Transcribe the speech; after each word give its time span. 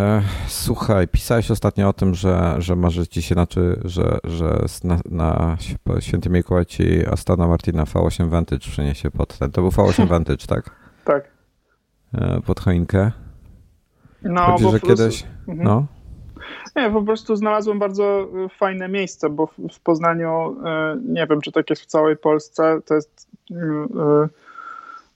E, 0.00 0.22
słuchaj, 0.46 1.08
pisałeś 1.08 1.50
ostatnio 1.50 1.88
o 1.88 1.92
tym, 1.92 2.14
że, 2.14 2.54
że 2.58 2.76
marzy 2.76 3.06
ci 3.06 3.22
się, 3.22 3.34
znaczy, 3.34 3.80
że, 3.84 4.18
że 4.24 4.64
na, 4.84 4.98
na 5.10 5.56
Święty 6.00 6.30
Mikołaj 6.30 6.66
ci 6.66 7.06
Astana 7.06 7.46
Martina 7.48 7.84
V8 7.84 8.28
Vantage 8.28 8.70
przyniesie 8.70 9.10
pod 9.10 9.38
ten. 9.38 9.50
To 9.50 9.60
był 9.60 9.70
V8 9.70 10.06
Vantage, 10.14 10.46
tak? 10.46 10.70
Tak. 11.04 11.24
E, 12.14 12.40
pod 12.46 12.60
choinkę. 12.60 13.12
No, 14.22 14.42
Chodzi, 14.42 14.64
bo 14.64 14.70
że 14.70 14.80
prostu- 14.80 14.96
kiedyś. 14.96 15.24
Mhm. 15.48 15.68
No. 15.68 15.86
Nie, 16.76 16.90
po 16.90 17.02
prostu 17.02 17.36
znalazłem 17.36 17.78
bardzo 17.78 18.28
y, 18.46 18.48
fajne 18.58 18.88
miejsce, 18.88 19.30
bo 19.30 19.46
w, 19.46 19.80
Poznaniu, 19.80 20.56
nie 21.04 21.26
wiem, 21.26 21.40
czy 21.40 21.52
tak 21.52 21.70
jest 21.70 21.82
w 21.82 21.86
całej 21.86 22.16
Polsce, 22.16 22.80
to 22.86 22.94
jest 22.94 23.28
y, 23.50 23.54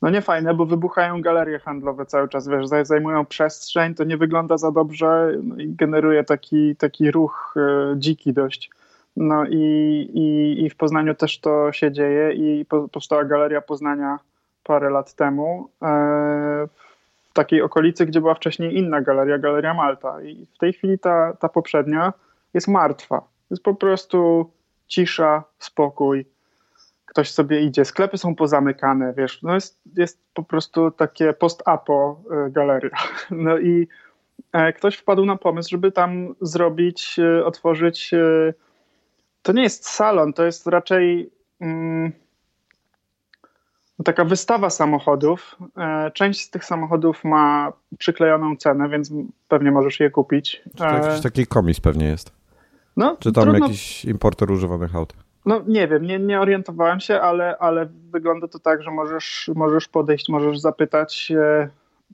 no 0.03 0.11
nie 0.11 0.21
fajne, 0.23 0.55
bo 0.55 0.67
wybuchają 0.67 1.23
galerie 1.23 1.59
handlowe 1.59 2.07
cały 2.07 2.29
czas, 2.29 2.49
wiesz, 2.49 2.67
zaj- 2.67 2.85
zajmują 2.85 3.27
przestrzeń, 3.27 3.95
to 3.95 4.05
nie 4.05 4.17
wygląda 4.17 4.57
za 4.57 4.71
dobrze 4.71 5.33
no 5.43 5.57
i 5.57 5.69
generuje 5.69 6.25
taki, 6.25 6.77
taki 6.77 7.11
ruch 7.11 7.55
y, 7.57 7.99
dziki 7.99 8.33
dość. 8.33 8.71
No 9.17 9.45
i, 9.45 9.57
i, 10.15 10.65
i 10.65 10.71
w 10.71 10.77
Poznaniu 10.77 11.15
też 11.15 11.41
to 11.41 11.73
się 11.73 11.93
dzieje 11.93 12.33
i 12.33 12.65
po, 12.65 12.89
powstała 12.89 13.25
Galeria 13.25 13.61
Poznania 13.61 14.19
parę 14.65 14.91
lat 14.91 15.15
temu 15.15 15.69
e, 15.83 15.87
w 17.31 17.33
takiej 17.33 17.63
okolicy, 17.63 18.07
gdzie 18.07 18.21
była 18.21 18.35
wcześniej 18.35 18.79
inna 18.79 19.01
galeria, 19.01 19.39
Galeria 19.39 19.75
Malta. 19.75 20.23
I 20.23 20.47
w 20.55 20.59
tej 20.59 20.73
chwili 20.73 20.99
ta, 20.99 21.33
ta 21.41 21.49
poprzednia 21.49 22.13
jest 22.55 22.69
martwa. 22.69 23.23
Jest 23.51 23.63
po 23.63 23.75
prostu 23.75 24.51
cisza, 24.87 25.45
spokój. 25.59 26.27
Ktoś 27.15 27.31
sobie 27.31 27.61
idzie. 27.61 27.85
Sklepy 27.85 28.19
są 28.19 28.35
pozamykane, 28.35 29.15
wiesz. 29.17 29.43
No 29.43 29.55
jest, 29.55 29.81
jest 29.97 30.21
po 30.35 30.43
prostu 30.43 30.91
takie 30.91 31.33
post-apo 31.33 32.21
y, 32.49 32.51
galeria. 32.51 32.91
No 33.31 33.59
i 33.59 33.89
e, 34.53 34.73
ktoś 34.73 34.97
wpadł 34.97 35.25
na 35.25 35.37
pomysł, 35.37 35.71
żeby 35.71 35.93
tam 35.93 36.35
zrobić, 36.41 37.19
y, 37.19 37.45
otworzyć. 37.45 38.13
y, 38.15 38.55
To 39.43 39.53
nie 39.53 39.63
jest 39.63 39.89
salon, 39.89 40.33
to 40.33 40.45
jest 40.45 40.67
raczej. 40.67 41.31
mm, 41.61 42.13
taka 44.05 44.25
wystawa 44.25 44.71
samochodów. 44.71 45.57
E, 45.77 46.11
Część 46.11 46.41
z 46.41 46.51
tych 46.51 46.65
samochodów 46.65 47.25
ma 47.25 47.73
przyklejoną 47.99 48.57
cenę, 48.57 48.89
więc 48.89 49.13
pewnie 49.49 49.71
możesz 49.71 50.01
je 50.01 50.11
kupić. 50.11 50.63
Czy 50.65 50.71
to 50.79 50.85
jakiś 50.85 51.19
E, 51.19 51.23
taki 51.23 51.47
komis 51.47 51.81
pewnie 51.81 52.07
jest? 52.07 52.33
No, 52.97 53.17
Czy 53.21 53.33
tam 53.33 53.45
trudno, 53.45 53.67
jakiś 53.67 54.05
importer 54.05 54.51
używanych 54.51 54.97
aut? 54.97 55.13
No 55.47 55.63
nie 55.67 55.89
wiem, 55.89 56.03
nie, 56.03 56.19
nie 56.19 56.41
orientowałem 56.41 57.01
się, 57.01 57.21
ale, 57.21 57.59
ale 57.59 57.89
wygląda 58.11 58.49
to 58.49 58.59
tak, 58.59 58.83
że 58.83 58.91
możesz, 58.91 59.51
możesz 59.55 59.89
podejść, 59.89 60.29
możesz 60.29 60.59
zapytać. 60.59 61.33
E, 61.37 61.69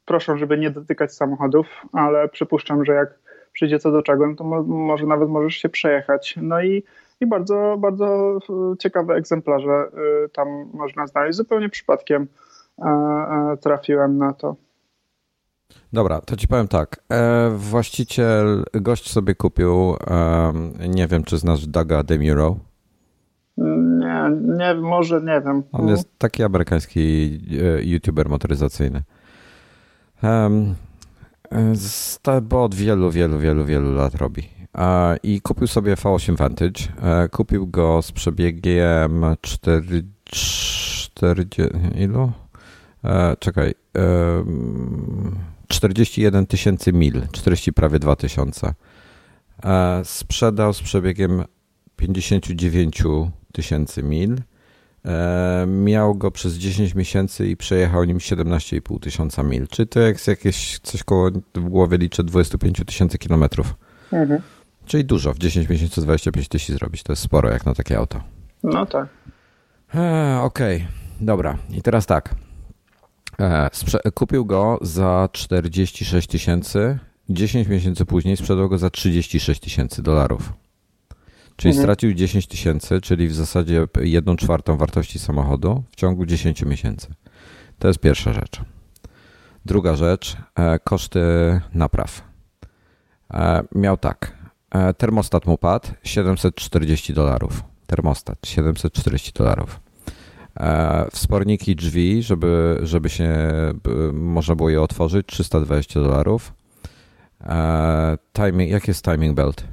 proszę, 0.04 0.38
żeby 0.38 0.58
nie 0.58 0.70
dotykać 0.70 1.14
samochodów, 1.14 1.66
ale 1.92 2.28
przypuszczam, 2.28 2.84
że 2.84 2.92
jak 2.92 3.18
przyjdzie 3.52 3.78
co 3.78 3.92
do 3.92 4.02
czego, 4.02 4.26
no 4.26 4.34
to 4.34 4.44
mo, 4.44 4.62
może 4.62 5.06
nawet 5.06 5.28
możesz 5.28 5.54
się 5.54 5.68
przejechać. 5.68 6.38
No 6.42 6.62
i, 6.62 6.82
i 7.20 7.26
bardzo, 7.26 7.76
bardzo 7.78 8.38
e, 8.72 8.76
ciekawe 8.78 9.14
egzemplarze 9.14 9.70
e, 9.70 10.28
tam 10.28 10.70
można 10.74 11.06
znaleźć. 11.06 11.36
Zupełnie 11.36 11.68
przypadkiem 11.68 12.26
trafiłem 13.60 14.18
na 14.18 14.32
to. 14.32 14.56
Dobra, 15.92 16.20
to 16.20 16.36
ci 16.36 16.48
powiem 16.48 16.68
tak. 16.68 17.02
Właściciel, 17.56 18.64
gość 18.74 19.12
sobie 19.12 19.34
kupił, 19.34 19.96
nie 20.88 21.06
wiem 21.06 21.24
czy 21.24 21.38
znasz 21.38 21.66
Daga 21.66 22.02
Demuro. 22.02 22.56
Nie, 23.56 24.30
nie, 24.58 24.74
może 24.74 25.20
nie 25.20 25.40
wiem. 25.40 25.62
On 25.72 25.88
jest 25.88 26.18
taki 26.18 26.42
amerykański 26.42 27.38
e, 27.78 27.84
youtuber 27.84 28.28
motoryzacyjny. 28.28 29.02
Um, 30.22 30.74
bo 32.42 32.64
od 32.64 32.74
wielu, 32.74 33.10
wielu, 33.10 33.38
wielu, 33.38 33.64
wielu 33.64 33.92
lat 33.92 34.14
robi. 34.14 34.48
I 35.22 35.40
kupił 35.40 35.66
sobie 35.66 35.94
V8 35.94 36.36
Vantage. 36.36 36.84
E, 37.02 37.28
kupił 37.28 37.66
go 37.66 38.02
z 38.02 38.12
przebiegiem 38.12 39.24
4, 39.40 40.02
40, 40.30 41.62
ilu? 41.98 42.32
Czekaj. 43.38 43.74
em, 43.94 45.36
41 45.68 46.46
tysięcy 46.46 46.92
mil, 46.92 47.22
40 47.32 47.72
prawie 47.72 47.98
2 47.98 48.16
tysiące. 48.16 48.74
Sprzedał 50.04 50.72
z 50.72 50.82
przebiegiem 50.82 51.44
59 51.96 53.02
tysięcy 53.52 54.02
mil. 54.02 54.36
E, 55.04 55.66
miał 55.66 56.14
go 56.14 56.30
przez 56.30 56.54
10 56.54 56.94
miesięcy 56.94 57.46
i 57.46 57.56
przejechał 57.56 58.04
nim 58.04 58.18
17,5 58.18 59.00
tysiąca 59.00 59.42
mil. 59.42 59.68
Czy 59.68 59.86
to 59.86 60.00
jest 60.00 60.28
jakieś 60.28 60.78
coś 60.78 61.02
koło 61.04 61.30
w 61.54 61.68
głowie 61.68 61.98
liczę 61.98 62.24
25 62.24 62.82
tysięcy 62.86 63.18
kilometrów. 63.18 63.74
Mhm. 64.12 64.40
Czyli 64.86 65.04
dużo. 65.04 65.34
W 65.34 65.38
10 65.38 65.68
miesięcy 65.68 66.00
25 66.00 66.48
tysięcy 66.48 66.72
zrobić. 66.72 67.02
To 67.02 67.12
jest 67.12 67.22
sporo 67.22 67.50
jak 67.50 67.66
na 67.66 67.74
takie 67.74 67.98
auto. 67.98 68.22
No 68.62 68.86
tak. 68.86 69.08
E, 69.94 70.40
Okej, 70.42 70.86
dobra. 71.20 71.58
I 71.70 71.82
teraz 71.82 72.06
tak. 72.06 72.34
E, 73.40 73.70
kupił 74.14 74.44
go 74.44 74.78
za 74.82 75.28
46 75.32 76.28
tysięcy. 76.28 76.98
10 77.28 77.68
miesięcy 77.68 78.04
później 78.04 78.36
sprzedał 78.36 78.68
go 78.68 78.78
za 78.78 78.90
36 78.90 79.60
tysięcy 79.60 80.02
dolarów. 80.02 80.52
Czyli 81.60 81.70
Mhm. 81.72 81.84
stracił 81.84 82.14
10 82.14 82.46
tysięcy, 82.46 83.00
czyli 83.00 83.28
w 83.28 83.34
zasadzie 83.34 83.86
1 84.02 84.36
czwartą 84.36 84.76
wartości 84.76 85.18
samochodu 85.18 85.82
w 85.90 85.96
ciągu 85.96 86.26
10 86.26 86.66
miesięcy. 86.66 87.06
To 87.78 87.88
jest 87.88 88.00
pierwsza 88.00 88.32
rzecz. 88.32 88.60
Druga 89.66 89.94
rzecz, 89.96 90.36
e, 90.54 90.78
koszty 90.78 91.20
napraw. 91.74 92.22
E, 93.34 93.62
miał 93.74 93.96
tak. 93.96 94.36
E, 94.70 94.94
termostat 94.94 95.46
mu 95.46 95.58
padł 95.58 95.88
740 96.04 97.14
dolarów. 97.14 97.62
Termostat 97.86 98.38
740 98.46 99.32
dolarów. 99.32 99.80
Wsporniki 101.12 101.76
drzwi, 101.76 102.22
żeby, 102.22 102.80
żeby 102.82 103.08
się 103.08 103.38
można 104.12 104.54
było 104.54 104.70
je 104.70 104.82
otworzyć 104.82 105.26
320 105.26 106.00
dolarów. 106.00 106.52
Timing, 108.32 108.70
jak 108.70 108.88
jest 108.88 109.04
timing 109.04 109.34
belt? 109.34 109.64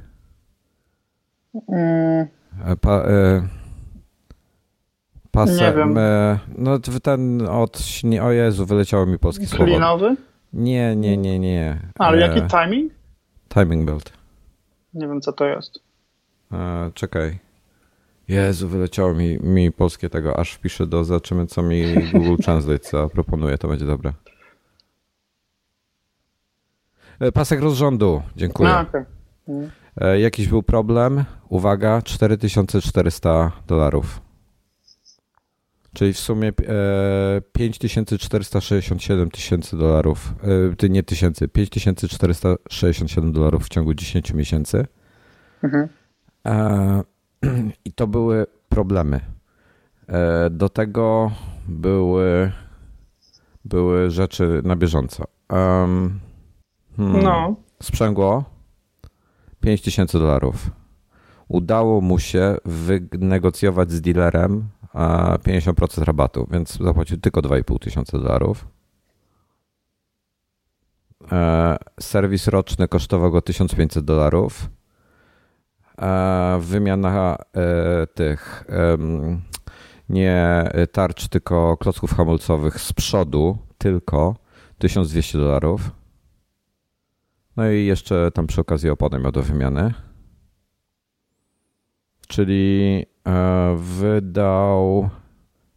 E, 1.72 2.76
Pa, 2.80 2.90
e, 2.92 3.48
pasem, 5.30 5.56
Nie 5.56 5.72
wiem. 5.72 5.98
E, 5.98 6.38
no 6.58 6.78
ten 7.02 7.48
od 7.48 7.82
o 8.22 8.30
Jezu, 8.32 8.66
wyleciało 8.66 9.06
mi 9.06 9.18
polskie 9.18 9.46
słowo. 9.46 9.64
klinowy? 9.64 10.16
Nie, 10.52 10.96
nie, 10.96 11.16
nie, 11.16 11.38
nie. 11.38 11.78
Ale 11.98 12.16
E, 12.16 12.20
jaki 12.20 12.40
timing? 12.56 12.92
Timing 13.48 13.84
belt. 13.90 14.12
Nie 14.94 15.08
wiem, 15.08 15.20
co 15.20 15.32
to 15.32 15.44
jest. 15.46 15.78
E, 16.52 16.90
czekaj. 16.94 17.38
Jezu, 18.28 18.68
wyleciało 18.68 19.14
mi, 19.14 19.38
mi 19.38 19.72
polskie 19.72 20.10
tego, 20.10 20.38
aż 20.38 20.52
wpiszę 20.52 20.86
do, 20.86 21.04
zobaczymy 21.04 21.46
co 21.46 21.62
mi 21.62 21.94
Google 22.12 22.42
Translate 22.42 22.88
zaproponuje, 22.88 23.58
to 23.58 23.68
będzie 23.68 23.86
dobre. 23.86 24.12
E, 27.20 27.32
Pasek 27.32 27.60
rozrządu, 27.60 28.22
dziękuję. 28.36 28.68
No, 28.68 28.80
okej. 28.80 29.04
E, 30.00 30.20
Jakiś 30.20 30.48
był 30.48 30.62
problem, 30.62 31.24
uwaga, 31.48 32.02
4400 32.02 33.52
dolarów. 33.66 34.20
Czyli 35.94 36.12
w 36.12 36.18
sumie 36.18 36.48
e, 36.48 36.52
5467 37.52 39.30
tysięcy 39.30 39.76
dolarów, 39.76 40.34
e, 40.42 40.76
ty 40.76 40.90
nie 40.90 41.02
tysięcy, 41.02 41.48
5467 41.48 43.32
dolarów 43.32 43.64
w 43.64 43.68
ciągu 43.68 43.94
10 43.94 44.32
miesięcy. 44.34 44.86
Mhm. 45.62 45.88
E, 46.46 47.02
I 47.84 47.92
to 47.92 48.06
były 48.06 48.46
problemy. 48.68 49.20
E, 50.08 50.50
Do 50.50 50.68
tego 50.68 51.30
były, 51.68 52.52
były 53.64 54.10
rzeczy 54.10 54.60
na 54.64 54.76
bieżąco. 54.76 55.24
Um, 55.50 56.20
hmm, 56.96 57.22
No, 57.22 57.56
Sprzęgło 57.82 58.57
5000 59.60 60.18
dolarów. 60.18 60.70
Udało 61.48 62.00
mu 62.00 62.18
się 62.18 62.56
wynegocjować 62.64 63.92
z 63.92 64.00
dealerem 64.00 64.68
a, 64.92 65.38
50% 65.38 66.04
rabatu, 66.04 66.48
więc 66.50 66.78
zapłacił 66.78 67.16
tylko 67.16 67.40
2,5 67.42 67.78
tysiąca 67.78 68.18
dolarów. 68.18 68.66
E, 71.32 71.76
serwis 72.00 72.48
roczny 72.48 72.88
kosztował 72.88 73.30
go 73.30 73.42
1500 73.42 74.04
dolarów. 74.04 74.70
E, 75.98 76.58
wymiana 76.60 77.36
e, 77.36 78.06
tych 78.06 78.64
nie 80.08 80.70
tarcz, 80.92 81.28
tylko 81.28 81.76
klocków 81.76 82.14
hamulcowych 82.14 82.80
z 82.80 82.92
przodu 82.92 83.58
tylko 83.78 84.36
1200 84.78 85.38
dolarów. 85.38 85.90
No 87.58 87.70
i 87.70 87.86
jeszcze 87.86 88.30
tam 88.30 88.46
przy 88.46 88.60
okazji 88.60 88.90
opony 88.90 89.18
miał 89.18 89.32
do 89.32 89.42
wymiany. 89.42 89.94
Czyli 92.28 93.06
e, 93.26 93.76
wydał 93.78 95.08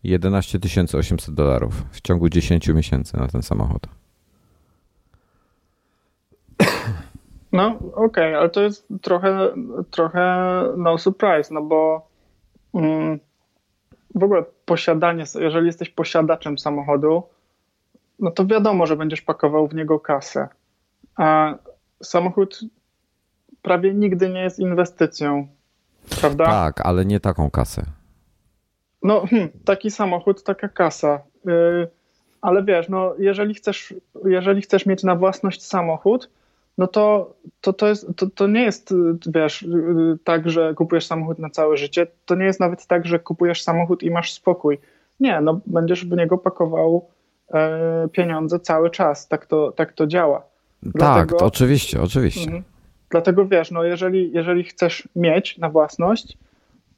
11 0.04 0.60
800 0.94 1.36
dolarów 1.36 1.86
w 1.92 2.02
ciągu 2.02 2.30
10 2.30 2.68
miesięcy 2.68 3.18
na 3.18 3.28
ten 3.28 3.42
samochód. 3.42 3.88
No 7.54 7.68
okej, 7.68 7.96
okay, 7.96 8.38
ale 8.38 8.50
to 8.50 8.62
jest 8.62 8.88
trochę, 9.02 9.54
trochę 9.90 10.24
no 10.78 10.98
surprise, 10.98 11.54
no 11.54 11.62
bo 11.62 12.08
mm, 12.74 13.20
w 14.16 14.24
ogóle 14.24 14.44
posiadanie, 14.66 15.24
jeżeli 15.40 15.66
jesteś 15.66 15.90
posiadaczem 15.90 16.58
samochodu, 16.58 17.24
no 18.20 18.32
to 18.32 18.46
wiadomo, 18.46 18.86
że 18.86 18.96
będziesz 18.96 19.22
pakował 19.22 19.68
w 19.68 19.76
niego 19.76 20.00
kasę. 20.00 20.48
A 21.16 21.56
samochód 22.04 22.60
prawie 23.62 23.94
nigdy 23.94 24.30
nie 24.30 24.42
jest 24.42 24.60
inwestycją, 24.60 25.48
prawda? 26.22 26.46
Tak, 26.46 26.86
ale 26.86 27.06
nie 27.06 27.20
taką 27.20 27.52
kasę. 27.52 27.86
No, 29.04 29.26
hmm, 29.28 29.50
taki 29.66 29.92
samochód, 29.92 30.44
taka 30.44 30.70
kasa. 30.70 31.22
Yy, 31.46 31.88
ale 32.42 32.64
wiesz, 32.64 32.90
no, 32.90 33.14
jeżeli 33.20 33.54
chcesz, 33.54 33.94
jeżeli 34.26 34.62
chcesz 34.62 34.86
mieć 34.86 35.04
na 35.04 35.16
własność 35.16 35.64
samochód, 35.64 36.30
no 36.78 36.88
to, 36.88 37.34
to, 37.62 37.74
to, 37.74 37.88
jest, 37.88 38.08
to, 38.16 38.28
to 38.28 38.48
nie 38.48 38.64
jest, 38.64 38.94
wiesz, 39.28 39.66
tak, 40.24 40.50
że 40.50 40.74
kupujesz 40.74 41.06
samochód 41.06 41.40
na 41.40 41.50
całe 41.50 41.78
życie. 41.78 42.08
To 42.26 42.36
nie 42.36 42.46
jest 42.46 42.60
nawet 42.60 42.88
tak, 42.88 43.06
że 43.06 43.20
kupujesz 43.20 43.64
samochód 43.64 44.04
i 44.04 44.12
masz 44.12 44.34
spokój. 44.34 44.80
Nie, 45.20 45.42
no 45.42 45.62
będziesz 45.66 46.06
w 46.06 46.18
niego 46.18 46.38
pakował 46.38 47.08
e, 47.54 48.08
pieniądze 48.12 48.60
cały 48.60 48.90
czas. 48.90 49.28
Tak 49.28 49.46
to, 49.46 49.72
tak 49.72 49.94
to 49.94 50.08
działa. 50.08 50.51
Tak, 50.84 50.92
Dlatego, 50.94 51.38
to 51.38 51.46
oczywiście, 51.46 52.02
oczywiście. 52.02 52.46
Mhm. 52.46 52.64
Dlatego 53.10 53.46
wiesz, 53.46 53.72
no 53.72 53.84
jeżeli, 53.84 54.32
jeżeli 54.32 54.64
chcesz 54.64 55.08
mieć 55.16 55.58
na 55.58 55.70
własność, 55.70 56.38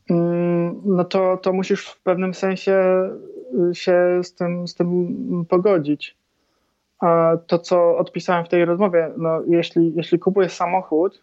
mm, 0.09 0.81
no 0.85 1.03
to, 1.03 1.37
to 1.37 1.53
musisz 1.53 1.87
w 1.87 2.01
pewnym 2.01 2.33
sensie 2.33 3.09
y, 3.71 3.75
się 3.75 4.19
z 4.23 4.33
tym, 4.33 4.67
z 4.67 4.75
tym 4.75 5.45
pogodzić 5.49 6.15
to, 7.47 7.59
co 7.59 7.97
odpisałem 7.97 8.45
w 8.45 8.49
tej 8.49 8.65
rozmowie, 8.65 9.11
no 9.17 9.41
jeśli, 9.47 9.93
jeśli 9.95 10.19
kupujesz 10.19 10.53
samochód, 10.53 11.21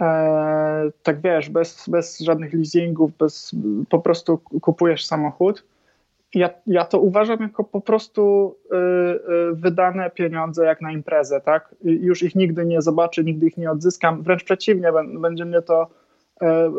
e, 0.00 0.90
tak 1.02 1.20
wiesz, 1.20 1.50
bez, 1.50 1.88
bez 1.88 2.20
żadnych 2.20 2.52
leasingów, 2.54 3.16
bez, 3.16 3.56
po 3.88 3.98
prostu 3.98 4.38
kupujesz 4.38 5.06
samochód, 5.06 5.64
ja, 6.36 6.50
ja 6.66 6.84
to 6.84 7.00
uważam 7.00 7.40
jako 7.40 7.64
po 7.64 7.80
prostu 7.80 8.54
y, 8.64 8.76
y, 8.76 9.52
wydane 9.52 10.10
pieniądze 10.10 10.64
jak 10.64 10.80
na 10.80 10.92
imprezę, 10.92 11.40
tak? 11.40 11.74
Już 11.84 12.22
ich 12.22 12.34
nigdy 12.34 12.66
nie 12.66 12.82
zobaczę, 12.82 13.24
nigdy 13.24 13.46
ich 13.46 13.56
nie 13.56 13.70
odzyskam. 13.70 14.22
Wręcz 14.22 14.44
przeciwnie, 14.44 14.92
będzie 15.20 15.44
mnie 15.44 15.62
to 15.62 15.86
e, 16.42 16.72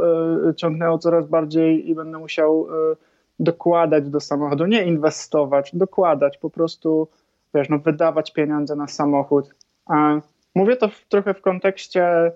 ciągnęło 0.56 0.98
coraz 0.98 1.28
bardziej 1.28 1.90
i 1.90 1.96
będę 1.96 2.18
musiał 2.18 2.68
e, 2.70 2.96
dokładać 3.40 4.10
do 4.10 4.20
samochodu, 4.20 4.66
nie 4.66 4.86
inwestować, 4.86 5.76
dokładać, 5.76 6.38
po 6.38 6.50
prostu 6.50 7.08
wiesz, 7.54 7.70
no 7.70 7.80
wydawać 7.80 8.34
pieniądze 8.34 8.76
na 8.76 8.88
samochód. 8.88 9.56
A 9.86 10.22
mówię 10.56 10.76
to 10.76 10.88
w, 10.88 11.06
trochę 11.10 11.34
w 11.34 11.42
kontekście 11.42 12.32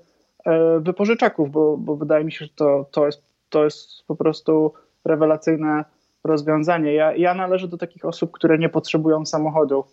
wypożyczaków, 0.79 1.51
bo, 1.51 1.77
bo 1.77 1.95
wydaje 1.95 2.25
mi 2.25 2.31
się, 2.31 2.45
że 2.45 2.51
to, 2.55 2.85
to, 2.91 3.05
jest, 3.05 3.23
to 3.49 3.63
jest 3.63 4.07
po 4.07 4.15
prostu 4.15 4.73
rewelacyjne 5.05 5.85
rozwiązanie. 6.23 6.93
Ja, 6.93 7.15
ja 7.15 7.33
należę 7.33 7.67
do 7.67 7.77
takich 7.77 8.05
osób, 8.05 8.31
które 8.31 8.57
nie 8.57 8.69
potrzebują 8.69 9.25
samochodu. 9.25 9.83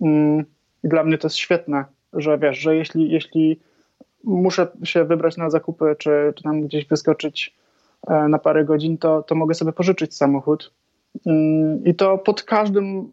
Mm, 0.00 0.44
I 0.84 0.88
dla 0.88 1.04
mnie 1.04 1.18
to 1.18 1.26
jest 1.26 1.36
świetne, 1.36 1.84
że 2.12 2.38
wiesz, 2.38 2.58
że 2.58 2.76
jeśli, 2.76 3.10
jeśli 3.10 3.60
muszę 4.24 4.66
się 4.84 5.04
wybrać 5.04 5.36
na 5.36 5.50
zakupy, 5.50 5.96
czy, 5.98 6.32
czy 6.36 6.42
tam 6.42 6.62
gdzieś 6.62 6.86
wyskoczyć 6.86 7.56
e, 8.06 8.28
na 8.28 8.38
parę 8.38 8.64
godzin, 8.64 8.98
to, 8.98 9.22
to 9.22 9.34
mogę 9.34 9.54
sobie 9.54 9.72
pożyczyć 9.72 10.16
samochód. 10.16 10.72
Mm, 11.26 11.84
I 11.84 11.94
to 11.94 12.18
pod 12.18 12.42
każdym 12.42 13.12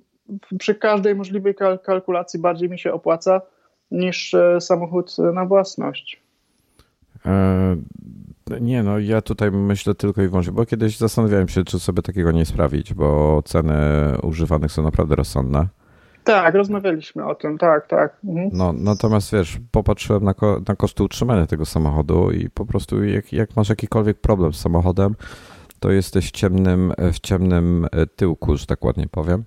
przy 0.60 0.76
każdej 0.76 1.16
możliwej 1.16 1.56
kalkulacji 1.84 2.40
bardziej 2.40 2.70
mi 2.70 2.80
się 2.80 2.94
opłaca 2.94 3.42
niż 3.92 4.34
e, 4.34 4.62
samochód 4.62 5.18
na 5.34 5.46
własność. 5.46 6.24
E, 8.52 8.62
nie, 8.62 8.84
no 8.84 9.00
ja 9.00 9.22
tutaj 9.22 9.52
myślę 9.52 9.96
tylko 9.96 10.22
i 10.22 10.28
wyłącznie, 10.28 10.54
bo 10.54 10.66
kiedyś 10.66 10.98
zastanawiałem 10.98 11.48
się, 11.48 11.64
czy 11.64 11.80
sobie 11.80 12.02
takiego 12.02 12.32
nie 12.32 12.46
sprawić, 12.46 12.94
bo 12.94 13.42
ceny 13.46 13.74
używanych 14.22 14.72
są 14.72 14.84
naprawdę 14.84 15.16
rozsądne. 15.16 15.68
Tak, 16.24 16.56
rozmawialiśmy 16.56 17.26
o 17.26 17.36
tym, 17.36 17.58
tak, 17.58 17.88
tak. 17.88 18.18
Mhm. 18.24 18.50
No, 18.54 18.74
natomiast 18.74 19.32
wiesz, 19.34 19.60
popatrzyłem 19.72 20.24
na, 20.24 20.34
ko 20.34 20.62
na 20.68 20.76
koszty 20.76 21.04
utrzymania 21.04 21.48
tego 21.48 21.66
samochodu 21.66 22.32
i 22.32 22.50
po 22.50 22.66
prostu 22.66 23.04
jak, 23.04 23.34
jak 23.34 23.56
masz 23.56 23.70
jakikolwiek 23.70 24.20
problem 24.20 24.54
z 24.54 24.60
samochodem, 24.60 25.16
to 25.80 25.92
jesteś 25.92 26.28
w 26.28 26.32
ciemnym, 26.32 26.94
w 27.14 27.20
ciemnym 27.20 27.88
tyłku, 28.16 28.58
że 28.58 28.66
tak 28.66 28.86
ładnie 28.86 29.08
powiem 29.12 29.44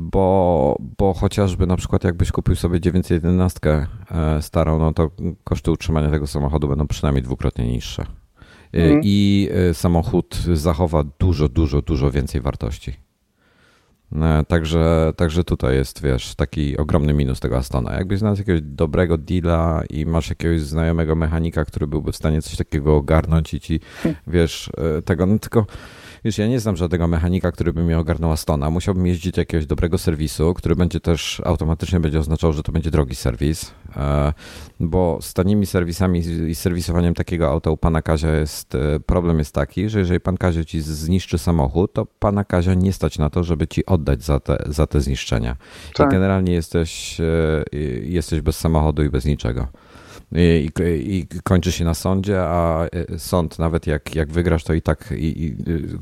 bo, 0.00 0.76
bo 0.98 1.14
chociażby 1.14 1.66
na 1.66 1.76
przykład 1.76 2.04
jakbyś 2.04 2.32
kupił 2.32 2.56
sobie 2.56 2.80
911 2.80 3.86
e, 4.10 4.42
starą, 4.42 4.78
no 4.78 4.92
to 4.92 5.10
koszty 5.44 5.70
utrzymania 5.70 6.10
tego 6.10 6.26
samochodu 6.26 6.68
będą 6.68 6.86
przynajmniej 6.86 7.22
dwukrotnie 7.22 7.66
niższe. 7.66 8.02
E, 8.02 8.06
mhm. 8.84 9.00
I 9.04 9.48
e, 9.52 9.74
samochód 9.74 10.36
zachowa 10.52 11.04
dużo, 11.18 11.48
dużo, 11.48 11.82
dużo 11.82 12.10
więcej 12.10 12.40
wartości. 12.40 12.92
Także, 14.48 15.12
także 15.16 15.44
tutaj 15.44 15.74
jest, 15.74 16.02
wiesz, 16.02 16.34
taki 16.34 16.76
ogromny 16.76 17.14
minus 17.14 17.40
tego 17.40 17.56
Astona. 17.56 17.92
Jakbyś 17.92 18.18
znalazł 18.18 18.40
jakiegoś 18.40 18.62
dobrego 18.62 19.18
deala 19.18 19.82
i 19.90 20.06
masz 20.06 20.28
jakiegoś 20.28 20.60
znajomego 20.60 21.14
mechanika, 21.14 21.64
który 21.64 21.86
byłby 21.86 22.12
w 22.12 22.16
stanie 22.16 22.42
coś 22.42 22.56
takiego 22.56 22.96
ogarnąć 22.96 23.54
i 23.54 23.60
ci, 23.60 23.80
hmm. 24.02 24.20
wiesz, 24.26 24.70
tego, 25.04 25.26
no 25.26 25.38
tylko 25.38 25.66
Wiesz, 26.24 26.38
ja 26.38 26.46
nie 26.46 26.60
znam 26.60 26.76
żadnego 26.76 27.08
mechanika, 27.08 27.52
który 27.52 27.72
by 27.72 27.82
mi 27.82 27.94
ogarnął 27.94 28.32
Astona. 28.32 28.70
Musiałbym 28.70 29.06
jeździć 29.06 29.32
do 29.32 29.40
jakiegoś 29.40 29.66
dobrego 29.66 29.98
serwisu, 29.98 30.54
który 30.54 30.76
będzie 30.76 31.00
też 31.00 31.42
automatycznie 31.44 32.00
będzie 32.00 32.18
oznaczał, 32.18 32.52
że 32.52 32.62
to 32.62 32.72
będzie 32.72 32.90
drogi 32.90 33.14
serwis, 33.14 33.72
e, 33.96 34.32
bo 34.80 35.18
z 35.22 35.34
tanimi 35.34 35.66
serwisami 35.66 36.22
i 36.48 36.54
serwisowaniem 36.54 37.14
takiego 37.14 37.48
auta 37.50 37.70
u 37.70 37.76
pana 37.76 38.02
Kazia 38.02 38.30
jest, 38.30 38.74
e, 38.74 39.00
problem 39.00 39.38
jest 39.38 39.54
taki, 39.54 39.88
że 39.88 39.98
jeżeli 39.98 40.20
pan 40.20 40.36
Kazio 40.36 40.64
ci 40.64 40.80
zniszczy 40.80 41.38
samochód, 41.38 41.92
to 41.92 42.06
pana 42.06 42.44
Kazia 42.44 42.74
nie 42.74 42.92
stać 42.92 43.18
na 43.18 43.30
to, 43.30 43.44
żeby 43.44 43.68
ci 43.68 43.86
oddać 43.86 44.22
za 44.22 44.40
te, 44.40 44.64
za 44.66 44.86
te 44.86 45.00
zniszczenia. 45.00 45.56
Tak. 45.94 46.08
I 46.08 46.12
generalnie 46.12 46.52
jesteś, 46.52 47.20
e, 47.20 47.24
jesteś 48.02 48.40
bez 48.40 48.58
samochodu 48.58 49.04
i 49.04 49.10
bez 49.10 49.24
niczego 49.24 49.68
i, 50.34 50.70
i, 51.06 51.26
kończy 51.42 51.72
się 51.72 51.84
na 51.84 51.94
sądzie, 51.94 52.40
a 52.42 52.84
e, 52.84 53.18
sąd 53.18 53.58
nawet 53.58 53.86
jak, 53.86 54.14
jak 54.14 54.32
wygrasz, 54.32 54.64
to 54.64 54.74
i 54.74 54.82
tak, 54.82 55.14
i, 55.16 55.44
i, 55.44 55.56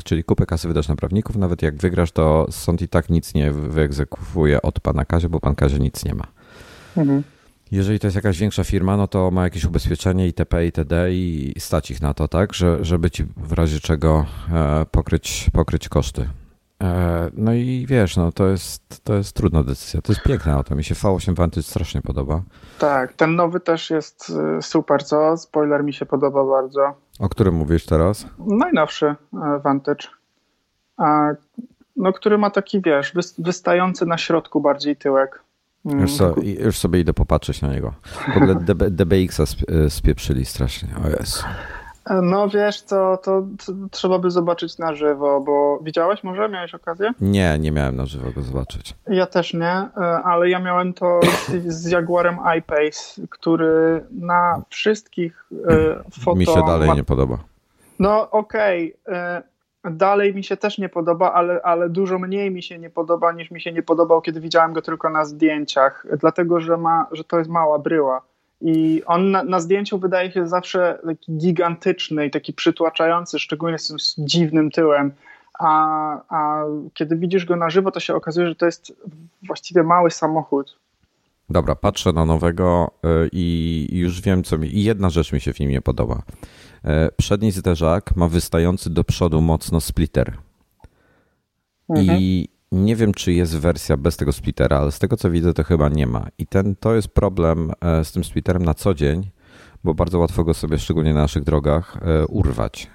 czyli 0.05 0.25
kupę 0.25 0.47
kasy 0.47 0.69
wydasz 0.69 0.89
na 0.89 0.97
prawników, 0.97 1.37
nawet 1.37 1.63
jak 1.63 1.77
wygrasz, 1.77 2.13
to 2.13 2.47
sąd 2.51 2.83
i 2.83 2.89
tak 2.89 3.11
nic 3.11 3.35
nie 3.35 3.53
wyegzekwuje 3.53 4.63
od 4.63 4.81
pana 4.81 5.05
Kazia, 5.05 5.29
bo 5.29 5.41
pan 5.41 5.55
Kazia 5.55 5.79
nic 5.79 6.05
nie 6.05 6.15
ma. 6.15 6.27
Mhm. 6.97 7.23
Jeżeli 7.73 7.99
to 7.99 8.07
jest 8.07 8.15
jakaś 8.17 8.39
większa 8.39 8.65
firma, 8.65 8.97
no 8.97 9.09
to 9.09 9.31
ma 9.31 9.45
jakieś 9.45 9.65
ubezpieczenie 9.65 10.27
itp. 10.27 10.65
itd. 10.65 11.15
i 11.15 11.55
stać 11.59 11.91
ich 11.91 12.03
na 12.03 12.15
to, 12.15 12.29
tak, 12.29 12.55
że, 12.55 12.85
żeby 12.85 13.11
ci 13.11 13.25
w 13.37 13.53
razie 13.53 13.81
czego 13.81 14.27
e, 14.53 14.87
pokryć, 14.91 15.51
pokryć 15.53 15.89
koszty. 15.89 16.29
E, 16.83 17.31
no 17.35 17.53
i 17.53 17.87
wiesz, 17.89 18.17
no 18.17 18.33
to 18.33 18.47
jest, 18.47 19.05
to 19.05 19.15
jest 19.15 19.37
trudna 19.37 19.63
decyzja. 19.63 20.03
To 20.03 20.13
jest 20.13 20.23
piękne 20.23 20.53
auto. 20.53 20.75
Mi 20.75 20.85
się 20.85 20.95
V8 20.95 21.35
Vantage 21.35 21.63
strasznie 21.63 22.03
podoba. 22.03 22.43
Tak, 22.79 23.13
ten 23.13 23.37
nowy 23.37 23.61
też 23.61 23.91
jest 23.91 24.33
y, 24.59 24.63
super, 24.63 25.05
co? 25.05 25.37
Spoiler 25.37 25.85
mi 25.85 25.93
się 25.93 26.07
podoba 26.07 26.45
bardzo. 26.45 26.95
O 27.19 27.29
którym 27.29 27.55
mówisz 27.55 27.87
teraz? 27.87 28.27
Najnowszy 28.39 29.07
e, 29.07 29.17
Vantage. 29.65 30.09
No, 31.97 32.13
który 32.13 32.39
ma 32.39 32.51
taki, 32.51 32.83
wiesz, 32.83 33.13
wystający 33.39 34.07
na 34.07 34.19
środku 34.19 34.61
bardziej 34.61 34.97
tyłek. 34.97 35.43
Mm, 35.85 36.01
już, 36.01 36.13
so, 36.13 36.35
już 36.59 36.79
sobie 36.79 37.01
idę 37.01 37.15
popatrzeć 37.15 37.63
na 37.63 37.69
niego. 37.69 37.95
W 38.35 38.37
ogóle 38.37 38.55
DB, 38.55 38.91
DBX-a 38.91 39.43
e, 39.43 39.91
spieprzyli 39.91 40.45
strasznie. 40.45 40.89
O 41.05 41.09
Jezu. 41.09 41.43
No 42.23 42.49
wiesz 42.49 42.81
co, 42.81 43.17
to, 43.17 43.43
to, 43.67 43.73
trzeba 43.91 44.19
by 44.19 44.31
zobaczyć 44.31 44.79
na 44.79 44.95
żywo, 44.95 45.41
bo 45.41 45.79
widziałeś 45.83 46.25
może? 46.25 46.49
Miałeś 46.49 46.75
okazję? 46.75 47.13
Nie, 47.21 47.59
nie 47.59 47.73
miałem 47.73 47.97
na 47.97 48.07
żywo 48.07 48.31
go 48.33 48.43
zobaczyć. 48.43 48.95
Ja 49.07 49.27
też 49.27 49.55
nie, 49.55 49.89
e, 49.97 50.23
ale 50.25 50.51
ja 50.51 50.59
miałem 50.59 50.93
to 50.93 51.21
z 51.67 51.91
Jaguarem 51.91 52.39
I-Pace, 52.59 53.27
który 53.31 54.05
na 54.11 54.63
wszystkich 54.69 55.45
foto... 56.25 56.39
Mi 56.39 56.47
się 56.47 56.63
dalej 56.67 56.89
ma... 56.89 56.95
nie 56.95 57.05
podoba. 57.05 57.39
No 57.99 58.31
okej, 58.31 58.95
okay. 59.05 59.17
E, 59.17 59.43
dalej 59.85 60.35
mi 60.35 60.45
się 60.45 60.57
też 60.57 60.79
nie 60.79 60.89
podoba, 60.89 61.33
ale, 61.33 61.63
ale 61.63 61.89
dużo 61.89 62.19
mniej 62.19 62.51
mi 62.51 62.63
się 62.63 62.79
nie 62.79 62.91
podoba 62.91 63.33
niż 63.33 63.51
mi 63.51 63.61
się 63.61 63.73
nie 63.73 63.83
podobał, 63.83 64.21
kiedy 64.23 64.41
widziałem 64.41 64.73
go 64.73 64.83
tylko 64.83 65.11
na 65.11 65.25
zdjęciach, 65.25 66.07
dlatego 66.21 66.61
że, 66.61 66.77
ma, 66.77 67.07
że 67.13 67.25
to 67.25 67.39
jest 67.39 67.51
mała 67.51 67.79
bryła. 67.79 68.23
I 68.61 69.03
on 69.07 69.31
na, 69.31 69.43
na, 69.45 69.61
zdjęciu 69.61 69.99
wydaje 69.99 70.33
się 70.33 70.47
zawsze 70.47 70.99
taki 71.07 71.37
gigantyczny 71.37 72.27
i 72.27 72.31
taki 72.31 72.53
przytłaczający, 72.53 73.39
szczególnie 73.39 73.79
z 73.79 73.89
tym 73.89 73.99
dziwnym 74.19 74.71
tyłem. 74.71 75.13
A, 75.59 76.21
a 76.29 76.65
kiedy 76.95 77.17
widzisz 77.17 77.45
go 77.45 77.57
na 77.57 77.71
żywo, 77.71 77.91
to 77.91 78.01
się 78.01 78.15
okazuje, 78.15 78.49
że 78.49 78.55
to 78.55 78.67
jest 78.67 78.93
właściwie 79.43 79.83
mały 79.83 80.11
samochód. 80.11 80.77
Dobra, 81.51 81.75
patrzę 81.75 82.13
na 82.13 82.25
nowego 82.25 82.91
y, 83.25 83.29
i 83.33 83.89
już 83.93 84.21
wiem, 84.21 84.45
co 84.45 84.59
mi. 84.59 84.77
I 84.77 84.85
jedna 84.85 85.11
rzecz 85.11 85.33
mi 85.33 85.41
się 85.41 85.53
w 85.53 85.61
nim 85.61 85.71
nie 85.71 85.81
podoba. 85.81 86.23
Y, 86.85 86.89
przedni 87.17 87.53
zderzak 87.53 88.17
ma 88.17 88.29
wystający 88.29 88.91
do 88.91 89.05
przodu 89.05 89.41
mocno 89.41 89.81
splitter. 89.81 90.37
Mhm. 91.89 92.19
I 92.21 92.49
nie 92.73 92.97
wiem, 92.97 93.15
czy 93.15 93.33
jest 93.33 93.59
wersja 93.59 93.97
bez 93.97 94.17
tego 94.17 94.33
splittera, 94.33 94.79
ale 94.79 94.93
z 94.93 94.99
tego 94.99 95.17
co 95.17 95.31
widzę, 95.31 95.55
to 95.55 95.65
chyba 95.65 95.89
nie 95.89 96.07
ma. 96.07 96.27
I 96.39 96.47
ten, 96.47 96.77
to 96.77 96.95
jest 96.95 97.09
problem 97.09 97.73
e, 97.81 98.05
z 98.05 98.13
tym 98.13 98.25
splitterem 98.25 98.65
na 98.65 98.75
co 98.75 98.95
dzień, 98.95 99.31
bo 99.85 99.95
bardzo 99.95 100.19
łatwo 100.19 100.45
go 100.45 100.55
sobie, 100.55 100.79
szczególnie 100.79 101.15
na 101.15 101.21
naszych 101.21 101.45
drogach, 101.45 101.99
urwać. 102.29 102.91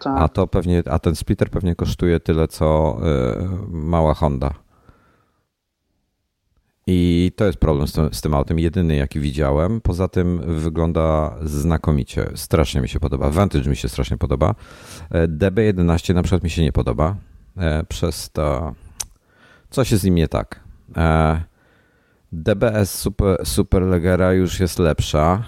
Tak. 0.00 0.14
A 0.18 0.28
to 0.28 0.46
pewnie, 0.46 0.82
a 0.90 0.98
ten 0.98 1.16
splitter 1.16 1.50
pewnie 1.50 1.74
kosztuje 1.74 2.20
tyle, 2.20 2.48
co 2.48 2.98
mała 3.68 4.14
Honda. 4.14 4.54
I 6.86 7.32
to 7.36 7.44
jest 7.44 7.58
problem 7.58 7.88
z 7.88 7.92
tym, 7.92 8.08
z 8.12 8.20
tym 8.20 8.34
autem, 8.34 8.58
jedyny 8.58 8.96
jaki 8.96 9.20
widziałem. 9.20 9.80
Poza 9.80 10.08
tym 10.08 10.60
wygląda 10.60 11.36
znakomicie. 11.42 12.30
Strasznie 12.34 12.80
mi 12.80 12.88
się 12.88 13.00
podoba. 13.00 13.30
Vantage 13.30 13.70
mi 13.70 13.76
się 13.76 13.88
strasznie 13.88 14.16
podoba. 14.16 14.54
E, 15.10 15.28
DB11 15.28 16.14
na 16.14 16.22
przykład 16.22 16.42
mi 16.42 16.50
się 16.50 16.62
nie 16.62 16.72
podoba. 16.72 17.16
E, 17.56 17.84
przez 17.84 18.30
to 18.30 18.74
coś 19.76 19.90
jest 19.90 20.02
z 20.02 20.04
nim 20.04 20.14
nie 20.14 20.28
tak. 20.28 20.60
E, 20.96 21.40
DBS 22.32 22.94
Super, 22.94 23.46
Superlegera 23.46 24.32
już 24.32 24.60
jest 24.60 24.78
lepsza. 24.78 25.42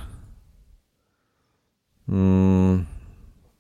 Hmm. 2.07 2.85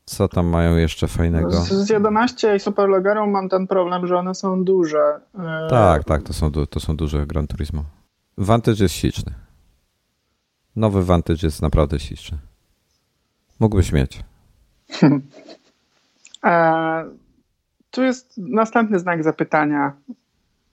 Co 0.05 0.29
tam 0.29 0.47
mają 0.47 0.77
jeszcze 0.77 1.09
fajnego? 1.09 1.51
Z 1.51 1.91
11 1.91 2.57
i 2.57 2.61
Superlegerą 2.61 3.27
mam 3.27 3.49
ten 3.49 3.67
problem, 3.67 4.07
że 4.07 4.17
one 4.17 4.35
są 4.35 4.65
duże. 4.65 5.21
Tak, 5.71 6.05
tak, 6.05 6.23
to 6.23 6.33
są, 6.33 6.53
to 6.53 6.81
są 6.81 6.97
duże 6.97 7.27
Gran 7.27 7.47
Turismo. 7.47 7.85
Vantage 8.39 8.83
jest 8.83 8.95
śliczny. 8.95 9.35
Nowy 10.77 11.05
Vantage 11.05 11.47
jest 11.47 11.63
naprawdę 11.63 11.99
śliczny. 11.99 12.39
Mógłbyś 13.61 13.93
mieć. 13.93 14.25
e, 16.45 17.05
tu 17.91 18.03
jest 18.03 18.39
następny 18.39 18.99
znak 18.99 19.25
zapytania. 19.25 19.93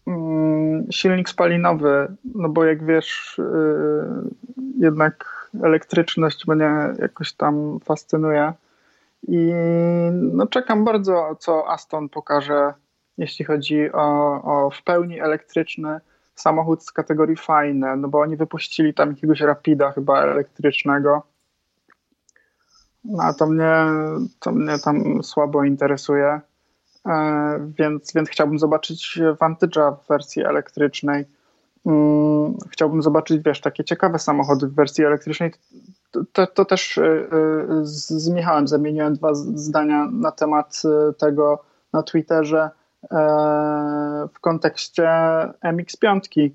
Mm, 0.07 0.91
silnik 0.91 1.29
spalinowy, 1.29 2.15
no 2.35 2.50
bo 2.50 2.65
jak 2.65 2.85
wiesz, 2.85 3.35
yy, 3.38 4.29
jednak 4.77 5.25
elektryczność 5.63 6.47
mnie 6.47 6.71
jakoś 7.00 7.33
tam 7.33 7.79
fascynuje. 7.79 8.53
I 9.27 9.51
no, 10.12 10.47
czekam 10.47 10.85
bardzo, 10.85 11.35
co 11.39 11.69
Aston 11.69 12.09
pokaże, 12.09 12.74
jeśli 13.17 13.45
chodzi 13.45 13.91
o, 13.91 14.41
o 14.43 14.69
w 14.71 14.83
pełni 14.83 15.19
elektryczny 15.19 16.00
samochód 16.35 16.83
z 16.83 16.91
kategorii 16.91 17.35
fajne, 17.35 17.95
no 17.95 18.07
bo 18.07 18.19
oni 18.19 18.35
wypuścili 18.35 18.93
tam 18.93 19.09
jakiegoś 19.09 19.41
Rapida 19.41 19.91
chyba 19.91 20.21
elektrycznego. 20.21 21.24
No, 23.03 23.24
a 23.24 23.33
to 23.33 23.47
mnie, 23.47 23.74
to 24.39 24.51
mnie 24.51 24.79
tam 24.79 25.24
słabo 25.24 25.63
interesuje, 25.63 26.41
więc, 27.79 28.13
więc 28.13 28.29
chciałbym 28.29 28.59
zobaczyć 28.59 29.19
Vantage'a 29.39 29.95
w 29.95 30.07
wersji 30.07 30.43
elektrycznej. 30.43 31.25
Mm, 31.85 32.57
chciałbym 32.69 33.01
zobaczyć, 33.01 33.43
wiesz, 33.43 33.62
takie 33.62 33.83
ciekawe 33.83 34.19
samochody 34.19 34.67
w 34.67 34.75
wersji 34.75 35.05
elektrycznej. 35.05 35.51
To, 36.33 36.47
to 36.47 36.65
też 36.65 36.97
e, 36.97 37.03
e, 37.03 37.27
z 37.83 38.29
Michałem 38.29 38.67
zamieniłem 38.67 39.13
dwa 39.13 39.33
zdania 39.33 40.07
na 40.12 40.31
temat 40.31 40.81
e, 40.85 41.13
tego 41.13 41.63
na 41.93 42.03
Twitterze 42.03 42.69
w 44.33 44.39
kontekście 44.41 45.09
MX5. 45.63 46.50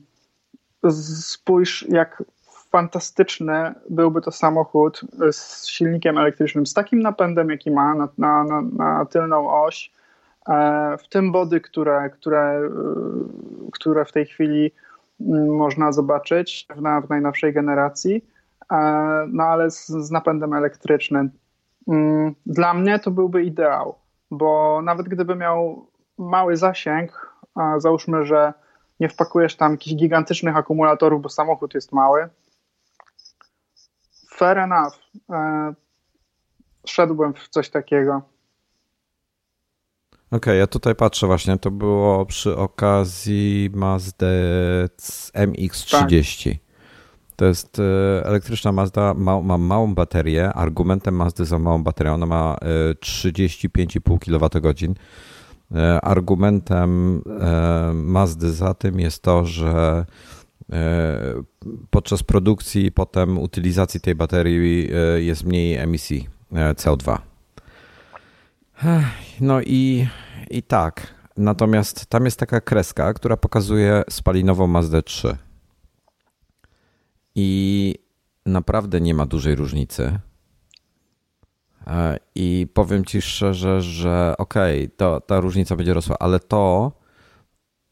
Spójrz, 0.90 1.86
jak 1.88 2.22
fantastyczny 2.70 3.74
byłby 3.90 4.20
to 4.20 4.30
samochód 4.30 5.00
z 5.32 5.66
silnikiem 5.66 6.18
elektrycznym, 6.18 6.66
z 6.66 6.74
takim 6.74 7.00
napędem, 7.00 7.50
jaki 7.50 7.70
ma 7.70 7.94
na, 7.94 8.08
na, 8.18 8.62
na 8.62 9.04
tylną 9.04 9.62
oś, 9.64 9.92
w 10.98 11.08
tym 11.08 11.32
body, 11.32 11.60
które, 11.60 12.10
które, 12.10 12.60
które 13.72 14.04
w 14.04 14.12
tej 14.12 14.26
chwili 14.26 14.72
można 15.46 15.92
zobaczyć 15.92 16.66
w, 16.76 17.06
w 17.06 17.08
najnowszej 17.08 17.52
generacji, 17.52 18.24
e, 18.72 18.76
no 19.28 19.44
ale 19.44 19.70
z, 19.70 19.86
z 19.86 20.10
napędem 20.10 20.52
elektrycznym. 20.52 21.30
Mm, 21.88 22.34
dla 22.46 22.74
mnie 22.74 22.98
to 22.98 23.10
byłby 23.10 23.44
ideał, 23.44 23.94
bo 24.30 24.80
nawet 24.82 25.08
gdyby 25.08 25.36
miał 25.36 25.86
mały 26.18 26.56
zasięg, 26.56 27.30
załóżmy, 27.78 28.24
że 28.24 28.52
nie 29.00 29.08
wpakujesz 29.08 29.56
tam 29.56 29.72
jakichś 29.72 29.96
gigantycznych 29.96 30.56
akumulatorów, 30.56 31.22
bo 31.22 31.28
samochód 31.28 31.74
jest 31.74 31.92
mały, 31.92 32.28
fair 34.40 34.58
enough. 34.58 34.94
E, 35.32 35.74
szedłbym 36.86 37.34
w 37.34 37.48
coś 37.48 37.70
takiego. 37.70 38.22
Okej, 40.30 40.38
okay, 40.38 40.56
ja 40.56 40.66
tutaj 40.66 40.94
patrzę 40.94 41.26
właśnie, 41.26 41.58
to 41.58 41.70
było 41.70 42.26
przy 42.26 42.56
okazji 42.56 43.70
Mazda 43.74 44.26
MX-30. 45.34 46.50
Tak. 46.50 46.70
To 47.40 47.44
jest 47.44 47.78
e, 47.78 48.26
elektryczna 48.26 48.72
Mazda, 48.72 49.14
ma, 49.14 49.40
ma, 49.40 49.58
małą 49.58 49.94
baterię. 49.94 50.52
Argumentem 50.52 51.16
Mazdy 51.16 51.44
za 51.44 51.58
małą 51.58 51.82
baterię, 51.82 52.12
ona 52.12 52.26
ma 52.26 52.56
35,5 53.00 54.18
kWh. 54.18 54.94
E, 55.74 56.00
argumentem 56.00 57.22
e, 57.40 57.92
Mazdy 57.94 58.52
za 58.52 58.74
tym 58.74 59.00
jest 59.00 59.22
to, 59.22 59.44
że 59.44 60.06
podczas 61.90 62.22
produkcji 62.22 62.86
i 62.86 62.92
potem 62.92 63.38
utylizacji 63.38 64.00
tej 64.00 64.14
baterii 64.14 64.90
jest 65.16 65.44
mniej 65.44 65.76
emisji 65.76 66.28
CO2. 66.52 67.29
No 69.40 69.60
i, 69.60 70.06
i 70.50 70.62
tak. 70.62 71.14
Natomiast 71.36 72.06
tam 72.06 72.24
jest 72.24 72.38
taka 72.38 72.60
kreska, 72.60 73.14
która 73.14 73.36
pokazuje 73.36 74.02
spalinową 74.10 74.66
Mazdę 74.66 75.02
3. 75.02 75.36
I 77.34 77.94
naprawdę 78.46 79.00
nie 79.00 79.14
ma 79.14 79.26
dużej 79.26 79.54
różnicy. 79.54 80.18
E, 81.86 82.18
I 82.34 82.66
powiem 82.74 83.04
ci 83.04 83.22
szczerze, 83.22 83.82
że 83.82 84.34
okej, 84.38 84.84
okay, 84.84 84.96
to 84.96 85.20
ta 85.20 85.40
różnica 85.40 85.76
będzie 85.76 85.94
rosła, 85.94 86.16
ale 86.18 86.40
to. 86.40 86.92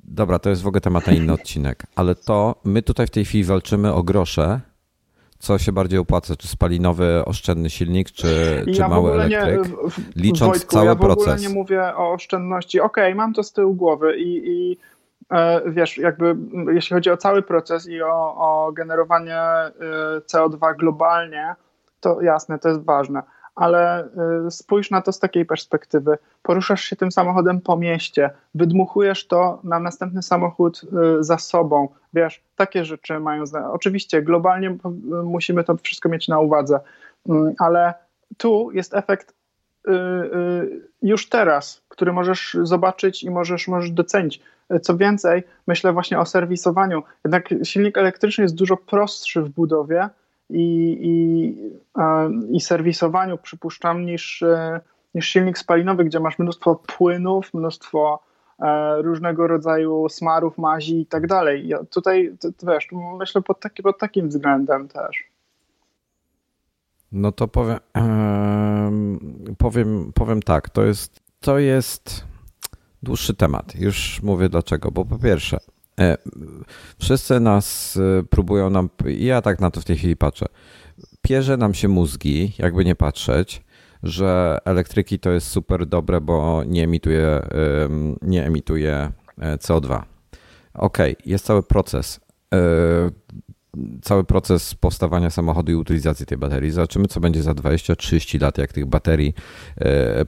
Dobra, 0.00 0.38
to 0.38 0.50
jest 0.50 0.62
w 0.62 0.66
ogóle 0.66 0.80
temat 0.80 1.06
na 1.06 1.12
inny 1.12 1.32
odcinek, 1.32 1.86
ale 1.94 2.14
to 2.14 2.60
my 2.64 2.82
tutaj 2.82 3.06
w 3.06 3.10
tej 3.10 3.24
chwili 3.24 3.44
walczymy 3.44 3.92
o 3.92 4.02
grosze 4.02 4.60
co 5.38 5.58
się 5.58 5.72
bardziej 5.72 5.98
opłaca, 5.98 6.36
czy 6.36 6.48
spalinowy, 6.48 7.22
oszczędny 7.24 7.70
silnik, 7.70 8.10
czy, 8.10 8.62
czy 8.74 8.80
ja 8.80 8.88
mały 8.88 9.12
elektryk, 9.12 9.68
nie, 9.68 10.22
licząc 10.22 10.52
Wojtku, 10.52 10.72
cały 10.72 10.86
ja 10.86 10.94
w 10.94 10.98
proces. 10.98 11.22
ogóle 11.22 11.48
nie 11.48 11.48
mówię 11.48 11.96
o 11.96 12.12
oszczędności. 12.12 12.80
Okej, 12.80 13.04
okay, 13.04 13.14
mam 13.14 13.34
to 13.34 13.42
z 13.42 13.52
tyłu 13.52 13.74
głowy 13.74 14.16
i, 14.16 14.48
i 14.48 14.78
e, 15.30 15.70
wiesz, 15.70 15.98
jakby 15.98 16.36
jeśli 16.72 16.94
chodzi 16.94 17.10
o 17.10 17.16
cały 17.16 17.42
proces 17.42 17.88
i 17.88 18.02
o, 18.02 18.34
o 18.36 18.72
generowanie 18.72 19.40
e, 19.40 19.72
CO2 20.32 20.76
globalnie, 20.78 21.54
to 22.00 22.20
jasne, 22.22 22.58
to 22.58 22.68
jest 22.68 22.84
ważne 22.84 23.22
ale 23.58 24.08
y, 24.46 24.50
spójrz 24.50 24.90
na 24.90 25.02
to 25.02 25.12
z 25.12 25.18
takiej 25.18 25.46
perspektywy. 25.46 26.18
Poruszasz 26.42 26.84
się 26.84 26.96
tym 26.96 27.12
samochodem 27.12 27.60
po 27.60 27.76
mieście, 27.76 28.30
wydmuchujesz 28.54 29.26
to 29.26 29.60
na 29.64 29.80
następny 29.80 30.22
samochód 30.22 30.80
y, 31.20 31.24
za 31.24 31.38
sobą. 31.38 31.88
Wiesz, 32.14 32.42
takie 32.56 32.84
rzeczy 32.84 33.20
mają. 33.20 33.44
Oczywiście 33.72 34.22
globalnie 34.22 34.76
musimy 35.24 35.64
to 35.64 35.76
wszystko 35.76 36.08
mieć 36.08 36.28
na 36.28 36.40
uwadze, 36.40 36.80
ale 37.58 37.94
tu 38.36 38.70
jest 38.72 38.94
efekt 38.94 39.34
y, 39.88 39.92
już 41.02 41.28
teraz, 41.28 41.82
który 41.88 42.12
możesz 42.12 42.56
zobaczyć 42.62 43.22
i 43.22 43.30
możesz, 43.30 43.68
możesz 43.68 43.90
docenić. 43.90 44.40
Co 44.82 44.96
więcej, 44.96 45.42
myślę 45.66 45.92
właśnie 45.92 46.20
o 46.20 46.26
serwisowaniu. 46.26 47.02
Jednak 47.24 47.48
silnik 47.62 47.98
elektryczny 47.98 48.42
jest 48.42 48.54
dużo 48.54 48.76
prostszy 48.76 49.42
w 49.42 49.48
budowie, 49.48 50.08
i, 50.50 50.98
i, 51.02 51.54
i 52.56 52.60
serwisowaniu, 52.60 53.38
przypuszczam, 53.38 54.06
niż, 54.06 54.42
e, 54.42 54.80
niż 55.14 55.28
silnik 55.28 55.58
spalinowy, 55.58 56.04
gdzie 56.04 56.20
masz 56.20 56.38
mnóstwo 56.38 56.76
płynów, 56.76 57.54
mnóstwo 57.54 58.22
e, 58.58 59.02
różnego 59.02 59.46
rodzaju 59.46 60.08
smarów, 60.08 60.58
mazi 60.58 61.00
i 61.00 61.06
tak 61.06 61.26
dalej. 61.26 61.68
Ja 61.68 61.84
tutaj, 61.84 62.36
to, 62.40 62.52
to 62.52 62.66
wiesz, 62.66 62.88
myślę 63.18 63.42
pod, 63.42 63.60
taki, 63.60 63.82
pod 63.82 63.98
takim 63.98 64.28
względem 64.28 64.88
też. 64.88 65.24
No 67.12 67.32
to 67.32 67.48
powiem, 67.48 67.78
powiem, 69.58 70.12
powiem 70.14 70.42
tak, 70.42 70.70
to 70.70 70.84
jest, 70.84 71.20
to 71.40 71.58
jest 71.58 72.24
dłuższy 73.02 73.34
temat. 73.34 73.74
Już 73.74 74.22
mówię 74.22 74.48
dlaczego, 74.48 74.90
bo 74.90 75.04
po 75.04 75.18
pierwsze, 75.18 75.58
wszyscy 76.98 77.40
nas 77.40 77.96
e, 77.96 78.22
próbują 78.22 78.70
nam, 78.70 78.88
ja 79.18 79.42
tak 79.42 79.60
na 79.60 79.70
to 79.70 79.80
w 79.80 79.84
tej 79.84 79.96
chwili 79.96 80.16
patrzę, 80.16 80.46
pierze 81.22 81.56
nam 81.56 81.74
się 81.74 81.88
mózgi, 81.88 82.52
jakby 82.58 82.84
nie 82.84 82.94
patrzeć, 82.94 83.62
że 84.02 84.58
elektryki 84.64 85.18
to 85.18 85.30
jest 85.30 85.46
super 85.46 85.86
dobre, 85.86 86.20
bo 86.20 86.64
nie 86.66 86.84
emituje, 86.84 87.40
nie 88.22 88.46
emituje 88.46 89.12
e, 89.38 89.56
CO2. 89.56 90.02
Ok, 90.74 90.98
jest 91.26 91.44
cały 91.44 91.62
proces. 91.62 92.20
Cały 94.02 94.24
proces 94.24 94.74
powstawania 94.74 95.30
samochodu 95.30 95.72
i 95.72 95.74
utylizacji 95.74 96.26
tej 96.26 96.38
baterii. 96.38 96.70
Zobaczymy, 96.70 97.08
co 97.08 97.20
będzie 97.20 97.42
za 97.42 97.52
20-30 97.52 98.42
lat, 98.42 98.58
jak 98.58 98.72
tych 98.72 98.86
baterii, 98.86 99.34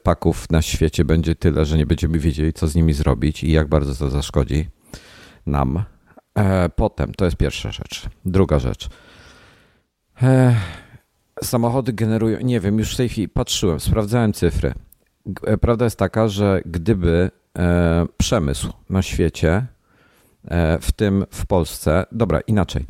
paków 0.03 0.51
na 0.51 0.63
świecie 0.63 1.05
będzie 1.05 1.35
tyle, 1.35 1.65
że 1.65 1.79
nie 1.79 1.87
będziemy 1.87 2.19
wiedzieli, 2.19 2.53
co 2.53 2.69
z 2.69 2.75
nimi 2.75 2.93
zrobić 2.93 3.45
i 3.45 3.53
jak 3.53 3.69
bardzo 3.69 3.95
to 3.95 4.11
zaszkodzi 4.11 4.69
nam. 5.47 5.85
E, 6.35 6.69
potem, 6.69 7.15
to 7.15 7.25
jest 7.25 7.37
pierwsza 7.37 7.73
rzecz. 7.73 8.09
Druga 8.25 8.59
rzecz. 8.59 8.89
E, 10.23 10.57
samochody 11.43 11.93
generują, 11.93 12.41
nie 12.41 12.61
wiem, 12.61 12.79
już 12.79 12.95
w 12.95 12.97
tej 12.97 13.09
chwili 13.09 13.29
patrzyłem, 13.29 13.81
sprawdzałem 13.81 14.33
cyfry. 14.33 14.75
E, 15.47 15.59
prawda 15.59 15.85
jest 15.85 15.99
taka, 15.99 16.29
że 16.29 16.63
gdyby 16.67 17.31
przemysł 18.17 18.73
na 18.91 19.03
świecie, 19.03 19.67
w 20.81 20.93
tym 20.97 21.25
w 21.31 21.47
Polsce, 21.47 22.07
dobra, 22.13 22.41
inaczej. 22.41 22.87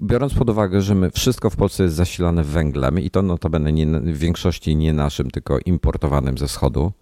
Biorąc 0.00 0.34
pod 0.34 0.50
uwagę, 0.50 0.80
że 0.80 0.94
my 0.94 1.10
wszystko 1.10 1.50
w 1.50 1.56
Polsce 1.56 1.82
jest 1.82 1.94
zasilane 1.94 2.44
węglem 2.44 3.00
i 3.00 3.10
to 3.10 3.22
notabene 3.22 3.72
nie, 3.72 3.86
w 3.86 4.18
większości 4.18 4.76
nie 4.76 4.92
naszym, 4.92 5.30
tylko 5.30 5.58
importowanym 5.58 6.38
ze 6.38 6.46
wschodu, 6.46 6.92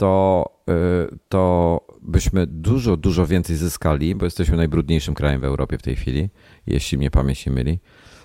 to, 0.00 0.44
to 1.28 1.80
byśmy 2.02 2.46
dużo, 2.46 2.96
dużo 2.96 3.26
więcej 3.26 3.56
zyskali, 3.56 4.14
bo 4.14 4.24
jesteśmy 4.24 4.56
najbrudniejszym 4.56 5.14
krajem 5.14 5.40
w 5.40 5.44
Europie 5.44 5.78
w 5.78 5.82
tej 5.82 5.96
chwili, 5.96 6.28
jeśli 6.66 6.98
mnie 6.98 7.10
pamięć 7.10 7.46
nie 7.46 7.52
myli 7.52 7.78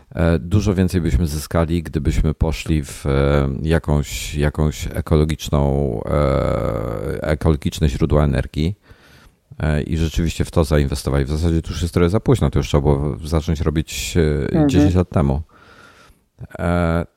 E, 0.09 0.39
dużo 0.39 0.75
więcej 0.75 1.01
byśmy 1.01 1.27
zyskali, 1.27 1.83
gdybyśmy 1.83 2.33
poszli 2.33 2.83
w 2.83 3.05
e, 3.05 3.49
jakąś, 3.61 4.35
jakąś 4.35 4.87
ekologiczną, 4.87 6.01
e, 6.05 7.21
ekologiczne 7.21 7.89
źródła 7.89 8.23
energii 8.23 8.75
i 9.87 9.97
rzeczywiście 9.97 10.45
w 10.45 10.51
to 10.51 10.63
zainwestowali. 10.63 11.25
W 11.25 11.29
zasadzie 11.29 11.61
to 11.61 11.69
już 11.69 11.81
jest 11.81 11.93
trochę 11.93 12.09
za 12.09 12.19
późno, 12.19 12.49
to 12.49 12.59
już 12.59 12.67
trzeba 12.67 12.81
było 12.81 13.17
zacząć 13.23 13.61
robić 13.61 14.17
mhm. 14.51 14.69
10 14.69 14.95
lat 14.95 15.09
temu. 15.09 15.41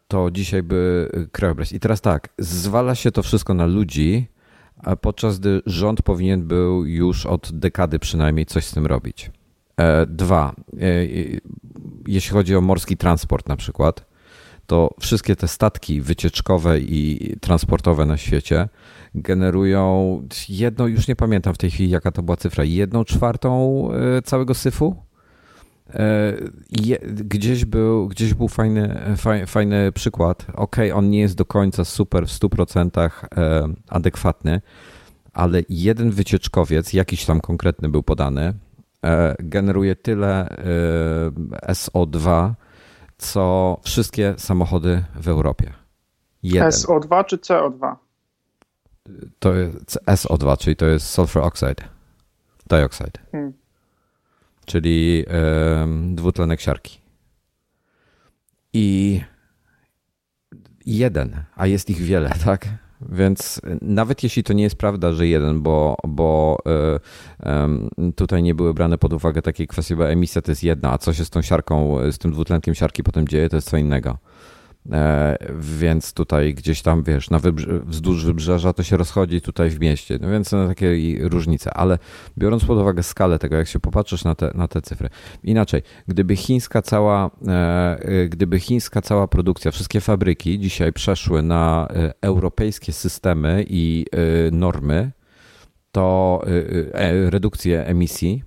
To 0.08 0.30
dzisiaj 0.30 0.62
by 0.62 1.10
krajobraz. 1.32 1.72
I 1.72 1.80
teraz 1.80 2.00
tak, 2.00 2.28
zwala 2.38 2.94
się 2.94 3.12
to 3.12 3.22
wszystko 3.22 3.54
na 3.54 3.66
ludzi, 3.66 4.26
podczas 5.00 5.38
gdy 5.38 5.62
rząd 5.66 6.02
powinien 6.02 6.47
był 6.47 6.87
już 6.87 7.26
od 7.26 7.50
dekady 7.52 7.99
przynajmniej 7.99 8.47
coś 8.47 8.64
z 8.64 8.73
tym 8.73 8.87
robić. 8.87 9.30
Dwa, 10.06 10.54
jeśli 12.06 12.32
chodzi 12.32 12.56
o 12.56 12.61
morski 12.61 12.97
transport 12.97 13.49
na 13.49 13.56
przykład, 13.56 14.08
to 14.66 14.94
wszystkie 15.00 15.37
te 15.37 15.49
statki 15.49 16.00
wycieczkowe 16.00 16.80
i 16.80 17.35
transportowe 17.40 18.06
na 18.06 18.16
świecie 18.16 18.68
generują 19.14 20.23
jedną, 20.49 20.87
już 20.87 21.08
nie 21.08 21.16
pamiętam 21.16 21.54
w 21.54 21.58
tej 21.58 21.70
chwili 21.70 21.90
jaka 21.90 22.12
to 22.12 22.23
była 22.23 22.37
cyfra, 22.37 22.64
jedną 22.64 23.04
czwartą 23.04 23.82
e, 23.92 24.23
całego 24.23 24.54
syfu. 24.54 24.97
E, 25.95 26.33
gdzieś 27.04 27.64
był, 27.64 28.09
gdzieś 28.09 28.35
był 28.35 28.49
fajny, 28.49 29.00
fajny 29.47 29.92
przykład. 29.92 30.47
Ok, 30.54 30.76
on 30.95 31.11
nie 31.11 31.21
jest 31.21 31.35
do 31.35 31.45
końca 31.45 31.85
super 31.85 32.26
w 32.26 32.30
100% 32.30 33.11
e, 33.37 33.68
adekwatny, 33.88 34.61
ale 35.33 35.62
jeden 35.68 36.11
wycieczkowiec, 36.11 36.92
jakiś 36.92 37.25
tam 37.25 37.40
konkretny 37.40 37.88
był 37.88 38.02
podany, 38.02 38.54
E, 39.04 39.35
generuje 39.38 39.97
tyle 39.97 40.49
e, 40.49 41.73
SO2, 41.73 42.52
co 43.18 43.76
wszystkie 43.83 44.35
samochody 44.38 45.04
w 45.14 45.28
Europie. 45.28 45.73
Jeden. 46.42 46.71
SO2 46.71 47.25
czy 47.25 47.37
CO2? 47.37 47.97
To 49.38 49.54
jest 49.54 49.99
SO2, 50.07 50.59
czyli 50.59 50.76
to 50.76 50.87
jest 50.87 51.07
sulfur 51.07 51.42
oxide, 51.42 51.85
dioxide. 52.66 53.18
Hmm. 53.33 53.52
Czyli 54.68 55.24
dwutlenek 56.14 56.61
siarki. 56.61 57.00
I 58.72 59.20
jeden, 60.87 61.44
a 61.57 61.66
jest 61.66 61.90
ich 61.90 61.98
wiele, 61.98 62.31
tak? 62.44 62.68
Więc 63.12 63.61
nawet 63.83 64.22
jeśli 64.22 64.42
to 64.42 64.52
nie 64.52 64.62
jest 64.62 64.76
prawda, 64.76 65.12
że 65.12 65.26
jeden, 65.26 65.62
bo, 65.62 65.96
bo 66.09 66.59
y, 68.07 68.12
tutaj 68.12 68.42
nie 68.42 68.54
były 68.54 68.74
brane 68.74 68.98
pod 68.98 69.12
uwagę 69.12 69.42
takie 69.42 69.66
kwestie, 69.66 69.96
bo 69.96 70.11
emisja 70.11 70.42
to 70.42 70.50
jest 70.50 70.64
jedna, 70.64 70.92
a 70.92 70.98
co 70.98 71.12
się 71.12 71.24
z 71.24 71.31
tą 71.31 71.42
siarką, 71.42 71.98
z 72.12 72.18
tym 72.18 72.33
dwutlenkiem 72.33 72.74
siarki 72.74 73.02
potem 73.02 73.28
dzieje, 73.28 73.48
to 73.48 73.57
jest 73.57 73.70
co 73.70 73.76
innego. 73.76 74.18
E, 74.92 75.36
więc 75.60 76.12
tutaj 76.12 76.54
gdzieś 76.54 76.82
tam, 76.82 77.02
wiesz, 77.02 77.30
na 77.30 77.40
wzdłuż 77.86 78.24
wybrzeża 78.24 78.72
to 78.72 78.82
się 78.82 78.96
rozchodzi 78.96 79.40
tutaj 79.40 79.70
w 79.70 79.80
mieście, 79.80 80.18
no 80.20 80.30
więc 80.30 80.48
są 80.48 80.68
takie 80.68 81.18
różnice, 81.20 81.74
ale 81.74 81.98
biorąc 82.38 82.64
pod 82.64 82.78
uwagę 82.78 83.02
skalę 83.02 83.38
tego, 83.38 83.56
jak 83.56 83.68
się 83.68 83.80
popatrzysz 83.80 84.24
na 84.24 84.34
te, 84.34 84.50
na 84.54 84.68
te 84.68 84.82
cyfry. 84.82 85.08
Inaczej, 85.44 85.82
gdyby 86.08 86.36
chińska 86.36 86.82
cała, 86.82 87.30
e, 87.48 87.52
e, 88.00 88.28
gdyby 88.28 88.60
chińska 88.60 89.02
cała 89.02 89.28
produkcja, 89.28 89.70
wszystkie 89.70 90.00
fabryki 90.00 90.58
dzisiaj 90.58 90.92
przeszły 90.92 91.42
na 91.42 91.88
europejskie 92.20 92.92
systemy 92.92 93.64
i 93.68 94.06
normy, 94.52 95.10
to 95.92 96.42
redukcję 97.30 97.86
emisji, 97.86 98.42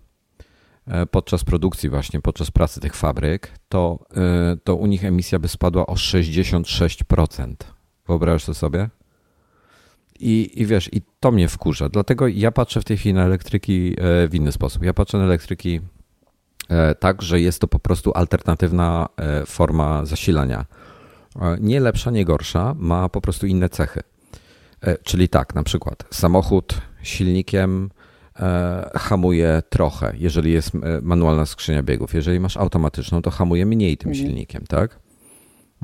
podczas 1.12 1.44
produkcji 1.44 1.90
właśnie, 1.90 2.22
podczas 2.22 2.52
pracy 2.52 2.80
tych 2.80 2.96
fabryk, 2.96 3.52
to, 3.70 4.00
e, 4.18 4.58
to 4.64 4.76
u 4.76 4.86
nich 4.86 5.06
emisja 5.06 5.40
by 5.40 5.48
spadła 5.48 5.86
o 5.86 5.94
66%. 5.94 7.56
Wyobrażasz 8.08 8.46
to 8.46 8.54
sobie? 8.54 8.90
I, 10.20 10.52
I 10.62 10.66
wiesz, 10.66 10.94
i 10.94 11.02
to 11.20 11.32
mnie 11.32 11.48
wkurza. 11.48 11.90
Dlatego 11.90 12.28
ja 12.28 12.52
patrzę 12.52 12.82
w 12.82 12.84
tej 12.84 12.98
chwili 12.98 13.14
na 13.14 13.26
elektryki 13.26 13.96
e, 13.98 14.28
w 14.28 14.36
inny 14.36 14.52
sposób. 14.52 14.84
Ja 14.84 14.94
patrzę 14.94 15.18
na 15.18 15.24
elektryki 15.24 15.82
tak, 17.00 17.22
że 17.22 17.42
jest 17.42 17.62
to 17.62 17.68
po 17.68 17.80
prostu 17.80 18.12
alternatywna 18.16 19.10
forma 19.46 20.06
zasilania. 20.06 20.66
Nie 21.60 21.80
lepsza, 21.80 22.12
nie 22.12 22.26
gorsza, 22.26 22.76
ma 22.78 23.10
po 23.10 23.22
prostu 23.22 23.48
inne 23.48 23.70
cechy. 23.70 24.02
Czyli 25.04 25.30
tak, 25.30 25.56
na 25.56 25.64
przykład 25.64 26.04
samochód 26.12 26.82
silnikiem 27.04 27.90
E, 27.96 28.01
hamuje 28.96 29.62
trochę, 29.70 30.14
jeżeli 30.18 30.52
jest 30.52 30.76
e, 30.76 30.80
manualna 31.02 31.46
skrzynia 31.46 31.84
biegów. 31.84 32.14
Jeżeli 32.14 32.40
masz 32.40 32.58
automatyczną, 32.58 33.22
to 33.22 33.32
hamuje 33.32 33.66
mniej 33.66 33.98
tym 33.98 34.10
mhm. 34.10 34.28
silnikiem, 34.28 34.64
tak? 34.68 35.00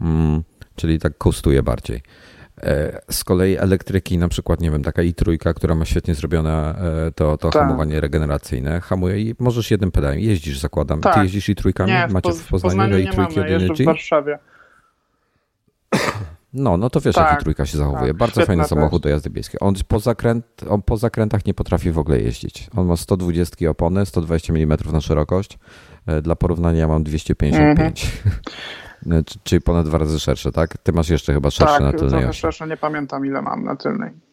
Mm, 0.02 0.44
czyli 0.76 1.00
tak 1.00 1.18
kosztuje 1.18 1.64
bardziej. 1.64 2.02
E, 2.62 3.02
z 3.12 3.24
kolei 3.24 3.58
elektryki, 3.58 4.18
na 4.18 4.28
przykład, 4.28 4.62
nie 4.62 4.72
wiem, 4.72 4.84
taka 4.84 5.02
i 5.02 5.14
trójka, 5.14 5.54
która 5.54 5.76
ma 5.76 5.86
świetnie 5.86 6.16
zrobione 6.16 6.76
to, 7.16 7.38
to 7.38 7.50
tak. 7.50 7.62
hamowanie 7.62 8.02
regeneracyjne, 8.02 8.82
hamuje 8.82 9.22
i 9.22 9.36
możesz 9.40 9.72
jednym 9.72 9.92
pedałem. 9.92 10.20
Jeździsz, 10.20 10.60
zakładam. 10.60 11.02
Tak. 11.02 11.14
Ty 11.14 11.20
jeździsz 11.20 11.50
i 11.50 11.56
trójkami? 11.56 11.92
Nie, 11.92 12.08
Macie 12.12 12.34
w, 12.34 12.48
Poznaniu, 12.48 12.60
w 12.60 12.62
Poznaniu 12.62 12.98
i 12.98 13.08
trójki 13.08 13.40
od 13.40 13.48
Energy? 13.48 13.84
w 13.84 13.86
Warszawie. 13.86 14.40
No, 16.54 16.78
no 16.78 16.90
to 16.90 17.02
wiesz, 17.02 17.16
tak, 17.16 17.30
jaki 17.32 17.44
trójka 17.44 17.66
się 17.66 17.78
zachowuje. 17.78 18.08
Tak, 18.08 18.18
Bardzo 18.18 18.46
fajny 18.46 18.64
samochód 18.64 19.04
do 19.04 19.10
jazdy 19.10 19.30
biejskiej. 19.30 19.60
On 19.62 19.74
po, 19.88 20.00
zakręt, 20.00 20.46
on 20.70 20.82
po 20.82 20.98
zakrętach 20.98 21.46
nie 21.46 21.54
potrafi 21.54 21.92
w 21.92 22.00
ogóle 22.00 22.20
jeździć. 22.22 22.70
On 22.76 22.88
ma 22.88 22.98
120 22.98 23.70
opony, 23.70 24.06
120 24.06 24.54
mm 24.54 24.78
na 24.94 25.02
szerokość. 25.02 25.60
E, 26.06 26.22
dla 26.22 26.36
porównania 26.36 26.80
ja 26.80 26.88
mam 26.88 27.04
255. 27.04 28.12
Mm 28.26 29.22
-hmm. 29.22 29.38
Czyli 29.44 29.62
ponad 29.62 29.86
dwa 29.86 29.98
razy 29.98 30.20
szersze, 30.20 30.52
tak? 30.52 30.78
Ty 30.78 30.92
masz 30.92 31.10
jeszcze 31.10 31.34
chyba 31.34 31.52
szersze 31.52 31.74
tak, 31.74 31.84
na 31.84 31.92
tylnej 31.92 32.10
trochę 32.10 32.34
szersze, 32.34 32.68
nie 32.68 32.78
pamiętam 32.78 33.26
ile 33.26 33.42
mam 33.42 33.64
na 33.64 33.76
tylnej. 33.76 34.27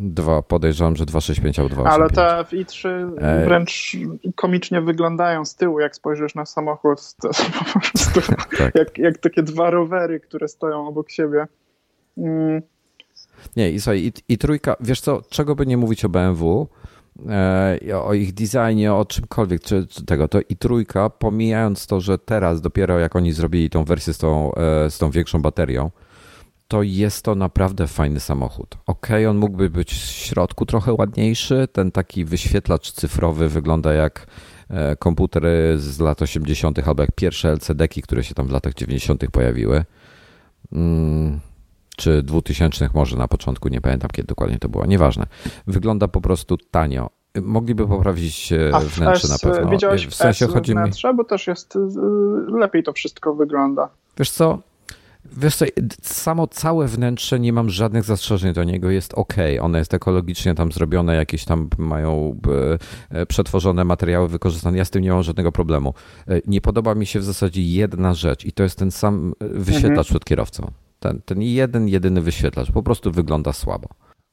Dwa, 0.00 0.42
podejrzewam, 0.42 0.96
że 0.96 1.06
265 1.06 1.58
albo 1.58 1.68
285. 1.68 2.18
Ale 2.18 2.44
te 2.44 2.44
w 2.44 2.52
i3 2.52 2.88
e... 3.18 3.44
wręcz 3.44 3.96
komicznie 4.34 4.80
wyglądają 4.80 5.44
z 5.44 5.56
tyłu, 5.56 5.80
jak 5.80 5.96
spojrzysz 5.96 6.34
na 6.34 6.46
samochód. 6.46 7.14
To 7.22 7.28
po 7.74 7.80
prostu 7.80 8.20
tak. 8.58 8.74
jak, 8.74 8.98
jak 8.98 9.18
takie 9.18 9.42
dwa 9.42 9.70
rowery, 9.70 10.20
które 10.20 10.48
stoją 10.48 10.88
obok 10.88 11.10
siebie. 11.10 11.46
Mm. 12.18 12.62
Nie, 13.56 13.70
i 13.70 13.80
słuchaj, 13.80 14.00
i, 14.00 14.12
i 14.28 14.38
trójka, 14.38 14.76
wiesz 14.80 15.00
co, 15.00 15.22
czego 15.30 15.54
by 15.54 15.66
nie 15.66 15.76
mówić 15.76 16.04
o 16.04 16.08
BMW, 16.08 16.68
e, 17.28 17.78
o 18.02 18.14
ich 18.14 18.34
designie, 18.34 18.94
o 18.94 19.04
czymkolwiek 19.04 19.62
czy, 19.62 19.86
czy, 19.86 20.06
tego, 20.06 20.28
to 20.28 20.40
i 20.48 20.56
trójka, 20.56 21.10
pomijając 21.10 21.86
to, 21.86 22.00
że 22.00 22.18
teraz 22.18 22.60
dopiero 22.60 22.98
jak 22.98 23.16
oni 23.16 23.32
zrobili 23.32 23.70
tą 23.70 23.84
wersję 23.84 24.12
z 24.14 24.18
tą, 24.18 24.54
e, 24.54 24.90
z 24.90 24.98
tą 24.98 25.10
większą 25.10 25.42
baterią, 25.42 25.90
to 26.72 26.82
jest 26.82 27.24
to 27.24 27.34
naprawdę 27.34 27.86
fajny 27.86 28.20
samochód. 28.20 28.78
Ok, 28.86 29.08
on 29.28 29.36
mógłby 29.36 29.70
być 29.70 29.92
w 29.92 29.96
środku 29.96 30.66
trochę 30.66 30.92
ładniejszy, 30.92 31.68
ten 31.72 31.90
taki 31.90 32.24
wyświetlacz 32.24 32.92
cyfrowy 32.92 33.48
wygląda 33.48 33.92
jak 33.92 34.26
e, 34.70 34.96
komputery 34.96 35.74
z 35.78 36.00
lat 36.00 36.22
80., 36.22 36.88
albo 36.88 37.02
jak 37.02 37.12
pierwsze 37.12 37.52
LCD-ki, 37.52 38.02
które 38.02 38.24
się 38.24 38.34
tam 38.34 38.46
w 38.46 38.50
latach 38.50 38.74
90. 38.74 39.24
pojawiły. 39.32 39.84
Mm 40.72 41.40
czy 41.96 42.22
2000 42.22 42.90
może 42.94 43.16
na 43.16 43.28
początku, 43.28 43.68
nie 43.68 43.80
pamiętam 43.80 44.10
kiedy 44.12 44.26
dokładnie 44.26 44.58
to 44.58 44.68
było, 44.68 44.86
nieważne. 44.86 45.26
Wygląda 45.66 46.08
po 46.08 46.20
prostu 46.20 46.56
tanio. 46.56 47.10
Mogliby 47.42 47.88
poprawić 47.88 48.52
A 48.72 48.80
wnętrze 48.80 49.28
na 49.28 49.38
pewno. 49.38 49.70
Widziałeś 49.70 50.06
w 50.06 50.14
sensie 50.14 50.46
w 50.46 50.52
chodzi 50.52 50.72
wnętrze, 50.72 51.10
mi... 51.10 51.16
bo 51.16 51.24
też 51.24 51.46
jest 51.46 51.76
y, 51.76 51.78
lepiej 52.48 52.82
to 52.82 52.92
wszystko 52.92 53.34
wygląda. 53.34 53.88
Wiesz 54.18 54.30
co, 54.30 54.58
Wiesz 55.24 55.56
co, 55.56 55.64
samo 56.02 56.46
całe 56.46 56.88
wnętrze 56.88 57.40
nie 57.40 57.52
mam 57.52 57.70
żadnych 57.70 58.04
zastrzeżeń 58.04 58.52
do 58.52 58.64
niego, 58.64 58.90
jest 58.90 59.14
ok. 59.14 59.34
One 59.60 59.78
jest 59.78 59.94
ekologicznie 59.94 60.54
tam 60.54 60.72
zrobione, 60.72 61.14
jakieś 61.14 61.44
tam 61.44 61.68
mają 61.78 62.36
e, 63.10 63.26
przetworzone 63.26 63.84
materiały 63.84 64.28
wykorzystane. 64.28 64.78
Ja 64.78 64.84
z 64.84 64.90
tym 64.90 65.02
nie 65.02 65.10
mam 65.10 65.22
żadnego 65.22 65.52
problemu. 65.52 65.94
E, 66.28 66.40
nie 66.46 66.60
podoba 66.60 66.94
mi 66.94 67.06
się 67.06 67.20
w 67.20 67.24
zasadzie 67.24 67.62
jedna 67.62 68.14
rzecz 68.14 68.44
i 68.44 68.52
to 68.52 68.62
jest 68.62 68.78
ten 68.78 68.90
sam 68.90 69.34
wyświetlacz 69.40 69.90
mhm. 69.90 70.04
przed 70.04 70.24
kierowcą. 70.24 70.70
Ten, 71.00 71.20
ten 71.24 71.42
jeden, 71.42 71.88
jedyny 71.88 72.20
wyświetlacz 72.20 72.72
po 72.72 72.82
prostu 72.82 73.12
wygląda 73.12 73.52
słabo. 73.52 73.88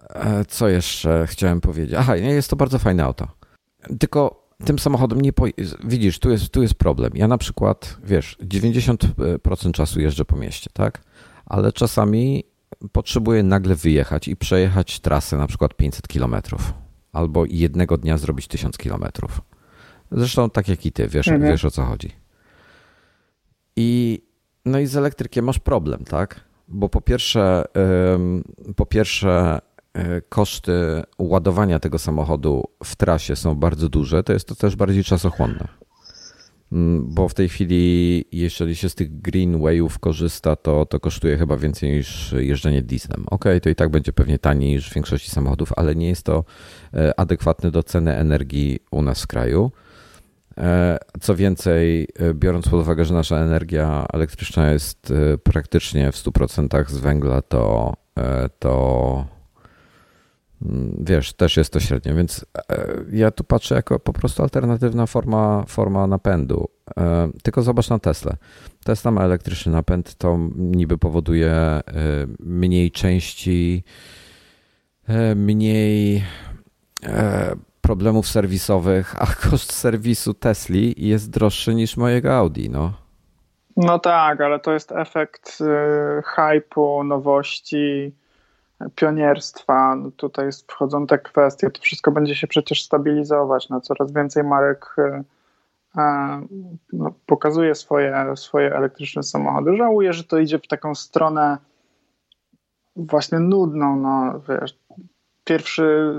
E, 0.10 0.46
co 0.46 0.68
jeszcze 0.68 1.28
chciałem 1.28 1.62
powiedzieć? 1.62 1.96
Aha, 2.00 2.16
jest 2.16 2.50
to 2.50 2.56
bardzo 2.56 2.80
fajne 2.80 3.04
auto. 3.04 3.28
Tylko 4.00 4.49
tym 4.66 4.80
samochodem 4.80 5.22
nie. 5.22 5.34
Po... 5.34 5.46
Widzisz, 5.84 6.20
tu 6.20 6.30
jest, 6.30 6.50
tu 6.50 6.62
jest 6.62 6.74
problem. 6.74 7.12
Ja 7.16 7.28
na 7.28 7.38
przykład, 7.38 7.98
wiesz, 8.04 8.38
90% 8.44 9.72
czasu 9.72 10.02
jeżdżę 10.02 10.26
po 10.26 10.38
mieście, 10.38 10.70
tak? 10.74 11.02
Ale 11.46 11.72
czasami 11.72 12.44
potrzebuję 12.92 13.44
nagle 13.44 13.76
wyjechać 13.76 14.28
i 14.28 14.36
przejechać 14.36 15.00
trasę 15.00 15.38
na 15.38 15.48
przykład 15.48 15.74
500 15.74 16.08
kilometrów 16.08 16.74
albo 17.12 17.46
jednego 17.46 17.98
dnia 17.98 18.18
zrobić 18.18 18.48
1000 18.48 18.78
kilometrów. 18.78 19.42
Zresztą 20.12 20.50
tak 20.50 20.68
jak 20.68 20.86
i 20.86 20.92
ty, 20.92 21.08
wiesz, 21.08 21.28
mhm. 21.28 21.52
wiesz 21.52 21.66
o 21.66 21.72
co 21.72 21.84
chodzi. 21.86 22.12
I 23.76 24.22
no 24.66 24.80
i 24.80 24.86
z 24.86 24.96
elektrykiem 24.96 25.46
masz 25.46 25.60
problem, 25.60 26.04
tak? 26.04 26.42
Bo 26.68 26.90
po 26.90 27.02
pierwsze, 27.02 27.64
po 28.76 28.86
pierwsze 28.86 29.30
e, 29.30 29.62
koszty 30.30 30.74
ładowania 31.20 31.80
tego 31.80 32.00
samochodu 32.00 32.64
w 32.84 32.96
trasie 32.96 33.36
są 33.36 33.56
bardzo 33.56 33.90
duże, 33.90 34.24
to 34.24 34.34
jest 34.34 34.48
to 34.48 34.56
też 34.56 34.76
bardziej 34.76 35.04
czasochłonne. 35.04 35.68
Mm, 36.72 37.14
bo 37.14 37.30
w 37.30 37.34
tej 37.34 37.50
chwili, 37.50 38.26
jeżeli 38.32 38.76
się 38.76 38.90
z 38.90 38.96
tych 38.96 39.22
Greenwayów 39.22 40.00
korzysta, 40.00 40.56
to, 40.56 40.86
to 40.86 41.00
kosztuje 41.00 41.38
chyba 41.38 41.58
więcej 41.58 41.92
niż 41.92 42.32
jeżdżenie 42.38 42.82
dieslem. 42.82 43.26
Ok, 43.32 43.46
to 43.62 43.70
i 43.70 43.76
tak 43.76 43.90
będzie 43.90 44.14
pewnie 44.14 44.40
taniej 44.40 44.70
niż 44.70 44.90
w 44.90 44.94
większości 44.94 45.32
samochodów, 45.32 45.74
ale 45.76 45.96
nie 45.96 46.08
jest 46.08 46.24
to 46.24 46.44
e, 46.94 47.20
adekwatne 47.20 47.72
do 47.72 47.84
ceny 47.84 48.16
energii 48.16 48.80
u 48.92 49.02
nas 49.02 49.24
w 49.24 49.28
kraju. 49.28 49.72
E, 50.58 50.98
co 51.22 51.36
więcej, 51.36 52.08
e, 52.20 52.34
biorąc 52.34 52.70
pod 52.70 52.82
uwagę, 52.82 53.06
że 53.06 53.14
nasza 53.14 53.38
energia 53.38 54.06
elektryczna 54.14 54.72
jest 54.72 55.14
praktycznie 55.44 56.12
w 56.12 56.16
100% 56.16 56.90
z 56.90 56.98
węgla, 56.98 57.42
to, 57.42 57.94
to 58.60 59.26
wiesz, 61.00 61.34
też 61.34 61.58
jest 61.58 61.74
to 61.74 61.80
średnio, 61.80 62.16
więc 62.16 62.46
e, 62.70 62.88
ja 63.12 63.32
tu 63.32 63.44
patrzę 63.44 63.76
jako 63.76 64.00
po 64.00 64.14
prostu 64.14 64.44
alternatywna 64.44 65.06
forma, 65.06 65.64
forma 65.68 66.08
napędu. 66.08 66.70
E, 66.98 67.30
tylko 67.44 67.62
zobacz 67.62 67.90
na 67.90 68.00
Tesla. 68.00 68.34
Tesla 68.84 69.12
ma 69.12 69.24
elektryczny 69.24 69.72
napęd, 69.72 70.16
to 70.16 70.38
niby 70.56 70.98
powoduje 70.98 71.52
e, 71.52 71.82
mniej 72.40 72.92
części, 72.92 73.84
mniej 75.36 76.24
problemów 77.82 78.28
serwisowych, 78.28 79.16
a 79.22 79.26
koszt 79.26 79.74
serwisu 79.74 80.34
Tesli 80.34 80.94
jest 80.98 81.30
droższy 81.30 81.76
niż 81.76 81.98
mojego 81.98 82.38
Audi, 82.38 82.70
no. 82.70 82.94
No 83.78 84.00
tak, 84.00 84.42
ale 84.42 84.60
to 84.60 84.74
jest 84.74 84.92
efekt 84.92 85.60
hypu, 86.26 87.04
nowości, 87.04 88.16
pionierstwa. 88.96 89.96
No 89.96 90.12
tutaj 90.12 90.50
wchodzą 90.68 91.08
te 91.08 91.20
kwestie. 91.20 91.70
To 91.70 91.82
wszystko 91.82 92.12
będzie 92.12 92.36
się 92.36 92.48
przecież 92.48 92.84
stabilizować. 92.84 93.70
No, 93.70 93.82
coraz 93.82 94.12
więcej 94.12 94.44
marek 94.44 94.96
e, 94.98 95.24
e, 95.98 96.42
no, 96.94 97.14
pokazuje 97.26 97.76
swoje, 97.76 98.34
swoje 98.36 98.76
elektryczne 98.76 99.24
samochody. 99.24 99.78
Żałuję, 99.78 100.14
że 100.14 100.24
to 100.24 100.38
idzie 100.38 100.60
w 100.60 100.68
taką 100.68 100.96
stronę 100.96 101.58
właśnie 102.96 103.40
nudną. 103.40 103.96
No, 103.96 104.42
wiesz, 104.50 104.78
pierwszy 105.44 106.14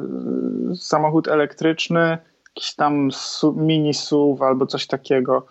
e, 0.70 0.76
samochód 0.76 1.28
elektryczny, 1.28 2.18
jakiś 2.48 2.74
tam 2.74 3.08
mini 3.56 3.94
SUV 3.94 4.46
albo 4.46 4.66
coś 4.66 4.86
takiego. 4.86 5.46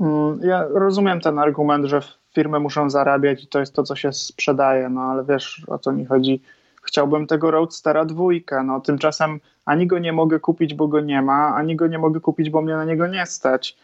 Mm, 0.00 0.40
ja 0.42 0.64
rozumiem 0.68 1.20
ten 1.20 1.38
argument, 1.38 1.84
że 1.84 2.00
firmy 2.34 2.60
muszą 2.60 2.90
zarabiać 2.90 3.44
i 3.44 3.46
to 3.46 3.60
jest 3.60 3.74
to, 3.74 3.82
co 3.82 3.96
się 3.96 4.12
sprzedaje, 4.12 4.88
no 4.88 5.00
ale 5.00 5.24
wiesz 5.24 5.62
o 5.68 5.78
co 5.78 5.92
mi 5.92 6.04
chodzi. 6.04 6.42
Chciałbym 6.82 7.26
tego 7.26 7.50
Roadstera 7.50 8.04
dwójkę, 8.04 8.62
no 8.62 8.80
tymczasem 8.80 9.40
ani 9.64 9.86
go 9.86 9.98
nie 9.98 10.12
mogę 10.12 10.40
kupić, 10.40 10.74
bo 10.74 10.88
go 10.88 11.00
nie 11.00 11.22
ma, 11.22 11.54
ani 11.54 11.76
go 11.76 11.86
nie 11.86 11.98
mogę 11.98 12.20
kupić, 12.20 12.50
bo 12.50 12.62
mnie 12.62 12.74
na 12.74 12.84
niego 12.84 13.06
nie 13.06 13.26
stać. 13.26 13.76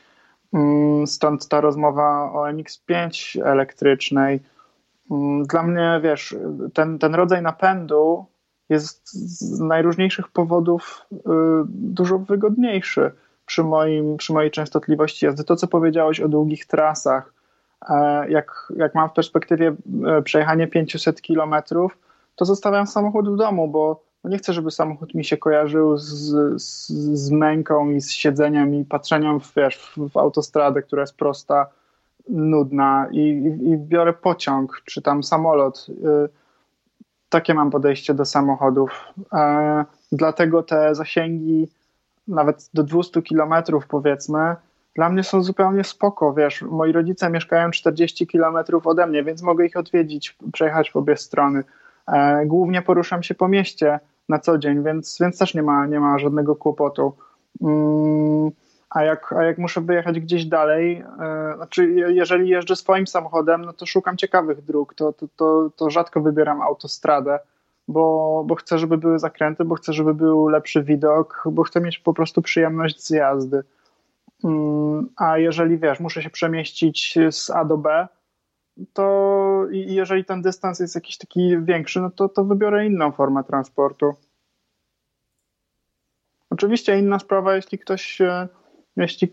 Mm, 0.53 1.07
stąd 1.07 1.49
ta 1.49 1.61
rozmowa 1.61 2.33
o 2.33 2.45
MX5 2.45 3.41
elektrycznej. 3.45 4.41
Mm, 5.11 5.43
dla 5.43 5.63
mnie, 5.63 6.01
wiesz, 6.03 6.37
ten, 6.75 6.99
ten 6.99 7.15
rodzaj 7.15 7.43
napędu 7.43 8.27
jest 8.69 9.11
z 9.13 9.61
najróżniejszych 9.61 10.29
powodów 10.29 11.07
y, 11.13 11.19
dużo 11.69 12.19
wygodniejszy 12.19 13.13
przy, 13.47 13.65
moim, 13.65 14.17
przy 14.17 14.33
mojej 14.33 14.51
częstotliwości 14.51 15.27
jazdy. 15.27 15.45
To, 15.45 15.57
co 15.57 15.67
powiedziałeś 15.67 16.21
o 16.21 16.29
długich 16.29 16.67
trasach, 16.67 17.33
jak, 18.29 18.73
jak 18.77 18.95
mam 18.95 19.11
w 19.11 19.13
perspektywie 19.13 19.75
e, 20.07 20.23
przejechanie 20.23 20.67
500 20.67 21.23
kilometrów, 21.23 21.99
to 22.37 22.45
zostawiam 22.45 22.87
samochód 22.87 23.29
w 23.29 23.37
domu, 23.37 23.69
bo 23.69 24.03
nie 24.25 24.39
chcę, 24.39 24.53
żeby 24.53 24.71
samochód 24.71 25.15
mi 25.15 25.25
się 25.25 25.37
kojarzył 25.37 25.97
z, 25.97 26.09
z, 26.63 26.87
z 27.19 27.31
męką 27.31 27.91
i 27.91 28.01
z 28.01 28.13
siedzeniem 28.13 28.75
i 28.75 28.85
patrzeniem 28.85 29.41
w, 29.41 29.55
wiesz, 29.57 29.93
w 29.97 30.17
autostradę, 30.17 30.83
która 30.83 31.03
jest 31.03 31.17
prosta, 31.17 31.67
nudna 32.29 33.09
i, 33.11 33.19
i, 33.19 33.71
i 33.71 33.77
biorę 33.77 34.13
pociąg 34.13 34.83
czy 34.85 35.03
tam 35.03 35.23
samolot. 35.23 35.87
E, 36.05 36.29
takie 37.29 37.55
mam 37.55 37.71
podejście 37.71 38.15
do 38.15 38.25
samochodów. 38.25 39.05
Dlatego 40.13 40.63
te 40.63 40.95
zasięgi 40.95 41.69
nawet 42.29 42.71
do 42.75 42.83
200 42.83 43.23
kilometrów 43.23 43.87
powiedzmy, 43.87 44.57
dla 45.01 45.09
mnie 45.09 45.25
są 45.25 45.43
zupełnie 45.43 45.85
spoko, 45.85 46.35
wiesz, 46.35 46.63
moi 46.63 46.93
rodzice 46.93 47.31
mieszkają 47.31 47.71
40 47.71 48.27
kilometrów 48.27 48.87
ode 48.87 49.07
mnie, 49.07 49.25
więc 49.25 49.43
mogę 49.43 49.67
ich 49.67 49.77
odwiedzić, 49.77 50.37
przejechać 50.53 50.91
w 50.91 50.97
obie 50.97 51.17
strony. 51.17 51.65
E, 52.09 52.47
głównie 52.47 52.83
poruszam 52.83 53.23
się 53.23 53.35
po 53.35 53.49
mieście 53.49 54.01
na 54.29 54.39
co 54.39 54.59
dzień, 54.59 54.85
więc, 54.85 55.19
więc 55.21 55.39
też 55.39 55.55
nie 55.55 55.63
ma, 55.63 55.87
nie 55.87 56.01
ma 56.01 56.19
żadnego 56.19 56.57
kłopotu. 56.57 57.13
Mm, 57.63 58.51
a 58.91 59.03
jak, 59.03 59.33
a 59.33 59.45
jak 59.45 59.59
muszę 59.59 59.81
wyjechać 59.81 60.21
gdzieś 60.21 60.45
dalej, 60.45 61.05
e, 61.21 61.53
znaczy 61.57 61.91
jeżeli 61.91 62.49
jeżdżę 62.49 62.77
swoim 62.77 63.07
samochodem, 63.07 63.65
no 63.65 63.73
to 63.73 63.87
szukam 63.87 64.17
ciekawych 64.17 64.65
dróg, 64.65 64.95
to, 64.95 65.13
to, 65.13 65.27
to, 65.37 65.71
to 65.77 65.91
rzadko 65.91 66.21
wybieram 66.21 66.63
autostradę, 66.63 67.39
bo, 67.89 68.45
bo 68.47 68.55
chcę, 68.55 68.79
żeby 68.79 68.99
były 68.99 69.19
zakręty, 69.19 69.65
bo 69.65 69.75
chcę, 69.75 69.93
żeby 69.93 70.15
był 70.15 70.49
lepszy 70.49 70.83
widok, 70.83 71.45
bo 71.53 71.63
chcę 71.63 71.81
mieć 71.81 71.99
po 71.99 72.15
prostu 72.15 72.43
przyjemność 72.43 73.07
z 73.07 73.11
jazdy. 73.11 73.63
Mm, 74.45 75.09
a 75.17 75.39
jeżeli 75.39 75.79
wiesz, 75.79 76.01
muszę 76.01 76.23
się 76.23 76.31
przemieścić 76.31 77.19
z 77.31 77.51
A 77.51 77.65
do 77.65 77.79
B, 77.79 78.09
to 78.93 79.67
jeżeli 79.71 80.25
ten 80.25 80.43
dystans 80.43 80.81
jest 80.81 80.95
jakiś 80.95 81.19
taki 81.19 81.59
większy, 81.63 82.01
no 82.01 82.11
to, 82.11 82.29
to 82.29 82.45
wybiorę 82.45 82.87
inną 82.87 83.13
formę 83.13 83.45
transportu. 83.45 84.15
Oczywiście 86.51 86.99
inna 86.99 87.19
sprawa, 87.19 87.57
jeśli 87.57 87.79
ktoś, 87.79 88.19
jeśli, 88.97 89.31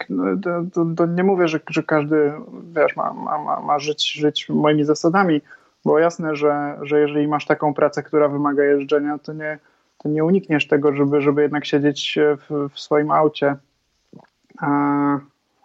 to, 0.74 0.86
to 0.98 1.06
nie 1.06 1.24
mówię, 1.24 1.48
że, 1.48 1.60
że 1.70 1.84
każdy 1.84 2.34
wiesz, 2.76 2.96
ma, 2.96 3.14
ma, 3.14 3.62
ma 3.62 3.80
żyć, 3.80 4.12
żyć 4.12 4.50
moimi 4.50 4.84
zasadami, 4.84 5.42
bo 5.86 6.00
jasne, 6.00 6.36
że, 6.36 6.78
że 6.82 7.00
jeżeli 7.00 7.28
masz 7.28 7.46
taką 7.46 7.74
pracę, 7.74 8.04
która 8.04 8.28
wymaga 8.28 8.64
jeżdżenia, 8.64 9.18
to 9.18 9.34
nie, 9.34 9.60
to 9.98 10.10
nie 10.10 10.26
unikniesz 10.26 10.68
tego, 10.68 10.94
żeby, 10.94 11.22
żeby 11.22 11.42
jednak 11.42 11.66
siedzieć 11.66 12.20
w, 12.38 12.70
w 12.74 12.80
swoim 12.80 13.12
aucie 13.12 13.56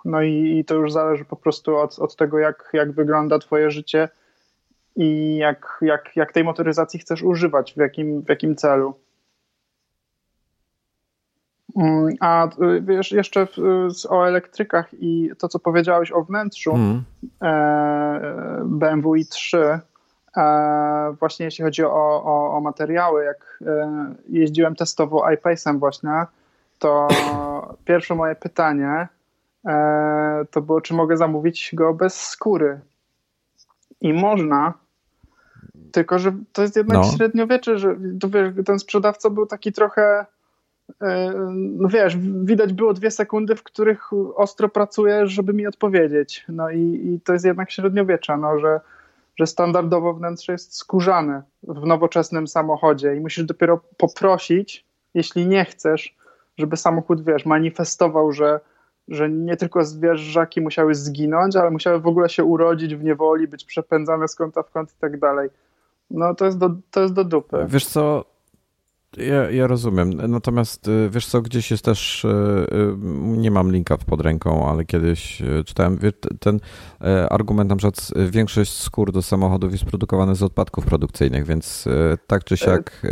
no 0.04 0.22
i, 0.22 0.58
i 0.58 0.64
to 0.64 0.74
już 0.74 0.92
zależy 0.92 1.24
po 1.24 1.36
prostu 1.36 1.76
od, 1.76 1.98
od 1.98 2.16
tego, 2.16 2.38
jak, 2.38 2.70
jak 2.72 2.92
wygląda 2.92 3.38
Twoje 3.38 3.70
życie 3.70 4.08
i 4.96 5.36
jak, 5.36 5.78
jak, 5.82 6.16
jak 6.16 6.32
tej 6.32 6.44
motoryzacji 6.44 7.00
chcesz 7.00 7.22
używać, 7.22 7.74
w 7.74 7.76
jakim, 7.76 8.22
w 8.22 8.28
jakim 8.28 8.56
celu. 8.56 8.94
Mm, 11.76 12.14
a 12.20 12.48
wiesz, 12.80 13.12
jeszcze 13.12 13.46
w, 13.46 13.58
o 14.08 14.28
elektrykach 14.28 14.88
i 14.92 15.30
to, 15.38 15.48
co 15.48 15.58
powiedziałeś 15.58 16.12
o 16.12 16.22
wnętrzu 16.22 16.74
mm. 16.74 17.02
e, 17.42 18.62
BMW 18.64 19.10
i3, 19.10 19.78
e, 20.36 21.14
właśnie 21.20 21.44
jeśli 21.44 21.64
chodzi 21.64 21.84
o, 21.84 22.22
o, 22.24 22.56
o 22.56 22.60
materiały, 22.60 23.24
jak 23.24 23.58
e, 23.66 24.14
jeździłem 24.28 24.76
testowo 24.76 25.24
iPace'em 25.30 25.78
właśnie, 25.78 26.26
to 26.78 27.08
pierwsze 27.84 28.14
moje 28.14 28.34
pytanie 28.34 29.08
e, 29.66 30.44
to 30.50 30.62
było, 30.62 30.80
czy 30.80 30.94
mogę 30.94 31.16
zamówić 31.16 31.70
go 31.72 31.94
bez 31.94 32.20
skóry. 32.20 32.80
I 34.00 34.12
można, 34.12 34.74
tylko 35.92 36.18
że 36.18 36.32
to 36.52 36.62
jest 36.62 36.76
jednak 36.76 36.98
no. 36.98 37.04
średniowiecze, 37.04 37.78
że 37.78 37.96
ten 38.66 38.78
sprzedawca 38.78 39.30
był 39.30 39.46
taki 39.46 39.72
trochę 39.72 40.26
e, 41.02 41.32
no 41.54 41.88
wiesz, 41.88 42.16
widać 42.44 42.72
było 42.72 42.94
dwie 42.94 43.10
sekundy, 43.10 43.56
w 43.56 43.62
których 43.62 44.12
ostro 44.36 44.68
pracuję, 44.68 45.26
żeby 45.26 45.52
mi 45.52 45.66
odpowiedzieć. 45.66 46.44
No 46.48 46.70
i, 46.70 46.78
i 46.78 47.20
to 47.20 47.32
jest 47.32 47.44
jednak 47.44 47.70
średniowiecze, 47.70 48.36
no, 48.36 48.58
że, 48.58 48.80
że 49.36 49.46
standardowo 49.46 50.14
wnętrze 50.14 50.52
jest 50.52 50.76
skórzane 50.76 51.42
w 51.62 51.86
nowoczesnym 51.86 52.46
samochodzie 52.48 53.16
i 53.16 53.20
musisz 53.20 53.44
dopiero 53.44 53.80
poprosić, 53.96 54.84
jeśli 55.14 55.46
nie 55.46 55.64
chcesz, 55.64 56.16
żeby 56.58 56.76
samochód, 56.76 57.24
wiesz, 57.24 57.46
manifestował, 57.46 58.32
że, 58.32 58.60
że 59.08 59.30
nie 59.30 59.56
tylko 59.56 59.84
zwierzaki 59.84 60.60
musiały 60.60 60.94
zginąć, 60.94 61.56
ale 61.56 61.70
musiały 61.70 62.00
w 62.00 62.06
ogóle 62.06 62.28
się 62.28 62.44
urodzić 62.44 62.96
w 62.96 63.04
niewoli, 63.04 63.48
być 63.48 63.64
przepędzane 63.64 64.28
z 64.28 64.34
kąta 64.34 64.62
w 64.62 64.70
kąt 64.70 64.92
i 64.92 65.00
tak 65.00 65.18
dalej. 65.18 65.50
No 66.10 66.34
to 66.34 66.44
jest 66.44 66.58
do, 66.58 66.70
to 66.90 67.00
jest 67.00 67.14
do 67.14 67.24
dupy. 67.24 67.66
Wiesz 67.68 67.86
co, 67.86 68.24
Ja, 69.16 69.50
ja, 69.50 69.66
rozumiem. 69.66 70.10
Natomiast 70.12 70.88
y, 70.88 71.10
wiesz 71.10 71.26
co, 71.26 71.42
gdzieś 71.42 71.70
jest 71.70 71.84
też, 71.84 72.24
y, 72.24 72.28
y, 72.28 72.96
nie 73.22 73.50
mam 73.50 73.72
linka 73.72 73.96
pod 73.98 74.20
ręką, 74.20 74.70
ale 74.70 74.84
kiedyś 74.84 75.42
czytałem 75.66 75.98
ten 76.40 76.60
argument, 77.30 77.70
na 77.70 77.76
przykład 77.76 78.10
większość 78.30 78.72
skór 78.72 79.12
do 79.12 79.22
samochodów 79.22 79.72
jest 79.72 79.84
produkowana 79.84 80.34
z 80.34 80.42
odpadków 80.42 80.86
produkcyjnych, 80.86 81.46
więc 81.46 81.88
tak 82.26 82.44
czy 82.44 82.56
siak 82.56 83.02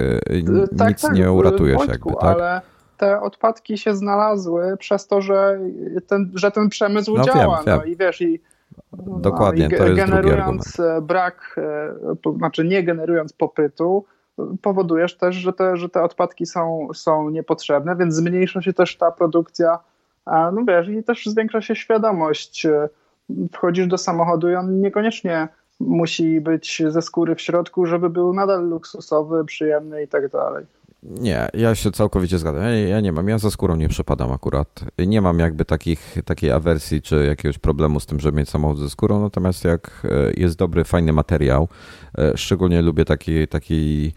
tak, 0.78 0.90
nic 0.90 1.02
tak, 1.02 1.14
nie 1.14 1.32
uratujesz 1.32 1.78
Wojtku, 1.78 2.10
jakby, 2.10 2.20
tak? 2.20 2.36
Ale 2.36 2.60
te 3.00 3.20
odpadki 3.20 3.78
się 3.78 3.94
znalazły 3.94 4.76
przez 4.76 5.06
to, 5.06 5.20
że 5.20 5.58
ten, 6.06 6.30
że 6.34 6.50
ten 6.50 6.68
przemysł 6.68 7.16
no, 7.16 7.24
działa. 7.24 7.56
Wiem, 7.56 7.64
no 7.66 7.80
wiem. 7.80 7.92
i 7.92 7.96
wiesz, 7.96 8.20
i 8.20 8.40
Dokładnie, 9.20 9.68
no, 9.72 9.78
to 9.78 9.84
jest 9.84 9.96
generując 9.96 10.76
brak, 11.02 11.60
znaczy 12.36 12.64
nie 12.64 12.82
generując 12.82 13.32
popytu, 13.32 14.04
powodujesz 14.62 15.16
też, 15.16 15.36
że 15.36 15.52
te, 15.52 15.76
że 15.76 15.88
te 15.88 16.02
odpadki 16.02 16.46
są, 16.46 16.88
są 16.94 17.30
niepotrzebne, 17.30 17.96
więc 17.96 18.14
zmniejsza 18.14 18.62
się 18.62 18.72
też 18.72 18.96
ta 18.96 19.10
produkcja, 19.10 19.78
a 20.24 20.50
no 20.50 20.64
wiesz, 20.68 20.88
i 20.88 21.02
też 21.02 21.26
zwiększa 21.26 21.60
się 21.60 21.74
świadomość. 21.76 22.66
Wchodzisz 23.52 23.86
do 23.86 23.98
samochodu 23.98 24.50
i 24.50 24.54
on 24.54 24.80
niekoniecznie 24.80 25.48
musi 25.80 26.40
być 26.40 26.82
ze 26.88 27.02
skóry 27.02 27.34
w 27.34 27.40
środku, 27.40 27.86
żeby 27.86 28.10
był 28.10 28.34
nadal 28.34 28.68
luksusowy, 28.68 29.44
przyjemny 29.44 30.02
i 30.02 30.08
tak 30.08 30.28
dalej. 30.28 30.66
Nie, 31.02 31.48
ja 31.54 31.74
się 31.74 31.90
całkowicie 31.90 32.38
zgadzam. 32.38 32.62
Ja, 32.62 32.70
ja, 32.70 33.00
nie 33.00 33.12
mam, 33.12 33.28
ja 33.28 33.38
za 33.38 33.50
skórą 33.50 33.76
nie 33.76 33.88
przepadam 33.88 34.32
akurat. 34.32 34.84
Nie 34.98 35.20
mam 35.20 35.38
jakby 35.38 35.64
takich, 35.64 36.16
takiej 36.24 36.50
awersji 36.50 37.02
czy 37.02 37.24
jakiegoś 37.26 37.58
problemu 37.58 38.00
z 38.00 38.06
tym, 38.06 38.20
żeby 38.20 38.38
mieć 38.38 38.48
samochód 38.48 38.78
ze 38.78 38.90
skórą, 38.90 39.20
natomiast 39.20 39.64
jak 39.64 40.02
e, 40.04 40.32
jest 40.40 40.58
dobry, 40.58 40.84
fajny 40.84 41.12
materiał, 41.12 41.68
e, 42.18 42.36
szczególnie 42.36 42.82
lubię 42.82 43.04
taki, 43.04 43.48
taki, 43.48 44.12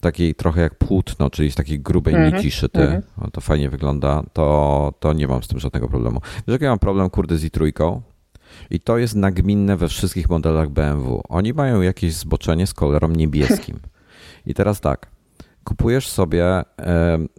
taki 0.00 0.34
trochę 0.34 0.60
jak 0.60 0.74
płótno, 0.74 1.30
czyli 1.30 1.50
z 1.50 1.54
takiej 1.54 1.80
grubej 1.80 2.14
-hmm. 2.14 2.34
nici 2.34 2.50
szyty, 2.50 2.78
-hmm. 2.78 3.30
to 3.32 3.40
fajnie 3.40 3.70
wygląda, 3.70 4.22
to, 4.32 4.92
to 5.00 5.12
nie 5.12 5.28
mam 5.28 5.42
z 5.42 5.48
tym 5.48 5.58
żadnego 5.58 5.88
problemu. 5.88 6.20
Wiesz, 6.20 6.52
jak 6.52 6.60
ja 6.60 6.68
mam 6.68 6.78
problem, 6.78 7.10
kurde, 7.10 7.38
z 7.38 7.44
i3? 7.44 8.00
I 8.70 8.80
to 8.80 8.98
jest 8.98 9.14
nagminne 9.14 9.76
we 9.76 9.88
wszystkich 9.88 10.28
modelach 10.28 10.68
BMW. 10.68 11.22
Oni 11.28 11.52
mają 11.52 11.80
jakieś 11.80 12.14
zboczenie 12.14 12.66
z 12.66 12.74
kolorem 12.74 13.16
niebieskim. 13.16 13.78
I 14.46 14.54
teraz 14.54 14.80
tak, 14.80 15.06
kupujesz 15.64 16.08
sobie 16.08 16.62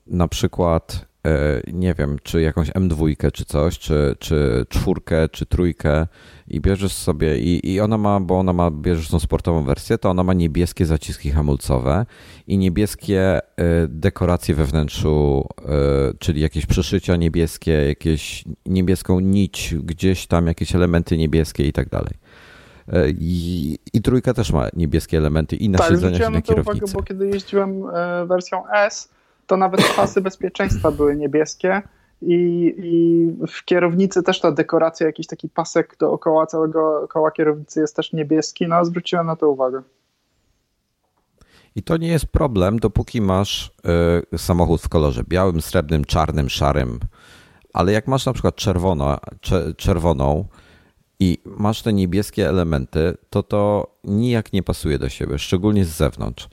na 0.07 0.27
przykład, 0.27 1.05
e, 1.27 1.61
nie 1.73 1.93
wiem, 1.93 2.17
czy 2.23 2.41
jakąś 2.41 2.69
M2, 2.69 3.31
czy 3.31 3.45
coś, 3.45 3.79
czy, 3.79 4.15
czy 4.19 4.65
czwórkę, 4.69 5.29
czy 5.29 5.45
trójkę 5.45 6.07
i 6.47 6.61
bierzesz 6.61 6.93
sobie, 6.93 7.39
i, 7.39 7.73
i 7.73 7.79
ona 7.79 7.97
ma, 7.97 8.19
bo 8.19 8.39
ona 8.39 8.53
ma, 8.53 8.71
bierzesz 8.71 9.07
tą 9.07 9.19
sportową 9.19 9.63
wersję, 9.63 9.97
to 9.97 10.09
ona 10.09 10.23
ma 10.23 10.33
niebieskie 10.33 10.85
zaciski 10.85 11.31
hamulcowe 11.31 12.05
i 12.47 12.57
niebieskie 12.57 13.39
e, 13.39 13.41
dekoracje 13.87 14.55
we 14.55 14.65
wnętrzu, 14.65 15.47
e, 15.59 15.63
czyli 16.19 16.41
jakieś 16.41 16.65
przeszycia 16.65 17.15
niebieskie, 17.15 17.71
jakieś 17.71 18.43
niebieską 18.65 19.19
nić, 19.19 19.75
gdzieś 19.83 20.27
tam 20.27 20.47
jakieś 20.47 20.75
elementy 20.75 21.17
niebieskie 21.17 21.67
i 21.67 21.73
tak 21.73 21.89
dalej. 21.89 22.20
E, 22.91 23.09
I, 23.09 23.77
I, 23.93 24.01
trójka 24.01 24.33
też 24.33 24.51
ma 24.51 24.67
niebieskie 24.73 25.17
elementy 25.17 25.55
i 25.55 25.69
na 25.69 25.77
tak, 25.77 25.89
siedzeniach 25.89 26.29
i 26.29 26.33
na 26.33 26.41
kierownicy. 26.41 26.83
Uwagę, 26.83 26.93
bo 26.93 27.03
kiedy 27.03 27.27
jeździłem 27.27 27.83
e, 27.93 28.25
wersją 28.25 28.63
S, 28.69 29.09
to 29.47 29.57
nawet 29.57 29.93
pasy 29.95 30.21
bezpieczeństwa 30.21 30.91
były 30.91 31.15
niebieskie 31.15 31.81
i, 32.21 32.73
i 32.77 33.27
w 33.47 33.65
kierownicy 33.65 34.23
też 34.23 34.39
ta 34.39 34.51
dekoracja, 34.51 35.07
jakiś 35.07 35.27
taki 35.27 35.49
pasek 35.49 35.95
dookoła 35.99 36.45
całego 36.45 37.07
koła 37.07 37.31
kierownicy 37.31 37.79
jest 37.79 37.95
też 37.95 38.13
niebieski, 38.13 38.67
no 38.67 38.85
zwróciłem 38.85 39.25
na 39.25 39.35
to 39.35 39.49
uwagę. 39.49 39.81
I 41.75 41.83
to 41.83 41.97
nie 41.97 42.07
jest 42.07 42.25
problem, 42.25 42.79
dopóki 42.79 43.21
masz 43.21 43.71
y, 44.33 44.37
samochód 44.37 44.81
w 44.81 44.89
kolorze 44.89 45.23
białym, 45.27 45.61
srebrnym, 45.61 46.05
czarnym, 46.05 46.49
szarym. 46.49 46.99
Ale 47.73 47.91
jak 47.91 48.07
masz 48.07 48.25
na 48.25 48.33
przykład 48.33 48.55
czerwono, 48.55 49.17
czerwoną, 49.77 50.45
i 51.21 51.37
masz 51.45 51.81
te 51.81 51.93
niebieskie 51.93 52.49
elementy, 52.49 53.17
to 53.29 53.43
to 53.43 53.87
nijak 54.03 54.53
nie 54.53 54.63
pasuje 54.63 54.99
do 54.99 55.09
siebie, 55.09 55.39
szczególnie 55.39 55.85
z 55.85 55.89
zewnątrz. 55.89 56.49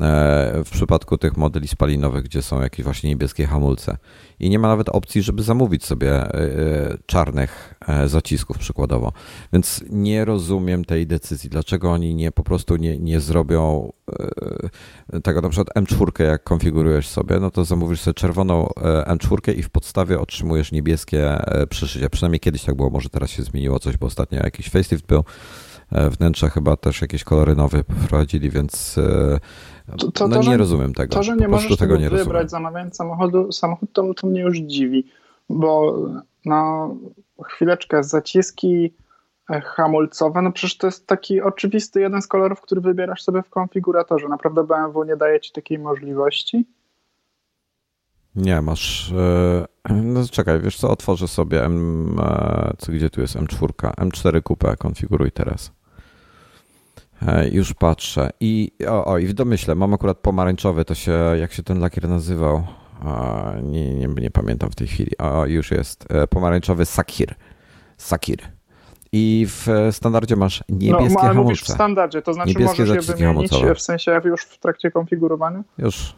E, 0.00 0.64
w 0.64 0.70
przypadku 0.70 1.18
tych 1.18 1.36
modeli 1.36 1.68
spalinowych, 1.68 2.24
gdzie 2.24 2.42
są 2.42 2.62
jakieś 2.62 2.84
właśnie 2.84 3.10
niebieskie 3.10 3.46
hamulce. 3.46 3.96
I 4.40 4.50
nie 4.50 4.58
ma 4.58 4.68
nawet 4.68 4.88
opcji, 4.88 5.22
żeby 5.22 5.42
zamówić 5.42 5.84
sobie 5.84 6.12
e, 6.12 6.98
czarnych 7.06 7.74
e, 7.88 8.08
zacisków 8.08 8.58
przykładowo. 8.58 9.12
Więc 9.52 9.84
nie 9.90 10.24
rozumiem 10.24 10.84
tej 10.84 11.06
decyzji. 11.06 11.50
Dlaczego 11.50 11.92
oni 11.92 12.14
nie 12.14 12.32
po 12.32 12.42
prostu 12.42 12.76
nie, 12.76 12.98
nie 12.98 13.20
zrobią 13.20 13.92
tego 15.22 15.40
na 15.40 15.48
przykład 15.48 15.76
M4 15.76 16.24
jak 16.24 16.44
konfigurujesz 16.44 17.08
sobie, 17.08 17.40
no 17.40 17.50
to 17.50 17.64
zamówisz 17.64 18.00
sobie 18.00 18.14
czerwoną 18.14 18.68
M4 19.06 19.58
i 19.58 19.62
w 19.62 19.70
podstawie 19.70 20.20
otrzymujesz 20.20 20.72
niebieskie 20.72 21.38
przeszycie. 21.70 22.10
Przynajmniej 22.10 22.40
kiedyś 22.40 22.64
tak 22.64 22.74
było, 22.74 22.90
może 22.90 23.08
teraz 23.08 23.30
się 23.30 23.42
zmieniło 23.42 23.78
coś, 23.78 23.96
bo 23.96 24.06
ostatnio 24.06 24.38
jakiś 24.38 24.68
facelift 24.68 25.06
był. 25.06 25.24
Wnętrze 25.92 26.50
chyba 26.50 26.76
też 26.76 27.00
jakieś 27.00 27.24
kolory 27.24 27.56
nowe 27.56 27.82
wprowadzili, 27.82 28.50
więc 28.50 28.98
to, 29.98 30.12
to, 30.12 30.28
no 30.28 30.42
to, 30.42 30.50
nie 30.50 30.56
rozumiem 30.56 30.94
tego. 30.94 31.14
To, 31.14 31.22
że 31.22 31.36
nie 31.36 31.48
możesz 31.48 31.76
tego, 31.76 31.96
nie 31.96 32.10
wybrać 32.10 32.26
rozumiem. 32.26 32.48
zamawiając 32.48 32.96
samochodu, 32.96 33.52
samochód, 33.52 33.92
to, 33.92 34.14
to 34.14 34.26
mnie 34.26 34.40
już 34.40 34.58
dziwi, 34.58 35.06
bo 35.48 35.98
na 36.44 36.88
chwileczkę 37.44 38.04
zaciski 38.04 38.94
e, 39.50 39.60
hamulcowe, 39.60 40.42
no 40.42 40.52
przecież 40.52 40.76
to 40.76 40.86
jest 40.86 41.06
taki 41.06 41.40
oczywisty 41.40 42.00
jeden 42.00 42.22
z 42.22 42.26
kolorów, 42.26 42.60
który 42.60 42.80
wybierasz 42.80 43.22
sobie 43.22 43.42
w 43.42 43.50
konfiguratorze. 43.50 44.28
Naprawdę 44.28 44.64
BMW 44.64 45.04
nie 45.04 45.16
daje 45.16 45.40
ci 45.40 45.52
takiej 45.52 45.78
możliwości? 45.78 46.66
Nie, 48.34 48.62
masz. 48.62 49.12
E, 49.12 49.66
no 50.14 50.20
czekaj, 50.30 50.60
wiesz 50.60 50.76
co, 50.76 50.90
otworzę 50.90 51.28
sobie 51.28 51.64
M. 51.64 52.16
E, 52.20 52.74
co 52.78 52.92
gdzie 52.92 53.10
tu 53.10 53.20
jest 53.20 53.36
M4? 53.36 53.92
M4 53.94 54.42
kupę 54.42 54.76
konfiguruj 54.76 55.32
teraz. 55.32 55.72
E, 57.26 57.48
już 57.48 57.74
patrzę. 57.74 58.30
I, 58.40 58.72
o, 58.88 59.04
o, 59.04 59.18
i 59.18 59.26
w 59.26 59.32
domyśle 59.32 59.74
mam 59.74 59.94
akurat 59.94 60.18
pomarańczowy, 60.18 60.84
to 60.84 60.94
się, 60.94 61.12
jak 61.40 61.52
się 61.52 61.62
ten 61.62 61.80
lakier 61.80 62.08
nazywał? 62.08 62.64
nie, 63.62 63.94
nie, 63.94 64.08
nie 64.08 64.30
pamiętam 64.30 64.70
w 64.70 64.74
tej 64.74 64.86
chwili. 64.86 65.18
O, 65.18 65.46
już 65.46 65.70
jest. 65.70 66.06
E, 66.10 66.26
pomarańczowy 66.26 66.84
Sakir. 66.84 67.34
Sakir. 67.96 68.38
I 69.12 69.46
w 69.48 69.66
standardzie 69.90 70.36
masz 70.36 70.64
niebieskie 70.68 71.14
no, 71.14 71.20
ale 71.20 71.28
hamulce. 71.28 71.42
mówisz 71.42 71.62
w 71.62 71.68
standardzie, 71.68 72.22
to 72.22 72.34
znaczy 72.34 72.48
niebieskie 72.48 72.82
możesz 72.82 73.08
je 73.08 73.14
wymienić 73.14 73.52
w 73.76 73.80
sensie 73.80 74.20
już 74.24 74.44
w 74.44 74.58
trakcie 74.58 74.90
konfigurowania? 74.90 75.64
Już, 75.78 76.14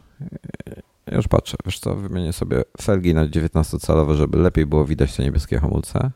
już 1.12 1.29
patrzę. 1.29 1.57
Wiesz 1.67 1.79
co, 1.79 1.95
wymienię 1.95 2.33
sobie 2.33 2.62
felgi 2.83 3.14
na 3.14 3.27
19-calowe, 3.27 4.14
żeby 4.14 4.38
lepiej 4.38 4.67
było 4.67 4.85
widać 4.85 5.17
te 5.17 5.23
niebieskie 5.23 5.59
hamulce. 5.59 6.11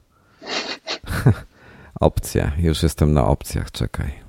Opcje. 2.00 2.52
Już 2.58 2.82
jestem 2.82 3.12
na 3.12 3.26
opcjach, 3.26 3.70
czekaj. 3.70 4.27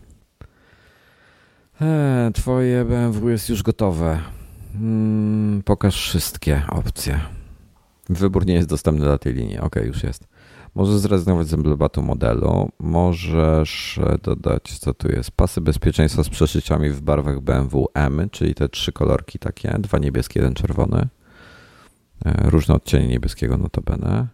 E, 1.81 2.31
twoje 2.33 2.85
BMW 2.85 3.29
jest 3.29 3.49
już 3.49 3.63
gotowe. 3.63 4.19
Hmm, 4.73 5.63
pokaż 5.65 5.95
wszystkie 5.95 6.61
opcje. 6.69 7.19
Wybór 8.09 8.45
nie 8.45 8.53
jest 8.53 8.69
dostępny 8.69 9.05
dla 9.05 9.17
tej 9.17 9.33
linii. 9.33 9.59
Ok, 9.59 9.75
już 9.85 10.03
jest. 10.03 10.27
Możesz 10.75 10.95
zrezygnować 10.95 11.47
z 11.47 11.53
emblematu 11.53 12.01
modelu. 12.01 12.69
Możesz 12.79 13.99
dodać, 14.23 14.79
co 14.79 14.93
tu 14.93 15.11
jest, 15.11 15.31
pasy 15.31 15.61
bezpieczeństwa 15.61 16.23
z 16.23 16.29
przeszyciami 16.29 16.89
w 16.89 17.01
barwach 17.01 17.39
BMW 17.39 17.87
M, 17.93 18.27
czyli 18.31 18.55
te 18.55 18.69
trzy 18.69 18.91
kolorki 18.91 19.39
takie, 19.39 19.75
dwa 19.79 19.97
niebieskie, 19.97 20.39
jeden 20.39 20.53
czerwony. 20.53 21.07
E, 22.25 22.49
różne 22.49 22.75
odcienie 22.75 23.07
niebieskiego 23.07 23.57
notabene. 23.57 24.27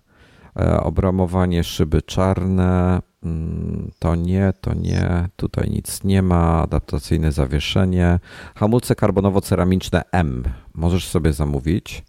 E, 0.59 0.79
obramowanie 0.79 1.63
szyby 1.63 2.01
czarne, 2.01 3.01
to 3.99 4.15
nie, 4.15 4.53
to 4.61 4.73
nie, 4.73 5.29
tutaj 5.35 5.69
nic 5.69 6.03
nie 6.03 6.21
ma, 6.21 6.61
adaptacyjne 6.61 7.31
zawieszenie. 7.31 8.19
Hamulce 8.55 8.95
karbonowo-ceramiczne 8.95 10.01
M 10.11 10.43
możesz 10.73 11.07
sobie 11.07 11.33
zamówić 11.33 12.03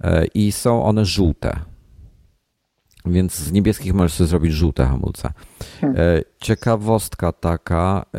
e, 0.00 0.26
i 0.34 0.52
są 0.52 0.84
one 0.84 1.04
żółte. 1.04 1.58
Więc 3.06 3.34
z 3.34 3.52
niebieskich 3.52 3.94
możesz 3.94 4.12
sobie 4.12 4.28
zrobić 4.28 4.52
żółte 4.52 4.86
hamulce. 4.86 5.32
Hmm. 5.80 6.00
E, 6.00 6.22
ciekawostka 6.40 7.32
taka, 7.32 8.06
e, 8.14 8.18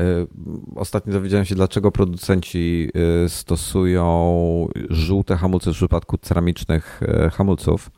ostatnio 0.76 1.14
dowiedziałem 1.14 1.46
się, 1.46 1.56
dlaczego 1.56 1.92
producenci 1.92 2.90
stosują 3.28 4.68
żółte 4.90 5.38
hamulce 5.38 5.72
w 5.72 5.76
przypadku 5.76 6.18
ceramicznych 6.18 7.02
hamulców 7.32 7.90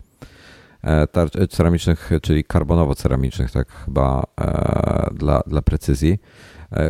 E, 0.86 1.08
e, 1.42 1.48
ceramicznych, 1.48 2.10
czyli 2.22 2.44
karbonowo-ceramicznych, 2.44 3.52
tak 3.52 3.68
chyba 3.86 4.24
e, 4.42 5.10
dla, 5.14 5.42
dla 5.48 5.62
precyzji. 5.62 6.20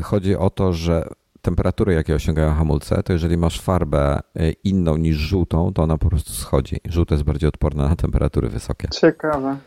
Chodzi 0.03 0.36
o 0.36 0.49
to, 0.49 0.73
że 0.73 1.10
temperatury, 1.41 1.93
jakie 1.93 2.15
osiągają 2.15 2.53
hamulce, 2.53 3.03
to 3.03 3.13
jeżeli 3.13 3.38
masz 3.38 3.62
farbę 3.62 4.19
inną 4.63 4.97
niż 4.97 5.17
żółtą, 5.17 5.73
to 5.73 5.84
ona 5.84 5.97
po 5.97 6.10
prostu 6.10 6.34
schodzi. 6.34 6.77
Żółte 6.89 7.15
jest 7.15 7.25
bardziej 7.25 7.49
odporne 7.49 7.89
na 7.89 7.95
temperatury 7.95 8.49
wysokie. 8.49 8.88
Ciekawe. 8.88 9.58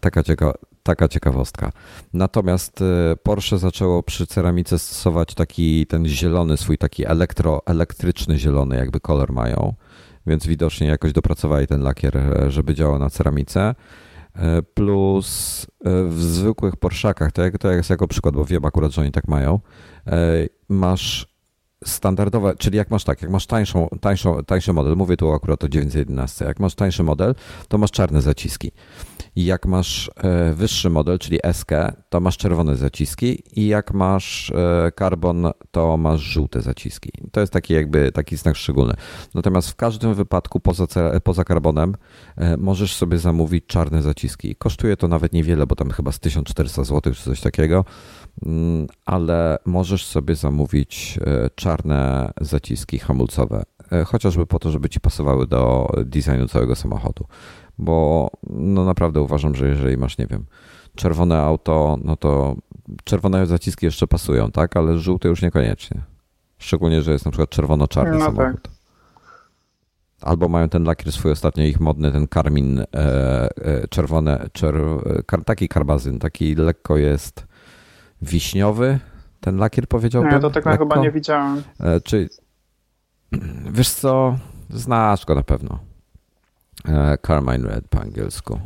Taka, 0.00 0.22
cieka 0.22 0.52
taka 0.82 1.08
ciekawostka. 1.08 1.72
Natomiast 2.14 2.84
Porsche 3.22 3.58
zaczęło 3.58 4.02
przy 4.02 4.26
ceramice 4.26 4.78
stosować 4.78 5.34
taki 5.34 5.86
ten 5.86 6.06
zielony, 6.06 6.56
swój 6.56 6.78
taki 6.78 7.06
elektro, 7.06 7.62
elektryczny 7.66 8.38
zielony, 8.38 8.76
jakby 8.76 9.00
kolor 9.00 9.32
mają, 9.32 9.74
więc 10.26 10.46
widocznie 10.46 10.86
jakoś 10.86 11.12
dopracowali 11.12 11.66
ten 11.66 11.82
lakier, 11.82 12.18
żeby 12.48 12.74
działał 12.74 12.98
na 12.98 13.10
ceramice. 13.10 13.74
E, 14.36 14.62
plus 14.62 15.66
e, 15.84 16.04
w 16.04 16.22
zwykłych 16.22 16.76
Porszakach, 16.76 17.32
to, 17.32 17.42
to 17.60 17.72
jest 17.72 17.90
jako 17.90 18.08
przykład, 18.08 18.34
bo 18.34 18.44
wiem 18.44 18.64
akurat, 18.64 18.92
że 18.92 19.00
oni 19.00 19.12
tak 19.12 19.28
mają, 19.28 19.60
e, 20.06 20.46
masz 20.68 21.32
standardowe, 21.84 22.54
czyli 22.58 22.76
jak 22.76 22.90
masz 22.90 23.04
tak, 23.04 23.22
jak 23.22 23.30
masz 23.30 23.46
tańszą, 23.46 23.88
tańszą, 24.00 24.44
tańszy 24.44 24.72
model, 24.72 24.96
mówię 24.96 25.16
tu 25.16 25.32
akurat 25.32 25.64
o 25.64 25.68
911, 25.68 26.44
jak 26.44 26.60
masz 26.60 26.74
tańszy 26.74 27.02
model, 27.02 27.34
to 27.68 27.78
masz 27.78 27.90
czarne 27.90 28.22
zaciski. 28.22 28.72
I 29.36 29.44
jak 29.44 29.66
masz 29.66 30.10
e, 30.16 30.52
wyższy 30.52 30.90
model, 30.90 31.18
czyli 31.18 31.38
SK, 31.52 31.70
to 32.08 32.20
masz 32.20 32.36
czerwone 32.36 32.76
zaciski 32.76 33.42
i 33.60 33.66
jak 33.66 33.94
masz 33.94 34.52
Carbon, 34.98 35.46
to 35.70 35.96
masz 35.96 36.20
żółte 36.20 36.60
zaciski. 36.60 37.10
To 37.32 37.40
jest 37.40 37.52
taki 37.52 37.74
jakby 37.74 38.12
taki 38.12 38.36
znak 38.36 38.56
szczególny. 38.56 38.94
Natomiast 39.34 39.70
w 39.70 39.76
każdym 39.76 40.14
wypadku 40.14 40.60
poza, 40.60 40.86
poza 41.24 41.44
Carbonem 41.44 41.94
e, 42.36 42.56
możesz 42.56 42.94
sobie 42.94 43.18
zamówić 43.18 43.66
czarne 43.66 44.02
zaciski. 44.02 44.56
Kosztuje 44.56 44.96
to 44.96 45.08
nawet 45.08 45.32
niewiele, 45.32 45.66
bo 45.66 45.76
tam 45.76 45.90
chyba 45.90 46.12
z 46.12 46.20
1400 46.20 46.84
zł 46.84 47.14
czy 47.14 47.22
coś 47.22 47.40
takiego, 47.40 47.84
mm, 48.46 48.86
ale 49.06 49.58
możesz 49.66 50.06
sobie 50.06 50.34
zamówić 50.34 51.18
e, 51.26 51.50
czarne 51.54 52.32
zaciski 52.40 52.98
hamulcowe, 52.98 53.62
chociażby 54.06 54.46
po 54.46 54.58
to, 54.58 54.70
żeby 54.70 54.88
ci 54.88 55.00
pasowały 55.00 55.46
do 55.46 55.88
designu 56.04 56.48
całego 56.48 56.76
samochodu 56.76 57.26
bo 57.78 58.30
no 58.50 58.84
naprawdę 58.84 59.20
uważam, 59.20 59.54
że 59.54 59.68
jeżeli 59.68 59.96
masz, 59.96 60.18
nie 60.18 60.26
wiem, 60.26 60.44
czerwone 60.94 61.38
auto, 61.40 61.98
no 62.04 62.16
to 62.16 62.56
czerwone 63.04 63.46
zaciski 63.46 63.86
jeszcze 63.86 64.06
pasują, 64.06 64.50
tak, 64.50 64.76
ale 64.76 64.98
żółte 64.98 65.28
już 65.28 65.42
niekoniecznie. 65.42 66.00
Szczególnie, 66.58 67.02
że 67.02 67.12
jest 67.12 67.24
na 67.24 67.30
przykład 67.30 67.50
czerwono-czarny 67.50 68.18
no 68.18 68.24
samochód. 68.24 68.62
Tak. 68.62 68.72
Albo 70.20 70.48
mają 70.48 70.68
ten 70.68 70.84
lakier 70.84 71.12
swój 71.12 71.32
ostatnio 71.32 71.64
ich 71.64 71.80
modny, 71.80 72.12
ten 72.12 72.28
karmin 72.28 72.80
e, 72.80 72.86
e, 72.94 73.88
czerwone, 73.88 74.48
czer, 74.52 74.74
kar, 75.26 75.44
taki 75.44 75.68
karbazyn, 75.68 76.18
taki 76.18 76.54
lekko 76.54 76.96
jest 76.96 77.46
wiśniowy, 78.22 78.98
ten 79.40 79.56
lakier 79.56 79.88
powiedziałbym. 79.88 80.32
Nie, 80.32 80.40
to 80.40 80.50
tak 80.50 80.66
lekko. 80.66 80.84
chyba 80.84 81.02
nie 81.02 81.10
widziałem. 81.10 81.62
E, 81.80 82.00
czy, 82.00 82.28
wiesz 83.72 83.90
co, 83.90 84.38
znasz 84.70 85.24
go 85.26 85.34
na 85.34 85.42
pewno. 85.42 85.78
E, 86.88 87.18
Carmine 87.26 87.68
Red 87.68 87.88
po 87.88 88.00
angielsku. 88.00 88.60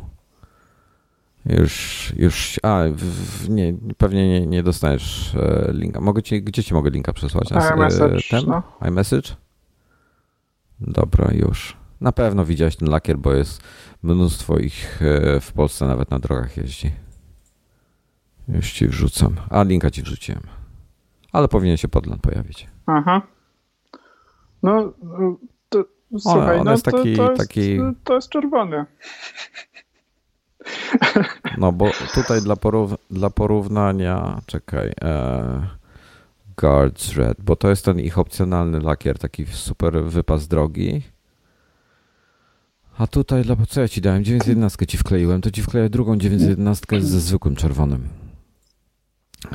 Już, 1.45 2.13
już, 2.17 2.59
a, 2.63 2.83
w, 2.95 3.49
nie, 3.49 3.73
pewnie 3.97 4.29
nie, 4.29 4.47
nie 4.47 4.63
dostaniesz 4.63 5.35
e, 5.35 5.71
linka. 5.73 6.01
Mogę 6.01 6.23
ci, 6.23 6.43
gdzie 6.43 6.63
ci 6.63 6.73
mogę 6.73 6.89
linka 6.89 7.13
przesłać? 7.13 7.49
Na, 7.49 7.69
iMessage, 7.69 8.21
ten? 8.29 8.43
No. 8.47 8.63
iMessage? 8.87 9.35
Dobra, 10.79 11.31
już. 11.33 11.77
Na 12.01 12.11
pewno 12.11 12.45
widziałeś 12.45 12.75
ten 12.75 12.89
lakier, 12.89 13.17
bo 13.17 13.33
jest 13.33 13.61
mnóstwo 14.03 14.57
ich 14.57 15.01
e, 15.01 15.39
w 15.39 15.53
Polsce 15.53 15.87
nawet 15.87 16.11
na 16.11 16.19
drogach 16.19 16.57
jeździ. 16.57 16.91
Już 18.47 18.71
ci 18.71 18.87
wrzucam. 18.87 19.35
A, 19.49 19.63
linka 19.63 19.91
ci 19.91 20.03
wrzuciłem. 20.03 20.41
Ale 21.31 21.47
powinien 21.47 21.77
się 21.77 21.87
podgląd 21.87 22.21
pojawić. 22.21 22.67
Aha. 22.85 23.21
No, 24.63 24.93
Słuchaj, 26.19 26.59
on, 26.59 26.65
no 26.65 26.71
jest 26.71 26.85
taki, 26.85 27.15
to, 27.15 27.23
to, 27.23 27.31
jest, 27.31 27.41
taki... 27.41 27.77
to 28.03 28.15
jest 28.15 28.29
czerwony. 28.29 28.85
No 31.57 31.71
bo 31.71 31.91
tutaj 32.13 32.41
dla, 32.41 32.55
porów 32.55 32.93
dla 33.11 33.29
porównania, 33.29 34.41
czekaj, 34.45 34.91
e, 35.01 35.67
Guards 36.57 37.13
Red, 37.13 37.41
bo 37.41 37.55
to 37.55 37.69
jest 37.69 37.85
ten 37.85 37.99
ich 37.99 38.17
opcjonalny 38.17 38.79
lakier, 38.79 39.19
taki 39.19 39.45
super 39.45 40.03
wypas 40.03 40.47
drogi. 40.47 41.01
A 42.97 43.07
tutaj, 43.07 43.43
dla, 43.43 43.55
co 43.69 43.81
ja 43.81 43.87
ci 43.87 44.01
dałem? 44.01 44.23
911 44.23 44.87
ci 44.87 44.97
wkleiłem, 44.97 45.41
to 45.41 45.51
ci 45.51 45.61
wkleję 45.61 45.89
drugą 45.89 46.17
911 46.17 47.01
ze 47.01 47.19
zwykłym 47.19 47.55
czerwonym. 47.55 48.07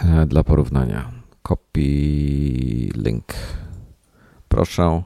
E, 0.05 0.27
dla 0.27 0.45
porównania. 0.45 1.13
Copy 1.43 1.81
link. 2.95 3.35
Proszę. 4.49 5.03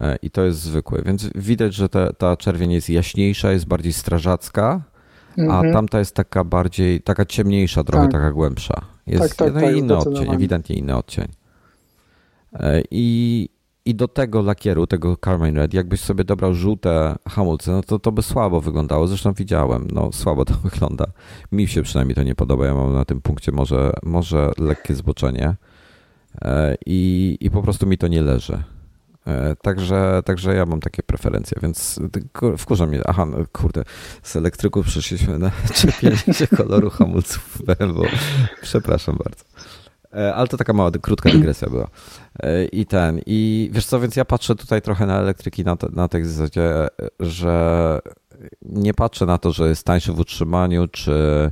E, 0.00 0.16
i 0.22 0.30
to 0.30 0.44
jest 0.44 0.60
zwykłe. 0.60 1.02
Więc 1.02 1.30
widać, 1.34 1.74
że 1.74 1.88
ta, 1.88 2.12
ta 2.12 2.36
czerwień 2.36 2.72
jest 2.72 2.90
jaśniejsza, 2.90 3.52
jest 3.52 3.66
bardziej 3.66 3.92
strażacka, 3.92 4.82
mhm. 5.38 5.70
a 5.70 5.72
tamta 5.72 5.98
jest 5.98 6.14
taka 6.14 6.44
bardziej, 6.44 7.00
taka 7.00 7.24
ciemniejsza, 7.24 7.84
trochę 7.84 8.04
tak. 8.04 8.12
taka 8.12 8.30
głębsza. 8.30 8.80
Jest 9.06 9.28
tak, 9.28 9.34
tak, 9.34 9.54
no 9.54 9.60
tak, 9.60 9.76
inny 9.76 9.96
odcień, 9.96 10.34
ewidentnie 10.34 10.76
inny 10.76 10.96
odcień. 10.96 11.26
E, 12.52 12.82
I, 12.90 13.48
I 13.84 13.94
do 13.94 14.08
tego 14.08 14.42
lakieru, 14.42 14.86
tego 14.86 15.16
Carmine 15.24 15.60
Red, 15.60 15.74
jakbyś 15.74 16.00
sobie 16.00 16.24
dobrał 16.24 16.54
żółte 16.54 17.16
hamulce, 17.28 17.72
no 17.72 17.82
to 17.82 17.98
to 17.98 18.12
by 18.12 18.22
słabo 18.22 18.60
wyglądało. 18.60 19.06
Zresztą 19.06 19.32
widziałem, 19.32 19.88
no 19.92 20.12
słabo 20.12 20.44
to 20.44 20.54
wygląda. 20.70 21.06
Mi 21.52 21.68
się 21.68 21.82
przynajmniej 21.82 22.14
to 22.14 22.22
nie 22.22 22.34
podoba. 22.34 22.66
Ja 22.66 22.74
mam 22.74 22.94
na 22.94 23.04
tym 23.04 23.20
punkcie 23.20 23.52
może, 23.52 23.92
może 24.02 24.52
lekkie 24.58 24.94
zboczenie. 24.94 25.56
E, 26.42 26.76
I, 26.86 27.36
I 27.40 27.50
po 27.50 27.62
prostu 27.62 27.86
mi 27.86 27.98
to 27.98 28.08
nie 28.08 28.22
leży. 28.22 28.62
E, 29.26 29.56
także, 29.62 30.22
także 30.24 30.54
ja 30.54 30.66
mam 30.66 30.80
takie 30.80 31.02
preferencje, 31.02 31.58
więc 31.62 32.00
wkurza 32.58 32.86
mnie. 32.86 33.00
Aha, 33.06 33.26
no, 33.26 33.38
kurde, 33.52 33.84
z 34.22 34.36
elektryków 34.36 34.86
przeszliśmy 34.86 35.38
na 35.38 35.50
czepienie 35.74 36.46
koloru 36.56 36.90
hamulców 36.90 37.62
BMW. 37.66 38.06
Przepraszam 38.62 39.18
bardzo. 39.24 39.44
E, 40.14 40.34
ale 40.34 40.48
to 40.48 40.56
taka 40.56 40.72
mała, 40.72 40.90
krótka 40.90 41.30
dygresja 41.30 41.70
była. 41.70 41.88
E, 42.42 42.64
I 42.64 42.86
ten, 42.86 43.20
i 43.26 43.70
wiesz 43.72 43.86
co, 43.86 44.00
więc 44.00 44.16
ja 44.16 44.24
patrzę 44.24 44.54
tutaj 44.54 44.82
trochę 44.82 45.06
na 45.06 45.18
elektryki 45.18 45.64
na, 45.64 45.76
na 45.92 46.08
tej 46.08 46.24
zasadzie, 46.24 46.88
że 47.20 47.98
nie 48.62 48.94
patrzę 48.94 49.26
na 49.26 49.38
to, 49.38 49.52
że 49.52 49.68
jest 49.68 49.84
tańszy 49.84 50.12
w 50.12 50.18
utrzymaniu, 50.18 50.88
czy, 50.88 51.50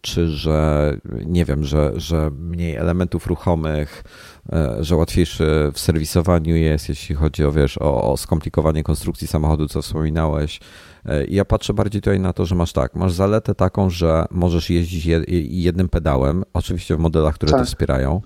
czy 0.00 0.28
że 0.28 0.94
nie 1.26 1.44
wiem, 1.44 1.64
że, 1.64 1.92
że 1.96 2.30
mniej 2.30 2.76
elementów 2.76 3.26
ruchomych, 3.26 4.04
E, 4.52 4.84
że 4.84 4.96
łatwiejszy 4.96 5.70
w 5.74 5.80
serwisowaniu 5.80 6.56
jest, 6.56 6.88
jeśli 6.88 7.14
chodzi 7.14 7.44
o, 7.44 7.52
wiesz, 7.52 7.78
o, 7.78 8.12
o 8.12 8.16
skomplikowanie 8.16 8.82
konstrukcji 8.82 9.26
samochodu, 9.26 9.68
co 9.68 9.82
wspominałeś. 9.82 10.60
E, 11.06 11.26
ja 11.26 11.44
patrzę 11.44 11.74
bardziej 11.74 12.02
tutaj 12.02 12.20
na 12.20 12.32
to, 12.32 12.46
że 12.46 12.54
masz 12.54 12.72
tak, 12.72 12.94
masz 12.94 13.12
zaletę 13.12 13.54
taką, 13.54 13.90
że 13.90 14.24
możesz 14.30 14.70
jeździć 14.70 15.06
jednym 15.50 15.88
pedałem, 15.88 16.44
oczywiście 16.54 16.96
w 16.96 16.98
modelach, 16.98 17.34
które 17.34 17.52
tak. 17.52 17.60
to 17.60 17.66
wspierają. 17.66 18.20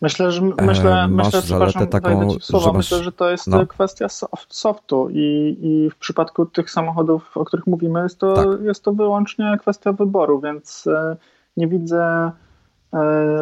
Myślę, 0.00 0.32
że 0.32 0.42
myślę, 0.42 1.08
masz 1.08 1.26
myślę, 1.26 1.40
zaletę 1.40 1.86
taką, 1.86 2.30
słowa, 2.40 2.64
że 2.64 2.72
masz, 2.72 2.76
myślę, 2.76 3.04
że 3.04 3.12
to 3.12 3.30
jest 3.30 3.46
no. 3.46 3.66
kwestia 3.66 4.06
softu 4.48 5.08
i, 5.10 5.56
i 5.60 5.90
w 5.90 5.96
przypadku 5.96 6.46
tych 6.46 6.70
samochodów, 6.70 7.36
o 7.36 7.44
których 7.44 7.66
mówimy, 7.66 8.02
jest 8.02 8.18
to, 8.18 8.34
tak. 8.34 8.46
jest 8.62 8.84
to 8.84 8.92
wyłącznie 8.92 9.56
kwestia 9.60 9.92
wyboru, 9.92 10.40
więc 10.40 10.86
e, 10.86 11.16
nie 11.56 11.68
widzę 11.68 12.30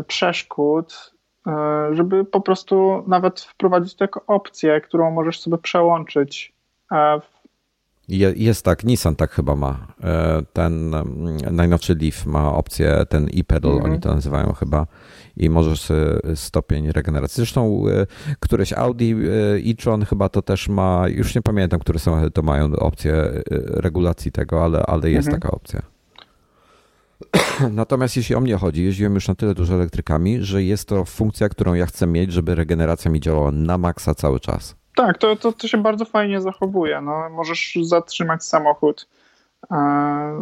przeszkód 0.07 1.19
E, 1.49 1.95
żeby 1.95 2.25
po 2.25 2.41
prostu 2.41 3.05
nawet 3.07 3.41
wprowadzić 3.41 3.95
to 3.95 4.05
jako 4.05 4.23
opcję, 4.27 4.81
którą 4.81 5.11
możesz 5.11 5.41
sobie 5.41 5.59
przełączyć. 5.59 6.53
E, 8.11 8.15
jest 8.37 8.65
tak, 8.65 8.85
Nissan 8.85 9.17
tak 9.17 9.31
chyba 9.31 9.57
ma. 9.57 9.87
E, 10.05 10.43
ten 10.53 10.95
najnowszy 11.51 11.95
Leaf 11.95 12.27
ma 12.27 12.53
opcję, 12.53 13.07
ten 13.09 13.29
e-pedal, 13.37 13.73
mm 13.73 13.83
-hmm. 13.83 13.91
oni 13.91 14.01
to 14.01 14.15
nazywają 14.15 14.53
chyba, 14.53 14.87
i 15.37 15.51
możesz 15.51 15.93
stopień 16.35 16.93
regeneracji. 16.93 17.37
Zresztą 17.37 17.85
któreś 18.41 18.73
Audi 18.73 19.15
e-tron 19.71 20.05
chyba 20.05 20.29
to 20.29 20.43
też 20.43 20.69
ma, 20.69 21.09
już 21.09 21.35
nie 21.35 21.43
pamiętam, 21.43 21.81
które 21.81 21.99
samochody 21.99 22.31
to 22.31 22.43
mają 22.43 22.73
opcję 22.73 23.43
regulacji 23.67 24.33
tego, 24.33 24.65
ale, 24.65 24.83
ale 24.87 25.11
jest 25.11 25.29
mm 25.29 25.39
-hmm. 25.39 25.43
taka 25.43 25.55
opcja. 25.55 25.83
Natomiast 27.71 28.17
jeśli 28.17 28.35
o 28.35 28.41
mnie 28.41 28.57
chodzi, 28.57 28.85
jeździłem 28.85 29.15
już 29.15 29.29
na 29.29 29.35
tyle 29.35 29.55
dużo 29.55 29.75
elektrykami, 29.75 30.43
że 30.43 30.63
jest 30.63 30.89
to 30.89 31.05
funkcja, 31.05 31.49
którą 31.49 31.75
ja 31.75 31.87
chcę 31.87 32.07
mieć, 32.07 32.33
żeby 32.33 32.55
regeneracja 32.55 33.11
mi 33.11 33.21
działała 33.21 33.51
na 33.53 33.79
maksa 33.79 34.15
cały 34.15 34.41
czas. 34.41 34.78
Tak, 34.99 35.19
to, 35.19 35.37
to, 35.37 35.53
to 35.53 35.69
się 35.69 35.83
bardzo 35.83 36.05
fajnie 36.05 36.41
zachowuje. 36.41 37.01
No, 37.01 37.31
możesz 37.31 37.79
zatrzymać 37.83 38.45
samochód 38.45 39.09
e, 39.71 40.41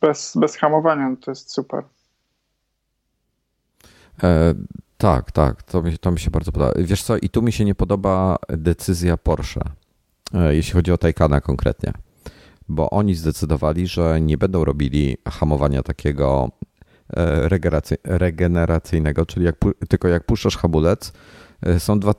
bez, 0.00 0.36
bez 0.36 0.56
hamowania, 0.56 1.16
to 1.20 1.30
jest 1.30 1.52
super. 1.52 1.84
E, 4.22 4.54
tak, 4.98 5.32
tak, 5.32 5.62
to 5.62 5.82
mi, 5.82 5.98
to 5.98 6.10
mi 6.10 6.18
się 6.20 6.30
bardzo 6.30 6.52
podoba. 6.52 6.72
Wiesz 6.76 7.02
co, 7.02 7.16
i 7.16 7.28
tu 7.28 7.42
mi 7.42 7.52
się 7.52 7.64
nie 7.64 7.74
podoba 7.74 8.36
decyzja 8.48 9.16
Porsche, 9.16 9.60
e, 10.34 10.54
jeśli 10.54 10.72
chodzi 10.72 10.92
o 10.92 10.98
Taycana 10.98 11.40
konkretnie 11.40 11.92
bo 12.70 12.90
oni 12.90 13.14
zdecydowali, 13.14 13.86
że 13.86 14.20
nie 14.20 14.38
będą 14.38 14.64
robili 14.64 15.16
hamowania 15.28 15.82
takiego 15.82 16.50
e, 17.16 17.48
regeneracyjnego, 18.04 19.26
czyli 19.26 19.46
jak, 19.46 19.56
tylko 19.88 20.08
jak 20.08 20.24
puszczasz 20.24 20.56
hamulec, 20.56 21.12
są 21.78 22.00
dwa. 22.00 22.14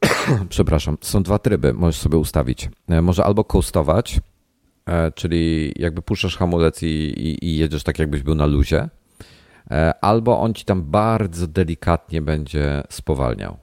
Przepraszam, 0.48 0.96
są 1.00 1.22
dwa 1.22 1.38
tryby, 1.38 1.72
możesz 1.74 2.00
sobie 2.00 2.18
ustawić. 2.18 2.70
E, 2.88 3.02
może 3.02 3.24
albo 3.24 3.44
coastować, 3.44 4.20
e, 4.86 5.12
czyli 5.12 5.72
jakby 5.76 6.02
puszczasz 6.02 6.36
hamulec 6.36 6.82
i, 6.82 6.86
i, 6.86 7.44
i 7.44 7.56
jedziesz 7.56 7.82
tak, 7.82 7.98
jakbyś 7.98 8.22
był 8.22 8.34
na 8.34 8.46
luzie, 8.46 8.88
e, 9.70 10.04
albo 10.04 10.40
on 10.40 10.54
ci 10.54 10.64
tam 10.64 10.82
bardzo 10.82 11.46
delikatnie 11.46 12.22
będzie 12.22 12.82
spowalniał. 12.88 13.56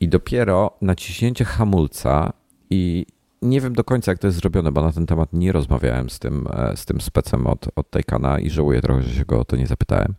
I 0.00 0.08
dopiero 0.08 0.70
naciśnięcie 0.80 1.44
hamulca 1.44 2.32
i 2.70 3.06
nie 3.42 3.60
wiem 3.60 3.72
do 3.72 3.84
końca, 3.84 4.12
jak 4.12 4.18
to 4.18 4.26
jest 4.26 4.38
zrobione, 4.38 4.72
bo 4.72 4.82
na 4.82 4.92
ten 4.92 5.06
temat 5.06 5.32
nie 5.32 5.52
rozmawiałem 5.52 6.10
z 6.10 6.18
tym, 6.18 6.48
z 6.74 6.86
tym 6.86 7.00
specem 7.00 7.46
od, 7.46 7.66
od 7.76 7.90
Taycana 7.90 8.38
i 8.38 8.50
żałuję 8.50 8.80
trochę, 8.80 9.02
że 9.02 9.14
się 9.14 9.24
go 9.24 9.40
o 9.40 9.44
to 9.44 9.56
nie 9.56 9.66
zapytałem. 9.66 10.14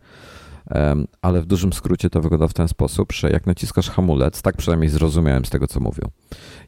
Ale 1.22 1.42
w 1.42 1.46
dużym 1.46 1.74
skrócie 1.74 2.10
to 2.10 2.22
wygląda 2.22 2.48
w 2.48 2.54
ten 2.54 2.68
sposób, 2.68 3.12
że 3.12 3.30
jak 3.30 3.46
naciskasz 3.46 3.90
hamulec, 3.90 4.42
tak 4.42 4.58
przynajmniej 4.58 4.90
zrozumiałem 4.90 5.46
z 5.46 5.50
tego, 5.50 5.68
co 5.68 5.80
mówił. 5.80 6.10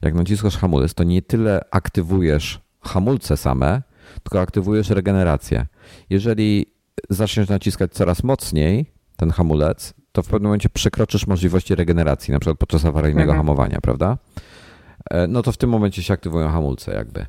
Jak 0.01 0.13
naciskasz 0.13 0.57
hamulec, 0.57 0.93
to 0.93 1.03
nie 1.03 1.21
tyle 1.21 1.61
aktywujesz 1.71 2.61
hamulce 2.81 3.37
same, 3.37 3.81
tylko 4.23 4.41
aktywujesz 4.41 4.89
regenerację. 4.89 5.65
Jeżeli 6.09 6.65
zaczniesz 7.09 7.49
naciskać 7.49 7.93
coraz 7.93 8.23
mocniej 8.23 8.91
ten 9.15 9.31
hamulec, 9.31 9.93
to 10.11 10.23
w 10.23 10.27
pewnym 10.27 10.43
momencie 10.43 10.69
przekroczysz 10.69 11.27
możliwości 11.27 11.75
regeneracji, 11.75 12.31
na 12.31 12.39
przykład 12.39 12.57
podczas 12.57 12.85
awaryjnego 12.85 13.31
mhm. 13.31 13.39
hamowania, 13.39 13.81
prawda? 13.81 14.17
E, 15.11 15.27
no 15.27 15.41
to 15.41 15.51
w 15.51 15.57
tym 15.57 15.69
momencie 15.69 16.03
się 16.03 16.13
aktywują 16.13 16.49
hamulce 16.49 16.93
jakby. 16.93 17.25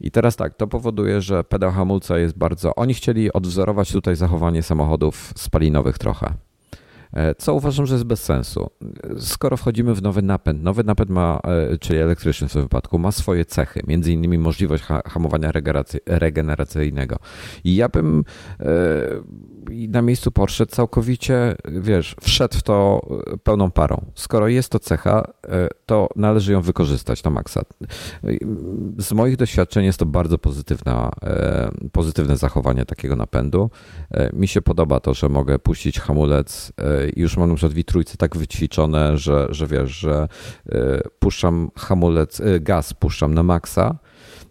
I 0.00 0.10
teraz 0.10 0.36
tak, 0.36 0.56
to 0.56 0.66
powoduje, 0.66 1.20
że 1.20 1.44
pedał 1.44 1.72
hamulca 1.72 2.18
jest 2.18 2.38
bardzo. 2.38 2.74
Oni 2.74 2.94
chcieli 2.94 3.32
odwzorować 3.32 3.92
tutaj 3.92 4.16
zachowanie 4.16 4.62
samochodów 4.62 5.32
spalinowych 5.36 5.98
trochę. 5.98 6.34
E, 7.14 7.34
co 7.34 7.54
uważam, 7.54 7.86
że 7.86 7.94
jest 7.94 8.04
bez 8.04 8.22
sensu. 8.22 8.70
Skoro 9.18 9.56
wchodzimy 9.56 9.94
w 9.94 10.02
nowy 10.02 10.22
napęd, 10.22 10.62
nowy 10.62 10.84
napęd 10.84 11.10
ma, 11.10 11.40
e, 11.44 11.78
czyli 11.78 11.98
elektryczny 11.98 12.48
w 12.48 12.52
tym 12.52 12.62
wypadku, 12.62 12.98
ma 12.98 13.12
swoje 13.12 13.44
cechy, 13.44 13.80
między 13.86 14.12
innymi 14.12 14.38
możliwość 14.38 14.84
hamowania 15.06 15.52
regeneracyjnego. 16.06 17.16
I 17.64 17.76
ja 17.76 17.88
bym 17.88 18.24
e, 18.60 18.64
na 19.88 20.02
miejscu 20.02 20.32
Porsche 20.32 20.66
całkowicie, 20.66 21.56
wiesz, 21.64 22.16
wszedł 22.20 22.58
w 22.58 22.62
to 22.62 23.00
pełną 23.42 23.70
parą. 23.70 24.04
Skoro 24.14 24.48
jest 24.48 24.68
to 24.68 24.78
cecha, 24.78 25.32
to 25.86 26.08
należy 26.16 26.52
ją 26.52 26.60
wykorzystać 26.60 27.24
na 27.24 27.30
maksa. 27.30 27.60
Z 28.98 29.12
moich 29.12 29.36
doświadczeń 29.36 29.84
jest 29.84 29.98
to 29.98 30.06
bardzo 30.06 30.38
pozytywna, 30.38 31.10
pozytywne 31.92 32.36
zachowanie 32.36 32.84
takiego 32.84 33.16
napędu. 33.16 33.70
Mi 34.32 34.48
się 34.48 34.62
podoba 34.62 35.00
to, 35.00 35.14
że 35.14 35.28
mogę 35.28 35.58
puścić 35.58 36.00
hamulec 36.00 36.72
już 37.16 37.36
mam 37.36 37.48
na 37.48 37.54
przykład 37.54 37.78
w 37.78 37.84
trójce 37.84 38.16
tak 38.16 38.36
wyćwiczone, 38.36 39.18
że, 39.18 39.46
że 39.50 39.66
wiesz, 39.66 39.90
że 39.90 40.28
e, 40.72 41.00
puszczam 41.18 41.70
hamulec, 41.78 42.40
e, 42.40 42.60
gaz 42.60 42.94
puszczam 42.94 43.34
na 43.34 43.42
maksa 43.42 43.98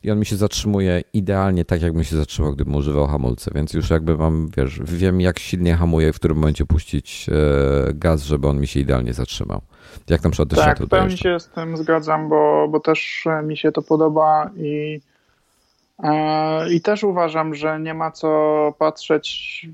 i 0.03 0.11
on 0.11 0.19
mi 0.19 0.25
się 0.25 0.35
zatrzymuje 0.35 1.01
idealnie 1.13 1.65
tak, 1.65 1.81
jakbym 1.81 2.03
się 2.03 2.15
zatrzymał, 2.15 2.53
gdybym 2.53 2.75
używał 2.75 3.07
hamulce, 3.07 3.51
więc 3.55 3.73
już 3.73 3.89
jakby 3.89 4.17
mam, 4.17 4.49
wiesz, 4.57 4.79
wiem 4.83 5.21
jak 5.21 5.39
silnie 5.39 5.75
hamuje, 5.75 6.13
w 6.13 6.15
którym 6.15 6.37
momencie 6.37 6.65
puścić 6.65 7.29
e, 7.29 7.93
gaz, 7.93 8.23
żeby 8.23 8.47
on 8.47 8.59
mi 8.59 8.67
się 8.67 8.79
idealnie 8.79 9.13
zatrzymał. 9.13 9.61
Jak 10.09 10.23
na 10.23 10.29
przykład 10.29 10.49
do 10.49 10.55
Tak, 10.55 10.79
w 10.79 10.87
pełni 10.87 11.17
się 11.17 11.39
z 11.39 11.47
tym 11.49 11.77
zgadzam, 11.77 12.29
bo, 12.29 12.67
bo 12.69 12.79
też 12.79 13.25
mi 13.43 13.57
się 13.57 13.71
to 13.71 13.81
podoba 13.81 14.49
i 14.57 14.99
i 16.71 16.81
też 16.81 17.03
uważam, 17.03 17.55
że 17.55 17.79
nie 17.79 17.93
ma 17.93 18.11
co 18.11 18.73
patrzeć 18.79 19.67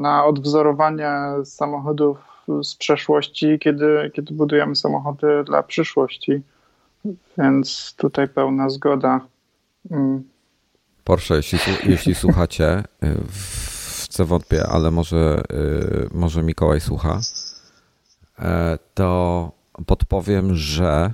na 0.00 0.24
odwzorowanie 0.24 1.10
samochodów 1.44 2.18
z 2.62 2.74
przeszłości, 2.74 3.58
kiedy, 3.58 4.10
kiedy 4.14 4.34
budujemy 4.34 4.76
samochody 4.76 5.44
dla 5.44 5.62
przyszłości. 5.62 6.42
Więc 7.38 7.94
tutaj 7.96 8.28
pełna 8.28 8.68
zgoda. 8.68 9.20
Mm. 9.90 10.22
Porsche, 11.04 11.34
jeśli, 11.36 11.58
jeśli 11.84 12.14
słuchacie, 12.14 12.78
y, 12.78 13.16
w 13.28 14.08
co 14.08 14.26
wątpię, 14.26 14.66
ale 14.66 14.90
może, 14.90 15.42
y, 15.52 16.08
może 16.14 16.42
Mikołaj 16.42 16.80
słucha, 16.80 17.20
e, 18.38 18.78
to 18.94 19.50
podpowiem, 19.86 20.54
że 20.54 21.10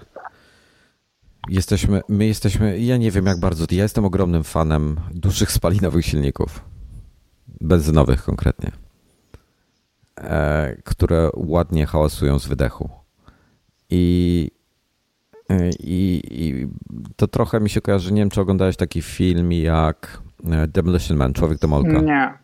Jesteśmy, 1.48 2.00
my 2.08 2.26
jesteśmy, 2.26 2.78
ja 2.78 2.96
nie 2.96 3.10
wiem 3.10 3.26
jak 3.26 3.40
bardzo, 3.40 3.64
ja 3.70 3.82
jestem 3.82 4.04
ogromnym 4.04 4.44
fanem 4.44 5.00
dużych 5.10 5.52
spalinowych 5.52 6.06
silników, 6.06 6.64
benzynowych 7.60 8.24
konkretnie, 8.24 8.70
e, 10.18 10.76
które 10.84 11.30
ładnie 11.36 11.86
hałasują 11.86 12.38
z 12.38 12.46
wydechu. 12.46 12.90
I, 13.90 14.50
e, 15.48 15.70
i, 15.70 16.22
I 16.30 16.68
to 17.16 17.28
trochę 17.28 17.60
mi 17.60 17.70
się 17.70 17.80
kojarzy, 17.80 18.12
nie 18.12 18.20
wiem 18.20 18.30
czy 18.30 18.40
oglądałeś 18.40 18.76
taki 18.76 19.02
film 19.02 19.52
jak 19.52 20.22
e, 20.50 20.68
Demolition 20.68 21.16
Man, 21.16 21.32
Człowiek 21.32 21.58
Demolka. 21.58 22.00
Nie. 22.00 22.42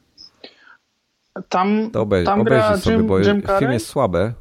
Tam, 1.48 1.90
to 1.90 2.00
obej, 2.00 2.24
tam 2.24 2.40
obejrzyj 2.40 2.78
sobie, 2.80 2.96
Jim, 2.96 3.06
bo 3.06 3.18
Jim 3.18 3.42
film 3.58 3.72
jest 3.72 3.86
słaby. 3.86 4.32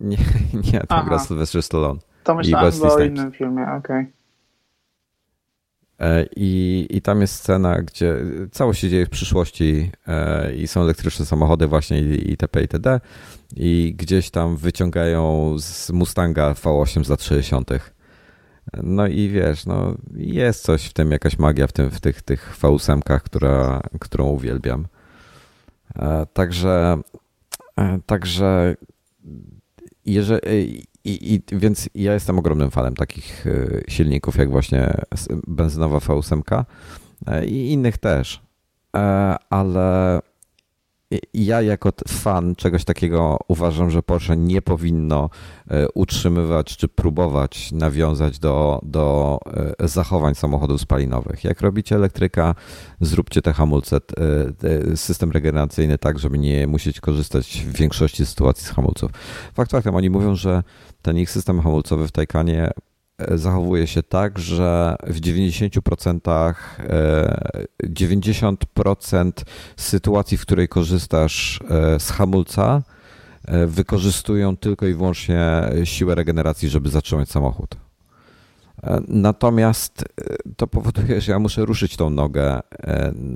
Nie, 0.00 0.16
nie 0.72 0.80
tam 0.80 0.86
Aha. 0.88 1.04
gra 1.08 1.18
Sylvester 1.18 1.62
Stallone. 1.62 2.00
To 2.26 2.34
myślałem 2.34 2.72
o 2.82 3.00
innym 3.00 3.32
filmie, 3.32 3.62
okej. 3.62 3.78
Okay. 3.78 4.12
E, 5.98 6.26
I, 6.36 6.86
I 6.90 7.02
tam 7.02 7.20
jest 7.20 7.34
scena, 7.34 7.82
gdzie 7.82 8.16
całość 8.52 8.80
się 8.80 8.90
dzieje 8.90 9.06
w 9.06 9.10
przyszłości 9.10 9.90
e, 10.06 10.54
i 10.54 10.68
są 10.68 10.80
elektryczne 10.82 11.26
samochody 11.26 11.66
właśnie 11.66 12.00
i 12.00 12.30
itp. 12.30 12.60
itd. 12.60 13.00
I 13.56 13.94
gdzieś 13.98 14.30
tam 14.30 14.56
wyciągają 14.56 15.54
z 15.58 15.90
Mustanga 15.90 16.52
V8 16.52 17.04
za 17.04 17.16
30. 17.16 17.54
No 18.82 19.06
i 19.06 19.28
wiesz, 19.28 19.66
no 19.66 19.94
jest 20.14 20.62
coś 20.62 20.84
w 20.84 20.92
tym, 20.92 21.12
jakaś 21.12 21.38
magia 21.38 21.66
w, 21.66 21.72
tym, 21.72 21.90
w 21.90 22.00
tych, 22.00 22.22
tych 22.22 22.58
V8, 22.60 23.20
która, 23.20 23.80
którą 24.00 24.26
uwielbiam. 24.26 24.86
E, 25.98 26.26
także, 26.32 26.98
także 28.06 28.76
jeżeli, 30.06 30.86
i, 31.06 31.34
I, 31.34 31.42
więc 31.52 31.88
ja 31.94 32.14
jestem 32.14 32.38
ogromnym 32.38 32.70
fanem 32.70 32.94
takich 32.94 33.46
e, 33.46 33.80
silników, 33.90 34.36
jak 34.36 34.50
właśnie 34.50 34.94
benzynowa 35.46 35.98
V8 35.98 36.64
e, 37.26 37.46
i 37.46 37.72
innych 37.72 37.98
też. 37.98 38.42
E, 38.96 39.36
ale 39.50 40.20
ja 41.34 41.62
jako 41.62 41.92
fan 42.08 42.54
czegoś 42.54 42.84
takiego 42.84 43.38
uważam, 43.48 43.90
że 43.90 44.02
Porsche 44.02 44.36
nie 44.36 44.62
powinno 44.62 45.30
e, 45.70 45.88
utrzymywać 45.94 46.76
czy 46.76 46.88
próbować 46.88 47.72
nawiązać 47.72 48.38
do, 48.38 48.80
do 48.82 49.38
e, 49.78 49.88
zachowań 49.88 50.34
samochodów 50.34 50.80
spalinowych. 50.80 51.44
Jak 51.44 51.60
robicie 51.60 51.96
elektryka, 51.96 52.54
zróbcie 53.00 53.42
te 53.42 53.52
hamulce, 53.52 53.98
system 54.94 55.30
regeneracyjny 55.30 55.98
tak, 55.98 56.18
żeby 56.18 56.38
nie 56.38 56.66
musieć 56.66 57.00
korzystać 57.00 57.64
w 57.66 57.76
większości 57.76 58.26
sytuacji 58.26 58.66
z 58.66 58.70
hamulców. 58.70 59.10
Fakt 59.54 59.70
faktem, 59.70 59.94
oni 59.94 60.10
mówią, 60.10 60.34
że 60.34 60.62
ten 61.02 61.18
ich 61.18 61.30
system 61.30 61.60
hamulcowy 61.60 62.08
w 62.08 62.12
Taycanie 62.12 62.70
zachowuje 63.34 63.86
się 63.86 64.02
tak, 64.02 64.38
że 64.38 64.96
w 65.06 65.20
90% 65.20 66.54
90% 67.82 69.26
e, 69.26 69.32
sytuacji, 69.76 70.36
w 70.38 70.42
której 70.42 70.68
korzystasz 70.68 71.60
e, 71.70 72.00
z 72.00 72.10
hamulca, 72.10 72.82
e, 73.44 73.66
wykorzystują 73.66 74.56
tylko 74.56 74.86
i 74.86 74.94
wyłącznie 74.94 75.70
siłę 75.84 76.14
regeneracji, 76.14 76.68
żeby 76.68 76.88
zatrzymać 76.88 77.28
samochód. 77.28 77.76
Natomiast 79.08 80.04
to 80.56 80.66
powoduje, 80.66 81.20
że 81.20 81.32
ja 81.32 81.38
muszę 81.38 81.64
ruszyć 81.64 81.96
tą 81.96 82.10
nogę 82.10 82.60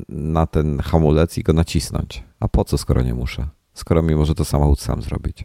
na 0.08 0.46
ten 0.46 0.78
hamulec 0.78 1.38
i 1.38 1.42
go 1.42 1.52
nacisnąć. 1.52 2.24
A 2.40 2.48
po 2.48 2.64
co, 2.64 2.78
skoro 2.78 3.02
nie 3.02 3.14
muszę? 3.14 3.46
Skoro 3.74 4.02
mi 4.02 4.14
może 4.14 4.34
to 4.34 4.44
samochód 4.44 4.80
sam 4.80 5.02
zrobić. 5.02 5.44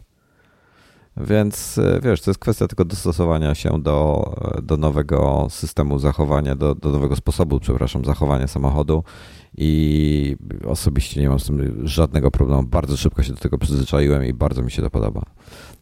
Więc 1.16 1.78
e, 1.78 2.00
wiesz, 2.02 2.20
to 2.20 2.30
jest 2.30 2.40
kwestia 2.40 2.68
tylko 2.68 2.84
dostosowania 2.84 3.54
się 3.54 3.82
do, 3.82 4.34
do 4.62 4.76
nowego 4.76 5.46
systemu 5.50 5.98
zachowania, 5.98 6.56
do, 6.56 6.74
do 6.74 6.88
nowego 6.90 7.16
sposobu, 7.16 7.60
przepraszam, 7.60 8.04
zachowania 8.04 8.46
samochodu 8.46 9.04
i 9.56 10.36
osobiście 10.66 11.20
nie 11.20 11.28
mam 11.28 11.40
z 11.40 11.46
tym 11.46 11.88
żadnego 11.88 12.30
problemu. 12.30 12.62
Bardzo 12.62 12.96
szybko 12.96 13.22
się 13.22 13.32
do 13.32 13.38
tego 13.38 13.58
przyzwyczaiłem 13.58 14.24
i 14.24 14.32
bardzo 14.32 14.62
mi 14.62 14.70
się 14.70 14.82
to 14.82 14.90
podoba. 14.90 15.22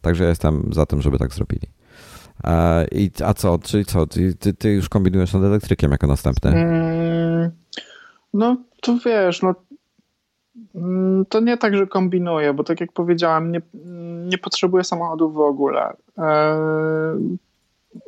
Także 0.01 0.23
ja 0.23 0.29
jestem 0.29 0.69
za 0.73 0.85
tym, 0.85 1.01
żeby 1.01 1.19
tak 1.19 1.33
zrobili. 1.33 1.67
E, 2.43 2.85
I, 2.91 3.11
a 3.25 3.33
co, 3.33 3.59
czyli 3.59 3.85
co, 3.85 4.07
ty, 4.07 4.33
ty, 4.53 4.71
już 4.71 4.89
kombinujesz 4.89 5.33
nad 5.33 5.43
elektrykiem 5.43 5.91
jako 5.91 6.07
następny? 6.07 6.51
Mm, 6.51 7.51
no 8.33 8.57
to 8.81 8.97
wiesz, 9.05 9.41
no 9.41 9.55
to 11.29 11.39
nie 11.39 11.57
tak, 11.57 11.77
że 11.77 11.87
kombinuję, 11.87 12.53
bo 12.53 12.63
tak 12.63 12.81
jak 12.81 12.91
powiedziałem, 12.91 13.51
nie, 13.51 13.61
nie 14.25 14.37
potrzebuję 14.37 14.83
samochodów 14.83 15.33
w 15.33 15.39
ogóle. 15.39 15.93
E, 16.17 16.57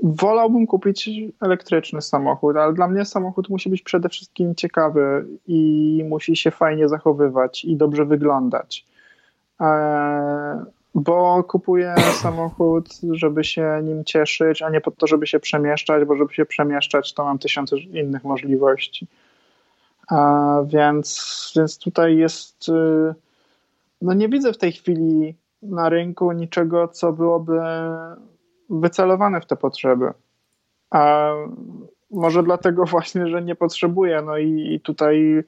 wolałbym 0.04 0.68
kupić 0.68 1.10
elektryczny 1.42 2.02
samochód, 2.02 2.58
ale 2.58 2.74
dla 2.74 2.88
mnie 2.88 3.06
samochód 3.06 3.50
musi 3.50 3.70
być 3.70 3.82
przede 3.82 4.10
wszystkim 4.10 4.56
ciekawy 4.56 5.26
i 5.48 6.06
musi 6.10 6.36
się 6.36 6.52
fajnie 6.52 6.90
zachowywać 6.90 7.66
i 7.66 7.76
dobrze 7.76 8.06
wyglądać. 8.06 8.86
E, 9.62 10.66
bo 10.96 11.44
kupuję 11.44 11.96
samochód, 12.24 12.90
żeby 13.12 13.44
się 13.44 13.80
nim 13.84 14.04
cieszyć, 14.04 14.62
a 14.62 14.70
nie 14.70 14.82
po 14.82 14.92
to, 14.92 15.08
żeby 15.08 15.28
się 15.28 15.40
przemieszczać, 15.40 16.06
bo 16.06 16.16
żeby 16.16 16.34
się 16.34 16.46
przemieszczać, 16.46 17.14
to 17.14 17.24
mam 17.24 17.40
tysiące 17.40 17.78
innych 17.78 18.24
możliwości. 18.24 19.08
A 20.08 20.62
więc, 20.66 21.52
więc 21.56 21.78
tutaj 21.78 22.18
jest. 22.18 22.70
Y, 22.70 23.14
no 24.02 24.14
nie 24.14 24.30
widzę 24.30 24.54
w 24.54 24.58
tej 24.58 24.72
chwili 24.72 25.36
na 25.62 25.90
rynku 25.90 26.32
niczego, 26.32 26.88
co 26.88 27.14
byłoby 27.14 27.60
wycelowane 28.70 29.42
w 29.42 29.46
te 29.46 29.56
potrzeby. 29.56 30.14
A 30.90 31.32
może 32.12 32.44
dlatego 32.44 32.86
właśnie, 32.96 33.28
że 33.28 33.42
nie 33.42 33.56
potrzebuję. 33.56 34.22
No 34.22 34.38
i, 34.38 34.74
i 34.74 34.80
tutaj 34.80 35.44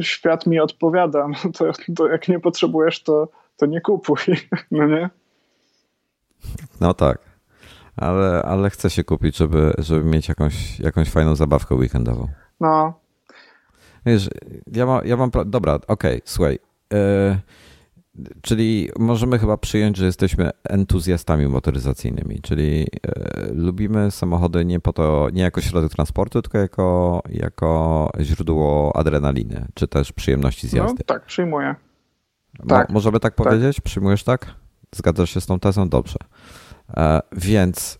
świat 0.00 0.46
mi 0.46 0.60
odpowiada. 0.60 1.28
No 1.28 1.52
to, 1.52 1.72
to 1.96 2.08
jak 2.08 2.28
nie 2.28 2.40
potrzebujesz, 2.40 3.02
to, 3.02 3.28
to 3.56 3.66
nie 3.66 3.80
kupuj. 3.80 4.16
No 4.70 4.86
nie? 4.86 5.10
No 6.80 6.94
tak. 6.94 7.18
Ale, 7.96 8.42
ale 8.42 8.70
chcę 8.70 8.90
się 8.90 9.04
kupić, 9.04 9.36
żeby, 9.36 9.74
żeby 9.78 10.04
mieć 10.04 10.28
jakąś, 10.28 10.80
jakąś 10.80 11.10
fajną 11.10 11.36
zabawkę 11.36 11.74
weekendową. 11.74 12.28
No. 12.60 12.92
Wiesz, 14.06 14.30
ja, 14.72 14.86
ma, 14.86 15.00
ja 15.04 15.16
mam. 15.16 15.30
Dobra, 15.46 15.74
okej, 15.74 15.86
okay, 15.88 16.20
słuchaj. 16.24 16.58
Yy, 16.92 16.98
Czyli 18.42 18.88
możemy 18.98 19.38
chyba 19.38 19.56
przyjąć, 19.56 19.96
że 19.96 20.06
jesteśmy 20.06 20.50
entuzjastami 20.64 21.46
motoryzacyjnymi, 21.46 22.40
czyli 22.42 22.86
e, 23.06 23.52
lubimy 23.52 24.10
samochody 24.10 24.64
nie 24.64 24.80
po 24.80 24.92
to, 24.92 25.28
nie 25.32 25.42
jako 25.42 25.60
środek 25.60 25.92
transportu, 25.92 26.42
tylko 26.42 26.58
jako, 26.58 27.22
jako 27.30 28.10
źródło 28.20 28.96
adrenaliny, 28.96 29.66
czy 29.74 29.88
też 29.88 30.12
przyjemności 30.12 30.68
z 30.68 30.72
no, 30.72 30.82
jazdy. 30.82 30.98
No, 30.98 31.04
tak, 31.14 31.24
przyjmuję. 31.24 31.74
tak. 32.68 32.90
Możemy 32.90 33.20
tak, 33.20 33.34
tak 33.34 33.46
powiedzieć? 33.46 33.80
Przyjmujesz 33.80 34.24
tak? 34.24 34.54
Zgadzasz 34.94 35.30
się 35.30 35.40
z 35.40 35.46
tą 35.46 35.60
tezą? 35.60 35.88
Dobrze. 35.88 36.18
E, 36.96 37.20
więc 37.32 37.98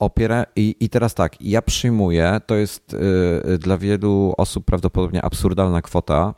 opiera 0.00 0.46
i, 0.56 0.76
i 0.80 0.88
teraz 0.88 1.14
tak, 1.14 1.42
ja 1.42 1.62
przyjmuję, 1.62 2.40
to 2.46 2.54
jest 2.54 2.94
y, 3.54 3.58
dla 3.58 3.78
wielu 3.78 4.34
osób 4.36 4.64
prawdopodobnie 4.64 5.22
absurdalna 5.22 5.82
kwota, 5.82 6.34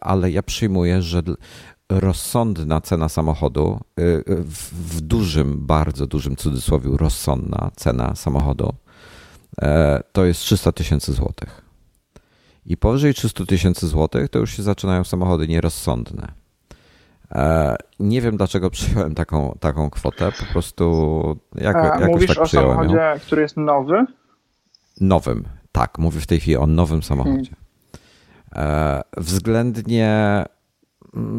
ale 0.00 0.30
ja 0.30 0.42
przyjmuję, 0.42 1.02
że 1.02 1.22
rozsądna 2.00 2.80
cena 2.80 3.08
samochodu, 3.08 3.80
y, 4.00 4.02
y, 4.02 4.24
w 4.72 5.00
dużym, 5.00 5.66
bardzo 5.66 6.06
dużym 6.06 6.36
cudzysłowie, 6.36 6.90
rozsądna 6.96 7.70
cena 7.76 8.14
samochodu, 8.14 8.74
e, 9.62 10.02
to 10.12 10.24
jest 10.24 10.40
300 10.40 10.72
tysięcy 10.72 11.12
złotych. 11.12 11.62
I 12.66 12.76
powyżej 12.76 13.14
300 13.14 13.46
tysięcy 13.46 13.88
złotych 13.88 14.28
to 14.28 14.38
już 14.38 14.56
się 14.56 14.62
zaczynają 14.62 15.04
samochody 15.04 15.48
nierozsądne. 15.48 16.41
E, 17.34 17.76
nie 18.00 18.20
wiem 18.20 18.36
dlaczego 18.36 18.70
przyjąłem 18.70 19.14
taką, 19.14 19.56
taką 19.60 19.90
kwotę, 19.90 20.32
po 20.40 20.52
prostu 20.52 21.36
jak, 21.54 21.76
A, 21.76 21.84
jakoś 21.84 22.08
Mówisz 22.08 22.26
tak 22.26 22.38
o 22.38 22.46
samochodzie, 22.46 22.94
ją. 22.94 23.20
który 23.20 23.42
jest 23.42 23.56
nowy? 23.56 24.06
Nowym, 25.00 25.44
tak. 25.72 25.98
Mówię 25.98 26.20
w 26.20 26.26
tej 26.26 26.40
chwili 26.40 26.56
o 26.56 26.66
nowym 26.66 27.02
samochodzie. 27.02 27.50
Hmm. 28.54 29.02
Względnie 29.16 30.44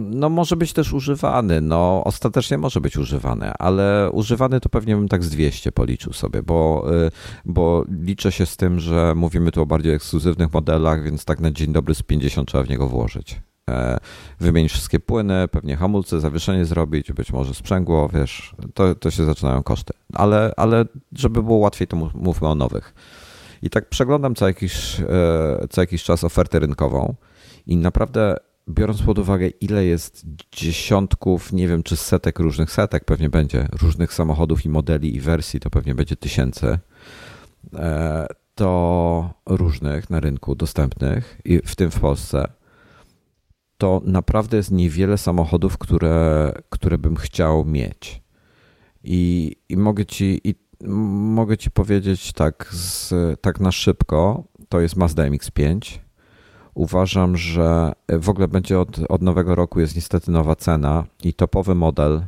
no 0.10 0.30
może 0.30 0.56
być 0.56 0.74
też 0.74 0.94
używany, 0.94 1.62
no 1.62 2.04
ostatecznie 2.06 2.58
może 2.58 2.82
być 2.82 2.98
używany, 2.98 3.52
ale 3.60 4.10
używany 4.12 4.60
to 4.60 4.70
pewnie 4.70 4.96
bym 4.96 5.08
tak 5.08 5.24
z 5.24 5.30
200 5.30 5.72
policzył 5.72 6.14
sobie, 6.14 6.44
bo, 6.44 6.86
y, 7.06 7.12
bo 7.46 7.86
liczę 8.02 8.32
się 8.32 8.46
z 8.46 8.58
tym, 8.58 8.80
że 8.80 9.14
mówimy 9.16 9.52
tu 9.52 9.62
o 9.62 9.66
bardziej 9.66 9.94
ekskluzywnych 9.94 10.54
modelach, 10.54 11.04
więc 11.04 11.26
tak 11.26 11.40
na 11.40 11.52
dzień 11.52 11.74
dobry 11.74 11.96
z 11.96 12.04
50 12.04 12.48
trzeba 12.48 12.64
w 12.64 12.70
niego 12.70 12.88
włożyć. 12.88 13.42
E, 13.70 13.98
wymienić 14.40 14.72
wszystkie 14.72 15.00
płyny, 15.00 15.48
pewnie 15.48 15.76
hamulce, 15.76 16.20
zawieszenie 16.20 16.66
zrobić, 16.66 17.12
być 17.12 17.32
może 17.34 17.54
sprzęgło, 17.54 18.10
wiesz, 18.10 18.56
to, 18.74 18.96
to 18.96 19.12
się 19.12 19.26
zaczynają 19.26 19.64
koszty. 19.64 19.94
Ale, 20.14 20.54
ale 20.58 20.86
żeby 21.12 21.44
było 21.44 21.58
łatwiej, 21.58 21.88
to 21.88 21.98
mówmy 22.14 22.48
o 22.48 22.56
nowych. 22.56 22.94
I 23.62 23.70
tak 23.70 23.90
przeglądam 23.90 24.36
co 24.36 24.48
jakiś, 24.48 25.00
e, 25.00 25.68
co 25.70 25.82
jakiś 25.82 26.04
czas 26.04 26.24
ofertę 26.24 26.60
rynkową 26.60 27.16
i 27.68 27.78
naprawdę 27.78 28.38
biorąc 28.70 29.02
pod 29.02 29.20
uwagę, 29.20 29.48
ile 29.48 29.86
jest 29.86 30.26
dziesiątków, 30.52 31.54
nie 31.54 31.68
wiem 31.68 31.84
czy 31.84 31.96
setek 31.96 32.40
różnych 32.40 32.72
setek, 32.72 33.06
pewnie 33.06 33.30
będzie 33.30 33.68
różnych 33.82 34.14
samochodów 34.14 34.66
i 34.66 34.70
modeli 34.70 35.16
i 35.16 35.20
wersji, 35.20 35.60
to 35.60 35.70
pewnie 35.70 35.96
będzie 35.96 36.16
tysięcy, 36.16 36.80
e, 37.76 38.28
to 38.56 39.34
różnych 39.46 40.10
na 40.10 40.20
rynku 40.20 40.56
dostępnych, 40.56 41.42
w 41.66 41.76
tym 41.76 41.92
w 41.92 42.00
Polsce, 42.00 42.48
to 43.84 44.02
naprawdę 44.06 44.58
jest 44.58 44.72
niewiele 44.72 45.18
samochodów, 45.18 45.78
które, 45.78 46.52
które 46.70 46.98
bym 46.98 47.16
chciał 47.16 47.66
mieć. 47.66 48.22
I, 49.04 49.56
i 49.70 49.78
mogę 49.78 50.06
ci 50.06 50.42
i 50.44 50.56
mogę 51.38 51.58
ci 51.58 51.72
powiedzieć 51.72 52.34
tak, 52.34 52.70
z, 52.72 53.14
tak 53.42 53.60
na 53.60 53.72
szybko, 53.72 54.44
to 54.70 54.80
jest 54.80 54.96
Mazda 54.96 55.24
MX-5, 55.24 56.00
Uważam, 56.74 57.38
że 57.38 57.92
w 58.10 58.30
ogóle 58.30 58.48
będzie 58.48 58.80
od, 58.80 59.00
od 59.10 59.22
nowego 59.22 59.56
roku 59.56 59.80
jest 59.80 59.96
niestety 59.96 60.32
nowa 60.32 60.56
cena 60.56 61.06
i 61.24 61.34
topowy 61.34 61.76
model 61.76 62.22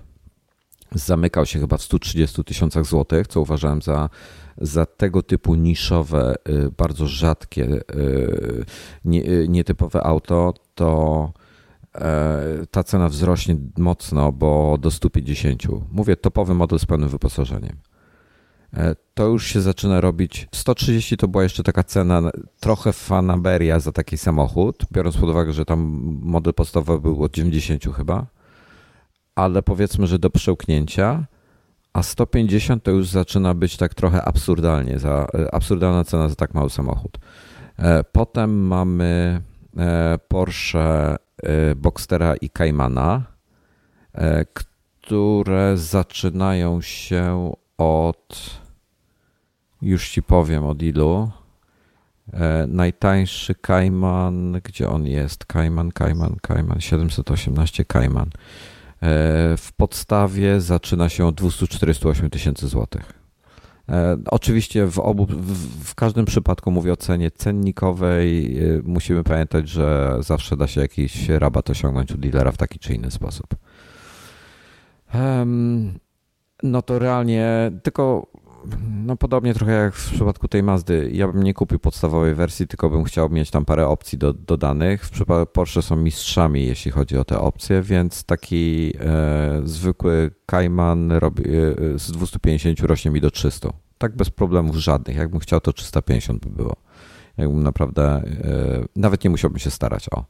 zamykał 0.91 1.45
się 1.45 1.59
chyba 1.59 1.77
w 1.77 1.81
130 1.81 2.43
tysiącach 2.43 2.85
złotych, 2.85 3.27
co 3.27 3.41
uważałem 3.41 3.81
za, 3.81 4.09
za 4.57 4.85
tego 4.85 5.23
typu 5.23 5.55
niszowe, 5.55 6.35
y, 6.49 6.71
bardzo 6.77 7.07
rzadkie, 7.07 7.65
y, 7.65 8.65
y, 9.05 9.45
nietypowe 9.49 10.03
auto, 10.03 10.53
to 10.75 11.31
e, 11.41 11.44
ta 12.71 12.83
cena 12.83 13.09
wzrośnie 13.09 13.55
mocno, 13.77 14.31
bo 14.31 14.77
do 14.77 14.91
150. 14.91 15.63
Mówię 15.91 16.15
topowy 16.15 16.53
model 16.53 16.79
z 16.79 16.85
pełnym 16.85 17.09
wyposażeniem. 17.09 17.77
E, 18.77 18.95
to 19.13 19.27
już 19.27 19.45
się 19.47 19.61
zaczyna 19.61 20.01
robić. 20.01 20.47
130 20.51 21.17
to 21.17 21.27
była 21.27 21.43
jeszcze 21.43 21.63
taka 21.63 21.83
cena, 21.83 22.21
trochę 22.59 22.93
fanaberia 22.93 23.79
za 23.79 23.91
taki 23.91 24.17
samochód, 24.17 24.85
biorąc 24.91 25.17
pod 25.17 25.29
uwagę, 25.29 25.53
że 25.53 25.65
tam 25.65 25.79
model 26.21 26.53
podstawowy 26.53 27.01
był 27.01 27.23
od 27.23 27.33
90 27.33 27.95
chyba, 27.95 28.25
ale 29.35 29.61
powiedzmy, 29.61 30.07
że 30.07 30.19
do 30.19 30.29
przełknięcia, 30.29 31.25
a 31.93 32.03
150 32.03 32.83
to 32.83 32.91
już 32.91 33.07
zaczyna 33.07 33.53
być 33.53 33.77
tak 33.77 33.93
trochę 33.93 34.23
absurdalnie, 34.23 34.99
za, 34.99 35.27
e, 35.33 35.55
absurdalna 35.55 36.03
cena 36.03 36.29
za 36.29 36.35
tak 36.35 36.53
mały 36.53 36.69
samochód. 36.69 37.17
E, 37.79 38.03
potem 38.03 38.67
mamy 38.67 39.41
Porsche 40.27 41.15
Boxstera 41.75 42.35
i 42.35 42.49
Caymana, 42.49 43.23
które 45.01 45.77
zaczynają 45.77 46.81
się 46.81 47.53
od 47.77 48.59
już 49.81 50.09
ci 50.09 50.23
powiem 50.23 50.65
od 50.65 50.81
ilu. 50.81 51.31
E, 52.33 52.67
najtańszy 52.67 53.55
Kajman, 53.55 54.61
gdzie 54.63 54.89
on 54.89 55.07
jest? 55.07 55.45
Kajman, 55.45 55.91
Kajman, 55.91 56.35
Kajman, 56.41 56.81
718 56.81 57.85
Kajman. 57.85 58.27
E, 58.27 58.31
w 59.57 59.71
podstawie 59.77 60.61
zaczyna 60.61 61.09
się 61.09 61.25
od 61.25 61.35
248 61.35 62.29
tysięcy 62.29 62.67
złotych. 62.67 63.24
E, 63.89 64.17
oczywiście 64.31 64.87
w, 64.87 64.99
obu, 64.99 65.27
w, 65.83 65.95
każdym 65.95 66.25
przypadku 66.25 66.71
mówię 66.71 66.93
o 66.93 66.97
cenie 66.97 67.31
cennikowej. 67.31 68.57
E, 68.59 68.81
musimy 68.83 69.23
pamiętać, 69.23 69.69
że 69.69 70.17
zawsze 70.19 70.57
da 70.57 70.67
się 70.67 70.81
jakiś 70.81 71.29
rabat 71.29 71.69
osiągnąć 71.69 72.11
u 72.11 72.17
dealera 72.17 72.51
w 72.51 72.57
taki 72.57 72.79
czy 72.79 72.93
inny 72.93 73.11
sposób. 73.11 73.47
No 76.63 76.81
to 76.81 76.99
realnie 76.99 77.71
tylko 77.83 78.27
no 79.05 79.17
podobnie 79.17 79.53
trochę 79.53 79.71
jak 79.71 79.95
w 79.95 80.11
przypadku 80.11 80.47
tej 80.47 80.63
Mazdy. 80.63 81.09
Ja 81.13 81.27
bym 81.27 81.43
nie 81.43 81.53
kupił 81.53 81.79
podstawowej 81.79 82.35
wersji, 82.35 82.67
tylko 82.67 82.89
bym 82.89 83.03
chciał 83.03 83.29
mieć 83.29 83.51
tam 83.51 83.65
parę 83.65 83.87
opcji 83.87 84.17
do, 84.17 84.33
dodanych. 84.33 85.05
W 85.05 85.09
przypadku 85.09 85.53
Porsche 85.53 85.81
są 85.81 85.95
mistrzami, 85.95 86.65
jeśli 86.65 86.91
chodzi 86.91 87.17
o 87.17 87.25
te 87.25 87.39
opcje, 87.39 87.81
więc 87.81 88.23
taki 88.23 88.93
e, 88.99 89.61
zwykły 89.63 90.31
Cayman 90.45 91.11
robi, 91.11 91.43
e, 91.43 91.99
z 91.99 92.11
250 92.11 92.79
rośnie 92.79 93.11
mi 93.11 93.21
do 93.21 93.31
300. 93.31 93.69
Tak 93.97 94.15
bez 94.15 94.29
problemów 94.29 94.75
żadnych. 94.75 95.17
Jakbym 95.17 95.39
chciał, 95.39 95.59
to 95.59 95.73
350 95.73 96.45
by 96.45 96.49
było. 96.49 96.75
Jakbym 97.37 97.63
naprawdę, 97.63 98.03
e, 98.03 98.21
nawet 98.95 99.23
nie 99.23 99.29
musiałbym 99.29 99.59
się 99.59 99.71
starać 99.71 100.09
o 100.11 100.25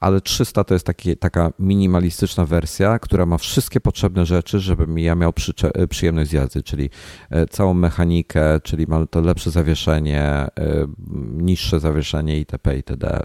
ale 0.00 0.20
300 0.20 0.64
to 0.64 0.74
jest 0.74 0.86
taki, 0.86 1.16
taka 1.16 1.52
minimalistyczna 1.58 2.46
wersja, 2.46 2.98
która 2.98 3.26
ma 3.26 3.38
wszystkie 3.38 3.80
potrzebne 3.80 4.26
rzeczy, 4.26 4.60
żebym 4.60 4.98
ja 4.98 5.14
miał 5.14 5.32
przy, 5.32 5.52
przyjemność 5.88 6.30
z 6.30 6.32
jazdy, 6.32 6.62
czyli 6.62 6.90
e, 7.30 7.46
całą 7.46 7.74
mechanikę, 7.74 8.60
czyli 8.60 8.86
ma 8.86 9.06
to 9.06 9.20
lepsze 9.20 9.50
zawieszenie, 9.50 10.22
e, 10.22 10.50
niższe 11.32 11.80
zawieszenie 11.80 12.38
itp. 12.38 12.76
itd., 12.76 13.20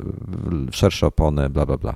szersze 0.71 1.07
opony, 1.07 1.49
bla 1.49 1.65
bla 1.65 1.77
bla. 1.77 1.95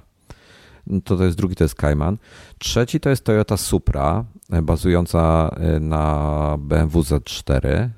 To, 1.04 1.18
to 1.18 1.24
jest 1.24 1.38
drugi, 1.38 1.56
to 1.56 1.64
jest 1.64 1.76
Cayman. 1.76 2.18
Trzeci 2.58 3.00
to 3.00 3.10
jest 3.10 3.24
Toyota 3.24 3.58
Supra, 3.58 4.26
e, 4.52 4.62
bazująca 4.62 5.56
na 5.80 6.56
BMW 6.60 7.02
Z4. 7.02 7.90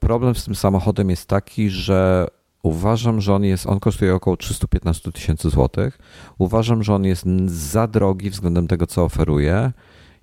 Problem 0.00 0.34
z 0.34 0.44
tym 0.44 0.54
samochodem 0.54 1.10
jest 1.10 1.28
taki, 1.28 1.70
że 1.70 2.26
Uważam, 2.66 3.20
że 3.20 3.34
on 3.34 3.44
jest, 3.44 3.66
on 3.66 3.80
kosztuje 3.80 4.14
około 4.14 4.36
315 4.36 5.12
tysięcy 5.12 5.50
złotych. 5.50 5.98
Uważam, 6.38 6.82
że 6.82 6.94
on 6.94 7.04
jest 7.04 7.26
za 7.46 7.86
drogi 7.86 8.30
względem 8.30 8.68
tego, 8.68 8.86
co 8.86 9.04
oferuje 9.04 9.72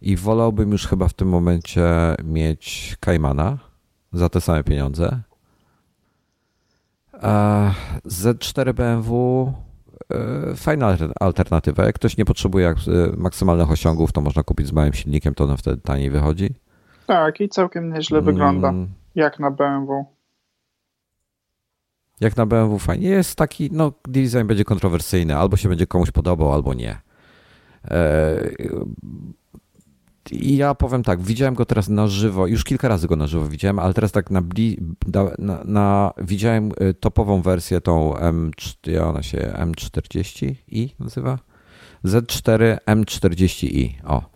i 0.02 0.16
wolałbym 0.16 0.72
już 0.72 0.88
chyba 0.88 1.08
w 1.08 1.14
tym 1.14 1.28
momencie 1.28 1.86
mieć 2.24 2.96
Caymana 3.00 3.58
za 4.14 4.30
te 4.30 4.42
same 4.42 4.64
pieniądze. 4.64 5.20
Z4 8.06 8.74
BMW 8.74 9.54
e, 10.12 10.56
fajna 10.56 10.98
alternatywa. 11.20 11.86
Jak 11.86 11.96
ktoś 11.96 12.18
nie 12.18 12.26
potrzebuje 12.26 12.70
e, 12.70 12.74
maksymalnych 13.18 13.72
osiągów, 13.72 14.12
to 14.12 14.22
można 14.22 14.44
kupić 14.44 14.68
z 14.68 14.72
małym 14.72 14.94
silnikiem, 14.94 15.34
to 15.34 15.44
on 15.44 15.58
wtedy 15.58 15.82
taniej 15.82 16.10
wychodzi. 16.10 16.50
Tak, 17.08 17.42
i 17.42 17.50
całkiem 17.50 17.94
nieźle 17.94 18.22
wygląda, 18.22 18.70
mm. 18.70 18.90
Jak 19.16 19.40
na 19.40 19.52
BMW. 19.52 20.06
Jak 22.22 22.38
na 22.38 22.46
BMW 22.46 22.80
fajnie. 22.80 23.10
Jest 23.10 23.36
taki, 23.36 23.70
no 23.72 23.92
design 24.08 24.48
będzie 24.48 24.64
kontrowersyjny, 24.64 25.36
albo 25.36 25.58
się 25.58 25.70
będzie 25.70 25.88
komuś 25.88 26.12
podobał, 26.12 26.54
albo 26.54 26.74
nie. 26.74 27.02
E, 27.92 28.50
i 30.32 30.58
ja 30.58 30.76
powiem 30.76 31.04
tak, 31.04 31.22
widziałem 31.22 31.54
go 31.54 31.66
teraz 31.66 31.90
na 31.90 32.08
żywo, 32.08 32.48
już 32.48 32.64
kilka 32.64 32.88
razy 32.88 33.08
go 33.08 33.16
na 33.16 33.28
żywo 33.28 33.46
widziałem, 33.46 33.80
ale 33.80 33.94
teraz 33.94 34.12
tak 34.12 34.32
na, 34.32 34.42
na, 35.38 35.64
na 35.66 36.14
widziałem 36.18 36.72
y, 36.82 36.94
topową 36.94 37.42
wersję, 37.42 37.82
tą 37.82 38.18
M, 38.18 38.52
ona 39.04 39.24
się 39.24 39.38
M40i 39.38 40.90
nazywa? 41.00 41.40
Z4 42.06 42.78
M40i, 42.88 43.90
o. 44.06 44.33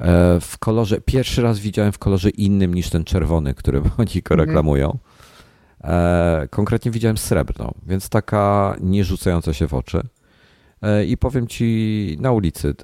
E, 0.00 0.40
w 0.40 0.58
kolorze, 0.58 1.00
pierwszy 1.00 1.42
raz 1.42 1.58
widziałem 1.58 1.92
w 1.92 1.98
kolorze 1.98 2.30
innym 2.30 2.74
niż 2.74 2.90
ten 2.90 3.04
czerwony, 3.04 3.54
którym 3.54 3.82
oni 3.98 4.22
go 4.22 4.34
mhm. 4.34 4.40
reklamują. 4.40 4.98
E, 5.84 6.48
konkretnie 6.50 6.90
widziałem 6.90 7.18
srebrną, 7.18 7.74
więc 7.86 8.08
taka 8.08 8.76
nie 8.80 9.04
rzucająca 9.04 9.52
się 9.52 9.68
w 9.68 9.74
oczy. 9.74 10.02
E, 10.82 11.04
i 11.04 11.16
powiem 11.16 11.46
ci 11.46 12.16
na 12.20 12.32
ulicy 12.32 12.74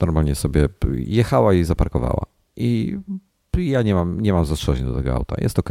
normalnie 0.00 0.34
sobie 0.34 0.68
jechała 0.94 1.54
i 1.54 1.64
zaparkowała. 1.64 2.26
I 2.56 2.98
ja 3.56 3.82
nie 3.82 3.94
mam, 3.94 4.20
nie 4.20 4.32
mam 4.32 4.44
zastrzeżeń 4.44 4.86
do 4.86 4.94
tego 4.94 5.14
auta. 5.14 5.36
Jest 5.38 5.58
ok. 5.58 5.70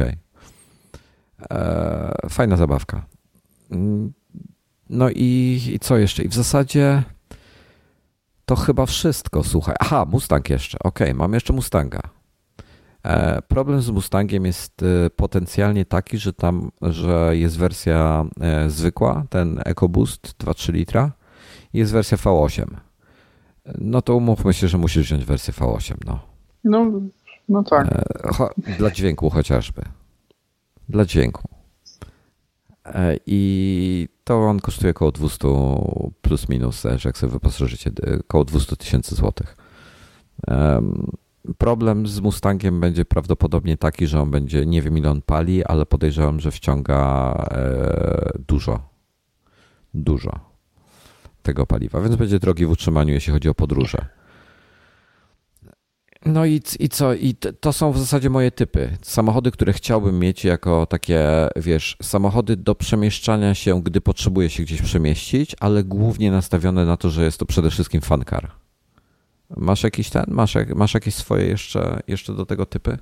Fajna 2.28 2.56
zabawka. 2.56 3.06
Mm, 3.70 4.12
no 4.90 5.10
i, 5.10 5.60
i 5.74 5.78
co 5.78 5.96
jeszcze? 5.96 6.22
I 6.22 6.28
w 6.28 6.34
zasadzie 6.34 7.02
to 8.48 8.56
chyba 8.56 8.86
wszystko, 8.86 9.44
słuchaj. 9.44 9.74
Aha, 9.80 10.06
Mustang 10.10 10.50
jeszcze. 10.50 10.78
Ok, 10.84 10.98
mam 11.14 11.34
jeszcze 11.34 11.52
Mustanga. 11.52 12.00
Problem 13.48 13.82
z 13.82 13.90
Mustangiem 13.90 14.46
jest 14.46 14.84
potencjalnie 15.16 15.84
taki, 15.84 16.18
że 16.18 16.32
tam, 16.32 16.70
że 16.82 17.36
jest 17.36 17.58
wersja 17.58 18.24
zwykła, 18.66 19.24
ten 19.30 19.60
EcoBoost 19.64 20.34
2-3 20.44 20.72
litra 20.72 21.12
jest 21.72 21.92
wersja 21.92 22.18
V8. 22.18 22.66
No 23.78 24.02
to 24.02 24.16
umówmy 24.16 24.54
się, 24.54 24.68
że 24.68 24.78
musisz 24.78 25.06
wziąć 25.06 25.24
wersję 25.24 25.54
V8. 25.54 25.94
No, 26.06 26.20
no, 26.64 27.00
no 27.48 27.62
tak. 27.62 27.86
E, 27.86 28.74
dla 28.78 28.90
dźwięku 28.90 29.30
chociażby. 29.30 29.82
Dla 30.88 31.04
dźwięku. 31.04 31.48
E, 32.84 33.16
I 33.26 34.08
to 34.28 34.48
on 34.48 34.60
kosztuje 34.60 34.90
około 34.90 35.12
200 35.12 35.48
plus 36.22 36.48
minus, 36.48 36.82
że 36.96 37.08
jak 37.08 37.18
sobie 37.18 37.32
wyposażycie, 37.32 37.90
około 38.20 38.44
200 38.44 38.76
tysięcy 38.76 39.14
złotych. 39.14 39.56
Problem 41.58 42.06
z 42.06 42.20
Mustangiem 42.20 42.80
będzie 42.80 43.04
prawdopodobnie 43.04 43.76
taki, 43.76 44.06
że 44.06 44.20
on 44.20 44.30
będzie, 44.30 44.66
nie 44.66 44.82
wiem 44.82 44.98
ile 44.98 45.10
on 45.10 45.22
pali, 45.22 45.64
ale 45.64 45.86
podejrzewam, 45.86 46.40
że 46.40 46.50
wciąga 46.50 47.32
e, 47.50 48.32
dużo. 48.48 48.80
Dużo 49.94 50.40
tego 51.42 51.66
paliwa, 51.66 52.00
więc 52.00 52.16
będzie 52.16 52.38
drogi 52.38 52.66
w 52.66 52.70
utrzymaniu, 52.70 53.12
jeśli 53.14 53.32
chodzi 53.32 53.48
o 53.48 53.54
podróże. 53.54 54.06
No 56.28 56.46
i, 56.46 56.60
i 56.80 56.88
co? 56.88 57.14
I 57.14 57.34
to 57.34 57.72
są 57.72 57.92
w 57.92 57.98
zasadzie 57.98 58.30
moje 58.30 58.50
typy. 58.50 58.96
Samochody, 59.02 59.50
które 59.50 59.72
chciałbym 59.72 60.18
mieć 60.18 60.44
jako 60.44 60.86
takie, 60.86 61.48
wiesz, 61.56 61.96
samochody 62.02 62.56
do 62.56 62.74
przemieszczania 62.74 63.54
się, 63.54 63.82
gdy 63.82 64.00
potrzebuję 64.00 64.50
się 64.50 64.62
gdzieś 64.62 64.82
przemieścić, 64.82 65.56
ale 65.60 65.84
głównie 65.84 66.30
nastawione 66.30 66.84
na 66.84 66.96
to, 66.96 67.10
że 67.10 67.24
jest 67.24 67.38
to 67.38 67.46
przede 67.46 67.70
wszystkim 67.70 68.00
car. 68.30 68.50
Masz 69.56 69.82
jakiś 69.82 70.10
ten? 70.10 70.24
Masz, 70.28 70.54
masz 70.74 70.94
jakieś 70.94 71.14
swoje 71.14 71.46
jeszcze, 71.46 72.00
jeszcze 72.08 72.32
do 72.32 72.46
tego 72.46 72.66
typy? 72.66 72.98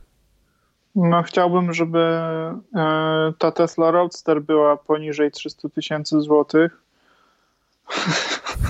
No, 0.95 1.23
chciałbym, 1.23 1.73
żeby 1.73 1.99
e, 1.99 3.33
ta 3.39 3.53
Tesla 3.53 3.91
Roadster 3.91 4.43
była 4.43 4.77
poniżej 4.77 5.31
300 5.31 5.69
tysięcy 5.69 6.21
złotych 6.21 6.83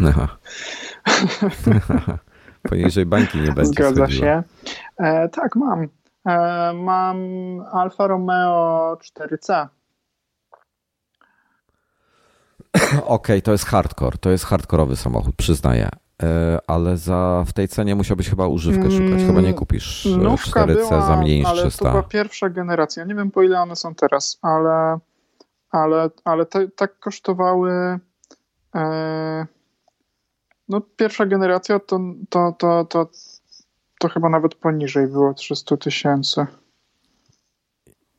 no. 0.01 0.11
Poniżej 2.69 3.07
bańki 3.07 3.39
nie 3.39 3.53
będzie 3.53 3.73
Zgadza 3.73 3.95
schodziło. 3.95 4.21
się. 4.21 4.43
E, 4.97 5.29
tak, 5.29 5.57
mam. 5.57 5.89
E, 6.27 6.73
mam 6.73 7.17
Alfa 7.73 8.07
Romeo 8.07 8.97
4C. 9.05 9.67
Okej, 12.77 13.07
okay, 13.07 13.43
to 13.43 13.53
jest 13.53 13.67
hardcore. 13.67 14.19
To 14.19 14.31
jest 14.31 14.45
hardkorowy 14.45 14.97
samochód, 14.97 15.37
przyznaję. 15.37 15.89
E, 16.23 16.59
ale 16.67 16.97
za, 16.97 17.45
w 17.47 17.53
tej 17.53 17.69
cenie 17.69 17.95
musiałbyś 17.95 18.31
chyba 18.31 18.47
używkę 18.47 18.91
szukać. 18.91 19.23
Chyba 19.27 19.41
nie 19.41 19.55
kupisz 19.55 20.07
e, 20.07 20.09
Nówka 20.09 20.67
4C 20.67 20.75
była, 20.75 21.07
za 21.07 21.17
mniej 21.17 21.39
niż 21.39 21.49
ale 21.49 21.63
300. 21.63 21.85
to 21.85 21.91
była 21.91 22.03
pierwsza 22.03 22.51
generacja. 22.51 23.05
Nie 23.05 23.15
wiem 23.15 23.31
po 23.31 23.43
ile 23.43 23.61
one 23.61 23.77
są 23.77 23.95
teraz, 23.95 24.39
ale, 24.43 24.99
ale, 25.71 26.11
ale 26.25 26.47
te, 26.47 26.69
tak 26.69 26.99
kosztowały 26.99 28.01
E, 28.77 29.47
no, 30.69 30.81
pierwsza 30.81 31.27
generacja 31.27 31.79
to, 31.79 32.01
to, 32.29 32.55
to, 32.59 32.85
to, 32.85 33.11
to 33.99 34.09
chyba 34.09 34.29
nawet 34.29 34.55
poniżej 34.55 35.07
było 35.07 35.35
300 35.35 35.77
tysięcy. 35.77 36.47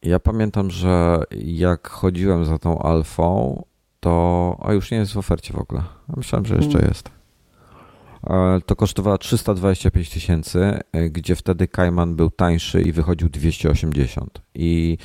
Ja 0.01 0.19
pamiętam, 0.19 0.71
że 0.71 1.19
jak 1.45 1.87
chodziłem 1.87 2.45
za 2.45 2.57
tą 2.57 2.79
alfą, 2.79 3.63
to. 3.99 4.57
A 4.61 4.73
już 4.73 4.91
nie 4.91 4.97
jest 4.97 5.13
w 5.13 5.17
ofercie 5.17 5.53
w 5.53 5.59
ogóle. 5.59 5.83
Myślałem, 6.17 6.45
że 6.45 6.55
jeszcze 6.55 6.71
hmm. 6.71 6.89
jest. 6.89 7.09
E, 8.29 8.61
to 8.65 8.75
kosztowała 8.75 9.17
325 9.17 10.09
tysięcy, 10.09 10.79
e, 10.91 11.09
gdzie 11.09 11.35
wtedy 11.35 11.67
Kajman 11.67 12.15
był 12.15 12.29
tańszy 12.29 12.81
i 12.81 12.91
wychodził 12.91 13.29
280. 13.29 14.41
I 14.55 14.97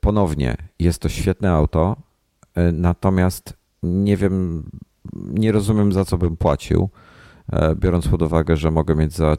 ponownie 0.00 0.56
jest 0.78 0.98
to 0.98 1.08
świetne 1.08 1.52
auto, 1.52 1.96
natomiast 2.72 3.54
nie 3.82 4.16
wiem, 4.16 4.64
nie 5.12 5.52
rozumiem 5.52 5.92
za 5.92 6.04
co 6.04 6.18
bym 6.18 6.36
płacił, 6.36 6.88
e, 7.52 7.74
biorąc 7.74 8.08
pod 8.08 8.22
uwagę, 8.22 8.56
że 8.56 8.70
mogę 8.70 8.94
mieć 8.94 9.12
za, 9.12 9.36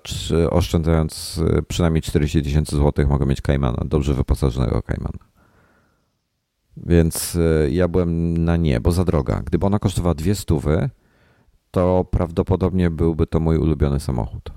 oszczędzając 0.49 1.41
e, 1.57 1.61
przynajmniej 1.61 2.01
40 2.01 2.43
tysięcy 2.43 2.76
złotych, 2.76 3.09
mogę 3.09 3.26
mieć 3.26 3.41
Caymana, 3.41 3.84
dobrze 3.86 4.13
wyposażonego 4.13 4.82
Caymana. 4.82 5.20
Więc 6.78 7.36
e, 7.36 7.70
ja 7.70 7.88
byłem 7.88 8.38
na 8.38 8.57
nie, 8.57 8.80
bo 8.80 8.91
za 8.91 9.05
droga. 9.05 9.41
Gdyby 9.45 9.65
ona 9.65 9.80
kosztowała 9.80 10.13
dwie 10.13 10.36
stówy, 10.36 10.89
to 11.72 12.05
prawdopodobnie 12.11 12.89
byłby 12.89 13.28
to 13.28 13.39
mój 13.39 13.57
ulubiony 13.57 13.99
samochód. 13.99 14.51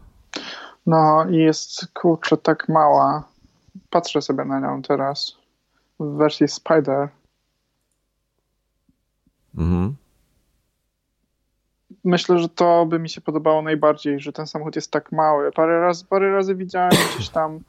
No 0.86 1.26
i 1.30 1.36
jest 1.36 1.86
kurczę 1.94 2.36
tak 2.36 2.68
mała. 2.68 3.24
Patrzę 3.90 4.22
sobie 4.22 4.44
na 4.44 4.60
nią 4.60 4.82
teraz 4.82 5.36
w 6.00 6.16
wersji 6.16 6.48
Spider 6.48 7.08
Mhm. 9.54 9.96
Myślę, 12.04 12.38
że 12.38 12.48
to 12.48 12.86
by 12.86 12.98
mi 12.98 13.08
się 13.08 13.20
podobało 13.20 13.62
najbardziej, 13.62 14.20
że 14.20 14.32
ten 14.32 14.46
samochód 14.46 14.76
jest 14.76 14.90
tak 14.90 15.12
mały. 15.12 15.52
Parę 15.52 15.80
razy, 15.80 16.04
parę 16.04 16.32
razy 16.32 16.54
widziałem 16.54 16.92
gdzieś 17.14 17.28
tam 17.28 17.60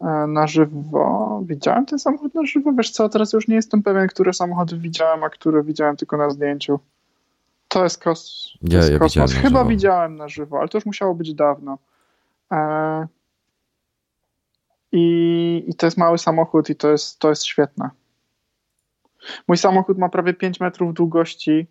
e, 0.00 0.26
na 0.26 0.46
żywo. 0.46 1.40
Widziałem 1.46 1.86
ten 1.86 1.98
samochód 1.98 2.34
na 2.34 2.44
żywo? 2.44 2.72
Wiesz 2.72 2.90
co, 2.90 3.08
teraz 3.08 3.32
już 3.32 3.48
nie 3.48 3.54
jestem 3.54 3.82
pewien, 3.82 4.08
które 4.08 4.32
samochody 4.32 4.76
widziałem, 4.76 5.24
a 5.24 5.30
które 5.30 5.62
widziałem 5.62 5.96
tylko 5.96 6.16
na 6.16 6.30
zdjęciu. 6.30 6.80
To 7.68 7.84
jest, 7.84 8.02
kos 8.02 8.50
to 8.70 8.76
jest 8.76 8.90
ja 8.90 8.98
kosmos. 8.98 9.32
Chyba 9.32 9.64
widziałem 9.64 10.16
na 10.16 10.28
żywo, 10.28 10.58
ale 10.58 10.68
to 10.68 10.78
już 10.78 10.86
musiało 10.86 11.14
być 11.14 11.34
dawno. 11.34 11.78
E 12.52 13.06
i, 14.92 15.64
I 15.66 15.74
to 15.74 15.86
jest 15.86 15.98
mały 15.98 16.18
samochód 16.18 16.70
i 16.70 16.76
to 16.76 16.90
jest, 16.90 17.18
to 17.18 17.28
jest 17.28 17.44
świetne. 17.44 17.90
Mój 19.48 19.56
samochód 19.56 19.98
ma 19.98 20.08
prawie 20.08 20.34
5 20.34 20.60
metrów 20.60 20.94
długości. 20.94 21.66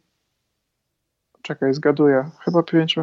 Czekaj, 1.41 1.73
zgaduję. 1.73 2.29
Chyba 2.39 2.63
5 2.63 2.95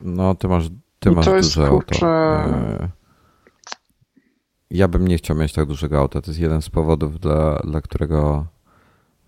No, 0.00 0.34
ty 0.34 0.48
masz, 0.48 0.64
ty 1.00 1.10
masz 1.10 1.24
to 1.24 1.36
jest, 1.36 1.48
duże 1.48 1.68
kurczę... 1.68 2.06
auto. 2.06 2.56
E, 2.56 2.88
ja 4.70 4.88
bym 4.88 5.08
nie 5.08 5.18
chciał 5.18 5.36
mieć 5.36 5.52
tak 5.52 5.66
dużego 5.66 5.98
auta. 5.98 6.22
To 6.22 6.30
jest 6.30 6.40
jeden 6.40 6.62
z 6.62 6.70
powodów, 6.70 7.20
dla, 7.20 7.58
dla 7.64 7.80
którego 7.80 8.46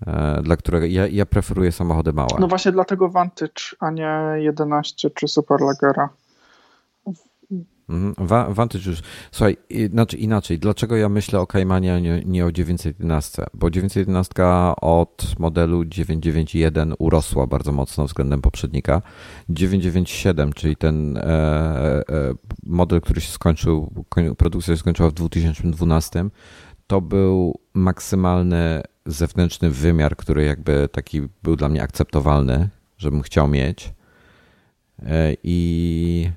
e, 0.06 0.42
dla 0.42 0.56
którego 0.56 0.86
ja, 0.86 1.06
ja 1.06 1.26
preferuję 1.26 1.72
samochody 1.72 2.12
małe. 2.12 2.28
No 2.40 2.48
właśnie 2.48 2.72
dlatego 2.72 3.08
Vantage, 3.08 3.76
a 3.80 3.90
nie 3.90 4.20
11 4.36 5.10
czy 5.10 5.28
Superleggera. 5.28 6.08
Mhm. 7.88 8.14
Vantage 8.54 8.90
już. 8.90 9.02
Słuchaj, 9.32 9.56
znaczy 9.90 10.16
inaczej. 10.16 10.58
Dlaczego 10.58 10.96
ja 10.96 11.08
myślę 11.08 11.40
o 11.40 11.46
Caimanie, 11.46 11.94
a 11.94 11.98
nie, 11.98 12.22
nie 12.26 12.46
o 12.46 12.52
911? 12.52 13.46
Bo 13.54 13.70
911 13.70 14.32
od 14.80 15.34
modelu 15.38 15.84
991 15.84 16.94
urosła 16.98 17.46
bardzo 17.46 17.72
mocno 17.72 18.06
względem 18.06 18.40
poprzednika. 18.40 19.02
997, 19.48 20.52
czyli 20.52 20.76
ten 20.76 21.16
e, 21.16 21.22
e, 21.22 22.04
model, 22.66 23.00
który 23.00 23.20
się 23.20 23.32
skończył, 23.32 24.04
produkcja 24.38 24.74
się 24.74 24.80
skończyła 24.80 25.10
w 25.10 25.14
2012, 25.14 26.24
to 26.86 27.00
był 27.00 27.58
maksymalny 27.74 28.82
zewnętrzny 29.06 29.70
wymiar, 29.70 30.16
który 30.16 30.44
jakby 30.44 30.88
taki 30.92 31.22
był 31.42 31.56
dla 31.56 31.68
mnie 31.68 31.82
akceptowalny, 31.82 32.68
żebym 32.98 33.22
chciał 33.22 33.48
mieć. 33.48 33.94
E, 35.02 35.34
I 35.42 36.30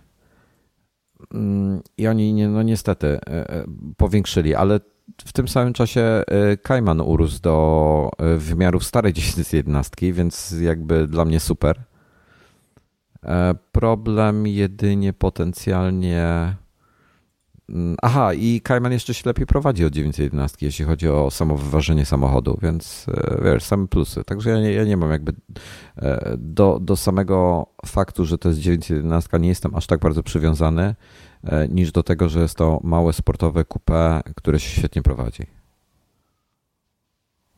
I 1.98 2.08
oni 2.08 2.34
nie, 2.34 2.48
no 2.48 2.64
niestety 2.64 3.08
e, 3.08 3.20
e, 3.28 3.66
powiększyli, 3.98 4.56
ale 4.56 4.80
w 5.26 5.34
tym 5.34 5.48
samym 5.48 5.74
czasie 5.74 6.24
Kajman 6.64 7.02
e, 7.02 7.04
urósł 7.04 7.42
do 7.42 8.10
wymiarów 8.38 8.84
starej 8.84 9.14
1011, 9.24 10.14
więc 10.14 10.56
jakby 10.62 11.08
dla 11.08 11.26
mnie 11.26 11.40
super. 11.40 11.84
Problem 13.72 14.48
jedynie 14.48 15.14
potencjalnie. 15.14 16.56
Mm, 17.72 17.96
aha, 18.02 18.34
i 18.34 18.62
Kajman 18.62 18.92
jeszcze 18.92 19.14
się 19.14 19.24
lepiej 19.26 19.46
prowadzi 19.46 19.86
od 19.86 19.94
911, 19.94 20.66
jeśli 20.66 20.86
chodzi 20.86 21.10
o 21.10 21.32
samo 21.32 21.58
wyważenie 21.58 22.06
samochodu, 22.06 22.60
więc 22.62 23.06
wiesz, 23.44 23.64
same 23.64 23.88
plusy. 23.88 24.24
Także 24.24 24.50
ja 24.50 24.60
nie, 24.60 24.72
ja 24.72 24.84
nie 24.84 24.98
mam 24.98 25.12
jakby 25.12 25.34
do, 26.38 26.80
do 26.82 26.96
samego 26.96 27.68
faktu, 27.86 28.26
że 28.26 28.38
to 28.38 28.50
jest 28.50 28.62
911, 28.62 29.40
nie 29.40 29.50
jestem 29.50 29.76
aż 29.76 29.88
tak 29.88 30.00
bardzo 30.00 30.24
przywiązany. 30.24 30.96
E, 31.44 31.68
niż 31.68 31.92
do 31.92 32.04
tego, 32.04 32.30
że 32.30 32.42
jest 32.42 32.56
to 32.56 32.80
małe 32.84 33.14
sportowe 33.14 33.66
coupe, 33.66 34.22
które 34.36 34.60
się 34.60 34.70
świetnie 34.70 35.02
prowadzi. 35.02 35.44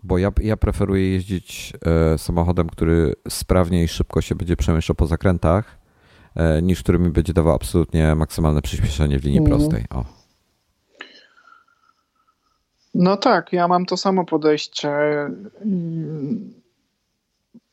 Bo 0.03 0.17
ja, 0.17 0.31
ja 0.41 0.57
preferuję 0.57 1.11
jeździć 1.11 1.73
e, 1.85 2.17
samochodem, 2.17 2.69
który 2.69 3.13
sprawnie 3.29 3.83
i 3.83 3.87
szybko 3.87 4.21
się 4.21 4.35
będzie 4.35 4.55
przemieszczał 4.57 4.95
po 4.95 5.07
zakrętach, 5.07 5.65
e, 5.65 5.82
niż 6.61 6.83
który 6.83 6.99
mi 6.99 7.09
będzie 7.09 7.33
dawał 7.33 7.55
absolutnie 7.55 8.15
maksymalne 8.15 8.61
przyspieszenie 8.61 9.19
w 9.19 9.23
linii 9.23 9.39
mm. 9.39 9.49
prostej. 9.51 9.85
O. 9.89 10.05
No 12.93 13.17
tak, 13.17 13.53
ja 13.53 13.67
mam 13.67 13.85
to 13.85 13.97
samo 13.97 14.25
podejście. 14.25 14.89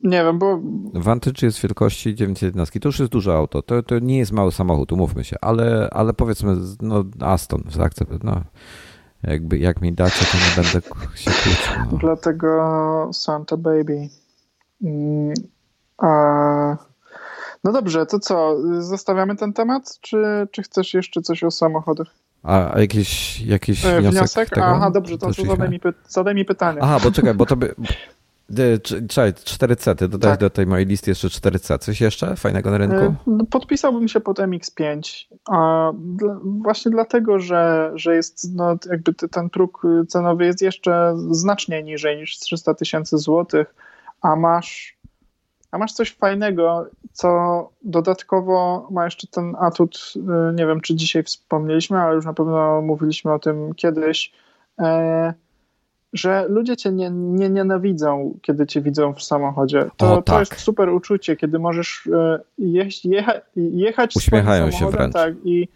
Nie 0.03 0.25
wiem, 0.25 0.39
bo. 0.39 0.61
Vantage 0.95 1.47
jest 1.47 1.61
wielkości 1.61 2.15
911. 2.15 2.81
To 2.81 2.89
już 2.89 2.99
jest 2.99 3.13
duże 3.13 3.35
auto. 3.35 3.63
To, 3.63 3.83
to 3.83 3.99
nie 3.99 4.19
jest 4.19 4.33
mały 4.33 4.53
samochód, 4.53 4.93
umówmy 4.93 5.25
się, 5.25 5.37
ale, 5.41 5.89
ale 5.91 6.13
powiedzmy, 6.13 6.57
no 6.83 7.05
Aston, 7.21 7.63
akcept, 7.81 8.25
no. 8.25 8.41
Jakby, 9.23 9.59
jak 9.59 9.81
mi 9.81 9.93
dacie, 9.93 10.25
to 10.25 10.39
nie 10.39 10.63
będę 10.63 10.89
się 11.15 11.31
kłócił. 11.31 11.93
No. 11.93 11.99
Dlatego 11.99 13.11
Santa 13.13 13.57
Baby. 13.57 14.09
Mm, 14.83 15.35
a... 15.99 16.90
No 17.65 17.73
dobrze, 17.73 18.07
to 18.07 18.19
co? 18.19 18.57
Zostawiamy 18.79 19.37
ten 19.37 19.53
temat, 19.53 19.99
czy, 20.01 20.49
czy 20.51 20.63
chcesz 20.63 20.95
jeszcze 20.95 21.23
coś 21.23 21.45
o 21.45 21.51
samochodach? 21.51 22.09
A, 22.43 22.81
jakiś, 22.81 23.41
jakiś 23.41 23.85
e, 23.85 24.01
wniosek? 24.01 24.19
wniosek? 24.19 24.51
Tego? 24.51 24.67
Aha, 24.67 24.91
dobrze, 24.91 25.19
to, 25.19 25.27
to 25.33 25.45
zadaj, 25.45 25.71
mi, 25.71 25.81
zadaj 26.09 26.35
mi 26.35 26.45
pytanie. 26.45 26.79
Aha, 26.83 26.99
bo 27.05 27.13
czekaj, 27.13 27.35
bo 27.35 27.47
to 27.47 27.57
by, 27.57 27.75
Czekaj, 29.09 29.33
4C, 29.33 29.95
ty 29.95 30.09
dodałeś 30.09 30.33
tak. 30.33 30.41
do 30.41 30.51
tej 30.51 30.67
mojej 30.67 30.87
listy 30.87 31.11
jeszcze 31.11 31.29
4C. 31.29 31.79
Coś 31.79 32.01
jeszcze 32.01 32.37
fajnego 32.37 32.71
na 32.71 32.79
rynku? 32.79 32.97
E, 32.97 33.15
no, 33.27 33.45
podpisałbym 33.51 34.09
się 34.09 34.21
pod 34.21 34.39
MX5. 34.39 35.01
A 35.51 35.91
właśnie 36.45 36.91
dlatego, 36.91 37.39
że, 37.39 37.93
że 37.95 38.17
jest 38.17 38.55
no, 38.55 38.77
jakby 38.91 39.15
ten 39.15 39.51
próg 39.51 39.83
cenowy 40.09 40.45
jest 40.45 40.63
jeszcze 40.63 41.15
znacznie 41.31 41.83
niżej 41.83 42.17
niż 42.17 42.39
300 42.39 42.75
tysięcy 42.75 43.19
złotych, 43.19 43.75
a 44.21 44.37
masz, 44.37 44.97
a 45.71 45.79
masz 45.79 45.93
coś 45.93 46.13
fajnego, 46.13 46.87
co 47.13 47.71
dodatkowo 47.83 48.89
ma 48.91 49.05
jeszcze 49.05 49.27
ten 49.27 49.57
atut, 49.61 50.13
y, 50.17 50.55
nie 50.55 50.67
wiem 50.67 50.81
czy 50.81 50.95
dzisiaj 50.95 51.23
wspomnieliśmy, 51.23 51.99
ale 51.99 52.15
już 52.15 52.25
na 52.25 52.33
pewno 52.33 52.83
mówiliśmy 52.83 53.33
o 53.33 53.39
tym 53.39 53.75
kiedyś, 53.75 54.33
e, 54.79 55.35
że 56.13 56.47
ludzie 56.49 56.77
cię 56.77 56.93
nie, 56.93 57.11
nie 57.11 57.51
nienawidzą, 57.51 58.39
kiedy 58.43 58.67
cię 58.67 58.81
widzą 58.81 59.15
w 59.15 59.23
samochodzie. 59.23 59.91
To, 59.97 60.13
o, 60.13 60.17
tak. 60.17 60.25
to 60.25 60.41
jest 60.41 60.59
super 60.59 60.89
uczucie, 60.89 61.37
kiedy 61.37 61.59
możesz 61.59 62.09
e, 62.13 62.41
jeść, 62.59 63.05
jecha, 63.05 63.33
jechać 63.57 64.17
Uśmiechają 64.17 64.71
się 64.71 64.91
wręcz. 64.91 65.13
Tak, 65.15 65.35
i, 65.45 65.69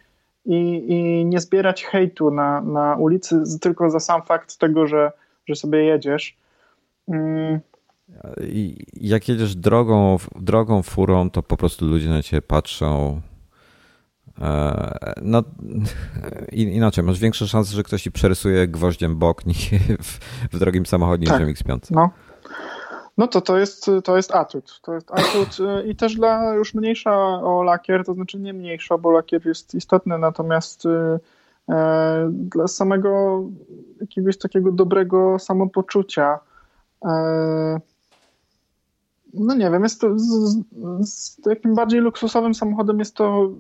i, 0.46 0.84
i 0.92 1.26
nie 1.26 1.40
zbierać 1.40 1.84
hejtu 1.84 2.30
na, 2.30 2.60
na 2.60 2.96
ulicy 2.96 3.42
tylko 3.60 3.90
za 3.90 4.00
sam 4.00 4.22
fakt 4.22 4.58
tego, 4.58 4.86
że, 4.86 5.12
że 5.46 5.54
sobie 5.54 5.84
jedziesz. 5.84 6.36
Mm. 7.08 7.60
I 8.40 8.86
jak 8.94 9.28
jedziesz 9.28 9.56
drogą, 9.56 10.16
drogą 10.36 10.82
furą, 10.82 11.30
to 11.30 11.42
po 11.42 11.56
prostu 11.56 11.86
ludzie 11.86 12.08
na 12.08 12.22
ciebie 12.22 12.42
patrzą 12.42 13.20
E, 14.40 15.14
no, 15.22 15.42
inaczej, 16.52 17.04
masz 17.04 17.18
większe 17.18 17.46
szanse, 17.46 17.76
że 17.76 17.82
ktoś 17.82 18.02
ci 18.02 18.12
przerysuje 18.12 18.68
gwoździem 18.68 19.16
bok 19.18 19.46
niż 19.46 19.70
w, 20.02 20.18
w 20.52 20.58
drogim 20.58 20.86
samochodzie 20.86 21.26
tak. 21.26 21.40
niż 21.40 21.58
MX-5. 21.58 21.78
No. 21.90 22.10
No 23.18 23.28
to 23.28 23.40
to 23.40 23.58
jest, 23.58 23.90
to 24.04 24.16
jest 24.16 24.34
atut. 24.34 24.80
To 24.82 24.94
jest 24.94 25.10
atut 25.10 25.56
e, 25.68 25.86
i 25.86 25.96
też 25.96 26.14
dla 26.14 26.54
już 26.54 26.74
mniejsza 26.74 27.16
o 27.42 27.62
lakier, 27.62 28.04
to 28.04 28.14
znaczy 28.14 28.38
nie 28.38 28.52
mniejsza, 28.52 28.98
bo 28.98 29.10
lakier 29.10 29.46
jest 29.46 29.74
istotny, 29.74 30.18
natomiast 30.18 30.86
e, 30.86 31.18
e 31.68 32.28
dla 32.32 32.68
samego 32.68 33.42
jakiegoś 34.00 34.38
takiego 34.38 34.72
dobrego 34.72 35.38
samopoczucia 35.38 36.38
e, 37.04 37.80
no 39.34 39.54
nie 39.54 39.70
wiem, 39.70 39.82
jest 39.82 40.00
to 40.00 40.18
z, 40.18 40.58
z, 41.00 41.36
bardziej 41.74 42.00
luksusowym 42.00 42.54
samochodem 42.54 42.98
jest 42.98 43.14
to 43.14 43.50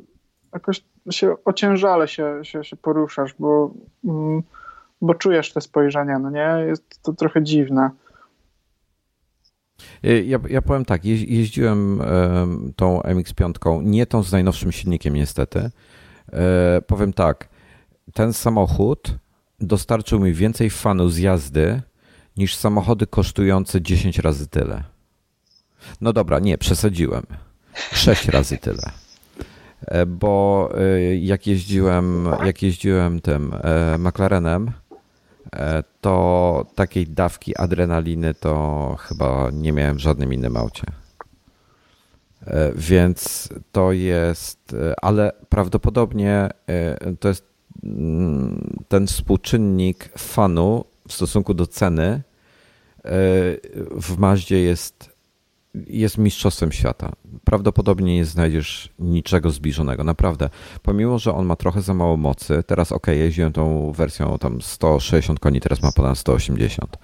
jakoś 0.52 0.84
się 1.10 1.34
ociężale 1.44 2.08
się, 2.08 2.40
się, 2.42 2.64
się 2.64 2.76
poruszasz, 2.76 3.34
bo, 3.38 3.74
mm, 4.04 4.42
bo 5.00 5.14
czujesz 5.14 5.52
te 5.52 5.60
spojrzenia, 5.60 6.18
no 6.18 6.30
nie? 6.30 6.66
Jest 6.66 7.02
to 7.02 7.12
trochę 7.12 7.42
dziwne. 7.42 7.90
Ja, 10.02 10.38
ja 10.48 10.62
powiem 10.62 10.84
tak, 10.84 11.04
jeździłem 11.04 12.02
tą 12.76 13.00
MX-5, 13.00 13.82
nie 13.82 14.06
tą 14.06 14.22
z 14.22 14.32
najnowszym 14.32 14.72
silnikiem 14.72 15.14
niestety. 15.14 15.70
E, 16.32 16.82
powiem 16.86 17.12
tak, 17.12 17.48
ten 18.14 18.32
samochód 18.32 19.14
dostarczył 19.60 20.20
mi 20.20 20.32
więcej 20.32 20.70
fanu 20.70 21.08
z 21.08 21.18
jazdy 21.18 21.82
niż 22.36 22.56
samochody 22.56 23.06
kosztujące 23.06 23.82
10 23.82 24.18
razy 24.18 24.48
tyle. 24.48 24.93
No 26.00 26.12
dobra, 26.12 26.38
nie, 26.38 26.58
przesadziłem. 26.58 27.26
6 27.92 28.28
razy 28.28 28.58
tyle. 28.58 28.82
E, 29.86 30.06
bo 30.06 30.70
e, 30.78 31.16
jak 31.16 31.46
jeździłem, 31.46 32.28
jak 32.44 32.62
jeździłem 32.62 33.20
tym 33.20 33.52
e, 33.62 33.98
McLarenem, 33.98 34.70
to 36.00 36.66
takiej 36.74 37.06
dawki 37.06 37.56
adrenaliny 37.56 38.34
to 38.34 38.96
chyba 39.00 39.50
nie 39.52 39.72
miałem 39.72 39.96
w 39.96 40.00
żadnym 40.00 40.32
innym 40.32 40.56
aucie. 40.56 40.82
Więc 42.76 43.48
to 43.72 43.92
jest, 43.92 44.76
ale 45.02 45.32
prawdopodobnie 45.48 46.48
to 47.20 47.28
jest 47.28 47.44
mm, 47.84 48.78
ten 48.88 49.06
współczynnik 49.06 50.10
fanu 50.18 50.84
w 51.08 51.12
stosunku 51.12 51.54
do 51.54 51.66
ceny 51.66 52.22
w 53.90 54.18
Maździe 54.18 54.60
jest 54.60 55.13
jest 55.86 56.18
mistrzostwem 56.18 56.72
świata. 56.72 57.12
Prawdopodobnie 57.44 58.14
nie 58.14 58.24
znajdziesz 58.24 58.92
niczego 58.98 59.50
zbliżonego, 59.50 60.04
naprawdę. 60.04 60.50
Pomimo, 60.82 61.18
że 61.18 61.34
on 61.34 61.46
ma 61.46 61.56
trochę 61.56 61.82
za 61.82 61.94
mało 61.94 62.16
mocy, 62.16 62.62
teraz 62.66 62.92
ok, 62.92 63.06
jeździłem 63.06 63.52
tą 63.52 63.92
wersją 63.92 64.38
tam 64.38 64.62
160 64.62 65.40
koni, 65.40 65.60
teraz 65.60 65.82
ma 65.82 65.92
ponad 65.92 66.18
180. 66.18 66.96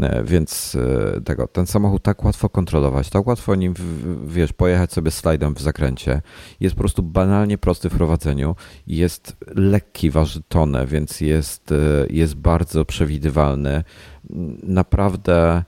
E, 0.00 0.24
więc 0.24 0.76
e, 1.16 1.20
tego, 1.20 1.46
ten 1.46 1.66
samochód 1.66 2.02
tak 2.02 2.24
łatwo 2.24 2.48
kontrolować, 2.48 3.10
tak 3.10 3.26
łatwo 3.26 3.54
nim, 3.54 3.74
wiesz, 4.26 4.52
pojechać 4.52 4.92
sobie 4.92 5.10
slajdem 5.10 5.54
w 5.54 5.60
zakręcie. 5.60 6.22
Jest 6.60 6.74
po 6.74 6.80
prostu 6.80 7.02
banalnie 7.02 7.58
prosty 7.58 7.88
w 7.88 7.96
prowadzeniu. 7.96 8.56
Jest 8.86 9.36
lekki, 9.54 10.10
waży 10.10 10.42
tonę, 10.48 10.86
więc 10.86 11.20
jest, 11.20 11.72
e, 11.72 12.06
jest 12.10 12.34
bardzo 12.34 12.84
przewidywalny. 12.84 13.84
Naprawdę 14.62 15.64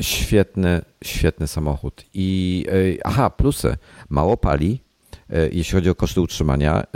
Świetny, 0.00 0.82
świetny 1.04 1.46
samochód. 1.46 2.04
I 2.14 2.66
e, 2.68 3.06
aha, 3.06 3.30
plusy. 3.30 3.76
Mało 4.08 4.36
pali, 4.36 4.82
e, 5.30 5.48
jeśli 5.48 5.74
chodzi 5.74 5.90
o 5.90 5.94
koszty 5.94 6.20
utrzymania. 6.20 6.82
E, 6.82 6.86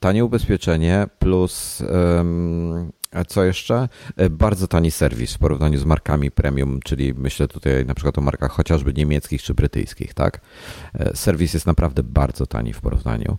tanie 0.00 0.24
ubezpieczenie 0.24 1.06
plus 1.18 1.82
co 3.26 3.44
jeszcze? 3.44 3.88
Bardzo 4.30 4.68
tani 4.68 4.90
serwis 4.90 5.34
w 5.34 5.38
porównaniu 5.38 5.78
z 5.78 5.84
markami 5.84 6.30
premium, 6.30 6.80
czyli 6.84 7.14
myślę 7.14 7.48
tutaj 7.48 7.86
na 7.86 7.94
przykład 7.94 8.18
o 8.18 8.20
markach 8.20 8.50
chociażby 8.50 8.92
niemieckich 8.92 9.42
czy 9.42 9.54
brytyjskich, 9.54 10.14
tak? 10.14 10.40
Serwis 11.14 11.54
jest 11.54 11.66
naprawdę 11.66 12.02
bardzo 12.02 12.46
tani 12.46 12.72
w 12.72 12.80
porównaniu. 12.80 13.38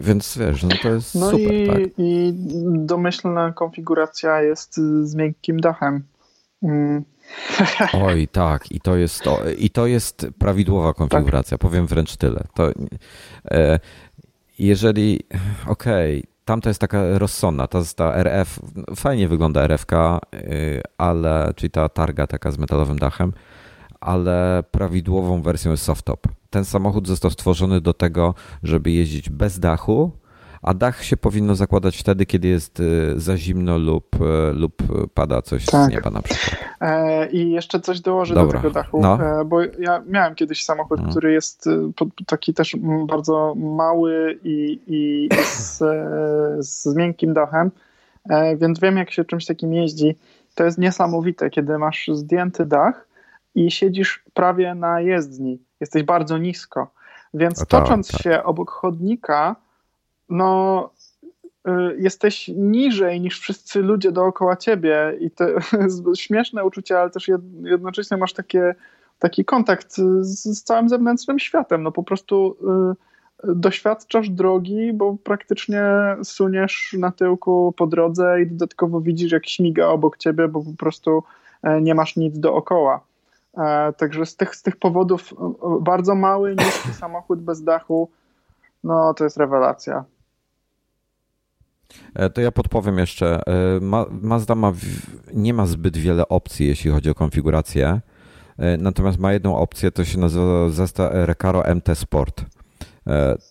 Więc 0.00 0.38
wiesz, 0.38 0.62
no 0.62 0.68
to 0.82 0.88
jest 0.88 1.14
no 1.14 1.30
super. 1.30 1.54
I, 1.54 1.66
tak? 1.66 1.78
I 1.98 2.32
domyślna 2.64 3.52
konfiguracja 3.52 4.42
jest 4.42 4.76
z 5.02 5.14
miękkim 5.14 5.60
dachem. 5.60 6.04
Oj, 7.92 8.28
tak, 8.28 8.72
i 8.72 8.80
to 8.80 8.96
jest 8.96 9.22
to, 9.22 9.38
i 9.58 9.70
to 9.70 9.86
jest 9.86 10.26
prawidłowa 10.38 10.94
konfiguracja, 10.94 11.58
tak. 11.58 11.70
powiem 11.70 11.86
wręcz 11.86 12.16
tyle. 12.16 12.44
To, 12.54 12.70
e, 13.50 13.80
jeżeli, 14.58 15.20
okej, 15.66 16.18
okay, 16.18 16.34
tamta 16.44 16.70
jest 16.70 16.80
taka 16.80 17.18
rozsądna, 17.18 17.66
ta, 17.66 17.80
ta 17.96 18.14
RF, 18.14 18.60
fajnie 18.96 19.28
wygląda 19.28 19.62
RFK, 19.62 19.92
y, 20.34 20.82
ale, 20.98 21.52
czyli 21.56 21.70
ta 21.70 21.88
targa 21.88 22.26
taka 22.26 22.50
z 22.50 22.58
metalowym 22.58 22.98
dachem, 22.98 23.32
ale 24.00 24.64
prawidłową 24.70 25.42
wersją 25.42 25.70
jest 25.70 25.84
softtop. 25.84 26.28
Ten 26.50 26.64
samochód 26.64 27.08
został 27.08 27.30
stworzony 27.30 27.80
do 27.80 27.94
tego, 27.94 28.34
żeby 28.62 28.90
jeździć 28.90 29.30
bez 29.30 29.58
dachu, 29.58 30.12
a 30.64 30.74
dach 30.74 31.04
się 31.04 31.16
powinno 31.16 31.54
zakładać 31.54 31.96
wtedy, 31.96 32.26
kiedy 32.26 32.48
jest 32.48 32.80
y, 32.80 33.20
za 33.20 33.36
zimno 33.36 33.78
lub, 33.78 34.14
y, 34.14 34.52
lub 34.52 34.82
pada 35.14 35.42
coś 35.42 35.66
tak. 35.66 35.90
z 35.90 35.92
nieba 35.94 36.10
na 36.10 36.22
przykład. 36.22 36.60
E, 36.80 37.30
I 37.30 37.50
jeszcze 37.50 37.80
coś 37.80 38.00
dołożę 38.00 38.34
Dobra. 38.34 38.58
do 38.58 38.62
tego 38.62 38.74
dachu, 38.74 39.00
no. 39.00 39.40
E, 39.40 39.44
bo 39.44 39.60
ja 39.62 40.02
miałem 40.06 40.34
kiedyś 40.34 40.64
samochód, 40.64 40.98
hmm. 40.98 41.10
który 41.10 41.32
jest 41.32 41.68
taki 42.26 42.54
też 42.54 42.76
bardzo 43.06 43.54
mały 43.54 44.38
i, 44.44 44.80
i 44.86 45.28
z, 45.44 45.78
z 46.66 46.96
miękkim 46.96 47.34
dachem, 47.34 47.70
e, 48.30 48.56
więc 48.56 48.80
wiem 48.80 48.96
jak 48.96 49.10
się 49.10 49.24
czymś 49.24 49.46
takim 49.46 49.74
jeździ. 49.74 50.16
To 50.54 50.64
jest 50.64 50.78
niesamowite, 50.78 51.50
kiedy 51.50 51.78
masz 51.78 52.10
zdjęty 52.12 52.66
dach, 52.66 53.06
i 53.54 53.70
siedzisz 53.70 54.24
prawie 54.34 54.74
na 54.74 55.00
jezdni. 55.00 55.62
Jesteś 55.80 56.02
bardzo 56.02 56.38
nisko. 56.38 56.90
Więc 57.34 57.58
tak, 57.58 57.68
tocząc 57.68 58.12
tak. 58.12 58.22
się 58.22 58.42
obok 58.42 58.70
chodnika, 58.70 59.56
no 60.28 60.90
y, 61.68 61.70
jesteś 61.98 62.48
niżej 62.48 63.20
niż 63.20 63.40
wszyscy 63.40 63.80
ludzie 63.80 64.12
dookoła 64.12 64.56
ciebie 64.56 65.16
i 65.20 65.30
to 65.30 65.46
śmieszne 66.16 66.64
uczucie, 66.64 67.00
ale 67.00 67.10
też 67.10 67.30
jednocześnie 67.62 68.16
masz 68.16 68.32
takie, 68.32 68.74
taki 69.18 69.44
kontakt 69.44 69.96
z, 70.20 70.58
z 70.58 70.62
całym 70.62 70.88
zewnętrznym 70.88 71.38
światem. 71.38 71.82
No 71.82 71.92
po 71.92 72.02
prostu 72.02 72.56
y, 72.92 73.14
doświadczasz 73.44 74.30
drogi, 74.30 74.92
bo 74.92 75.16
praktycznie 75.24 75.82
suniesz 76.22 76.96
na 76.98 77.12
tyłku 77.12 77.74
po 77.76 77.86
drodze 77.86 78.42
i 78.42 78.46
dodatkowo 78.46 79.00
widzisz, 79.00 79.32
jak 79.32 79.46
śmiga 79.46 79.86
obok 79.86 80.16
ciebie, 80.16 80.48
bo 80.48 80.62
po 80.62 80.72
prostu 80.78 81.22
e, 81.62 81.82
nie 81.82 81.94
masz 81.94 82.16
nic 82.16 82.38
dookoła. 82.38 83.00
E, 83.58 83.92
także 83.92 84.26
z 84.26 84.36
tych, 84.36 84.56
z 84.56 84.62
tych 84.62 84.76
powodów 84.76 85.32
e, 85.32 85.54
bardzo 85.80 86.14
mały, 86.14 86.56
niski 86.56 86.92
samochód 86.92 87.40
bez 87.40 87.62
dachu, 87.62 88.08
no 88.84 89.14
to 89.14 89.24
jest 89.24 89.36
rewelacja. 89.36 90.04
E, 92.14 92.30
to 92.30 92.40
ja 92.40 92.52
podpowiem 92.52 92.98
jeszcze. 92.98 93.40
Mazda 94.22 94.54
ma, 94.54 94.72
nie 95.34 95.54
ma 95.54 95.66
zbyt 95.66 95.96
wiele 95.96 96.28
opcji, 96.28 96.66
jeśli 96.66 96.90
chodzi 96.90 97.10
o 97.10 97.14
konfigurację. 97.14 98.00
Natomiast 98.78 99.18
ma 99.18 99.32
jedną 99.32 99.56
opcję, 99.56 99.90
to 99.90 100.04
się 100.04 100.18
nazywa 100.18 100.68
zestaw 100.68 101.10
Recaro 101.12 101.74
MT 101.74 101.98
Sport. 101.98 102.44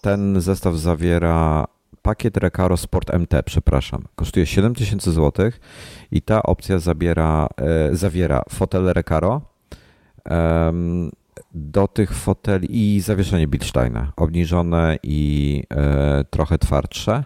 Ten 0.02 0.42
zestaw 0.42 0.76
zawiera 0.76 1.66
pakiet 2.02 2.38
Recaro 2.38 2.78
Sport 2.78 3.14
MT, 3.14 3.44
przepraszam. 3.46 4.04
Kosztuje 4.16 4.46
7000 4.46 5.12
zł 5.12 5.52
i 6.12 6.22
ta 6.22 6.44
opcja 6.44 6.80
zabiera, 6.80 7.48
zawiera 7.92 8.44
fotel 8.50 8.94
Recaro, 8.94 9.42
do 11.54 11.88
tych 11.88 12.14
foteli 12.14 12.96
i 12.96 13.02
zawieszenie 13.02 13.48
Bilsteina, 13.48 14.12
obniżone 14.16 14.98
i 15.04 15.64
e, 15.70 16.26
trochę 16.30 16.58
twardsze 16.58 17.24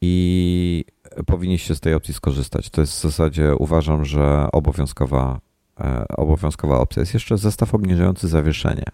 i 0.00 0.84
powinniście 1.26 1.74
z 1.74 1.80
tej 1.80 1.94
opcji 1.94 2.14
skorzystać. 2.14 2.70
To 2.70 2.80
jest 2.80 2.92
w 2.92 3.00
zasadzie 3.00 3.54
uważam, 3.56 4.04
że 4.04 4.48
obowiązkowa, 4.52 5.40
e, 5.80 6.04
obowiązkowa 6.08 6.78
opcja. 6.78 7.00
Jest 7.00 7.14
jeszcze 7.14 7.38
zestaw 7.38 7.74
obniżający 7.74 8.28
zawieszenie. 8.28 8.84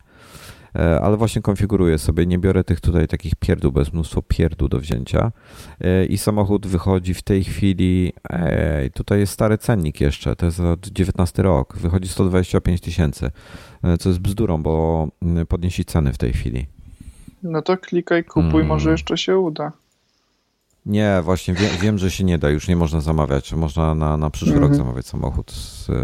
E, 0.78 1.00
ale 1.00 1.16
właśnie 1.16 1.42
konfiguruję 1.42 1.98
sobie, 1.98 2.26
nie 2.26 2.38
biorę 2.38 2.64
tych 2.64 2.80
tutaj 2.80 3.08
takich 3.08 3.34
pierdół, 3.34 3.72
bez 3.72 3.92
mnóstwo 3.92 4.22
pierdół 4.22 4.68
do 4.68 4.78
wzięcia 4.78 5.32
e, 5.80 6.04
i 6.04 6.18
samochód 6.18 6.66
wychodzi 6.66 7.14
w 7.14 7.22
tej 7.22 7.44
chwili, 7.44 8.12
ej, 8.30 8.90
tutaj 8.90 9.18
jest 9.18 9.32
stary 9.32 9.58
cennik 9.58 10.00
jeszcze, 10.00 10.36
to 10.36 10.46
jest 10.46 10.60
19 10.92 11.42
rok, 11.42 11.76
wychodzi 11.76 12.08
125 12.08 12.80
tysięcy, 12.80 13.30
co 14.00 14.08
jest 14.08 14.20
bzdurą, 14.20 14.62
bo 14.62 15.08
mm, 15.22 15.46
podnieśli 15.46 15.84
ceny 15.84 16.12
w 16.12 16.18
tej 16.18 16.32
chwili. 16.32 16.66
No 17.42 17.62
to 17.62 17.76
klikaj, 17.76 18.24
kupuj, 18.24 18.50
hmm. 18.50 18.66
może 18.66 18.90
jeszcze 18.90 19.18
się 19.18 19.38
uda. 19.38 19.72
Nie, 20.86 21.20
właśnie 21.22 21.54
wie, 21.54 21.68
wiem, 21.80 21.98
że 21.98 22.10
się 22.10 22.24
nie 22.24 22.38
da, 22.38 22.50
już 22.50 22.68
nie 22.68 22.76
można 22.76 23.00
zamawiać. 23.00 23.52
Można 23.52 23.94
na, 23.94 24.16
na 24.16 24.30
przyszły 24.30 24.54
rok 24.54 24.62
mhm. 24.62 24.78
zamawiać 24.78 25.06
samochód 25.06 25.52
z 25.52 25.90
e, 25.90 25.94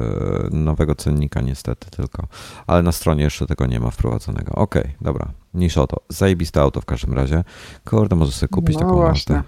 nowego 0.51 0.95
cennika 0.95 1.41
niestety 1.41 1.91
tylko. 1.91 2.27
Ale 2.67 2.83
na 2.83 2.93
stronie 2.93 3.25
jeszcze 3.25 3.47
tego 3.47 3.67
nie 3.67 3.81
ma 3.81 3.91
wprowadzonego. 3.91 4.53
Okej, 4.53 4.83
okay, 4.83 4.95
dobra, 5.01 5.33
mniejsza 5.55 5.83
o 5.83 5.87
to. 5.87 5.97
Zajebiste 6.09 6.61
auto 6.61 6.81
w 6.81 6.85
każdym 6.85 7.15
razie. 7.15 7.45
Kurde, 7.85 8.17
może 8.17 8.33
sobie 8.33 8.49
kupić 8.49 8.75
no 8.75 8.81
taką 8.81 8.95
właśnie. 8.95 9.43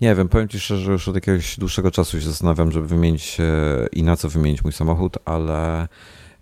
Nie 0.00 0.14
wiem, 0.14 0.28
powiem 0.28 0.48
Ci 0.48 0.60
szczerze, 0.60 0.82
że 0.82 0.92
już 0.92 1.08
od 1.08 1.14
jakiegoś 1.14 1.58
dłuższego 1.58 1.90
czasu 1.90 2.20
się 2.20 2.26
zastanawiam, 2.26 2.72
żeby 2.72 2.86
wymienić 2.86 3.40
e, 3.40 3.44
i 3.92 4.02
na 4.02 4.16
co 4.16 4.28
wymienić 4.28 4.64
mój 4.64 4.72
samochód, 4.72 5.18
ale 5.24 5.88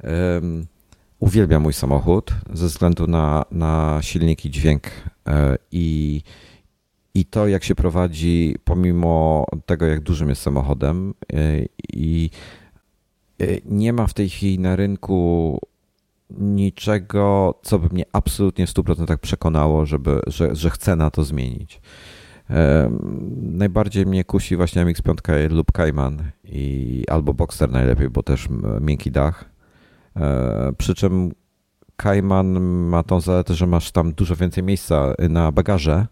um, 0.02 0.66
uwielbiam 1.18 1.62
mój 1.62 1.72
samochód 1.72 2.30
ze 2.52 2.66
względu 2.66 3.06
na, 3.06 3.44
na 3.50 3.98
silnik 4.02 4.44
i 4.44 4.50
dźwięk 4.50 4.82
e, 5.26 5.58
i 5.72 6.22
i 7.14 7.24
to, 7.24 7.48
jak 7.48 7.64
się 7.64 7.74
prowadzi, 7.74 8.56
pomimo 8.64 9.46
tego, 9.66 9.86
jak 9.86 10.00
dużym 10.00 10.28
jest 10.28 10.42
samochodem, 10.42 11.14
y, 11.32 11.68
i 11.92 12.30
y, 13.42 13.60
nie 13.64 13.92
ma 13.92 14.06
w 14.06 14.14
tej 14.14 14.28
chwili 14.28 14.58
na 14.58 14.76
rynku 14.76 15.58
niczego, 16.30 17.54
co 17.62 17.78
by 17.78 17.88
mnie 17.88 18.04
absolutnie 18.12 18.66
w 18.66 18.70
100% 18.70 19.16
przekonało, 19.16 19.86
żeby, 19.86 20.20
że, 20.26 20.56
że 20.56 20.70
chcę 20.70 20.96
na 20.96 21.10
to 21.10 21.24
zmienić. 21.24 21.80
Najbardziej 23.42 24.06
mnie 24.06 24.24
kusi 24.24 24.56
właśnie 24.56 24.84
MX-5 24.86 25.50
lub 25.50 25.72
Cayman 25.72 26.22
i 26.44 27.04
albo 27.08 27.34
Boxster 27.34 27.70
najlepiej, 27.70 28.10
bo 28.10 28.22
też 28.22 28.48
miękki 28.80 29.10
dach. 29.10 29.44
E, 30.16 30.72
przy 30.78 30.94
czym 30.94 31.32
Cayman 31.96 32.60
ma 32.88 33.02
tą 33.02 33.20
zaletę, 33.20 33.54
że 33.54 33.66
masz 33.66 33.90
tam 33.90 34.12
dużo 34.12 34.36
więcej 34.36 34.64
miejsca 34.64 35.14
na 35.28 35.52
bagaże, 35.52 36.06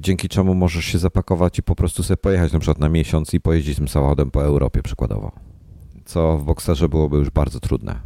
dzięki 0.00 0.28
czemu 0.28 0.54
możesz 0.54 0.84
się 0.84 0.98
zapakować 0.98 1.58
i 1.58 1.62
po 1.62 1.74
prostu 1.74 2.02
sobie 2.02 2.16
pojechać 2.16 2.52
na 2.52 2.58
przykład 2.58 2.78
na 2.78 2.88
miesiąc 2.88 3.34
i 3.34 3.40
pojeździć 3.40 3.76
tym 3.76 3.88
samochodem 3.88 4.30
po 4.30 4.44
Europie 4.44 4.82
przykładowo. 4.82 5.32
Co 6.04 6.38
w 6.38 6.44
Boxerze 6.44 6.88
byłoby 6.88 7.16
już 7.16 7.30
bardzo 7.30 7.60
trudne. 7.60 8.00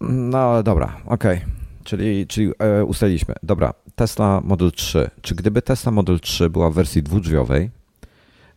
No 0.00 0.38
ale 0.38 0.62
dobra, 0.62 0.96
okej. 1.06 1.36
Okay. 1.36 1.48
Czyli, 1.84 2.26
czyli 2.26 2.52
e, 2.58 2.84
ustaliliśmy. 2.84 3.34
Dobra, 3.42 3.74
Tesla 3.94 4.40
Model 4.44 4.72
3. 4.72 5.10
Czy 5.20 5.34
gdyby 5.34 5.62
Tesla 5.62 5.92
Model 5.92 6.20
3 6.20 6.50
była 6.50 6.70
w 6.70 6.74
wersji 6.74 7.02
dwudrzwiowej, 7.02 7.64
e, 7.64 8.06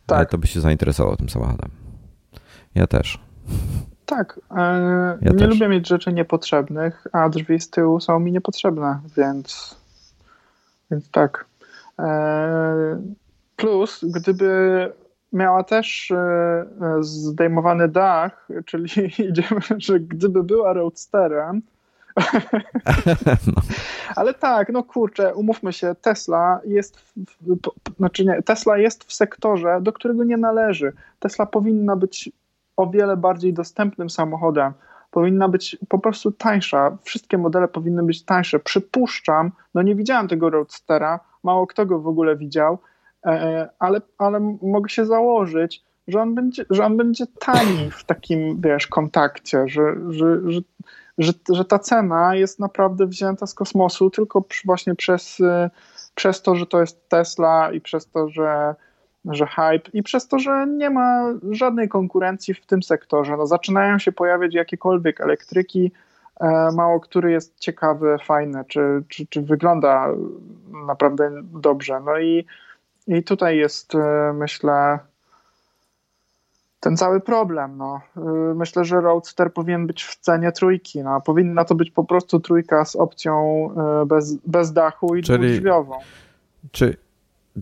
tak. 0.06 0.30
to 0.30 0.38
by 0.38 0.46
się 0.46 0.60
zainteresował 0.60 1.16
tym 1.16 1.28
samochodem? 1.28 1.70
Ja 2.74 2.86
też. 2.86 3.20
Tak. 4.06 4.40
E, 4.50 4.62
ja 5.22 5.32
nie 5.32 5.38
też. 5.38 5.48
lubię 5.48 5.68
mieć 5.68 5.88
rzeczy 5.88 6.12
niepotrzebnych, 6.12 7.06
a 7.12 7.28
drzwi 7.28 7.60
z 7.60 7.70
tyłu 7.70 8.00
są 8.00 8.20
mi 8.20 8.32
niepotrzebne, 8.32 9.00
więc 9.16 9.76
więc 10.92 11.10
tak. 11.10 11.46
E, 11.98 13.02
plus, 13.56 14.04
gdyby 14.04 14.92
miała 15.32 15.64
też 15.64 16.10
e, 16.10 16.66
zdejmowany 17.00 17.88
dach, 17.88 18.48
czyli 18.66 18.88
idziemy, 19.28 19.60
że 19.78 20.00
gdyby 20.00 20.42
była 20.42 20.72
roadsterem, 20.72 21.62
no. 23.46 23.62
Ale 24.16 24.34
tak, 24.34 24.68
no 24.72 24.82
kurczę, 24.82 25.34
umówmy 25.34 25.72
się, 25.72 25.94
Tesla 26.02 26.60
jest, 26.64 26.98
w, 27.16 27.58
znaczy 27.98 28.24
nie, 28.24 28.42
Tesla 28.42 28.78
jest 28.78 29.04
w 29.04 29.12
sektorze, 29.12 29.78
do 29.82 29.92
którego 29.92 30.24
nie 30.24 30.36
należy. 30.36 30.92
Tesla 31.20 31.46
powinna 31.46 31.96
być 31.96 32.30
o 32.76 32.86
wiele 32.86 33.16
bardziej 33.16 33.52
dostępnym 33.52 34.10
samochodem 34.10 34.72
powinna 35.12 35.48
być 35.48 35.76
po 35.88 35.98
prostu 35.98 36.32
tańsza. 36.32 36.98
Wszystkie 37.02 37.38
modele 37.38 37.68
powinny 37.68 38.02
być 38.02 38.24
tańsze. 38.24 38.58
Przypuszczam, 38.58 39.52
no 39.74 39.82
nie 39.82 39.94
widziałem 39.94 40.28
tego 40.28 40.50
Roadstera, 40.50 41.20
mało 41.42 41.66
kto 41.66 41.86
go 41.86 41.98
w 41.98 42.06
ogóle 42.06 42.36
widział, 42.36 42.78
e, 43.26 43.68
ale, 43.78 44.00
ale 44.18 44.56
mogę 44.62 44.88
się 44.88 45.06
założyć, 45.06 45.84
że 46.08 46.22
on 46.22 46.34
będzie, 46.34 46.64
że 46.70 46.84
on 46.84 46.96
będzie 46.96 47.24
tani 47.26 47.90
w 47.90 48.04
takim, 48.04 48.60
wiesz, 48.60 48.86
kontakcie, 48.86 49.68
że, 49.68 49.82
że, 50.08 50.50
że, 50.50 50.60
że, 51.18 51.32
że 51.52 51.64
ta 51.64 51.78
cena 51.78 52.34
jest 52.34 52.60
naprawdę 52.60 53.06
wzięta 53.06 53.46
z 53.46 53.54
kosmosu 53.54 54.10
tylko 54.10 54.44
właśnie 54.64 54.94
przez, 54.94 55.40
e, 55.40 55.70
przez 56.14 56.42
to, 56.42 56.54
że 56.54 56.66
to 56.66 56.80
jest 56.80 57.08
Tesla 57.08 57.72
i 57.72 57.80
przez 57.80 58.10
to, 58.10 58.28
że 58.28 58.74
że 59.24 59.46
hype 59.46 59.90
i 59.92 60.02
przez 60.02 60.28
to, 60.28 60.38
że 60.38 60.66
nie 60.66 60.90
ma 60.90 61.34
żadnej 61.50 61.88
konkurencji 61.88 62.54
w 62.54 62.66
tym 62.66 62.82
sektorze. 62.82 63.36
No, 63.36 63.46
zaczynają 63.46 63.98
się 63.98 64.12
pojawiać 64.12 64.54
jakiekolwiek 64.54 65.20
elektryki, 65.20 65.92
mało 66.72 67.00
który 67.00 67.32
jest 67.32 67.58
ciekawy, 67.58 68.16
fajny, 68.24 68.64
czy, 68.68 69.02
czy, 69.08 69.26
czy 69.26 69.42
wygląda 69.42 70.08
naprawdę 70.86 71.30
dobrze. 71.42 72.00
No 72.04 72.18
i, 72.18 72.46
i 73.06 73.22
tutaj 73.22 73.56
jest, 73.56 73.92
myślę, 74.34 74.98
ten 76.80 76.96
cały 76.96 77.20
problem. 77.20 77.76
No. 77.76 78.00
Y, 78.16 78.54
myślę, 78.54 78.84
że 78.84 79.00
Roadster 79.00 79.52
powinien 79.52 79.86
być 79.86 80.04
w 80.04 80.16
cenie 80.16 80.52
trójki. 80.52 81.02
No. 81.02 81.20
Powinna 81.20 81.64
to 81.64 81.74
być 81.74 81.90
po 81.90 82.04
prostu 82.04 82.40
trójka 82.40 82.84
z 82.84 82.96
opcją 82.96 83.68
bez, 84.06 84.34
bez 84.34 84.72
dachu 84.72 85.16
i 85.16 85.22
czyli, 85.22 85.48
dwudrzwiową. 85.48 85.98
Czy, 86.72 86.96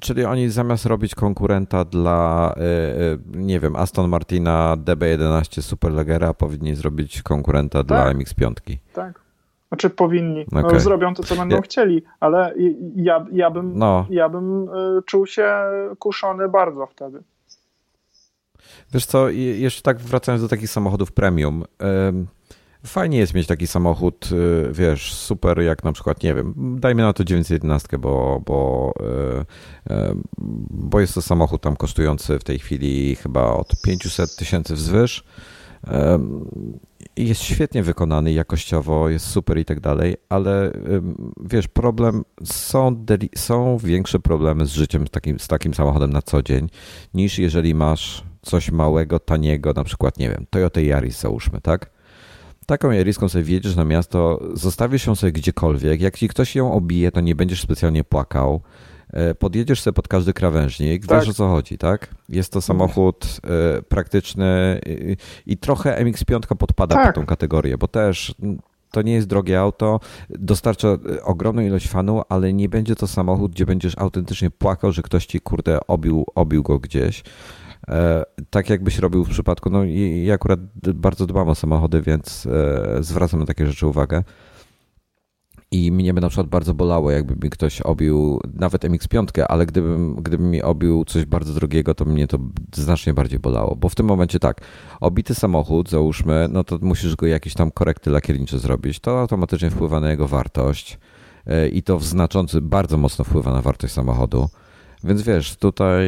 czyli 0.00 0.24
oni 0.24 0.48
zamiast 0.48 0.86
robić 0.86 1.14
konkurenta 1.14 1.84
dla, 1.84 2.54
y, 2.56 3.38
nie 3.38 3.60
wiem, 3.60 3.76
Aston 3.76 4.08
Martina 4.08 4.76
DB11 4.84 5.62
Superlegera, 5.62 6.34
powinni 6.34 6.74
zrobić 6.74 7.22
konkurenta 7.22 7.78
tak. 7.78 7.86
dla 7.86 8.14
MX-5. 8.14 8.52
Tak. 8.92 9.20
Znaczy 9.68 9.90
powinni. 9.90 10.46
Okay. 10.46 10.62
No, 10.72 10.80
zrobią 10.80 11.14
to, 11.14 11.22
co 11.22 11.36
będą 11.36 11.56
ja... 11.56 11.62
chcieli, 11.62 12.02
ale 12.20 12.54
ja, 12.96 13.26
ja 13.32 13.50
bym, 13.50 13.78
no. 13.78 14.06
ja 14.10 14.28
bym 14.28 14.68
czuł 15.06 15.26
się 15.26 15.52
kuszony 15.98 16.48
bardzo 16.48 16.86
wtedy. 16.86 17.22
Wiesz 18.92 19.06
co, 19.06 19.28
jeszcze 19.30 19.82
tak 19.82 19.98
wracając 19.98 20.42
do 20.42 20.48
takich 20.48 20.70
samochodów 20.70 21.12
premium. 21.12 21.64
Fajnie 22.86 23.18
jest 23.18 23.34
mieć 23.34 23.46
taki 23.46 23.66
samochód, 23.66 24.28
y, 24.32 24.72
wiesz, 24.72 25.14
super 25.14 25.62
jak 25.62 25.84
na 25.84 25.92
przykład, 25.92 26.22
nie 26.22 26.34
wiem, 26.34 26.54
dajmy 26.80 27.02
na 27.02 27.12
to 27.12 27.24
911, 27.24 27.98
bo, 27.98 28.42
bo, 28.46 28.92
y, 29.88 29.92
y, 29.92 30.16
bo 30.70 31.00
jest 31.00 31.14
to 31.14 31.22
samochód 31.22 31.62
tam 31.62 31.76
kosztujący 31.76 32.38
w 32.38 32.44
tej 32.44 32.58
chwili 32.58 33.16
chyba 33.16 33.52
od 33.52 33.82
500 33.82 34.36
tysięcy 34.36 34.74
wzwyż. 34.74 35.24
Jest 37.16 37.42
świetnie 37.42 37.82
wykonany 37.82 38.32
jakościowo, 38.32 39.08
jest 39.08 39.26
super 39.26 39.58
i 39.58 39.64
tak 39.64 39.80
dalej, 39.80 40.16
ale 40.28 40.72
wiesz, 41.44 41.68
problem, 41.68 42.24
są, 42.44 43.04
są 43.36 43.78
większe 43.78 44.18
problemy 44.18 44.66
z 44.66 44.72
życiem 44.72 45.06
z 45.06 45.10
takim, 45.10 45.38
z 45.38 45.48
takim 45.48 45.74
samochodem 45.74 46.12
na 46.12 46.22
co 46.22 46.42
dzień, 46.42 46.68
niż 47.14 47.38
jeżeli 47.38 47.74
masz 47.74 48.24
coś 48.42 48.70
małego, 48.70 49.18
taniego, 49.18 49.72
na 49.72 49.84
przykład, 49.84 50.18
nie 50.18 50.30
wiem, 50.30 50.46
Toyota 50.50 50.80
Yaris 50.80 51.20
załóżmy, 51.20 51.60
tak? 51.60 51.99
Taką 52.70 52.90
Yariską 52.90 53.28
sobie 53.28 53.44
wjedziesz 53.44 53.76
na 53.76 53.84
miasto, 53.84 54.40
zostawisz 54.54 55.06
ją 55.06 55.14
sobie 55.14 55.32
gdziekolwiek, 55.32 56.00
jak 56.00 56.18
ci 56.18 56.28
ktoś 56.28 56.56
ją 56.56 56.72
obije, 56.72 57.12
to 57.12 57.20
nie 57.20 57.34
będziesz 57.34 57.62
specjalnie 57.62 58.04
płakał, 58.04 58.60
e, 59.12 59.34
podjedziesz 59.34 59.80
sobie 59.80 59.94
pod 59.94 60.08
każdy 60.08 60.32
krawężnik, 60.32 61.06
tak. 61.06 61.20
wiesz 61.20 61.28
o 61.28 61.34
co 61.34 61.48
chodzi, 61.48 61.78
tak? 61.78 62.08
Jest 62.28 62.52
to 62.52 62.60
samochód 62.60 63.40
e, 63.44 63.82
praktyczny 63.82 64.80
i 65.46 65.56
trochę 65.56 66.04
MX-5 66.04 66.56
podpada 66.56 66.94
tak. 66.94 67.06
pod 67.06 67.14
tą 67.14 67.26
kategorię, 67.26 67.78
bo 67.78 67.88
też 67.88 68.34
to 68.90 69.02
nie 69.02 69.12
jest 69.12 69.26
drogie 69.26 69.60
auto, 69.60 70.00
dostarcza 70.30 70.88
e, 70.88 71.22
ogromną 71.22 71.62
ilość 71.62 71.88
fanu, 71.88 72.22
ale 72.28 72.52
nie 72.52 72.68
będzie 72.68 72.96
to 72.96 73.06
samochód, 73.06 73.52
gdzie 73.52 73.66
będziesz 73.66 73.98
autentycznie 73.98 74.50
płakał, 74.50 74.92
że 74.92 75.02
ktoś 75.02 75.26
ci 75.26 75.40
kurde 75.40 75.86
obił, 75.86 76.26
obił 76.34 76.62
go 76.62 76.78
gdzieś. 76.78 77.22
E, 77.88 78.24
tak 78.50 78.70
jakbyś 78.70 78.98
robił 78.98 79.24
w 79.24 79.30
przypadku, 79.30 79.70
no 79.70 79.84
i 79.84 80.24
ja 80.26 80.34
akurat 80.34 80.60
bardzo 80.94 81.26
dbam 81.26 81.48
o 81.48 81.54
samochody, 81.54 82.02
więc 82.02 82.46
e, 82.46 83.02
zwracam 83.02 83.40
na 83.40 83.46
takie 83.46 83.66
rzeczy 83.66 83.86
uwagę. 83.86 84.22
I 85.72 85.92
mnie 85.92 86.14
by 86.14 86.20
na 86.20 86.28
przykład 86.28 86.46
bardzo 86.46 86.74
bolało, 86.74 87.10
jakby 87.10 87.44
mi 87.44 87.50
ktoś 87.50 87.80
obił 87.80 88.40
nawet 88.54 88.84
MX-5, 88.84 89.44
ale 89.48 89.66
gdybym, 89.66 90.16
gdyby 90.16 90.44
mi 90.44 90.62
obił 90.62 91.04
coś 91.04 91.24
bardzo 91.24 91.54
drogiego, 91.54 91.94
to 91.94 92.04
mnie 92.04 92.26
to 92.26 92.38
znacznie 92.74 93.14
bardziej 93.14 93.38
bolało. 93.38 93.76
Bo 93.76 93.88
w 93.88 93.94
tym 93.94 94.06
momencie 94.06 94.38
tak, 94.38 94.60
obity 95.00 95.34
samochód, 95.34 95.90
załóżmy, 95.90 96.48
no 96.50 96.64
to 96.64 96.78
musisz 96.82 97.16
go 97.16 97.26
jakieś 97.26 97.54
tam 97.54 97.70
korekty 97.70 98.10
lakiernicze 98.10 98.58
zrobić. 98.58 99.00
To 99.00 99.20
automatycznie 99.20 99.70
wpływa 99.70 100.00
na 100.00 100.10
jego 100.10 100.28
wartość 100.28 100.98
e, 101.46 101.68
i 101.68 101.82
to 101.82 101.98
w 101.98 102.04
znaczący, 102.04 102.60
bardzo 102.60 102.96
mocno 102.96 103.24
wpływa 103.24 103.52
na 103.52 103.62
wartość 103.62 103.94
samochodu. 103.94 104.48
Więc 105.04 105.22
wiesz, 105.22 105.56
tutaj 105.56 106.06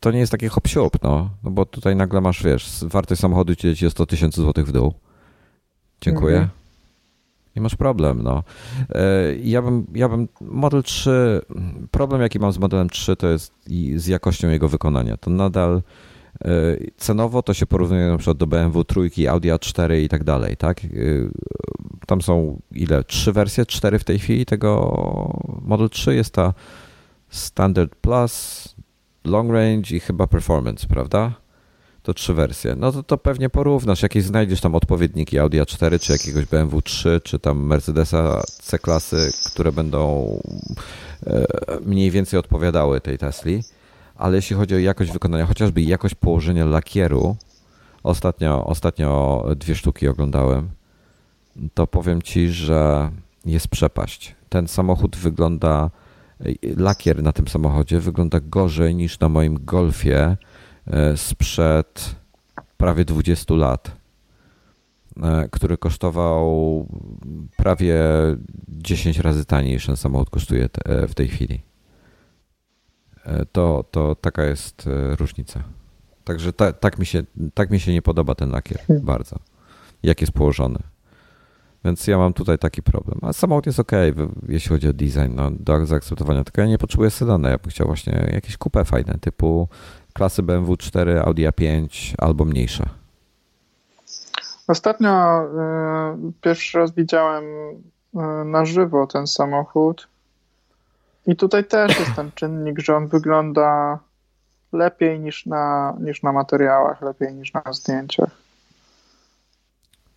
to 0.00 0.10
nie 0.10 0.18
jest 0.18 0.32
takie 0.32 0.48
hop 0.48 0.68
no, 1.02 1.30
no 1.44 1.50
bo 1.50 1.66
tutaj 1.66 1.96
nagle 1.96 2.20
masz, 2.20 2.42
wiesz, 2.42 2.84
wartość 2.86 3.20
samochodu 3.20 3.56
ci 3.56 3.66
leci 3.66 3.86
o 3.86 3.90
100 3.90 4.06
tysięcy 4.06 4.42
złotych 4.42 4.66
w 4.66 4.72
dół. 4.72 4.94
Dziękuję. 6.00 6.36
Mhm. 6.36 6.58
I 7.56 7.60
masz 7.60 7.76
problem, 7.76 8.22
no. 8.22 8.42
E, 8.90 9.34
ja 9.42 9.62
bym, 9.62 9.86
ja 9.94 10.08
bym 10.08 10.28
Model 10.40 10.82
3, 10.82 11.40
problem 11.90 12.20
jaki 12.22 12.38
mam 12.38 12.52
z 12.52 12.58
modelem 12.58 12.90
3 12.90 13.16
to 13.16 13.26
jest 13.26 13.52
z 13.96 14.06
jakością 14.06 14.48
jego 14.48 14.68
wykonania. 14.68 15.16
To 15.16 15.30
nadal 15.30 15.82
e, 16.44 16.50
cenowo 16.96 17.42
to 17.42 17.54
się 17.54 17.66
porównuje 17.66 18.06
na 18.06 18.16
przykład 18.16 18.36
do 18.36 18.46
BMW 18.46 18.84
trójki, 18.84 19.28
Audi 19.28 19.48
A4 19.48 20.00
i 20.02 20.08
tak 20.08 20.24
dalej, 20.24 20.56
tak? 20.56 20.84
E, 20.84 20.88
tam 22.06 22.22
są 22.22 22.60
ile? 22.72 23.04
Trzy 23.04 23.32
wersje, 23.32 23.66
cztery 23.66 23.98
w 23.98 24.04
tej 24.04 24.18
chwili 24.18 24.46
tego 24.46 24.98
Model 25.62 25.88
3 25.90 26.14
jest 26.14 26.34
ta 26.34 26.54
Standard 27.30 27.94
Plus, 27.94 28.64
Long 29.24 29.52
Range 29.52 29.96
i 29.96 30.00
chyba 30.00 30.26
Performance, 30.26 30.86
prawda? 30.86 31.32
To 32.02 32.14
trzy 32.14 32.34
wersje. 32.34 32.76
No 32.76 32.92
to, 32.92 33.02
to 33.02 33.18
pewnie 33.18 33.50
porównasz, 33.50 34.02
jakieś 34.02 34.24
znajdziesz 34.24 34.60
tam 34.60 34.74
odpowiedniki 34.74 35.38
Audi 35.38 35.58
A4, 35.58 36.00
czy 36.00 36.12
jakiegoś 36.12 36.44
BMW 36.44 36.82
3, 36.82 37.20
czy 37.24 37.38
tam 37.38 37.58
Mercedesa 37.58 38.42
C-klasy, 38.62 39.30
które 39.52 39.72
będą 39.72 40.26
e, 41.26 41.46
mniej 41.86 42.10
więcej 42.10 42.38
odpowiadały 42.38 43.00
tej 43.00 43.18
Tesli. 43.18 43.62
Ale 44.16 44.36
jeśli 44.36 44.56
chodzi 44.56 44.74
o 44.74 44.78
jakość 44.78 45.12
wykonania, 45.12 45.46
chociażby 45.46 45.82
jakość 45.82 46.14
położenia 46.14 46.64
lakieru, 46.64 47.36
ostatnio, 48.02 48.66
ostatnio 48.66 49.44
dwie 49.56 49.74
sztuki 49.74 50.08
oglądałem, 50.08 50.68
to 51.74 51.86
powiem 51.86 52.22
Ci, 52.22 52.48
że 52.48 53.10
jest 53.44 53.68
przepaść. 53.68 54.34
Ten 54.48 54.68
samochód 54.68 55.16
wygląda 55.16 55.90
lakier 56.76 57.22
na 57.22 57.32
tym 57.32 57.48
samochodzie 57.48 58.00
wygląda 58.00 58.40
gorzej 58.40 58.94
niż 58.94 59.20
na 59.20 59.28
moim 59.28 59.64
Golfie 59.64 60.36
e, 60.86 61.16
sprzed 61.16 62.16
prawie 62.76 63.04
20 63.04 63.54
lat, 63.54 63.96
e, 65.22 65.48
który 65.48 65.76
kosztował 65.76 66.86
prawie 67.56 68.00
10 68.68 69.18
razy 69.18 69.44
taniej 69.44 69.72
niż 69.72 69.86
ten 69.86 69.96
samochód 69.96 70.30
kosztuje 70.30 70.68
e, 70.84 71.08
w 71.08 71.14
tej 71.14 71.28
chwili. 71.28 71.62
To, 73.52 73.84
to 73.90 74.14
taka 74.14 74.44
jest 74.44 74.88
różnica. 75.18 75.62
Także 76.24 76.52
ta, 76.52 76.72
tak, 76.72 76.98
mi 76.98 77.06
się, 77.06 77.22
tak 77.54 77.70
mi 77.70 77.80
się 77.80 77.92
nie 77.92 78.02
podoba 78.02 78.34
ten 78.34 78.50
lakier 78.50 78.78
hmm. 78.78 79.06
bardzo, 79.06 79.36
jak 80.02 80.20
jest 80.20 80.32
położony. 80.32 80.78
Więc 81.88 82.06
ja 82.06 82.18
mam 82.18 82.32
tutaj 82.32 82.58
taki 82.58 82.82
problem. 82.82 83.18
A 83.22 83.32
samochód 83.32 83.66
jest 83.66 83.80
ok, 83.80 83.92
jeśli 84.48 84.68
chodzi 84.68 84.88
o 84.88 84.92
design, 84.92 85.34
no, 85.34 85.50
do 85.50 85.86
zaakceptowania. 85.86 86.44
Tylko 86.44 86.60
ja 86.60 86.66
nie 86.66 86.78
potrzebuję 86.78 87.10
sedana. 87.10 87.50
Ja 87.50 87.58
bym 87.58 87.70
chciał 87.70 87.86
właśnie 87.86 88.30
jakieś 88.32 88.56
kupę 88.56 88.84
fajne, 88.84 89.14
typu 89.20 89.68
klasy 90.12 90.42
BMW 90.42 90.76
4, 90.76 91.20
Audi 91.20 91.46
A5 91.46 92.14
albo 92.18 92.44
mniejsze. 92.44 92.88
Ostatnio 94.66 95.42
y, 95.42 96.32
pierwszy 96.40 96.78
raz 96.78 96.94
widziałem 96.94 97.44
y, 97.44 98.44
na 98.44 98.64
żywo 98.64 99.06
ten 99.06 99.26
samochód. 99.26 100.08
I 101.26 101.36
tutaj 101.36 101.64
też 101.64 101.98
jest 102.00 102.14
ten 102.16 102.30
czynnik, 102.34 102.78
że 102.78 102.96
on 102.96 103.08
wygląda 103.08 103.98
lepiej 104.72 105.20
niż 105.20 105.46
na, 105.46 105.96
niż 106.00 106.22
na 106.22 106.32
materiałach, 106.32 107.02
lepiej 107.02 107.34
niż 107.34 107.52
na 107.52 107.62
zdjęciach. 107.72 108.47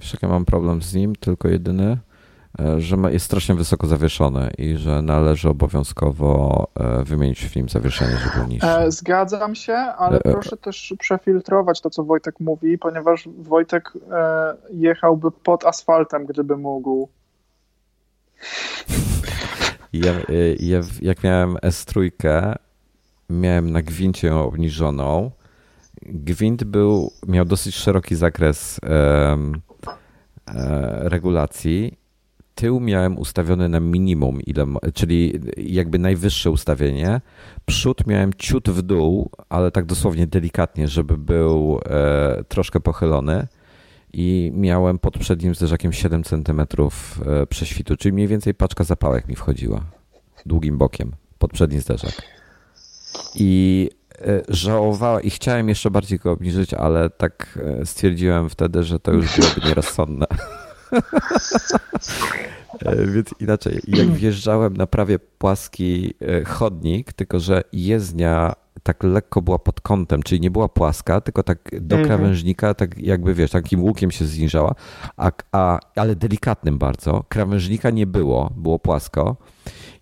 Wiesz, 0.02 0.16
ja 0.22 0.30
mam 0.30 0.46
problem 0.46 0.82
z 0.82 0.94
nim, 0.94 1.16
tylko 1.16 1.48
jedyny, 1.48 1.98
e, 2.60 2.82
że 2.82 2.98
jest 3.10 3.26
strasznie 3.26 3.56
wysoko 3.56 3.88
zawieszony 3.88 4.52
i 4.58 4.78
że 4.78 5.02
należy 5.02 5.50
obowiązkowo 5.50 6.68
e, 6.80 7.04
wymienić 7.04 7.46
w 7.46 7.56
nim 7.56 7.70
zawieszenie, 7.70 8.18
żeby 8.18 8.48
niższe. 8.48 8.84
E, 8.84 8.92
zgadzam 8.92 9.56
się, 9.56 9.74
ale 9.74 10.20
proszę 10.20 10.58
też 10.58 10.94
przefiltrować 11.00 11.82
to, 11.82 11.90
co 11.90 12.04
Wojtek 12.04 12.40
mówi, 12.40 12.78
ponieważ 12.78 13.30
Wojtek 13.40 13.94
jechałby 14.70 15.32
pod 15.32 15.66
asfaltem, 15.66 16.26
gdyby 16.26 16.58
mógł. 16.58 17.10
Ja, 19.94 20.12
ja 20.60 20.80
jak 21.02 21.24
miałem 21.24 21.56
S3, 21.56 22.10
miałem 23.30 23.72
na 23.72 23.82
gwincie 23.82 24.28
ją 24.28 24.44
obniżoną. 24.46 25.32
Gwint 26.02 26.64
był, 26.64 27.12
miał 27.28 27.46
dosyć 27.46 27.76
szeroki 27.76 28.16
zakres 28.16 28.80
um, 28.84 29.62
E, 29.71 29.71
regulacji 30.98 31.98
tył 32.56 32.80
miałem 32.80 33.18
ustawiony 33.18 33.70
na 33.70 33.80
minimum, 33.80 34.42
ile, 34.42 34.66
czyli 34.94 35.40
jakby 35.58 36.00
najwyższe 36.00 36.52
ustawienie. 36.52 37.22
Przód 37.66 38.08
miałem 38.08 38.34
ciut 38.34 38.70
w 38.70 38.82
dół, 38.82 39.30
ale 39.50 39.72
tak 39.72 39.86
dosłownie 39.86 40.28
delikatnie, 40.28 40.88
żeby 40.88 41.18
był 41.18 41.80
e, 41.86 42.44
troszkę 42.48 42.80
pochylony. 42.80 43.48
I 44.14 44.52
miałem 44.56 45.00
pod 45.00 45.18
przednim 45.18 45.56
zderzakiem 45.56 45.94
7 45.94 46.24
cm 46.24 46.62
e, 46.62 47.48
prześwitu, 47.48 47.98
czyli 47.98 48.14
mniej 48.14 48.28
więcej 48.28 48.54
paczka 48.54 48.84
zapałek 48.84 49.28
mi 49.28 49.36
wchodziła 49.36 49.82
długim 50.46 50.78
bokiem 50.78 51.12
pod 51.38 51.52
przedni 51.52 51.80
zderzak. 51.80 52.22
I 53.36 53.90
e, 53.94 54.01
żałowałem 54.50 55.24
i 55.24 55.30
chciałem 55.30 55.70
jeszcze 55.70 55.92
bardziej 55.92 56.20
go 56.20 56.32
obniżyć, 56.32 56.74
ale 56.74 57.10
tak 57.10 57.60
e, 57.82 57.86
stwierdziłem 57.86 58.50
wtedy, 58.50 58.84
że 58.84 59.00
to 59.00 59.12
już 59.12 59.38
byłoby 59.38 59.62
nierozsądne. 59.68 60.26
E, 62.86 63.06
więc 63.08 63.30
inaczej, 63.40 63.80
jak 63.88 64.08
wjeżdżałem 64.08 64.78
na 64.78 64.88
prawie 64.88 65.20
płaski 65.20 66.14
e, 66.22 66.46
chodnik, 66.46 67.14
tylko 67.14 67.40
że 67.40 67.64
jezdnia 67.74 68.54
tak 68.84 69.04
lekko 69.04 69.42
była 69.42 69.60
pod 69.60 69.82
kątem, 69.82 70.24
czyli 70.24 70.42
nie 70.42 70.52
była 70.52 70.70
płaska, 70.70 71.22
tylko 71.22 71.44
tak 71.44 71.70
do 71.82 71.96
mhm. 71.96 72.06
krawężnika, 72.06 72.74
tak 72.74 72.98
jakby 72.98 73.34
wiesz, 73.34 73.52
takim 73.52 73.84
łukiem 73.84 74.12
się 74.12 74.26
zniżała, 74.26 74.76
a, 75.18 75.32
a, 75.52 75.80
ale 75.96 76.16
delikatnym 76.16 76.78
bardzo. 76.78 77.24
Krawężnika 77.30 77.90
nie 77.90 78.08
było, 78.08 78.52
było 78.56 78.80
płasko 78.80 79.38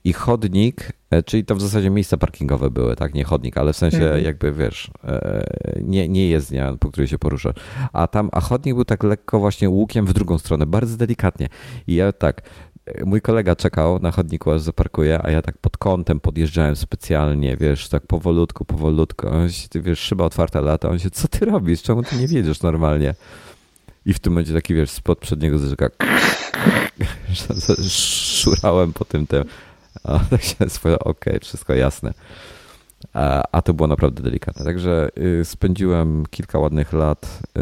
i 0.03 0.13
chodnik, 0.13 0.93
e, 1.11 1.23
czyli 1.23 1.45
to 1.45 1.55
w 1.55 1.61
zasadzie 1.61 1.89
miejsca 1.89 2.17
parkingowe 2.17 2.69
były, 2.69 2.95
tak? 2.95 3.13
Nie 3.13 3.23
chodnik, 3.23 3.57
ale 3.57 3.73
w 3.73 3.77
sensie 3.77 4.03
mhm. 4.03 4.23
jakby 4.23 4.51
wiesz, 4.51 4.91
e, 5.03 5.79
nie, 5.81 6.09
nie 6.09 6.27
jezdnia, 6.27 6.75
po 6.79 6.91
której 6.91 7.07
się 7.07 7.19
porusza. 7.19 7.53
A 7.93 8.07
tam, 8.07 8.29
a 8.31 8.41
chodnik 8.41 8.75
był 8.75 8.85
tak 8.85 9.03
lekko 9.03 9.39
właśnie 9.39 9.69
łukiem 9.69 10.05
w 10.05 10.13
drugą 10.13 10.37
stronę, 10.37 10.65
bardzo 10.65 10.97
delikatnie. 10.97 11.49
I 11.87 11.95
ja 11.95 12.11
tak, 12.11 12.41
e, 12.85 13.05
mój 13.05 13.21
kolega 13.21 13.55
czekał 13.55 13.99
na 13.99 14.11
chodniku, 14.11 14.51
aż 14.51 14.61
zaparkuje, 14.61 15.19
a 15.23 15.31
ja 15.31 15.41
tak 15.41 15.57
pod 15.57 15.77
kątem 15.77 16.19
podjeżdżałem 16.19 16.75
specjalnie, 16.75 17.57
wiesz, 17.57 17.89
tak 17.89 18.07
powolutku, 18.07 18.65
powolutku. 18.65 19.27
On 19.27 19.51
się, 19.51 19.69
ty 19.69 19.81
wiesz, 19.81 19.99
szyba 19.99 20.25
otwarta 20.25 20.61
lata, 20.61 20.89
on 20.89 20.99
się, 20.99 21.09
co 21.09 21.27
ty 21.27 21.45
robisz? 21.45 21.81
Czemu 21.81 22.03
ty 22.03 22.15
nie 22.15 22.27
wiedziesz 22.27 22.61
normalnie? 22.61 23.15
I 24.05 24.13
w 24.13 24.19
tym 24.19 24.33
momencie 24.33 24.53
taki, 24.53 24.73
wiesz, 24.73 24.89
spod 24.89 25.19
przedniego 25.19 25.57
zderzaka 25.57 25.89
szurałem 28.39 28.93
po 28.93 29.05
tym, 29.05 29.27
tym 29.27 29.43
a 30.09 30.19
tak 30.29 30.41
się 30.43 30.69
swoje, 30.69 30.99
okej, 30.99 31.33
okay, 31.33 31.39
wszystko 31.39 31.73
jasne. 31.73 32.13
A, 33.13 33.43
a, 33.51 33.61
to 33.61 33.73
było 33.73 33.87
naprawdę 33.87 34.23
delikatne. 34.23 34.65
Także 34.65 35.09
y, 35.17 35.45
spędziłem 35.45 36.25
kilka 36.29 36.59
ładnych 36.59 36.93
lat 36.93 37.39
y, 37.57 37.61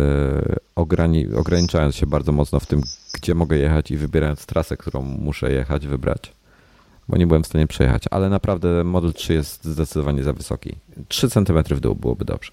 ograni 0.75 1.27
ograniczając 1.35 1.95
się 1.95 2.05
bardzo 2.05 2.31
mocno 2.31 2.59
w 2.59 2.65
tym, 2.65 2.81
gdzie 3.13 3.35
mogę 3.35 3.57
jechać 3.57 3.91
i 3.91 3.97
wybierając 3.97 4.45
trasę, 4.45 4.77
którą 4.77 5.01
muszę 5.01 5.51
jechać, 5.51 5.87
wybrać. 5.87 6.33
Bo 7.09 7.17
nie 7.17 7.27
byłem 7.27 7.43
w 7.43 7.47
stanie 7.47 7.67
przejechać, 7.67 8.03
ale 8.11 8.29
naprawdę 8.29 8.83
Model 8.83 9.13
3 9.13 9.33
jest 9.33 9.65
zdecydowanie 9.65 10.23
za 10.23 10.33
wysoki. 10.33 10.75
3 11.07 11.29
cm 11.29 11.63
w 11.63 11.79
dół 11.79 11.95
byłoby 11.95 12.25
dobrze. 12.25 12.51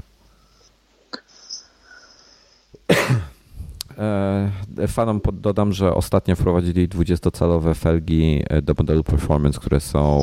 E, 3.99 4.88
fanom 4.88 5.20
dodam, 5.32 5.72
że 5.72 5.95
ostatnio 5.95 6.36
wprowadzili 6.36 6.88
20-calowe 6.88 7.74
felgi 7.74 8.42
e, 8.49 8.62
do 8.62 8.74
modelu 8.78 9.05
Performance, 9.05 9.61
które 9.61 9.80
są 9.80 10.20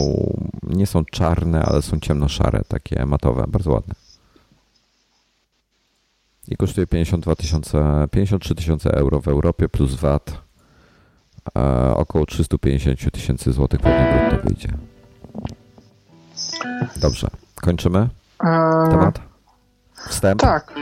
nie 0.63 0.87
są 0.87 1.05
czarne, 1.05 1.63
ale 1.63 1.81
są 1.81 1.99
ciemnoszare, 1.99 2.61
takie 2.67 3.05
matowe, 3.05 3.45
bardzo 3.47 3.71
ładne. 3.71 3.95
I 6.47 6.57
kosztuje 6.57 6.87
52 6.87 7.35
tysiące, 7.35 8.07
53 8.11 8.55
tysiące 8.55 8.93
euro 8.93 9.21
w 9.21 9.27
Europie 9.27 9.69
plus 9.69 9.95
VAT. 9.95 10.41
E, 11.57 11.93
około 11.95 12.25
350 12.25 13.11
tysięcy 13.11 13.53
złotych 13.53 13.81
pewnie 13.81 14.29
brutto 14.29 14.47
wyjdzie. 14.47 14.69
Dobrze, 17.01 17.27
kończymy 17.55 18.09
temat? 18.91 19.19
Wstęp? 20.09 20.41
Tak. 20.41 20.73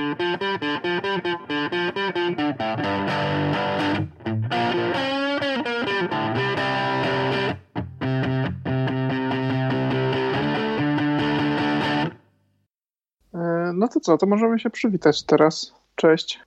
No 13.80 13.88
to 13.88 14.00
co, 14.00 14.18
to 14.18 14.26
możemy 14.26 14.60
się 14.60 14.70
przywitać 14.70 15.24
teraz. 15.24 15.74
Cześć. 15.96 16.40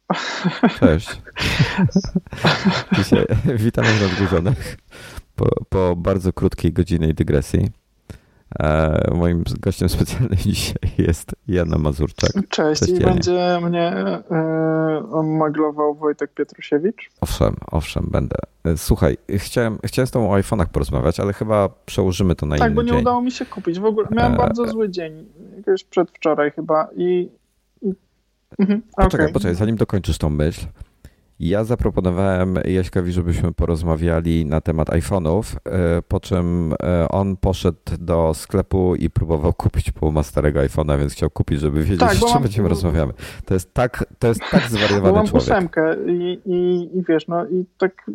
Cześć. 0.81 1.09
Dzisiaj 2.93 3.27
witamy 3.45 3.89
w 3.89 4.03
nadgryzionych 4.03 4.77
po, 5.37 5.65
po 5.69 5.97
bardzo 5.97 6.33
krótkiej 6.33 6.73
godzinnej 6.73 7.15
dygresji. 7.15 7.71
E, 8.61 9.15
moim 9.15 9.45
gościem 9.61 9.89
specjalnym 9.89 10.39
dzisiaj 10.47 10.91
jest 10.99 11.35
Jana 11.49 11.79
Mazurczak. 11.79 12.31
Cześć, 12.49 12.81
Cześć 12.81 12.93
i 12.93 13.05
będzie 13.05 13.61
mnie 13.63 13.93
e, 14.31 15.23
maglował 15.23 15.95
Wojtek 15.95 16.35
Pietrusiewicz. 16.35 17.11
Owszem, 17.21 17.57
owszem, 17.71 18.09
będę. 18.11 18.37
E, 18.65 18.77
słuchaj, 18.77 19.17
chciałem, 19.37 19.79
chciałem 19.85 20.07
z 20.07 20.11
tobą 20.11 20.31
o 20.31 20.39
iPhone'ach 20.39 20.67
porozmawiać, 20.67 21.21
ale 21.21 21.33
chyba 21.33 21.69
przełożymy 21.87 22.35
to 22.35 22.47
na 22.47 22.57
tak, 22.59 22.73
inny 22.73 22.77
dzień. 22.77 22.87
Tak, 22.87 22.87
bo 22.87 22.97
nie 22.97 23.03
udało 23.03 23.23
mi 23.23 23.31
się 23.31 23.47
kupić. 23.47 23.81
W 23.81 23.85
ogóle 23.85 24.09
miałem 24.11 24.35
e... 24.35 24.37
bardzo 24.37 24.69
zły 24.69 24.91
dzień, 24.91 25.27
jakoś 25.57 25.85
przedwczoraj 25.85 26.51
chyba 26.51 26.89
i... 26.97 27.31
i... 27.83 27.93
Mhm, 28.59 28.83
poczekaj, 28.97 29.27
okay. 29.27 29.33
poczekaj, 29.33 29.55
zanim 29.55 29.77
dokończysz 29.77 30.19
tą 30.19 30.31
myśl. 30.31 30.67
Ja 31.43 31.65
zaproponowałem 31.65 32.59
Jaśkowi, 32.65 33.13
żebyśmy 33.13 33.53
porozmawiali 33.53 34.47
na 34.47 34.61
temat 34.61 34.89
iPhone'ów, 34.89 35.57
e, 35.65 36.03
po 36.03 36.21
czym 36.21 36.75
e, 36.83 37.09
on 37.09 37.37
poszedł 37.37 37.79
do 37.99 38.35
sklepu 38.35 38.95
i 38.95 39.11
próbował 39.11 39.53
kupić 39.53 39.91
pół 39.91 40.23
starego 40.23 40.61
iPhone'a, 40.61 40.99
więc 40.99 41.13
chciał 41.13 41.31
kupić, 41.31 41.61
żeby 41.61 41.83
wiedzieć, 41.83 42.01
tak, 42.01 42.15
z 42.15 42.33
czym 42.33 42.43
będziemy 42.43 42.69
rozmawiamy. 42.69 43.13
To 43.45 43.55
jest 43.55 43.75
tak, 43.75 44.05
to 44.19 44.29
jest 44.29 44.41
tak 44.51 44.69
zwariowany 44.71 45.13
bo 45.13 45.17
mam 45.17 45.27
człowiek. 45.27 45.49
ósemkę 45.49 45.97
i, 46.07 46.41
i, 46.47 46.91
i 46.99 47.03
wiesz, 47.09 47.29
no 47.29 47.47
i 47.47 47.65
tak 47.79 48.11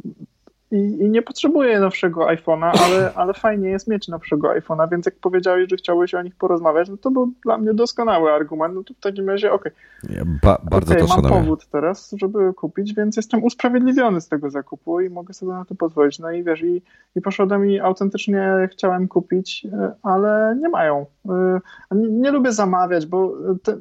i, 0.71 0.75
I, 0.75 1.09
nie 1.09 1.21
potrzebuję 1.21 1.79
nowszego 1.79 2.25
iPhone'a, 2.25 2.71
ale, 2.85 3.13
ale 3.19 3.33
fajnie 3.33 3.69
jest 3.69 3.87
mieć 3.87 4.07
nowszego 4.07 4.47
iPhone'a, 4.47 4.89
więc 4.91 5.05
jak 5.05 5.15
powiedziałeś, 5.15 5.69
że 5.69 5.75
chciałeś 5.75 6.13
o 6.13 6.21
nich 6.21 6.35
porozmawiać, 6.35 6.89
no 6.89 6.97
to 6.97 7.11
był 7.11 7.31
dla 7.43 7.57
mnie 7.57 7.73
doskonały 7.73 8.31
argument. 8.31 8.75
No 8.75 8.83
to 8.83 8.93
w 8.93 8.99
takim 8.99 9.29
razie 9.29 9.51
okej. 9.51 9.71
Okay. 10.03 10.25
ba 10.43 10.61
bardzo 10.63 10.93
okay, 10.93 11.07
to 11.07 11.21
Mam 11.21 11.31
powód 11.31 11.67
teraz, 11.67 12.15
żeby 12.17 12.53
kupić, 12.53 12.93
więc 12.93 13.17
jestem 13.17 13.43
usprawiedliwiony 13.43 14.21
z 14.21 14.27
tego 14.27 14.49
zakupu 14.49 15.01
i 15.01 15.09
mogę 15.09 15.33
sobie 15.33 15.51
na 15.51 15.65
to 15.65 15.75
pozwolić. 15.75 16.19
No 16.19 16.31
i 16.31 16.43
wiesz, 16.43 16.61
i, 16.61 16.81
i 17.15 17.21
poszedłem 17.21 17.69
i 17.69 17.79
autentycznie 17.79 18.69
chciałem 18.71 19.07
kupić, 19.07 19.67
e, 19.73 19.91
ale 20.03 20.57
nie 20.61 20.69
mają. 20.69 21.05
E, 21.29 21.59
nie, 21.91 22.09
nie 22.09 22.31
lubię 22.31 22.51
zamawiać, 22.51 23.05
bo 23.05 23.33
te, 23.63 23.77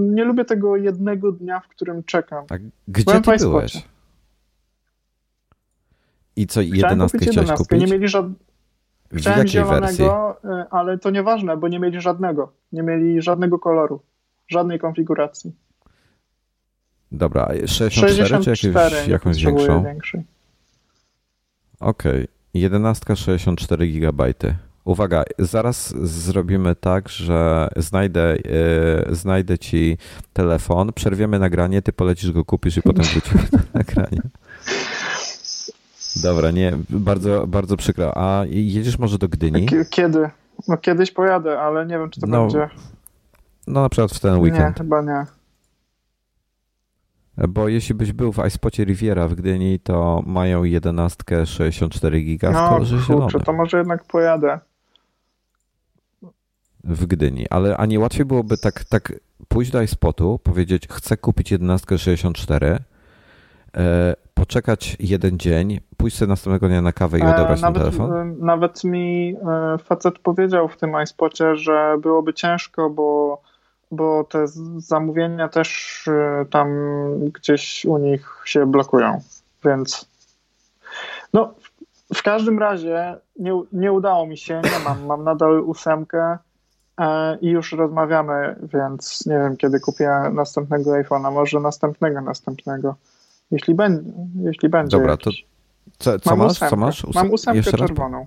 nie 0.00 0.24
lubię 0.24 0.44
tego 0.44 0.76
jednego 0.76 1.32
dnia, 1.32 1.60
w 1.60 1.68
którym 1.68 2.04
czekam. 2.04 2.44
A 2.50 2.54
gdzie 2.88 3.04
Byłem 3.04 3.22
ty 3.22 3.36
byłeś? 3.38 3.84
I 6.40 6.46
co, 6.46 6.60
jedenastkę 6.60 7.18
chciałeś 7.18 7.36
jedenastkę. 7.36 7.64
kupić? 7.64 7.80
Nie 7.80 7.92
mieli 7.92 8.08
żadnego. 8.08 8.40
Chciałem 9.14 9.46
zielonego, 9.46 9.80
wersji? 9.80 10.04
Ale 10.70 10.98
to 10.98 11.10
nieważne, 11.10 11.56
bo 11.56 11.68
nie 11.68 11.78
mieli 11.78 12.00
żadnego. 12.00 12.52
Nie 12.72 12.82
mieli 12.82 13.22
żadnego 13.22 13.58
koloru, 13.58 14.02
żadnej 14.48 14.78
konfiguracji. 14.78 15.52
Dobra, 17.12 17.48
64, 17.66 18.28
64 18.28 18.90
czy 18.90 18.96
jakieś, 18.96 19.08
jakąś 19.08 19.44
większą? 19.44 19.84
Większej. 19.84 20.22
Okej, 21.80 22.12
okay. 22.12 22.28
11 22.54 23.16
64 23.16 23.88
GB. 23.88 24.24
Uwaga, 24.84 25.24
zaraz 25.38 25.94
zrobimy 26.02 26.74
tak, 26.74 27.08
że 27.08 27.68
znajdę, 27.76 28.36
yy, 29.06 29.14
znajdę 29.14 29.58
ci 29.58 29.98
telefon, 30.32 30.92
przerwiemy 30.92 31.38
nagranie, 31.38 31.82
ty 31.82 31.92
polecisz 31.92 32.32
go, 32.32 32.44
kupisz 32.44 32.76
i 32.76 32.82
potem 32.82 33.04
wrócimy 33.04 33.42
do 33.52 33.58
nagrania. 33.74 34.22
Dobra, 36.16 36.50
nie, 36.50 36.72
bardzo, 36.90 37.46
bardzo 37.46 37.76
przykro. 37.76 38.12
A 38.16 38.44
jedziesz 38.46 38.98
może 38.98 39.18
do 39.18 39.28
Gdyni? 39.28 39.66
Kiedy? 39.90 40.30
No 40.68 40.76
kiedyś 40.76 41.10
pojadę, 41.10 41.60
ale 41.60 41.86
nie 41.86 41.98
wiem, 41.98 42.10
czy 42.10 42.20
to 42.20 42.26
no, 42.26 42.40
będzie. 42.40 42.68
No 43.66 43.82
na 43.82 43.88
przykład 43.88 44.12
w 44.12 44.20
ten 44.20 44.38
weekend. 44.38 44.76
Nie, 44.76 44.84
chyba 44.84 45.02
nie. 45.02 45.26
Bo 47.48 47.68
jeśli 47.68 47.94
byś 47.94 48.12
był 48.12 48.32
w 48.32 48.46
iSpocie 48.46 48.84
Riviera 48.84 49.28
w 49.28 49.34
Gdyni, 49.34 49.80
to 49.80 50.22
mają 50.26 50.64
11 50.64 51.46
64 51.46 52.22
giga 52.22 52.50
w 52.50 52.54
no, 52.54 52.68
kolorze 52.68 52.98
kurczę, 53.06 53.40
to 53.40 53.52
może 53.52 53.78
jednak 53.78 54.04
pojadę. 54.04 54.58
W 56.84 57.06
Gdyni, 57.06 57.46
ale 57.50 57.76
a 57.76 57.86
nie 57.86 58.00
łatwiej 58.00 58.26
byłoby 58.26 58.58
tak, 58.58 58.84
tak 58.84 59.12
pójść 59.48 59.70
do 59.70 59.82
iSpotu, 59.82 60.40
powiedzieć 60.42 60.88
chcę 60.90 61.16
kupić 61.16 61.50
11 61.50 61.98
64, 61.98 62.66
e, 62.66 62.78
poczekać 64.40 64.96
jeden 65.00 65.38
dzień, 65.38 65.80
pójść 65.96 66.16
sobie 66.16 66.28
następnego 66.28 66.68
dnia 66.68 66.82
na 66.82 66.92
kawę 66.92 67.18
i 67.18 67.22
e, 67.22 67.34
odebrać 67.34 67.60
nawet, 67.60 67.82
ten 67.82 67.92
telefon? 67.92 68.12
E, 68.12 68.24
nawet 68.38 68.84
mi 68.84 69.36
e, 69.74 69.78
facet 69.78 70.18
powiedział 70.18 70.68
w 70.68 70.76
tym 70.76 71.02
iSpocie, 71.04 71.56
że 71.56 71.96
byłoby 72.02 72.34
ciężko, 72.34 72.90
bo, 72.90 73.40
bo 73.90 74.24
te 74.24 74.44
zamówienia 74.76 75.48
też 75.48 76.00
tam 76.50 76.68
gdzieś 77.32 77.84
u 77.84 77.98
nich 77.98 78.42
się 78.44 78.66
blokują, 78.66 79.20
więc 79.64 80.08
no 81.32 81.54
w 82.14 82.22
każdym 82.22 82.58
razie 82.58 83.16
nie, 83.38 83.62
nie 83.72 83.92
udało 83.92 84.26
mi 84.26 84.38
się, 84.38 84.60
nie 84.64 84.84
mam, 84.84 85.06
mam 85.06 85.24
nadal 85.24 85.60
ósemkę 85.60 86.38
i 87.40 87.48
już 87.48 87.72
rozmawiamy, 87.72 88.56
więc 88.62 89.26
nie 89.26 89.38
wiem 89.38 89.56
kiedy 89.56 89.80
kupię 89.80 90.10
następnego 90.32 90.90
iPhone'a, 90.90 91.32
może 91.32 91.60
następnego, 91.60 92.20
następnego. 92.20 92.94
Jeśli, 93.50 93.74
będzie, 93.74 94.12
jeśli 94.34 94.68
będzie. 94.68 94.96
Dobra, 94.96 95.16
to 95.16 95.30
co, 95.98 96.18
co 96.18 96.36
masz? 96.36 96.58
Co 96.58 96.76
masz? 96.76 97.06
Mam 97.14 97.30
ósemkę 97.30 97.62
czerwoną. 97.62 98.26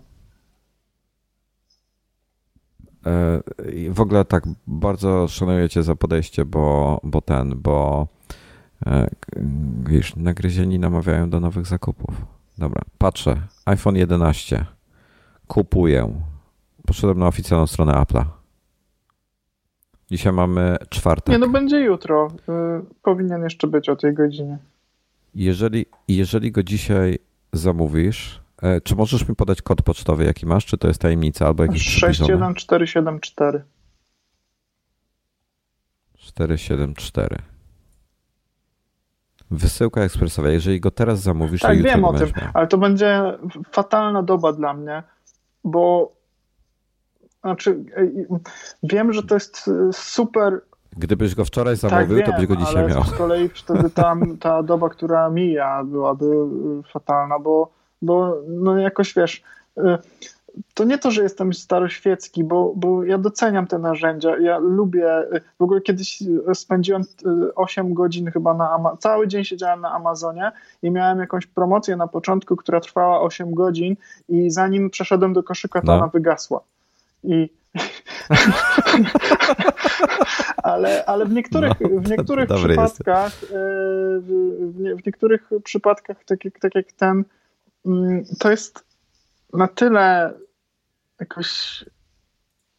E, 3.05 3.41
w 3.89 4.01
ogóle 4.01 4.25
tak 4.25 4.43
bardzo 4.67 5.27
szanuję 5.27 5.69
cię 5.69 5.83
za 5.83 5.95
podejście, 5.95 6.45
bo, 6.45 6.99
bo 7.03 7.21
ten, 7.21 7.53
bo 7.57 8.07
e, 8.85 9.09
wiesz, 9.89 10.15
nagryzieni 10.15 10.79
namawiają 10.79 11.29
do 11.29 11.39
nowych 11.39 11.65
zakupów. 11.65 12.25
Dobra, 12.57 12.81
patrzę. 12.97 13.41
iPhone 13.65 13.95
11. 13.95 14.65
Kupuję. 15.47 16.13
Poszedłem 16.87 17.19
na 17.19 17.27
oficjalną 17.27 17.67
stronę 17.67 17.93
Apple'a. 17.93 18.25
Dzisiaj 20.11 20.33
mamy 20.33 20.77
czwartek. 20.89 21.33
Nie, 21.33 21.39
no 21.39 21.49
będzie 21.49 21.79
jutro. 21.79 22.27
Y, 22.27 22.85
powinien 23.03 23.43
jeszcze 23.43 23.67
być 23.67 23.89
o 23.89 23.95
tej 23.95 24.13
godzinie. 24.13 24.57
Jeżeli, 25.35 25.85
jeżeli 26.07 26.51
go 26.51 26.63
dzisiaj 26.63 27.19
zamówisz, 27.53 28.41
e, 28.61 28.81
czy 28.81 28.95
możesz 28.95 29.29
mi 29.29 29.35
podać 29.35 29.61
kod 29.61 29.81
pocztowy, 29.81 30.23
jaki 30.23 30.45
masz? 30.45 30.65
Czy 30.65 30.77
to 30.77 30.87
jest 30.87 31.01
tajemnica 31.01 31.47
albo 31.47 31.63
jakiś 31.63 31.83
61474. 31.83 33.63
474. 36.17 37.37
Wysyłka 39.51 40.01
ekspresowa. 40.01 40.49
Jeżeli 40.49 40.79
go 40.79 40.91
teraz 40.91 41.21
zamówisz, 41.21 41.61
tak, 41.61 41.77
to 41.77 41.83
wiem 41.83 42.05
o 42.05 42.13
tym, 42.13 42.31
ale 42.53 42.67
to 42.67 42.77
będzie 42.77 43.37
fatalna 43.71 44.23
doba 44.23 44.53
dla 44.53 44.73
mnie, 44.73 45.03
bo 45.63 46.15
znaczy, 47.41 47.83
wiem, 48.83 49.13
że 49.13 49.23
to 49.23 49.35
jest 49.35 49.69
super. 49.91 50.61
Gdybyś 50.97 51.35
go 51.35 51.45
wczoraj 51.45 51.75
zamówił, 51.75 52.17
tak, 52.17 52.25
to 52.25 52.33
byś 52.37 52.45
go 52.45 52.55
dzisiaj 52.55 52.83
ale 52.83 52.87
miał. 52.87 53.03
Z 53.03 53.11
kolei 53.11 53.49
wtedy 53.63 53.89
tam 53.89 54.37
ta 54.37 54.63
doba, 54.63 54.89
która 54.89 55.29
mija, 55.29 55.83
byłaby 55.83 56.25
fatalna, 56.93 57.39
bo, 57.39 57.69
bo 58.01 58.37
no 58.47 58.77
jakoś 58.77 59.13
wiesz. 59.13 59.43
Y, 59.77 59.81
to 60.73 60.83
nie 60.83 60.97
to, 60.97 61.11
że 61.11 61.23
jestem 61.23 61.53
staroświecki, 61.53 62.43
bo, 62.43 62.73
bo 62.75 63.03
ja 63.03 63.17
doceniam 63.17 63.67
te 63.67 63.79
narzędzia. 63.79 64.37
Ja 64.37 64.57
lubię, 64.57 65.07
w 65.59 65.63
ogóle 65.63 65.81
kiedyś 65.81 66.23
spędziłem 66.53 67.03
8 67.55 67.87
y, 67.87 67.93
godzin 67.93 68.31
chyba 68.31 68.53
na 68.53 68.71
Amazon, 68.71 68.97
cały 68.97 69.27
dzień 69.27 69.43
siedziałem 69.43 69.81
na 69.81 69.91
Amazonie 69.91 70.51
i 70.83 70.91
miałem 70.91 71.19
jakąś 71.19 71.45
promocję 71.45 71.95
na 71.95 72.07
początku, 72.07 72.55
która 72.55 72.79
trwała 72.79 73.21
8 73.21 73.53
godzin 73.53 73.95
i 74.29 74.51
zanim 74.51 74.89
przeszedłem 74.89 75.33
do 75.33 75.43
koszyka, 75.43 75.81
to 75.81 75.87
no. 75.87 75.93
ona 75.93 76.07
wygasła. 76.07 76.61
I 77.23 77.49
ale, 80.63 81.05
ale 81.05 81.25
w 81.25 81.31
niektórych, 81.33 81.73
no, 81.81 81.89
w 81.89 82.09
niektórych 82.09 82.49
przypadkach 82.49 83.43
y, 83.43 83.47
w, 84.19 84.97
w, 85.01 85.05
niektórych 85.05 85.49
przypadkach, 85.63 86.23
tak 86.25 86.45
jak, 86.45 86.59
tak 86.59 86.75
jak 86.75 86.91
ten, 86.91 87.23
mm, 87.85 88.23
to 88.39 88.51
jest 88.51 88.85
na 89.53 89.67
tyle 89.67 90.33
jakoś 91.19 91.83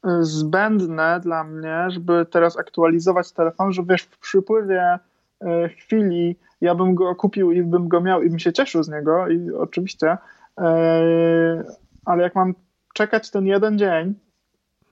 e, 0.05 0.23
zbędne 0.23 1.21
dla 1.21 1.45
mnie, 1.45 1.87
żeby 1.89 2.27
teraz 2.31 2.59
aktualizować 2.59 3.33
telefon, 3.33 3.73
że 3.73 3.83
wiesz, 3.89 4.03
w 4.03 4.19
przypływie 4.19 4.99
e, 5.41 5.69
chwili 5.69 6.37
ja 6.61 6.75
bym 6.75 6.95
go 6.95 7.15
kupił 7.15 7.53
i 7.53 7.63
bym 7.63 7.89
go 7.89 8.01
miał 8.01 8.23
i 8.23 8.31
bym 8.31 8.39
się 8.39 8.53
cieszył 8.53 8.83
z 8.83 8.89
niego 8.89 9.29
i 9.29 9.51
oczywiście, 9.51 10.17
e, 10.59 11.65
ale 12.05 12.23
jak 12.23 12.35
mam 12.35 12.55
czekać 12.95 13.31
ten 13.31 13.47
jeden 13.47 13.79
dzień, 13.79 14.15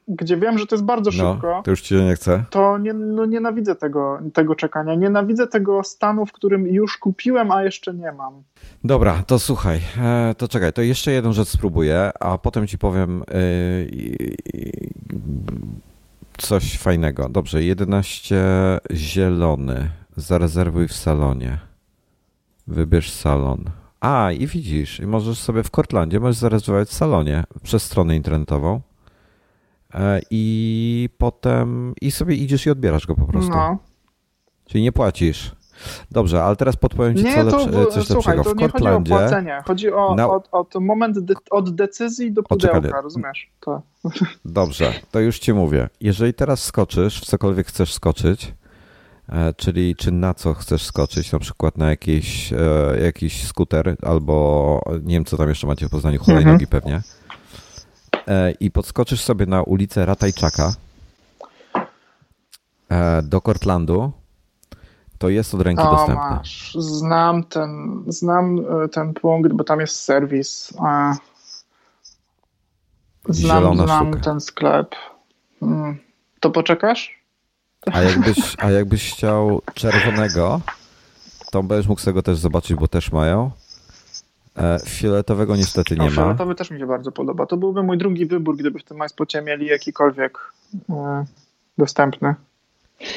gdzie 0.08 0.36
wiem, 0.36 0.58
że 0.58 0.66
to 0.66 0.74
jest 0.74 0.84
bardzo 0.84 1.10
no, 1.10 1.32
szybko, 1.32 1.62
to 1.64 1.70
już 1.70 1.82
ci 1.82 1.94
nie 1.94 2.14
chcę. 2.14 2.44
To 2.50 2.78
nie, 2.78 2.92
no 2.92 3.26
nienawidzę 3.26 3.74
tego, 3.74 4.18
tego 4.32 4.54
czekania. 4.54 4.94
Nienawidzę 4.94 5.46
tego 5.46 5.82
stanu, 5.82 6.26
w 6.26 6.32
którym 6.32 6.66
już 6.66 6.98
kupiłem, 6.98 7.50
a 7.50 7.64
jeszcze 7.64 7.94
nie 7.94 8.12
mam. 8.12 8.42
Dobra, 8.84 9.22
to 9.26 9.38
słuchaj, 9.38 9.80
e, 9.98 10.34
to 10.38 10.48
czekaj, 10.48 10.72
to 10.72 10.82
jeszcze 10.82 11.12
jedną 11.12 11.32
rzecz 11.32 11.48
spróbuję, 11.48 12.10
a 12.20 12.38
potem 12.38 12.66
ci 12.66 12.78
powiem 12.78 13.22
e, 13.22 13.34
coś 16.38 16.78
fajnego. 16.78 17.28
Dobrze, 17.28 17.62
11 17.62 18.44
zielony. 18.90 19.90
Zarezerwuj 20.16 20.88
w 20.88 20.92
salonie. 20.92 21.58
Wybierz 22.66 23.10
salon. 23.10 23.64
A, 24.00 24.32
i 24.32 24.46
widzisz, 24.46 25.00
i 25.00 25.06
możesz 25.06 25.38
sobie 25.38 25.62
w 25.62 25.70
Cortlandzie 25.70 26.20
możesz 26.20 26.36
zarezerwować 26.36 26.88
w 26.88 26.92
salonie 26.92 27.44
przez 27.62 27.82
stronę 27.82 28.16
internetową. 28.16 28.80
E, 29.94 30.20
i 30.31 31.09
potem 31.19 31.94
i 32.01 32.10
sobie 32.10 32.36
idziesz 32.36 32.66
i 32.66 32.70
odbierasz 32.70 33.06
go 33.06 33.14
po 33.14 33.27
prostu. 33.27 33.51
No. 33.51 33.78
Czyli 34.64 34.85
nie 34.85 34.93
płacisz. 34.93 35.56
Dobrze, 36.10 36.44
ale 36.44 36.56
teraz 36.56 36.77
podpowiem 36.77 37.16
ci 37.16 37.24
nie, 37.24 37.35
co 37.35 37.43
lepsze, 37.43 37.70
to, 37.70 37.86
coś 37.86 38.06
słuchaj, 38.06 38.36
lepszego. 38.36 38.69
W 38.69 38.73
to 38.73 38.78
nie 38.78 38.90
chodzi 38.90 39.12
o 39.12 39.16
płacenie, 39.16 39.62
chodzi 39.66 39.93
o 39.93 40.14
na... 40.14 40.31
od, 40.31 40.48
od 40.52 40.74
moment 40.81 41.19
de, 41.19 41.35
od 41.51 41.74
decyzji 41.74 42.32
do 42.32 42.43
pudełka, 42.43 43.01
rozumiesz? 43.01 43.51
To. 43.60 43.82
Dobrze, 44.44 44.93
to 45.10 45.20
już 45.20 45.39
ci 45.39 45.52
mówię. 45.52 45.89
Jeżeli 46.01 46.35
teraz 46.35 46.64
skoczysz 46.64 47.20
w 47.20 47.24
cokolwiek 47.24 47.66
chcesz 47.66 47.93
skoczyć, 47.93 48.55
e, 49.28 49.55
czyli 49.55 49.97
czy 49.97 50.12
na 50.12 50.35
co 50.35 50.55
chcesz 50.55 50.82
skoczyć, 50.82 51.32
na 51.32 51.39
przykład 51.39 51.78
na 51.78 51.90
jakiś, 51.90 52.52
e, 52.52 52.56
jakiś 53.02 53.47
skuter 53.47 53.97
albo 54.02 54.81
nie 55.02 55.14
wiem, 55.14 55.24
co 55.24 55.36
tam 55.36 55.48
jeszcze 55.48 55.66
macie 55.66 55.86
w 55.86 55.90
Poznaniu, 55.90 56.19
hulajnogi 56.19 56.64
mhm. 56.64 56.69
pewnie, 56.82 57.02
i 58.61 58.70
podskoczysz 58.70 59.20
sobie 59.20 59.47
na 59.47 59.62
ulicę 59.62 60.07
Ratajczaka 60.07 60.74
e, 62.89 63.23
do 63.23 63.40
Cortlandu, 63.40 64.12
to 65.19 65.28
jest 65.28 65.55
od 65.55 65.61
ręki 65.61 65.82
o, 65.82 65.90
dostępne. 65.90 66.31
Masz. 66.31 66.74
Znam 66.74 67.44
ten, 67.44 68.03
znam 68.07 68.59
e, 68.85 68.89
ten 68.89 69.15
punkt, 69.15 69.53
bo 69.53 69.65
tam 69.65 69.81
jest 69.81 70.01
serwis. 70.01 70.73
Znam, 73.28 73.77
znam 73.77 74.20
ten 74.20 74.40
sklep. 74.40 74.94
Hmm. 75.61 75.99
To 76.40 76.51
poczekasz? 76.51 77.23
A 77.93 78.01
jakbyś, 78.01 78.57
a 78.59 78.70
jakbyś 78.70 79.12
chciał 79.12 79.62
czerwonego, 79.74 80.61
to 81.51 81.62
będziesz 81.62 81.89
mógł 81.89 82.01
tego 82.01 82.23
też 82.23 82.39
zobaczyć, 82.39 82.77
bo 82.77 82.89
też 82.89 83.12
mają. 83.12 83.51
E, 84.56 84.78
fioletowego 84.86 85.56
niestety 85.56 85.94
nie 85.94 85.98
no, 85.98 86.04
ma. 86.04 86.10
Fioletowy 86.10 86.54
też 86.54 86.70
mi 86.70 86.78
się 86.78 86.86
bardzo 86.86 87.12
podoba. 87.12 87.46
To 87.46 87.56
byłby 87.56 87.82
mój 87.82 87.98
drugi 87.98 88.26
wybór, 88.26 88.56
gdyby 88.56 88.78
w 88.78 88.84
tym 88.84 88.96
MySpocie 88.96 89.42
mieli 89.42 89.66
jakikolwiek 89.66 90.38
e, 90.90 91.24
dostępny. 91.78 92.34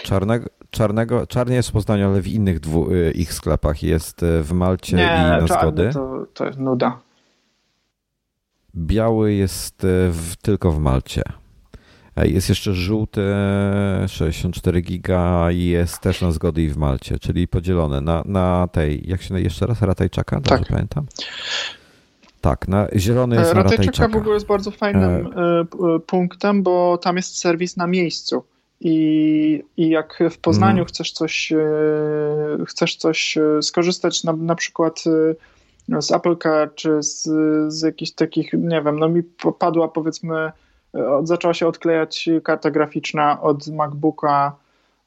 Czarnego, 0.03 0.49
czarnego, 0.69 1.27
czarny 1.27 1.55
jest 1.55 1.69
w 1.69 1.71
Poznaniu, 1.71 2.09
ale 2.09 2.21
w 2.21 2.27
innych 2.27 2.59
dwu, 2.59 2.91
e, 2.91 3.11
ich 3.11 3.33
sklepach 3.33 3.83
jest 3.83 4.25
w 4.41 4.51
Malcie 4.51 4.97
nie, 4.97 5.03
i 5.03 5.07
na 5.07 5.47
Zgody. 5.47 5.89
To, 5.93 6.25
to 6.33 6.45
jest 6.45 6.59
nuda. 6.59 6.99
Biały 8.75 9.33
jest 9.33 9.75
w, 10.11 10.35
tylko 10.41 10.71
w 10.71 10.79
Malcie. 10.79 11.23
Jest 12.23 12.49
jeszcze 12.49 12.73
żółty 12.73 13.21
64 14.07 14.81
giga 14.81 15.51
i 15.51 15.65
jest 15.65 15.99
też 15.99 16.21
na 16.21 16.31
zgody 16.31 16.63
i 16.63 16.69
w 16.69 16.77
Malcie, 16.77 17.19
czyli 17.19 17.47
podzielone 17.47 18.01
na, 18.01 18.23
na 18.25 18.67
tej, 18.71 19.03
jak 19.07 19.21
się 19.21 19.41
jeszcze 19.41 19.65
raz, 19.67 19.81
Ratajczaka, 19.81 20.35
dobrze 20.35 20.59
tak. 20.59 20.67
pamiętam? 20.67 21.05
Tak, 22.41 22.67
na 22.67 22.87
zielony 22.95 23.35
jest 23.35 23.53
Ratajczaka. 23.53 23.81
Ratajczaka 23.81 24.13
w 24.13 24.15
ogóle 24.15 24.33
jest 24.33 24.47
bardzo 24.47 24.71
fajnym 24.71 25.03
e... 25.03 25.39
e 25.39 25.65
punktem, 26.07 26.63
bo 26.63 26.97
tam 26.97 27.15
jest 27.15 27.37
serwis 27.37 27.77
na 27.77 27.87
miejscu. 27.87 28.43
I, 28.81 29.63
I 29.77 29.89
jak 29.89 30.19
w 30.31 30.37
Poznaniu 30.37 30.77
mm. 30.77 30.85
chcesz 30.85 31.11
coś 31.11 31.51
e, 31.51 31.57
chcesz 32.65 32.95
coś 32.95 33.37
e, 33.37 33.61
skorzystać 33.61 34.23
na, 34.23 34.33
na 34.33 34.55
przykład 34.55 35.03
z 35.99 36.11
Apple 36.11 36.37
Car, 36.37 36.75
czy 36.75 37.03
z, 37.03 37.23
z 37.73 37.81
jakichś 37.81 38.11
takich, 38.11 38.53
nie 38.53 38.81
wiem, 38.81 38.99
no 38.99 39.09
mi 39.09 39.23
padła 39.59 39.87
powiedzmy 39.87 40.51
zaczęła 41.23 41.53
się 41.53 41.67
odklejać 41.67 42.29
karta 42.43 42.71
graficzna 42.71 43.41
od 43.41 43.67
MacBooka 43.67 44.55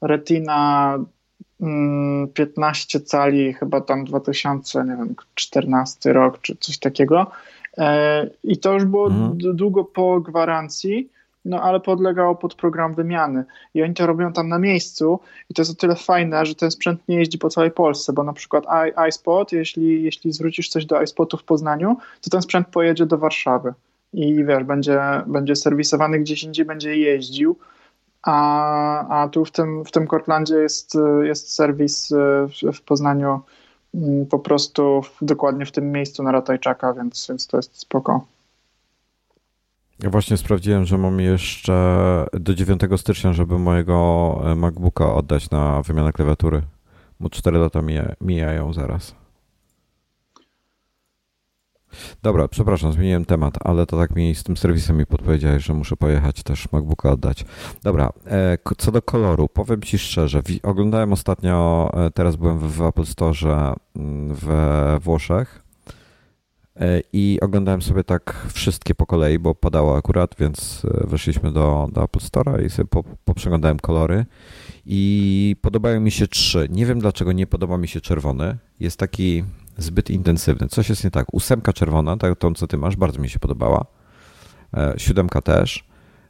Retina 0.01 0.97
15 2.33 2.97
mm, 2.97 3.05
cali, 3.05 3.53
chyba 3.53 3.81
tam 3.81 4.05
2014 4.05 6.13
rok, 6.13 6.41
czy 6.41 6.57
coś 6.59 6.77
takiego. 6.77 7.31
E, 7.77 8.29
I 8.43 8.57
to 8.57 8.73
już 8.73 8.85
było 8.85 9.07
mhm. 9.07 9.55
długo 9.55 9.83
po 9.83 10.19
gwarancji, 10.19 11.09
no 11.45 11.61
ale 11.61 11.79
podlegało 11.79 12.35
pod 12.35 12.55
program 12.55 12.95
wymiany. 12.95 13.43
I 13.73 13.83
oni 13.83 13.93
to 13.93 14.07
robią 14.07 14.33
tam 14.33 14.49
na 14.49 14.59
miejscu 14.59 15.19
i 15.49 15.53
to 15.53 15.61
jest 15.61 15.71
o 15.71 15.75
tyle 15.75 15.95
fajne, 15.95 16.45
że 16.45 16.55
ten 16.55 16.71
sprzęt 16.71 17.01
nie 17.07 17.15
jeździ 17.15 17.37
po 17.37 17.49
całej 17.49 17.71
Polsce, 17.71 18.13
bo 18.13 18.23
na 18.23 18.33
przykład 18.33 18.65
iSpot, 19.09 19.51
jeśli, 19.51 20.03
jeśli 20.03 20.33
zwrócisz 20.33 20.69
coś 20.69 20.85
do 20.85 21.01
iSpotu 21.01 21.37
w 21.37 21.43
Poznaniu, 21.43 21.97
to 22.21 22.29
ten 22.29 22.41
sprzęt 22.41 22.67
pojedzie 22.67 23.05
do 23.05 23.17
Warszawy 23.17 23.73
i 24.13 24.45
wiesz, 24.45 24.63
będzie, 24.63 25.01
będzie 25.27 25.55
serwisowany 25.55 26.19
gdzieś 26.19 26.43
indziej, 26.43 26.65
będzie 26.65 26.97
jeździł. 26.97 27.55
A, 28.23 29.21
a 29.21 29.27
tu 29.27 29.45
w 29.45 29.51
tym, 29.51 29.85
w 29.85 29.91
tym 29.91 30.07
Cortlandzie 30.07 30.55
jest, 30.55 30.97
jest 31.23 31.53
serwis 31.53 32.09
w, 32.47 32.77
w 32.77 32.81
Poznaniu 32.81 33.39
mm, 33.95 34.25
po 34.25 34.39
prostu 34.39 35.01
w, 35.01 35.17
dokładnie 35.21 35.65
w 35.65 35.71
tym 35.71 35.91
miejscu 35.91 36.23
na 36.23 36.31
Ratajczaka, 36.31 36.93
więc, 36.93 37.25
więc 37.29 37.47
to 37.47 37.57
jest 37.57 37.79
spoko. 37.79 38.25
Ja 40.03 40.09
właśnie 40.09 40.37
sprawdziłem, 40.37 40.85
że 40.85 40.97
mam 40.97 41.19
jeszcze 41.19 42.25
do 42.33 42.55
9 42.55 42.81
stycznia, 42.97 43.33
żeby 43.33 43.59
mojego 43.59 44.39
e, 44.45 44.55
MacBooka 44.55 45.13
oddać 45.13 45.49
na 45.49 45.81
wymianę 45.81 46.13
klawiatury, 46.13 46.61
bo 47.19 47.29
4 47.29 47.57
lata 47.57 47.81
mija, 47.81 48.13
mijają 48.21 48.73
zaraz. 48.73 49.15
Dobra, 52.23 52.47
przepraszam, 52.47 52.91
zmieniłem 52.91 53.25
temat, 53.25 53.57
ale 53.59 53.85
to 53.85 53.97
tak 53.97 54.15
mi 54.15 54.35
z 54.35 54.43
tym 54.43 54.57
serwisem 54.57 54.97
mi 54.97 55.05
podpowiedziałeś, 55.05 55.63
że 55.63 55.73
muszę 55.73 55.95
pojechać 55.95 56.43
też 56.43 56.71
MacBooka 56.71 57.11
oddać. 57.11 57.45
Dobra, 57.83 58.09
e, 58.27 58.57
co 58.77 58.91
do 58.91 59.01
koloru, 59.01 59.47
powiem 59.47 59.81
Ci 59.81 59.99
szczerze, 59.99 60.41
oglądałem 60.63 61.13
ostatnio, 61.13 61.89
e, 61.93 62.11
teraz 62.11 62.35
byłem 62.35 62.59
w 62.59 62.81
Apple 62.81 63.05
Store 63.05 63.33
mm, 63.95 64.35
we 64.35 64.99
Włoszech 65.01 65.63
i 67.13 67.37
oglądałem 67.41 67.81
sobie 67.81 68.03
tak 68.03 68.47
wszystkie 68.53 68.95
po 68.95 69.05
kolei, 69.05 69.39
bo 69.39 69.55
padało 69.55 69.97
akurat, 69.97 70.35
więc 70.39 70.81
weszliśmy 70.83 71.51
do, 71.51 71.87
do 71.91 72.03
Apple 72.03 72.19
Store'a 72.19 72.65
i 72.65 72.69
sobie 72.69 72.87
po, 72.87 73.03
poprzeglądałem 73.25 73.79
kolory 73.79 74.25
i 74.85 75.55
podobają 75.61 76.01
mi 76.01 76.11
się 76.11 76.27
trzy. 76.27 76.67
Nie 76.71 76.85
wiem 76.85 76.99
dlaczego 76.99 77.31
nie 77.31 77.47
podoba 77.47 77.77
mi 77.77 77.87
się 77.87 78.01
czerwony. 78.01 78.57
Jest 78.79 78.99
taki 78.99 79.43
zbyt 79.79 80.09
intensywny. 80.09 80.67
Coś 80.67 80.89
jest 80.89 81.03
nie 81.03 81.11
tak. 81.11 81.33
Ósemka 81.33 81.73
czerwona, 81.73 82.17
tak, 82.17 82.39
tą 82.39 82.53
co 82.53 82.67
ty 82.67 82.77
masz, 82.77 82.95
bardzo 82.95 83.21
mi 83.21 83.29
się 83.29 83.39
podobała. 83.39 83.85
E, 84.73 84.93
siódemka 84.97 85.41
też. 85.41 85.83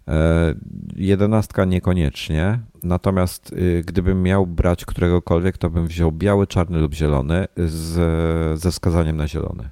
E, 0.08 0.56
jedenastka 0.96 1.66
niekoniecznie. 1.66 2.60
Natomiast 2.84 3.54
y, 3.54 3.84
gdybym 3.88 4.24
miał 4.24 4.48
brać 4.48 4.86
któregokolwiek, 4.86 5.58
to 5.58 5.70
bym 5.70 5.88
wziął 5.88 6.12
biały, 6.12 6.48
czarny 6.48 6.80
lub 6.80 6.94
zielony 6.94 7.48
z, 7.58 8.60
ze 8.60 8.72
wskazaniem 8.72 9.18
na 9.18 9.28
zielony. 9.28 9.70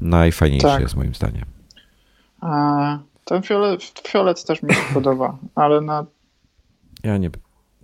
Najfajniejszy 0.00 0.66
tak. 0.66 0.80
jest 0.80 0.96
moim 0.96 1.14
zdaniem. 1.14 1.44
A, 2.40 2.98
ten 3.24 3.42
fiolet, 3.42 3.82
fiolet 4.08 4.44
też 4.44 4.62
mi 4.62 4.74
się 4.74 4.80
podoba, 4.94 5.38
ale 5.54 5.80
na 5.80 6.06
ja 7.04 7.18
nie, 7.18 7.30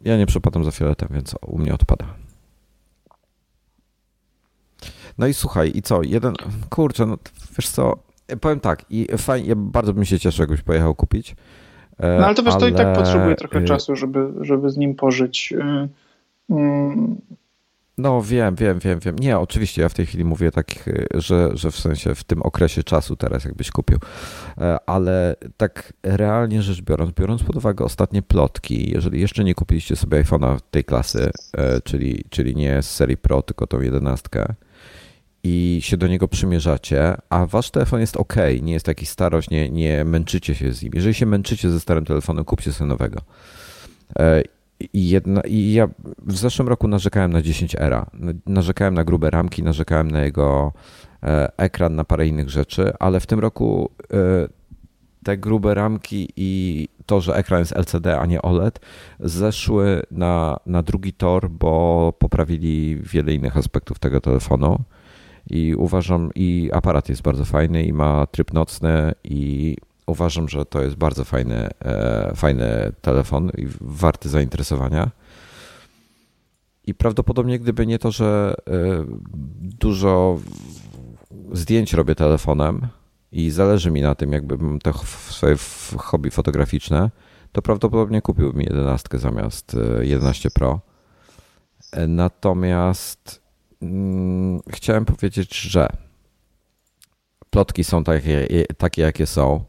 ja 0.04 0.16
nie 0.16 0.26
przepadam 0.26 0.64
za 0.64 0.70
fioletem, 0.70 1.08
więc 1.10 1.34
u 1.46 1.58
mnie 1.58 1.74
odpada. 1.74 2.06
No 5.20 5.26
i 5.26 5.34
słuchaj, 5.34 5.72
i 5.74 5.82
co? 5.82 6.02
Jeden, 6.02 6.34
kurczę, 6.70 7.06
no 7.06 7.18
wiesz 7.58 7.68
co, 7.68 7.98
powiem 8.40 8.60
tak, 8.60 8.84
i 8.90 9.06
fajnie, 9.18 9.48
ja 9.48 9.54
bardzo 9.56 9.92
bym 9.92 10.04
się 10.04 10.18
cieszył, 10.18 10.42
jakbyś 10.42 10.62
pojechał 10.62 10.94
kupić. 10.94 11.36
E, 11.98 12.18
no 12.18 12.26
ale 12.26 12.34
to 12.34 12.42
wiesz, 12.42 12.54
ale... 12.54 12.60
to 12.60 12.68
i 12.68 12.74
tak 12.74 12.96
potrzebuje 12.96 13.36
trochę 13.36 13.58
y- 13.58 13.64
czasu, 13.64 13.96
żeby, 13.96 14.32
żeby 14.40 14.70
z 14.70 14.76
nim 14.76 14.94
pożyć. 14.94 15.52
Y, 15.52 15.88
mm, 16.50 17.16
no 17.98 18.22
wiem, 18.22 18.54
wiem, 18.54 18.78
wiem, 18.78 18.98
wiem. 19.00 19.16
Nie, 19.18 19.38
oczywiście 19.38 19.82
ja 19.82 19.88
w 19.88 19.94
tej 19.94 20.06
chwili 20.06 20.24
mówię 20.24 20.50
tak, 20.50 20.90
że, 21.14 21.50
że 21.54 21.70
w 21.70 21.76
sensie 21.76 22.14
w 22.14 22.24
tym 22.24 22.42
okresie 22.42 22.82
czasu 22.82 23.16
teraz 23.16 23.44
jakbyś 23.44 23.70
kupił. 23.70 23.98
E, 24.58 24.78
ale 24.86 25.36
tak 25.56 25.92
realnie 26.02 26.62
rzecz 26.62 26.82
biorąc, 26.82 27.12
biorąc 27.12 27.42
pod 27.42 27.56
uwagę 27.56 27.84
ostatnie 27.84 28.22
plotki, 28.22 28.90
jeżeli 28.90 29.20
jeszcze 29.20 29.44
nie 29.44 29.54
kupiliście 29.54 29.96
sobie 29.96 30.24
iPhone'a 30.24 30.58
tej 30.70 30.84
klasy, 30.84 31.30
e, 31.56 31.80
czyli, 31.80 32.24
czyli 32.30 32.56
nie 32.56 32.82
z 32.82 32.90
serii 32.90 33.16
Pro, 33.16 33.42
tylko 33.42 33.66
tą 33.66 33.80
jedenastkę 33.80 34.54
i 35.44 35.78
się 35.82 35.96
do 35.96 36.06
niego 36.06 36.28
przymierzacie, 36.28 37.16
a 37.30 37.46
wasz 37.46 37.70
telefon 37.70 38.00
jest 38.00 38.16
ok, 38.16 38.34
nie 38.62 38.72
jest 38.72 38.86
taki 38.86 39.06
starość, 39.06 39.50
nie, 39.50 39.70
nie 39.70 40.04
męczycie 40.04 40.54
się 40.54 40.72
z 40.72 40.82
nim. 40.82 40.92
Jeżeli 40.94 41.14
się 41.14 41.26
męczycie 41.26 41.70
ze 41.70 41.80
starym 41.80 42.04
telefonem, 42.04 42.44
kupcie 42.44 42.72
sobie 42.72 42.88
nowego. 42.88 43.20
E, 44.18 44.42
i, 44.92 45.08
jedna, 45.08 45.40
I 45.40 45.72
ja 45.72 45.88
w 46.18 46.36
zeszłym 46.36 46.68
roku 46.68 46.88
narzekałem 46.88 47.32
na 47.32 47.42
10 47.42 47.76
era. 47.78 48.10
Narzekałem 48.46 48.94
na 48.94 49.04
grube 49.04 49.30
ramki, 49.30 49.62
narzekałem 49.62 50.10
na 50.10 50.22
jego 50.22 50.72
e, 51.22 51.52
ekran, 51.56 51.94
na 51.94 52.04
parę 52.04 52.26
innych 52.26 52.50
rzeczy, 52.50 52.92
ale 52.98 53.20
w 53.20 53.26
tym 53.26 53.40
roku 53.40 53.90
e, 54.12 54.48
te 55.24 55.36
grube 55.36 55.74
ramki 55.74 56.28
i 56.36 56.88
to, 57.06 57.20
że 57.20 57.34
ekran 57.34 57.58
jest 57.58 57.76
LCD, 57.76 58.18
a 58.18 58.26
nie 58.26 58.42
OLED, 58.42 58.80
zeszły 59.20 60.02
na, 60.10 60.56
na 60.66 60.82
drugi 60.82 61.12
tor, 61.12 61.50
bo 61.50 62.12
poprawili 62.18 62.96
wiele 63.02 63.34
innych 63.34 63.56
aspektów 63.56 63.98
tego 63.98 64.20
telefonu. 64.20 64.78
I 65.50 65.74
uważam, 65.74 66.30
i 66.34 66.70
aparat 66.72 67.08
jest 67.08 67.22
bardzo 67.22 67.44
fajny, 67.44 67.84
i 67.84 67.92
ma 67.92 68.26
tryb 68.26 68.52
nocny, 68.52 69.12
i 69.24 69.76
uważam, 70.06 70.48
że 70.48 70.64
to 70.64 70.82
jest 70.82 70.96
bardzo 70.96 71.24
fajny, 71.24 71.68
e, 71.84 72.32
fajny 72.36 72.92
telefon 73.00 73.50
i 73.58 73.66
warty 73.80 74.28
zainteresowania. 74.28 75.10
I 76.86 76.94
prawdopodobnie, 76.94 77.58
gdyby 77.58 77.86
nie 77.86 77.98
to, 77.98 78.10
że 78.10 78.54
e, 78.66 79.04
dużo 79.60 80.38
zdjęć 81.52 81.92
robię 81.92 82.14
telefonem 82.14 82.86
i 83.32 83.50
zależy 83.50 83.90
mi 83.90 84.02
na 84.02 84.14
tym, 84.14 84.32
jakbym 84.32 84.78
to 84.78 84.92
swoje 85.30 85.56
hobby 85.96 86.30
fotograficzne, 86.30 87.10
to 87.52 87.62
prawdopodobnie 87.62 88.22
kupiłbym 88.22 88.62
11 88.62 89.18
zamiast 89.18 89.76
11 90.00 90.48
e, 90.48 90.50
Pro. 90.50 90.80
Natomiast 92.08 93.39
mm, 93.82 94.60
chciałem 94.68 95.04
powiedzieć, 95.04 95.60
że 95.60 95.88
plotki 97.50 97.84
są 97.84 98.04
takie, 98.04 98.46
takie 98.78 99.02
jakie 99.02 99.26
są. 99.26 99.64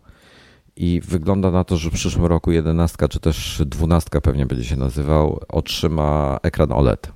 I 0.75 1.01
wygląda 1.05 1.51
na 1.51 1.63
to, 1.63 1.77
że 1.77 1.89
w 1.89 1.93
przyszłym 1.93 2.25
roku 2.25 2.51
11 2.51 3.07
czy 3.09 3.19
też 3.19 3.61
12 3.65 4.21
pewnie 4.21 4.45
będzie 4.45 4.63
się 4.65 4.77
nazywał, 4.77 5.39
otrzyma 5.49 6.39
ekran 6.43 6.71
OLED. 6.71 7.11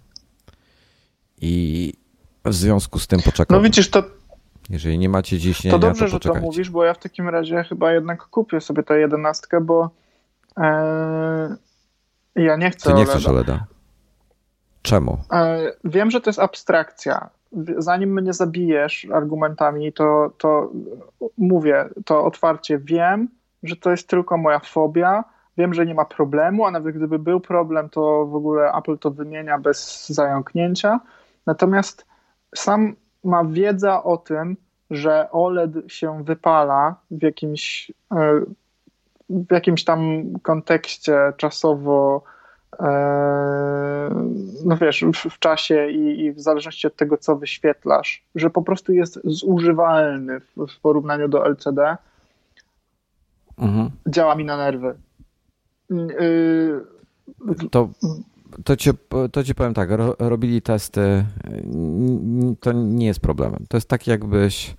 I 1.42 1.94
w 2.46 2.54
związku 2.54 3.00
z 3.00 3.08
tym 3.08 3.22
poczekam. 3.22 3.58
No 3.58 3.64
widzisz, 3.64 3.90
to. 3.90 4.04
Jeżeli 4.70 4.98
nie 4.98 5.10
macie 5.10 5.40
dziś 5.40 5.62
To 5.72 5.80
dobrze, 5.80 6.06
to 6.06 6.08
że 6.08 6.20
to 6.20 6.36
mówisz, 6.36 6.70
bo 6.70 6.84
ja 6.84 6.94
w 6.94 6.98
takim 6.98 7.30
razie 7.30 7.64
chyba 7.64 7.94
jednak 7.94 8.24
kupię 8.24 8.62
sobie 8.62 8.84
tę 8.84 9.00
11, 9.00 9.48
bo 9.62 9.90
e, 10.58 11.56
ja 12.36 12.56
nie 12.56 12.72
chcę. 12.72 12.90
Ty 12.90 12.90
nie 12.90 12.96
OLEDa. 12.96 13.12
chcesz 13.12 13.28
OLEDa. 13.28 13.66
Czemu? 14.86 15.18
E, 15.32 15.72
wiem, 15.84 16.12
że 16.12 16.22
to 16.22 16.30
jest 16.30 16.40
abstrakcja. 16.40 17.30
Zanim 17.78 18.14
mnie 18.14 18.34
zabijesz 18.34 19.08
argumentami, 19.14 19.94
to, 19.94 20.32
to 20.38 20.72
mówię 21.38 21.90
to 22.06 22.26
otwarcie. 22.26 22.78
Wiem, 22.78 23.28
że 23.64 23.76
to 23.76 23.92
jest 23.92 24.10
tylko 24.10 24.38
moja 24.38 24.60
fobia. 24.60 25.24
Wiem, 25.58 25.74
że 25.74 25.86
nie 25.86 25.94
ma 25.94 26.06
problemu, 26.06 26.66
a 26.66 26.72
nawet 26.72 26.96
gdyby 26.96 27.20
był 27.20 27.40
problem, 27.40 27.90
to 27.90 28.26
w 28.26 28.36
ogóle 28.36 28.72
Apple 28.74 28.98
to 28.98 29.12
wymienia 29.12 29.60
bez 29.60 30.10
zająknięcia. 30.10 31.00
Natomiast 31.46 32.06
sam 32.56 32.96
ma 33.24 33.46
wiedza 33.46 34.04
o 34.04 34.18
tym, 34.18 34.58
że 34.92 35.32
OLED 35.32 35.74
się 35.88 36.24
wypala 36.24 36.96
w 37.12 37.24
jakimś, 37.24 37.92
e, 38.12 38.42
w 39.30 39.52
jakimś 39.52 39.84
tam 39.84 40.24
kontekście 40.42 41.34
czasowo, 41.38 42.24
no 44.66 44.78
wiesz, 44.82 45.06
w, 45.30 45.40
czasie 45.40 45.90
i, 45.90 46.26
i, 46.26 46.32
w 46.32 46.42
zależności 46.42 46.88
od 46.88 46.96
tego, 46.96 47.18
co 47.18 47.36
wyświetlasz, 47.36 48.24
że 48.36 48.50
po 48.50 48.62
prostu 48.62 48.94
jest 48.94 49.20
zużywalny 49.24 50.40
w, 50.40 50.68
w 50.68 50.80
porównaniu 50.80 51.28
do 51.28 51.46
LCD 51.46 51.98
mhm. 53.58 53.90
działa 54.08 54.36
mi 54.36 54.46
na 54.46 54.58
nerwy. 54.58 54.96
Yy, 55.90 56.86
to, 57.72 57.90
to, 58.64 58.76
ci, 58.76 58.90
to 59.32 59.44
ci 59.44 59.56
powiem 59.56 59.74
tak, 59.74 59.90
robili 60.20 60.62
testy, 60.62 61.26
to 62.60 62.72
nie 62.72 63.06
jest 63.06 63.20
problemem. 63.20 63.66
To 63.70 63.78
jest 63.78 63.90
tak 63.90 64.08
jakbyś 64.08 64.76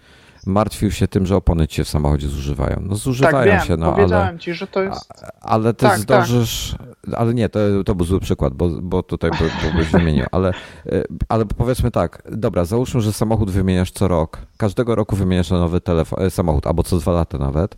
martwił 0.47 0.91
się 0.91 1.09
tym, 1.09 1.27
że 1.27 1.37
opony 1.37 1.69
ci 1.69 1.77
się 1.77 1.85
w 1.85 1.89
samochodzie 1.89 2.29
zużywają. 2.29 2.83
No 2.83 2.97
zużywają 2.97 3.37
tak, 3.37 3.47
wiem, 3.47 3.61
się, 3.61 3.77
no 3.77 3.93
powiedziałem 3.93 4.29
ale... 4.29 4.39
ci, 4.39 4.55
że 4.55 4.67
to 4.67 4.83
jest... 4.83 5.09
Ale 5.41 5.75
ty 5.75 5.87
tak, 5.87 5.99
zdążysz... 5.99 6.75
Tak. 6.79 7.15
Ale 7.17 7.35
nie, 7.35 7.49
to, 7.49 7.59
to 7.85 7.95
był 7.95 8.07
zły 8.07 8.21
przykład, 8.21 8.55
bo, 8.55 8.69
bo 8.69 9.03
tutaj 9.03 9.31
by, 9.31 9.79
byś 9.79 9.89
wymienił. 9.89 10.25
Ale, 10.33 10.49
e, 10.87 11.05
ale 11.29 11.47
powiedzmy 11.47 11.91
tak, 11.91 12.23
dobra, 12.33 12.65
załóżmy, 12.65 13.01
że 13.01 13.13
samochód 13.13 13.51
wymieniasz 13.51 13.91
co 13.91 14.09
rok. 14.09 14.39
Każdego 14.57 14.95
roku 14.95 15.17
wymieniasz 15.17 15.51
na 15.51 15.59
nowy 15.59 15.81
telefon, 15.81 16.23
e, 16.23 16.31
samochód, 16.31 16.67
albo 16.67 16.83
co 16.83 16.99
dwa 16.99 17.13
lata 17.13 17.39
nawet 17.39 17.77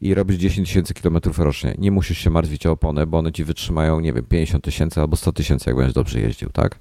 i 0.00 0.14
robisz 0.14 0.36
10 0.36 0.68
tysięcy 0.68 0.94
kilometrów 0.94 1.38
rocznie. 1.38 1.74
Nie 1.78 1.90
musisz 1.90 2.18
się 2.18 2.30
martwić 2.30 2.66
o 2.66 2.72
opony, 2.72 3.06
bo 3.06 3.18
one 3.18 3.32
ci 3.32 3.44
wytrzymają, 3.44 4.00
nie 4.00 4.12
wiem, 4.12 4.24
50 4.24 4.64
tysięcy 4.64 5.00
albo 5.00 5.16
100 5.16 5.32
tysięcy, 5.32 5.70
jak 5.70 5.76
będziesz 5.76 5.94
dobrze 5.94 6.20
jeździł, 6.20 6.50
tak? 6.50 6.78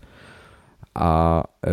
A 0.93 1.43
y, 1.43 1.69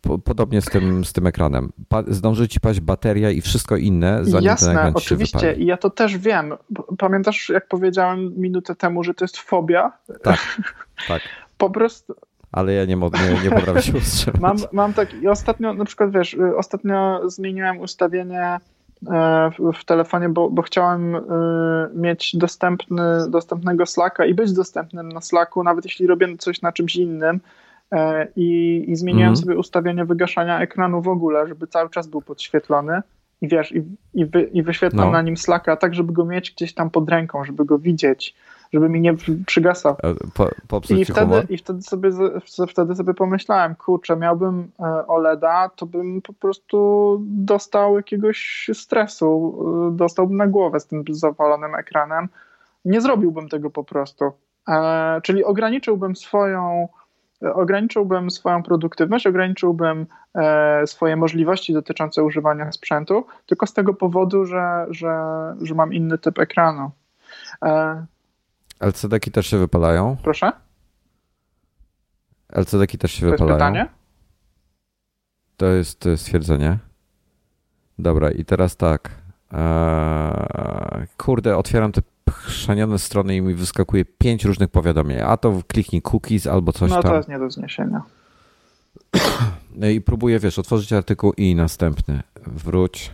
po, 0.00 0.18
podobnie 0.18 0.60
z 0.60 0.64
tym, 0.64 1.04
z 1.04 1.12
tym 1.12 1.26
ekranem. 1.26 1.72
Pa, 1.88 2.02
zdąży 2.08 2.48
ci 2.48 2.60
paść 2.60 2.80
bateria 2.80 3.30
i 3.30 3.40
wszystko 3.40 3.76
inne, 3.76 4.24
zanim 4.24 4.46
Jasne, 4.46 4.68
ten 4.68 4.76
ekran 4.76 4.92
oczywiście. 4.96 5.52
I 5.52 5.66
ja 5.66 5.76
to 5.76 5.90
też 5.90 6.18
wiem. 6.18 6.52
Pamiętasz, 6.98 7.48
jak 7.48 7.68
powiedziałem 7.68 8.32
minutę 8.36 8.74
temu, 8.74 9.04
że 9.04 9.14
to 9.14 9.24
jest 9.24 9.36
fobia? 9.36 9.92
Tak, 10.22 10.60
tak. 11.08 11.22
po 11.58 11.70
prostu 11.70 12.14
ale 12.54 12.72
ja 12.72 12.84
nie, 12.84 12.96
nie, 12.96 13.42
nie 13.44 13.50
potrafię 13.50 13.82
się 13.82 13.92
utrzymać. 13.98 14.40
Mam, 14.40 14.56
mam 14.72 14.94
tak, 14.94 15.14
i 15.14 15.28
ostatnio, 15.28 15.74
na 15.74 15.84
przykład 15.84 16.10
wiesz, 16.10 16.34
y, 16.34 16.56
ostatnio 16.56 17.20
zmieniłem 17.30 17.80
ustawienie 17.80 18.40
e, 18.42 19.50
w 19.74 19.84
telefonie, 19.84 20.28
bo, 20.28 20.50
bo 20.50 20.62
chciałem 20.62 21.14
y, 21.14 21.20
mieć 21.94 22.36
dostępny, 22.36 23.02
dostępnego 23.28 23.86
Slacka 23.86 24.26
i 24.26 24.34
być 24.34 24.52
dostępnym 24.52 25.08
na 25.08 25.20
Slacku, 25.20 25.64
nawet 25.64 25.84
jeśli 25.84 26.06
robię 26.06 26.38
coś 26.38 26.62
na 26.62 26.72
czymś 26.72 26.96
innym, 26.96 27.40
i, 28.36 28.84
i 28.88 28.96
zmieniłem 28.96 29.28
mm. 29.28 29.36
sobie 29.36 29.58
ustawienie 29.58 30.04
wygaszania 30.04 30.60
ekranu 30.60 31.02
w 31.02 31.08
ogóle, 31.08 31.48
żeby 31.48 31.66
cały 31.66 31.90
czas 31.90 32.06
był 32.06 32.22
podświetlony 32.22 33.02
i 33.40 33.48
wiesz, 33.48 33.72
i, 33.72 33.82
i, 34.14 34.26
wy, 34.26 34.42
i 34.42 34.62
wyświetlam 34.62 35.06
no. 35.06 35.12
na 35.12 35.22
nim 35.22 35.36
Slacka 35.36 35.76
tak, 35.76 35.94
żeby 35.94 36.12
go 36.12 36.24
mieć 36.24 36.50
gdzieś 36.50 36.74
tam 36.74 36.90
pod 36.90 37.08
ręką, 37.08 37.44
żeby 37.44 37.64
go 37.64 37.78
widzieć, 37.78 38.34
żeby 38.72 38.88
mi 38.88 39.00
nie 39.00 39.14
przygasał. 39.46 39.96
E, 40.02 40.14
po, 40.68 40.80
I, 40.90 41.04
wtedy, 41.04 41.46
I 41.48 41.58
wtedy 41.58 41.82
sobie, 41.82 42.10
wtedy 42.68 42.94
sobie 42.94 43.14
pomyślałem, 43.14 43.74
kurczę, 43.74 44.16
miałbym 44.16 44.70
e, 44.80 45.06
OLEDa, 45.06 45.70
to 45.76 45.86
bym 45.86 46.22
po 46.22 46.32
prostu 46.32 47.18
dostał 47.20 47.96
jakiegoś 47.96 48.70
stresu, 48.72 49.58
dostałbym 49.92 50.36
na 50.36 50.46
głowę 50.46 50.80
z 50.80 50.86
tym 50.86 51.04
zawalonym 51.10 51.74
ekranem. 51.74 52.28
Nie 52.84 53.00
zrobiłbym 53.00 53.48
tego 53.48 53.70
po 53.70 53.84
prostu. 53.84 54.32
czyli 55.22 55.44
ograniczyłbym 55.44 56.16
swoją 56.16 56.88
ograniczyłbym 57.54 58.30
swoją 58.30 58.62
produktywność, 58.62 59.26
ograniczyłbym 59.26 60.06
e, 60.34 60.86
swoje 60.86 61.16
możliwości 61.16 61.72
dotyczące 61.72 62.22
używania 62.22 62.72
sprzętu, 62.72 63.26
tylko 63.46 63.66
z 63.66 63.72
tego 63.72 63.94
powodu, 63.94 64.44
że, 64.44 64.86
że, 64.90 65.16
że 65.62 65.74
mam 65.74 65.92
inny 65.92 66.18
typ 66.18 66.38
ekranu. 66.38 66.90
E, 67.64 68.06
LCD-ki 68.80 69.30
też 69.30 69.46
się 69.46 69.58
wypalają? 69.58 70.16
Proszę? 70.22 70.52
LCD-ki 72.52 72.98
też 72.98 73.12
się 73.12 73.26
to 73.26 73.30
wypalają? 73.30 73.58
To 73.58 73.64
jest 73.64 73.78
pytanie? 73.78 73.88
To 75.56 75.66
jest 75.66 76.08
stwierdzenie. 76.16 76.78
Dobra, 77.98 78.30
i 78.30 78.44
teraz 78.44 78.76
tak. 78.76 79.10
Eee, 79.52 81.06
kurde, 81.16 81.56
otwieram 81.56 81.92
te 81.92 82.00
chrzanione 82.30 82.98
strony 82.98 83.36
i 83.36 83.40
mi 83.40 83.54
wyskakuje 83.54 84.04
pięć 84.04 84.44
różnych 84.44 84.70
powiadomień. 84.70 85.20
A 85.20 85.36
to 85.36 85.62
kliknij 85.68 86.02
cookies 86.02 86.46
albo 86.46 86.72
coś 86.72 86.90
no, 86.90 86.96
tam. 86.96 87.04
No 87.04 87.10
to 87.10 87.16
jest 87.16 87.28
nie 87.28 87.38
do 87.38 87.50
zniesienia. 87.50 88.02
No 89.76 89.86
i 89.86 90.00
próbuję, 90.00 90.38
wiesz, 90.38 90.58
otworzyć 90.58 90.92
artykuł 90.92 91.32
i 91.32 91.54
następny. 91.54 92.22
Wróć. 92.46 93.10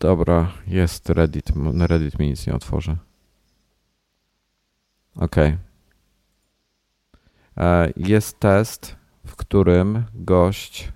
Dobra, 0.00 0.52
jest 0.66 1.10
Reddit. 1.10 1.56
Na 1.56 1.86
Reddit 1.86 2.18
mi 2.18 2.28
nic 2.28 2.46
nie 2.46 2.54
otworzy. 2.54 2.96
Ok. 5.16 5.36
Eee, 7.56 7.92
jest 7.96 8.40
test, 8.40 8.96
w 9.26 9.36
którym 9.36 10.04
gość 10.14 10.92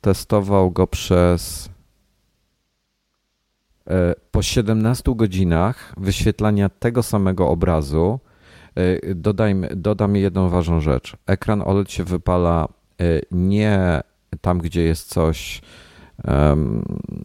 testował 0.00 0.70
go 0.70 0.86
przez 0.86 1.70
e, 3.90 4.14
po 4.30 4.42
17 4.42 5.14
godzinach 5.16 5.94
wyświetlania 5.96 6.68
tego 6.68 7.02
samego 7.02 7.48
obrazu. 7.48 8.20
E, 8.74 9.14
dodajmy, 9.14 9.68
dodam 9.76 10.16
jedną 10.16 10.48
ważną 10.48 10.80
rzecz. 10.80 11.16
Ekran 11.26 11.62
OLED 11.62 11.92
się 11.92 12.04
wypala 12.04 12.68
e, 13.00 13.20
nie 13.30 14.00
tam, 14.40 14.58
gdzie 14.58 14.82
jest 14.82 15.08
coś 15.08 15.60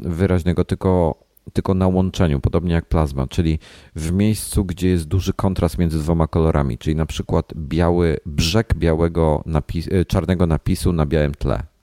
wyraźnego, 0.02 0.65
tylko, 0.65 1.15
tylko 1.53 1.73
na 1.73 1.88
łączeniu, 1.88 2.39
podobnie 2.39 2.73
jak 2.73 2.85
plazma, 2.85 3.27
czyli 3.27 3.60
w 3.95 4.11
miejscu, 4.11 4.65
gdzie 4.65 4.89
jest 4.89 5.07
duży 5.07 5.34
kontrast 5.34 5.77
między 5.77 5.99
dwoma 5.99 6.27
kolorami, 6.27 6.77
czyli 6.77 6.95
na 6.95 7.06
przykład 7.06 7.53
biały 7.56 8.18
brzeg 8.26 8.73
białego 8.73 9.43
napis, 9.45 9.89
czarnego 10.07 10.47
napisu 10.47 10.93
na 10.93 11.06
białym 11.06 11.35
tle. 11.35 11.74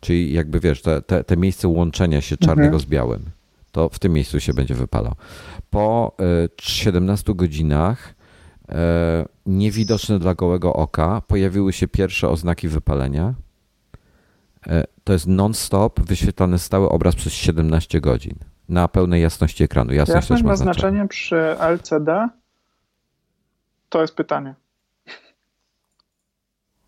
Czyli 0.00 0.32
jakby 0.32 0.60
wiesz, 0.60 0.82
te, 0.82 1.02
te, 1.02 1.24
te 1.24 1.36
miejsce 1.36 1.68
łączenia 1.68 2.20
się 2.20 2.36
czarnego 2.36 2.66
mhm. 2.66 2.80
z 2.80 2.84
białym, 2.84 3.22
to 3.72 3.88
w 3.88 3.98
tym 3.98 4.12
miejscu 4.12 4.40
się 4.40 4.54
będzie 4.54 4.74
wypalał. 4.74 5.14
Po 5.70 6.16
17 6.60 7.32
e, 7.32 7.34
godzinach 7.34 8.14
e, 8.68 9.24
niewidoczne 9.46 10.18
dla 10.18 10.34
gołego 10.34 10.72
oka 10.72 11.22
pojawiły 11.26 11.72
się 11.72 11.88
pierwsze 11.88 12.28
oznaki 12.28 12.68
wypalenia. 12.68 13.34
E, 14.66 14.84
to 15.04 15.12
jest 15.12 15.26
non-stop 15.26 16.00
wyświetlany 16.00 16.58
stały 16.58 16.88
obraz 16.88 17.14
przez 17.14 17.32
17 17.32 18.00
godzin 18.00 18.34
na 18.68 18.88
pełnej 18.88 19.22
jasności 19.22 19.64
ekranu. 19.64 19.92
Jasność 19.92 20.16
Jasność 20.16 20.42
ma 20.42 20.56
znaczenie 20.56 21.08
przy 21.08 21.36
LCD? 21.58 22.28
To 23.88 24.00
jest 24.00 24.14
pytanie. 24.14 24.54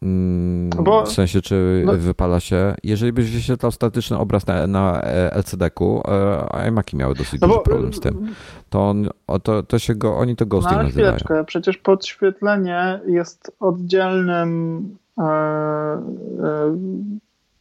Mm, 0.03 0.71
Bo, 0.79 1.05
w 1.07 1.13
sensie, 1.13 1.43
czy 1.43 1.83
no, 1.87 1.93
wypala 1.93 2.41
się. 2.41 2.75
Jeżeli 2.85 3.13
byś 3.13 3.31
wyświetlał 3.31 3.73
statyczny 3.73 4.19
obraz 4.19 4.47
na, 4.47 4.67
na 4.67 5.03
e, 5.03 5.35
LCD-ku, 5.35 6.03
e, 6.09 6.47
a 6.55 6.69
iMaki 6.69 6.97
miały 6.97 7.15
dosyć 7.15 7.41
no 7.41 7.49
duży 7.49 7.59
bo, 7.59 7.65
problem 7.65 7.93
z 7.93 8.01
tym, 8.01 8.35
to, 8.71 8.89
on, 8.89 9.09
to, 9.43 9.63
to 9.63 9.79
się 9.79 9.95
go, 9.95 10.17
oni 10.17 10.37
to 10.37 10.47
ghosting 10.47 10.77
no, 10.77 10.83
nazywają. 10.83 11.15
chwileczkę, 11.15 11.45
przecież 11.45 11.77
podświetlenie 11.77 13.01
jest 13.07 13.57
oddzielnym 13.61 14.83
e, 15.19 16.03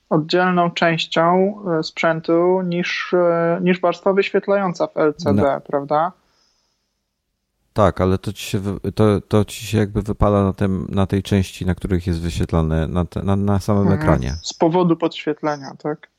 oddzielną 0.09 0.72
częścią 0.72 1.55
sprzętu 1.84 2.61
niż, 2.61 3.15
niż 3.61 3.81
warstwa 3.81 4.13
wyświetlająca 4.13 4.88
w 4.88 4.97
LCD, 4.97 5.41
no. 5.41 5.61
prawda? 5.61 6.11
Tak, 7.73 8.02
ale 8.02 8.18
to 8.18 8.34
ci 8.34 8.45
się, 8.45 8.61
to, 8.95 9.22
to 9.22 9.45
ci 9.45 9.65
się 9.65 9.77
jakby 9.77 10.02
wypala 10.02 10.43
na, 10.43 10.53
tym, 10.53 10.88
na 10.89 11.07
tej 11.07 11.23
części, 11.23 11.65
na 11.65 11.76
których 11.76 12.07
jest 12.07 12.19
wyświetlane, 12.19 12.88
na, 12.88 13.06
na, 13.23 13.35
na 13.35 13.60
samym 13.60 13.84
mhm. 13.84 14.02
ekranie. 14.02 14.35
Z 14.43 14.53
powodu 14.53 14.98
podświetlenia, 14.98 15.76
tak? 15.84 16.11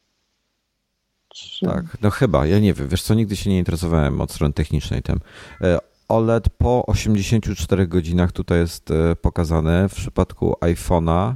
Tak, 1.66 1.84
no 2.02 2.10
chyba, 2.10 2.46
ja 2.46 2.58
nie 2.58 2.74
wiem, 2.74 2.88
wiesz 2.88 3.02
co, 3.02 3.14
nigdy 3.14 3.36
się 3.36 3.50
nie 3.50 3.58
interesowałem 3.58 4.20
od 4.20 4.32
strony 4.32 4.54
technicznej 4.54 5.02
tym. 5.02 5.20
E, 5.60 5.78
OLED 6.08 6.48
po 6.48 6.86
84 6.86 7.86
godzinach 7.86 8.32
tutaj 8.32 8.58
jest 8.58 8.90
e, 8.90 9.16
pokazane 9.16 9.88
w 9.88 9.94
przypadku 9.94 10.54
iPhone'a. 10.60 11.34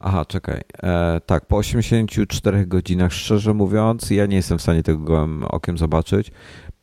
Aha, 0.00 0.24
czekaj. 0.24 0.60
E, 0.82 1.20
tak, 1.26 1.46
po 1.46 1.56
84 1.56 2.66
godzinach, 2.66 3.12
szczerze 3.12 3.54
mówiąc, 3.54 4.10
ja 4.10 4.26
nie 4.26 4.36
jestem 4.36 4.58
w 4.58 4.62
stanie 4.62 4.82
tego 4.82 4.98
gołym 4.98 5.44
okiem 5.44 5.78
zobaczyć 5.78 6.32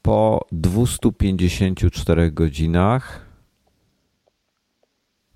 po 0.04 0.46
254 0.52 2.32
godzinach 2.32 3.26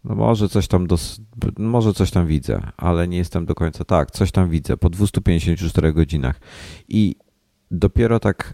no 0.03 0.15
może 0.15 0.49
coś 0.49 0.67
tam 0.67 0.87
dos, 0.87 1.21
może 1.57 1.93
coś 1.93 2.11
tam 2.11 2.27
widzę, 2.27 2.71
ale 2.77 3.07
nie 3.07 3.17
jestem 3.17 3.45
do 3.45 3.55
końca 3.55 3.85
tak, 3.85 4.11
coś 4.11 4.31
tam 4.31 4.49
widzę 4.49 4.77
po 4.77 4.89
254 4.89 5.93
godzinach 5.93 6.39
i 6.87 7.15
dopiero 7.71 8.19
tak 8.19 8.53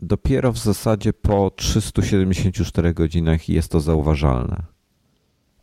dopiero 0.00 0.52
w 0.52 0.58
zasadzie 0.58 1.12
po 1.12 1.50
374 1.50 2.94
godzinach 2.94 3.48
jest 3.48 3.72
to 3.72 3.80
zauważalne. 3.80 4.62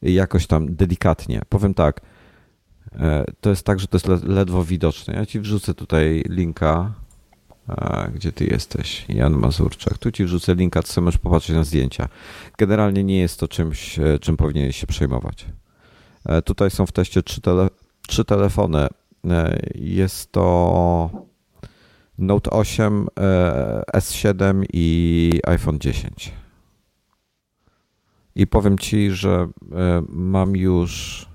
Jakoś 0.02 0.48
tam 0.48 0.76
delikatnie. 0.76 1.42
Powiem 1.50 1.74
tak, 1.74 2.02
e, 2.92 3.26
to 3.42 3.50
jest 3.50 3.66
tak, 3.66 3.80
że 3.80 3.88
to 3.88 3.96
jest 3.98 4.24
ledwo 4.24 4.64
widoczne. 4.64 5.14
Ja 5.14 5.26
ci 5.26 5.40
wrzucę 5.40 5.74
tutaj 5.74 6.24
linka 6.30 6.94
a, 7.68 8.08
gdzie 8.08 8.32
ty 8.32 8.46
jesteś? 8.46 9.06
Jan 9.10 9.34
Mazurczak. 9.34 9.98
Tu 9.98 10.12
ci 10.12 10.26
wrzucę 10.26 10.56
linka, 10.56 10.84
co 10.84 11.02
możesz 11.02 11.18
popatrzeć 11.18 11.56
na 11.56 11.64
zdjęcia. 11.64 12.08
Generalnie 12.58 13.04
nie 13.04 13.20
jest 13.20 13.40
to 13.40 13.48
czymś, 13.48 14.00
e, 14.00 14.20
czym 14.20 14.38
powinien 14.38 14.72
się 14.72 14.88
przejmować. 14.88 15.46
E, 16.26 16.42
tutaj 16.42 16.72
są 16.72 16.86
w 16.86 16.92
teście 16.92 17.24
trzy, 17.24 17.42
tele, 17.42 17.68
trzy 18.08 18.26
telefony. 18.26 18.88
E, 19.30 19.60
jest 19.76 20.32
to 20.32 21.10
Note 22.18 22.50
8, 22.50 23.08
S7 23.94 24.66
i 24.74 25.40
iPhone 25.48 25.80
10. 25.80 26.32
I 28.36 28.48
powiem 28.48 28.78
ci, 28.78 29.12
że 29.12 29.48
mam 30.10 30.56
już 30.56 31.26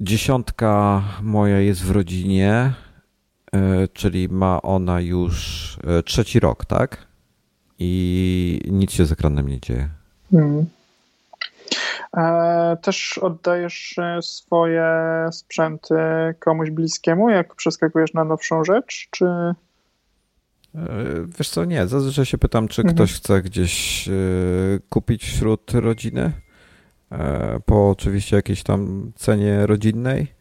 dziesiątka 0.00 1.02
moja 1.22 1.60
jest 1.60 1.82
w 1.82 1.90
rodzinie 1.90 2.74
czyli 3.92 4.28
ma 4.28 4.62
ona 4.62 5.00
już 5.00 5.78
e, 5.86 6.02
trzeci 6.02 6.40
rok, 6.40 6.64
tak? 6.64 7.06
I 7.78 8.60
nic 8.70 8.92
się 8.92 9.06
z 9.06 9.12
ekranem 9.12 9.48
nie 9.48 9.60
dzieje. 9.60 9.88
Hmm. 10.30 10.66
E, 12.16 12.76
też 12.82 13.18
oddajesz 13.18 13.96
swoje 14.20 14.84
sprzęty 15.32 15.94
komuś 16.40 16.70
bliskiemu, 16.70 17.30
jak 17.30 17.54
przeskakujesz 17.54 18.14
na 18.14 18.24
nowszą 18.24 18.64
rzecz, 18.64 19.08
czy... 19.10 19.26
Wiesz 21.38 21.48
co, 21.48 21.64
nie. 21.64 21.86
Zazwyczaj 21.86 22.26
się 22.26 22.38
pytam, 22.38 22.68
czy 22.68 22.82
mhm. 22.82 22.94
ktoś 22.94 23.12
chce 23.12 23.42
gdzieś 23.42 24.08
kupić 24.88 25.24
wśród 25.24 25.72
rodziny, 25.72 26.32
po 27.66 27.90
oczywiście 27.90 28.36
jakiejś 28.36 28.62
tam 28.62 29.12
cenie 29.16 29.66
rodzinnej 29.66 30.34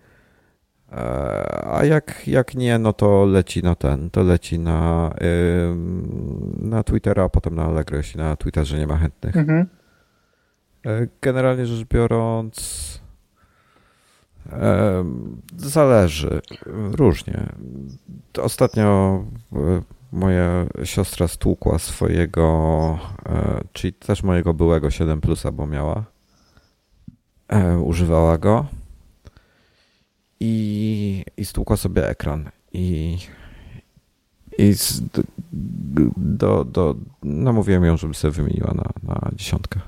a 1.71 1.85
jak, 1.85 2.27
jak 2.27 2.55
nie, 2.55 2.79
no 2.79 2.93
to 2.93 3.25
leci 3.25 3.63
na 3.63 3.75
ten, 3.75 4.09
to 4.09 4.23
leci 4.23 4.59
na, 4.59 5.13
na 6.57 6.83
Twittera, 6.83 7.23
a 7.23 7.29
potem 7.29 7.55
na 7.55 7.65
Allegro, 7.65 7.97
jeśli 7.97 8.19
na 8.19 8.35
Twitterze 8.35 8.79
nie 8.79 8.87
ma 8.87 8.97
chętnych. 8.97 9.37
Mhm. 9.37 9.67
E, 10.85 11.07
generalnie 11.21 11.65
rzecz 11.65 11.87
biorąc, 11.87 12.83
zależy, 15.57 16.41
różnie. 16.91 17.45
Ostatnio 18.41 19.23
e, 19.53 19.57
moja 20.11 20.65
siostra 20.83 21.27
stłukła 21.27 21.79
swojego, 21.79 22.99
e, 23.25 23.61
czyli 23.73 23.93
też 23.93 24.23
mojego 24.23 24.53
byłego 24.53 24.91
7 24.91 25.21
plusa, 25.21 25.51
bo 25.51 25.67
miała, 25.67 26.03
używała 27.83 28.37
go 28.37 28.65
i, 30.45 31.25
i 31.37 31.45
stłukła 31.45 31.77
sobie 31.77 32.09
ekran. 32.09 32.49
I, 32.73 33.17
i 34.57 34.73
z, 34.73 35.01
do, 36.17 36.65
do, 36.65 36.95
namówiłem 37.23 37.85
ją, 37.85 37.97
żeby 37.97 38.13
sobie 38.13 38.31
wymieniła 38.31 38.73
na, 38.73 39.13
na 39.13 39.29
dziesiątkę. 39.33 39.79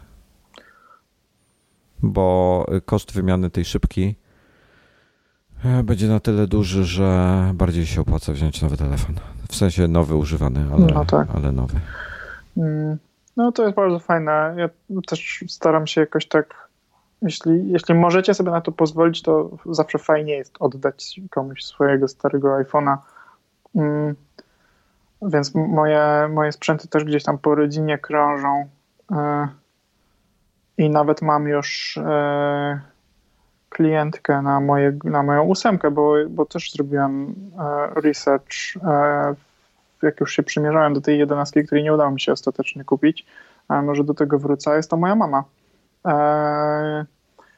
Bo 2.03 2.65
koszt 2.85 3.13
wymiany 3.13 3.49
tej 3.49 3.65
szybki 3.65 4.15
e, 5.65 5.83
będzie 5.83 6.07
na 6.07 6.19
tyle 6.19 6.47
duży, 6.47 6.85
że 6.85 7.51
bardziej 7.53 7.85
się 7.85 8.01
opłaca 8.01 8.33
wziąć 8.33 8.61
nowy 8.61 8.77
telefon. 8.77 9.15
W 9.49 9.55
sensie 9.55 9.87
nowy, 9.87 10.15
używany, 10.15 10.65
ale, 10.73 10.85
no 10.85 11.05
tak. 11.05 11.27
ale 11.35 11.51
nowy. 11.51 11.79
Mm, 12.57 12.97
no 13.37 13.51
to 13.51 13.63
jest 13.63 13.75
bardzo 13.75 13.99
fajne. 13.99 14.55
Ja 14.57 14.69
też 15.07 15.43
staram 15.47 15.87
się 15.87 16.01
jakoś 16.01 16.27
tak, 16.27 16.64
jeśli, 17.25 17.71
jeśli 17.71 17.95
możecie 17.95 18.33
sobie 18.33 18.51
na 18.51 18.61
to 18.61 18.71
pozwolić, 18.71 19.21
to 19.21 19.49
zawsze 19.65 19.97
fajnie 19.97 20.33
jest 20.33 20.55
oddać 20.59 21.19
komuś 21.29 21.63
swojego 21.63 22.07
starego 22.07 22.57
iPhone'a. 22.57 22.97
Mm, 23.75 24.15
więc 25.21 25.55
moje, 25.55 26.29
moje 26.33 26.51
sprzęty 26.51 26.87
też 26.87 27.03
gdzieś 27.03 27.23
tam 27.23 27.37
po 27.37 27.55
rodzinie 27.55 27.97
krążą. 27.97 28.67
E, 29.11 29.47
I 30.77 30.89
nawet 30.89 31.21
mam 31.21 31.47
już 31.47 31.97
e, 31.97 32.81
klientkę 33.69 34.41
na, 34.41 34.59
moje, 34.59 34.97
na 35.03 35.23
moją 35.23 35.43
ósemkę, 35.43 35.91
bo, 35.91 36.13
bo 36.29 36.45
też 36.45 36.71
zrobiłem 36.71 37.35
e, 37.59 38.01
research, 38.01 38.55
jak 40.01 40.19
już 40.19 40.33
się 40.33 40.43
przymierzałem 40.43 40.93
do 40.93 41.01
tej 41.01 41.19
jedenastki, 41.19 41.63
której 41.63 41.83
nie 41.83 41.93
udało 41.93 42.11
mi 42.11 42.21
się 42.21 42.31
ostatecznie 42.31 42.83
kupić, 42.83 43.25
ale 43.67 43.81
może 43.81 44.03
do 44.03 44.13
tego 44.13 44.39
wrócę, 44.39 44.75
jest 44.75 44.89
to 44.89 44.97
moja 44.97 45.15
mama, 45.15 45.43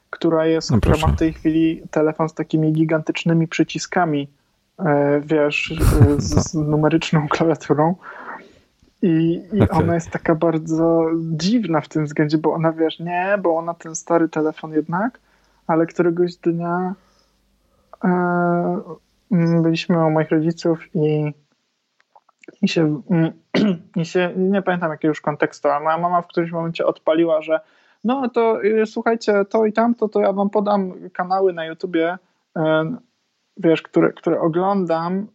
która 0.10 0.46
jest, 0.46 0.72
no 0.72 0.78
która 0.78 0.98
ma 0.98 1.08
w 1.08 1.16
tej 1.16 1.34
chwili 1.34 1.82
telefon 1.92 2.30
z 2.30 2.34
takimi 2.34 2.74
gigantycznymi 2.74 3.48
przyciskami 3.48 4.28
E, 4.80 5.22
wiesz, 5.26 5.74
z, 6.18 6.50
z 6.50 6.54
numeryczną 6.54 7.28
klawiaturą. 7.28 7.96
I, 9.02 9.42
i 9.54 9.62
okay. 9.62 9.80
ona 9.80 9.94
jest 9.94 10.10
taka 10.10 10.36
bardzo 10.36 11.06
dziwna 11.22 11.82
w 11.82 11.88
tym 11.88 12.06
względzie, 12.06 12.38
bo 12.38 12.54
ona 12.54 12.72
wiesz, 12.72 13.00
nie, 13.00 13.38
bo 13.44 13.58
ona 13.58 13.74
ten 13.74 13.96
stary 13.96 14.30
telefon 14.30 14.74
jednak, 14.74 15.20
ale 15.68 15.86
któregoś 15.86 16.36
dnia 16.36 16.96
e, 18.04 18.08
mm, 19.32 19.62
byliśmy 19.64 20.06
u 20.06 20.12
moich 20.12 20.30
rodziców 20.30 20.96
i, 20.96 21.34
i, 22.62 22.68
się, 22.68 23.02
mm, 23.10 23.32
i 24.02 24.06
się, 24.06 24.34
nie 24.38 24.62
pamiętam 24.62 24.92
jakiego 24.92 25.12
już 25.12 25.22
kontekstu, 25.22 25.68
ale 25.68 25.84
moja 25.84 25.98
mama 25.98 26.22
w 26.22 26.28
którymś 26.28 26.52
momencie 26.52 26.86
odpaliła, 26.86 27.42
że 27.42 27.60
no 28.08 28.30
to 28.30 28.64
y, 28.64 28.86
słuchajcie, 28.86 29.46
to 29.46 29.66
i 29.66 29.74
tamto, 29.74 30.08
to 30.08 30.22
ja 30.22 30.34
wam 30.34 30.50
podam 30.50 30.94
kanały 31.14 31.54
na 31.54 31.66
YouTubie, 31.66 32.18
e, 32.58 32.96
wiesz, 33.58 33.82
które, 33.82 34.14
które 34.14 34.42
oglądam, 34.42 35.28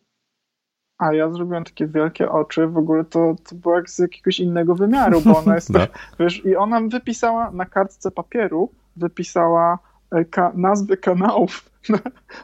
a 0.98 1.14
ja 1.14 1.30
zrobiłem 1.30 1.64
takie 1.64 1.86
wielkie 1.86 2.30
oczy, 2.30 2.66
w 2.66 2.76
ogóle 2.76 3.04
to, 3.04 3.34
to 3.48 3.54
było 3.54 3.76
jak 3.76 3.90
z 3.90 3.98
jakiegoś 3.98 4.40
innego 4.40 4.74
wymiaru, 4.74 5.20
bo 5.20 5.38
ona 5.38 5.54
jest, 5.54 5.70
no. 5.74 5.80
wiesz, 6.20 6.44
i 6.44 6.56
ona 6.56 6.80
wypisała 6.80 7.50
na 7.50 7.66
kartce 7.66 8.10
papieru, 8.10 8.70
wypisała 8.96 9.78
e, 10.10 10.24
ka 10.24 10.52
nazwy 10.54 10.96
kanałów 10.96 11.70
na, 11.88 11.98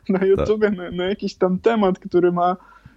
na 0.09 0.27
YouTube, 0.27 0.61
tak. 0.61 0.77
na, 0.77 0.91
na, 0.91 1.05
jakiś 1.05 1.35
tam 1.35 1.59
temat, 1.59 1.99
który 1.99 2.33
ma, 2.33 2.57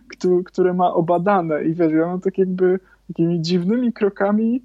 który, 0.10 0.44
który 0.44 0.74
ma 0.74 0.94
obadane 0.94 1.64
i 1.64 1.74
wiesz, 1.74 1.94
ona 2.06 2.18
tak 2.20 2.38
jakby 2.38 2.80
takimi 3.08 3.41
dziwnymi 3.41 3.94
krokami 3.94 4.64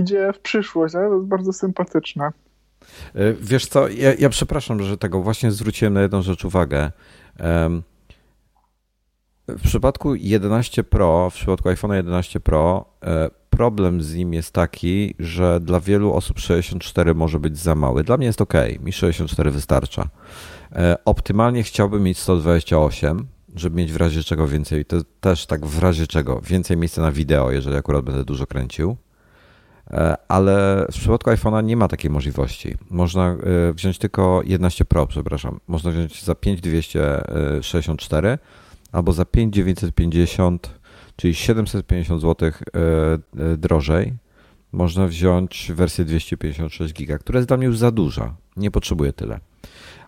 idzie 0.00 0.32
w 0.32 0.38
przyszłość, 0.38 0.94
ale 0.94 1.08
to 1.08 1.14
jest 1.14 1.26
bardzo 1.26 1.52
sympatyczne. 1.52 2.30
E, 3.14 3.32
wiesz 3.32 3.66
co, 3.66 3.88
ja, 3.88 4.14
ja, 4.18 4.28
przepraszam, 4.28 4.82
że 4.82 4.98
tego 4.98 5.22
właśnie 5.22 5.50
zwróciłem 5.50 5.94
na 5.94 6.02
jedną 6.02 6.22
rzecz 6.22 6.44
uwagę. 6.44 6.90
W 9.48 9.62
przypadku 9.64 10.14
11 10.14 10.84
Pro, 10.84 11.30
w 11.30 11.34
przypadku 11.34 11.68
iPhone 11.68 11.92
11 11.92 12.40
Pro, 12.40 12.84
e, 13.02 13.30
problem 13.50 14.02
z 14.02 14.14
nim 14.14 14.32
jest 14.34 14.52
taki, 14.52 15.14
że 15.18 15.60
dla 15.60 15.80
wielu 15.80 16.12
osób 16.12 16.38
64 16.38 17.14
może 17.14 17.40
być 17.40 17.58
za 17.58 17.74
mały. 17.74 18.04
Dla 18.04 18.16
mnie 18.16 18.26
jest 18.26 18.40
ok, 18.40 18.54
mi 18.80 18.92
64 18.92 19.50
wystarcza. 19.50 20.08
E, 20.72 20.96
optymalnie 21.04 21.62
chciałbym 21.62 22.02
mieć 22.02 22.18
128, 22.18 23.26
żeby 23.54 23.76
mieć 23.76 23.92
w 23.92 23.96
razie 23.96 24.22
czego 24.22 24.48
więcej, 24.48 24.84
to 24.84 24.96
też 25.20 25.46
tak 25.46 25.66
w 25.66 25.78
razie 25.78 26.06
czego, 26.06 26.40
więcej 26.40 26.76
miejsca 26.76 27.02
na 27.02 27.12
wideo, 27.12 27.50
jeżeli 27.50 27.76
akurat 27.76 28.04
będę 28.04 28.24
dużo 28.24 28.46
kręcił. 28.46 28.96
E, 29.90 30.16
ale 30.28 30.86
w 30.90 30.94
przypadku 30.94 31.30
iPhone'a 31.30 31.64
nie 31.64 31.76
ma 31.76 31.88
takiej 31.88 32.10
możliwości. 32.10 32.74
Można 32.90 33.30
e, 33.30 33.36
wziąć 33.72 33.98
tylko 33.98 34.42
11 34.44 34.84
Pro, 34.84 35.06
przepraszam. 35.06 35.60
Można 35.68 35.90
wziąć 35.90 36.24
za 36.24 36.34
5264 36.34 38.38
albo 38.92 39.12
za 39.12 39.24
5950, 39.24 40.70
czyli 41.16 41.34
750 41.34 42.22
zł 42.22 42.48
e, 42.48 42.52
drożej. 43.56 44.12
Można 44.72 45.06
wziąć 45.06 45.72
wersję 45.74 46.04
256 46.04 46.94
GB, 46.94 47.18
która 47.18 47.38
jest 47.38 47.48
dla 47.48 47.56
mnie 47.56 47.66
już 47.66 47.78
za 47.78 47.90
duża. 47.90 48.34
Nie 48.56 48.70
potrzebuję 48.70 49.12
tyle. 49.12 49.40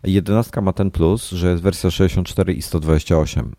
11 0.04 0.60
ma 0.60 0.72
ten 0.72 0.90
plus, 0.90 1.30
że 1.30 1.50
jest 1.50 1.62
wersja 1.62 1.90
64 1.90 2.52
i 2.52 2.62
128. 2.62 3.54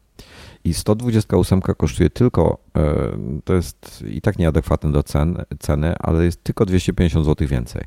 I 0.66 0.74
128 0.74 1.62
kosztuje 1.62 2.10
tylko, 2.10 2.58
e, 2.78 3.18
to 3.44 3.54
jest 3.54 4.04
i 4.08 4.22
tak 4.22 4.40
nieadekwatne 4.40 4.92
do 4.92 5.04
cen, 5.04 5.38
ceny, 5.60 5.96
ale 6.00 6.26
jest 6.26 6.44
tylko 6.44 6.66
250 6.66 7.26
zł 7.26 7.48
więcej. 7.48 7.84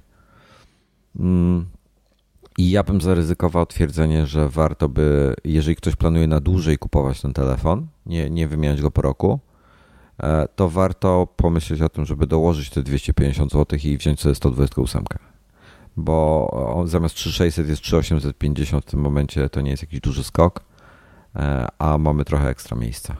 Mm. 1.21 1.67
I 2.59 2.71
ja 2.71 2.83
bym 2.83 3.01
zaryzykował 3.01 3.67
twierdzenie, 3.67 4.27
że 4.27 4.49
warto 4.49 4.89
by, 4.89 5.35
jeżeli 5.45 5.77
ktoś 5.77 5.97
planuje 5.97 6.27
na 6.27 6.41
dłużej 6.41 6.79
kupować 6.79 7.21
ten 7.21 7.33
telefon, 7.33 7.87
nie, 8.07 8.31
nie 8.31 8.49
wymieniać 8.49 8.83
go 8.83 8.91
po 8.91 9.03
roku, 9.03 9.41
e, 10.23 10.49
to 10.57 10.69
warto 10.69 11.29
pomyśleć 11.37 11.83
o 11.83 11.89
tym, 11.89 12.07
żeby 12.07 12.27
dołożyć 12.27 12.71
te 12.71 12.83
250 12.83 13.53
zł 13.53 13.79
i 13.85 13.97
wziąć 13.97 14.21
sobie 14.21 14.35
128. 14.35 15.05
Bo 15.97 16.85
zamiast 16.87 17.15
3600 17.15 17.69
jest 17.69 17.83
3850 17.83 18.85
w 18.85 18.91
tym 18.91 19.01
momencie, 19.01 19.49
to 19.49 19.61
nie 19.61 19.71
jest 19.71 19.83
jakiś 19.83 20.01
duży 20.01 20.25
skok 20.25 20.68
a 21.79 21.99
mamy 21.99 22.25
trochę 22.25 22.49
ekstra 22.49 22.77
miejsca. 22.77 23.17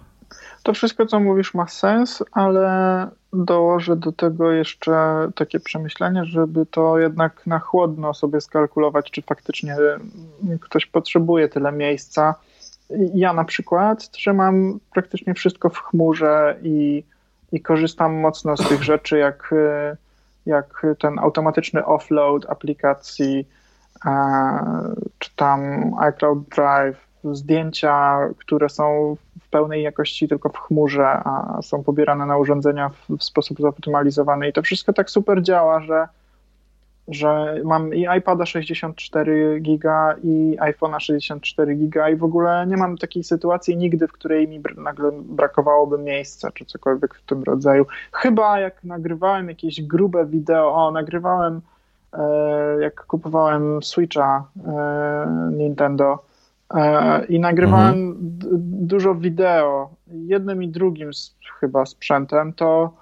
To 0.63 0.73
wszystko, 0.73 1.07
co 1.07 1.21
mówisz, 1.21 1.55
ma 1.55 1.67
sens, 1.67 2.23
ale 2.33 3.09
dołożę 3.33 3.97
do 3.97 4.13
tego 4.13 4.53
jeszcze 4.53 5.29
takie 5.35 5.61
przemyślenie, 5.61 6.25
żeby 6.25 6.67
to 6.67 6.99
jednak 6.99 7.47
na 7.47 7.59
chłodno 7.59 8.15
sobie 8.15 8.41
skalkulować, 8.41 9.11
czy 9.11 9.23
faktycznie 9.23 9.77
ktoś 10.61 10.87
potrzebuje 10.87 11.49
tyle 11.49 11.73
miejsca. 11.73 12.35
Ja 13.15 13.33
na 13.33 13.45
przykład 13.45 14.11
trzymam 14.11 14.81
praktycznie 14.93 15.35
wszystko 15.35 15.71
w 15.71 15.79
chmurze 15.79 16.57
i, 16.63 17.05
i 17.53 17.61
korzystam 17.61 18.15
mocno 18.15 18.57
z 18.57 18.69
tych 18.69 18.83
rzeczy, 18.83 19.19
jak, 19.19 19.55
jak 20.47 20.87
ten 21.01 21.19
automatyczny 21.19 21.85
offload 21.85 22.51
aplikacji, 22.51 23.49
e, 24.07 24.13
czy 25.19 25.37
tam 25.37 25.61
iCloud 25.99 26.49
Drive, 26.49 27.08
zdjęcia, 27.25 28.19
które 28.39 28.69
są 28.69 29.17
w 29.41 29.49
pełnej 29.51 29.83
jakości 29.83 30.29
tylko 30.29 30.49
w 30.49 30.59
chmurze, 30.59 31.07
a 31.07 31.59
są 31.63 31.85
pobierane 31.85 32.27
na 32.27 32.37
urządzenia 32.37 32.89
w, 32.89 33.17
w 33.17 33.25
sposób 33.25 33.61
zoptymalizowany 33.61 34.49
i 34.49 34.53
to 34.53 34.63
wszystko 34.63 34.93
tak 34.93 35.11
super 35.11 35.43
działa, 35.43 35.81
że, 35.81 36.09
że 37.09 37.61
mam 37.65 37.95
i 37.95 38.07
iPada 38.19 38.47
64 38.47 39.61
giga 39.61 40.15
i 40.23 40.57
iPhone'a 40.61 41.01
64 41.01 41.75
giga 41.75 42.09
i 42.09 42.17
w 42.17 42.25
ogóle 42.25 42.67
nie 42.67 42.77
mam 42.77 42.99
takiej 42.99 43.25
sytuacji 43.25 43.77
nigdy, 43.77 44.09
w 44.09 44.13
której 44.13 44.49
mi 44.49 44.61
nagle 44.77 45.11
brakowałoby 45.13 45.99
miejsca 45.99 46.51
czy 46.51 46.65
cokolwiek 46.65 47.15
w 47.15 47.23
tym 47.23 47.43
rodzaju. 47.43 47.87
Chyba 48.13 48.61
jak 48.61 48.85
nagrywałem 48.85 49.49
jakieś 49.49 49.83
grube 49.83 50.27
wideo, 50.27 50.75
o 50.75 50.91
nagrywałem 50.91 51.61
e, 52.13 52.81
jak 52.81 53.07
kupowałem 53.07 53.83
Switcha 53.83 54.45
e, 54.67 55.51
Nintendo, 55.53 56.28
I 57.29 57.41
nagrywałem 57.41 57.95
mhm. 57.95 58.39
dużo 58.87 59.15
wideo, 59.15 59.91
jednym 60.07 60.63
i 60.63 60.69
drugim 60.69 61.15
z, 61.15 61.37
chyba 61.61 61.87
sprzętem, 61.87 62.53
to, 62.53 62.95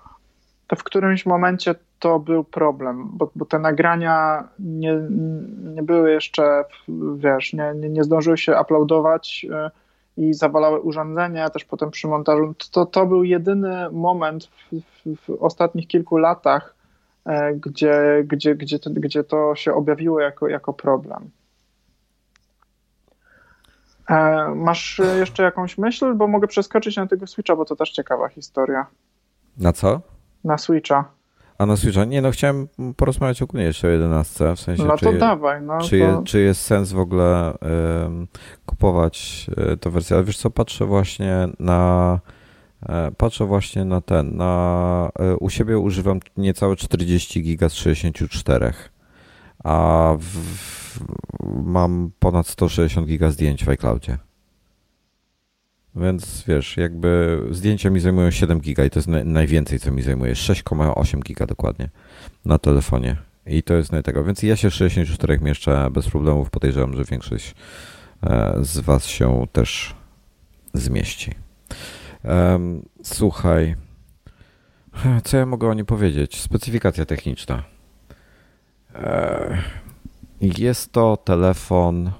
to 0.67 0.77
w 0.77 0.85
którymś 0.85 1.27
momencie 1.27 1.75
to 1.99 2.19
był 2.19 2.45
problem, 2.45 3.09
bo, 3.13 3.31
bo 3.37 3.45
te 3.45 3.59
nagrania 3.59 4.49
nie, 4.59 5.01
nie 5.75 5.83
były 5.83 6.11
jeszcze, 6.11 6.65
wiesz, 7.17 7.53
nie, 7.53 7.73
nie, 7.77 7.89
nie 7.89 8.05
zdążyły 8.05 8.39
się 8.39 8.61
uploadować 8.61 9.47
e, 9.51 9.71
i 10.17 10.35
zawalały 10.35 10.81
urządzenia, 10.81 11.51
też 11.51 11.65
potem 11.65 11.91
przy 11.91 12.09
montażu. 12.09 12.55
To, 12.73 12.87
to 12.87 13.07
był 13.07 13.25
jedyny 13.25 13.91
moment 13.91 14.45
w, 14.45 14.81
w, 15.07 15.17
w 15.17 15.43
ostatnich 15.43 15.89
kilku 15.89 16.17
latach, 16.17 16.75
e, 17.25 17.55
gdzie, 17.55 18.25
gdzie, 18.27 18.55
gdzie, 18.55 18.79
to, 18.79 18.91
gdzie 18.91 19.25
to 19.25 19.55
się 19.55 19.75
objawiło 19.75 20.21
jako, 20.21 20.49
jako 20.49 20.73
problem. 20.73 21.31
E, 24.11 24.49
masz 24.55 25.01
jeszcze 25.19 25.43
jakąś 25.43 25.79
myśl? 25.79 26.15
Bo 26.15 26.29
mogę 26.29 26.49
przeskoczyć 26.49 26.97
na 26.97 27.07
tego 27.07 27.27
Switcha, 27.27 27.57
bo 27.57 27.65
to 27.65 27.77
też 27.77 27.91
ciekawa 27.91 28.29
historia. 28.29 28.87
Na 29.59 29.73
co? 29.73 30.01
Na 30.45 30.59
Switcha. 30.59 31.05
A 31.59 31.67
na 31.67 31.77
Switcha? 31.77 32.05
Nie, 32.05 32.23
no 32.23 32.31
chciałem 32.31 32.69
porozmawiać 32.97 33.43
ogólnie 33.43 33.67
jeszcze 33.67 33.89
o 33.89 33.91
11, 33.91 34.55
w 34.57 34.61
sensie 34.61 34.85
No 34.85 34.97
to 34.97 35.13
czy, 35.13 35.19
dawaj. 35.19 35.63
No 35.63 35.81
czy, 35.81 35.91
to... 35.91 35.97
Je, 35.97 36.23
czy 36.25 36.41
jest 36.41 36.61
sens 36.61 36.93
w 36.93 36.99
ogóle 36.99 37.55
um, 38.03 38.27
kupować 38.67 39.47
y, 39.73 39.77
tę 39.77 39.91
wersję? 39.91 40.17
Ale 40.17 40.25
wiesz 40.25 40.39
co, 40.39 40.51
patrzę 40.51 40.87
właśnie 40.87 41.49
na 41.59 42.21
e, 42.89 43.11
patrzę 43.17 43.45
właśnie 43.47 43.85
na 43.85 44.01
ten, 44.01 44.37
na, 44.37 45.11
u 45.41 45.51
siebie 45.51 45.79
używam 45.79 46.21
niecałe 46.37 46.77
40 46.77 47.43
giga 47.43 47.69
z 47.69 47.75
64 47.75 48.73
a 49.67 50.17
w, 50.21 51.01
mam 51.65 52.11
ponad 52.19 52.47
160 52.47 53.07
giga 53.07 53.31
zdjęć 53.31 53.65
w 53.65 53.69
iCloudzie. 53.69 54.19
Więc 55.97 56.45
wiesz, 56.49 56.77
jakby 56.77 57.41
zdjęcia 57.51 57.91
mi 57.91 58.01
zajmują 58.01 58.31
7 58.31 58.61
giga 58.61 58.85
i 58.85 58.91
to 58.91 58.99
jest 58.99 59.09
najwięcej, 59.25 59.79
co 59.79 59.93
mi 59.93 60.03
zajmuje. 60.03 60.33
6,8 60.33 61.23
giga 61.23 61.47
dokładnie 61.47 61.91
na 62.45 62.59
telefonie. 62.59 63.17
I 63.47 63.63
to 63.63 63.75
jest 63.75 63.93
tego. 64.05 64.25
Więc 64.25 64.43
ja 64.43 64.57
się 64.57 64.71
64 64.71 65.39
mieszczę 65.41 65.91
bez 65.91 66.09
problemów. 66.09 66.51
Podejrzewam, 66.51 66.97
że 66.97 67.05
większość 67.05 67.55
e, 68.23 68.57
z 68.61 68.79
Was 68.79 69.07
się 69.07 69.47
też 69.53 69.95
zmieści. 70.75 71.35
Słuchaj, 73.03 73.77
co 75.25 75.37
ja 75.37 75.47
mogę 75.47 75.69
o 75.69 75.75
niej 75.75 75.85
powiedzieć? 75.85 76.41
Specyfikacja 76.41 77.07
techniczna. 77.07 77.76
E, 78.97 79.63
jest 80.41 80.93
to 80.93 81.17
telefon. 81.17 82.11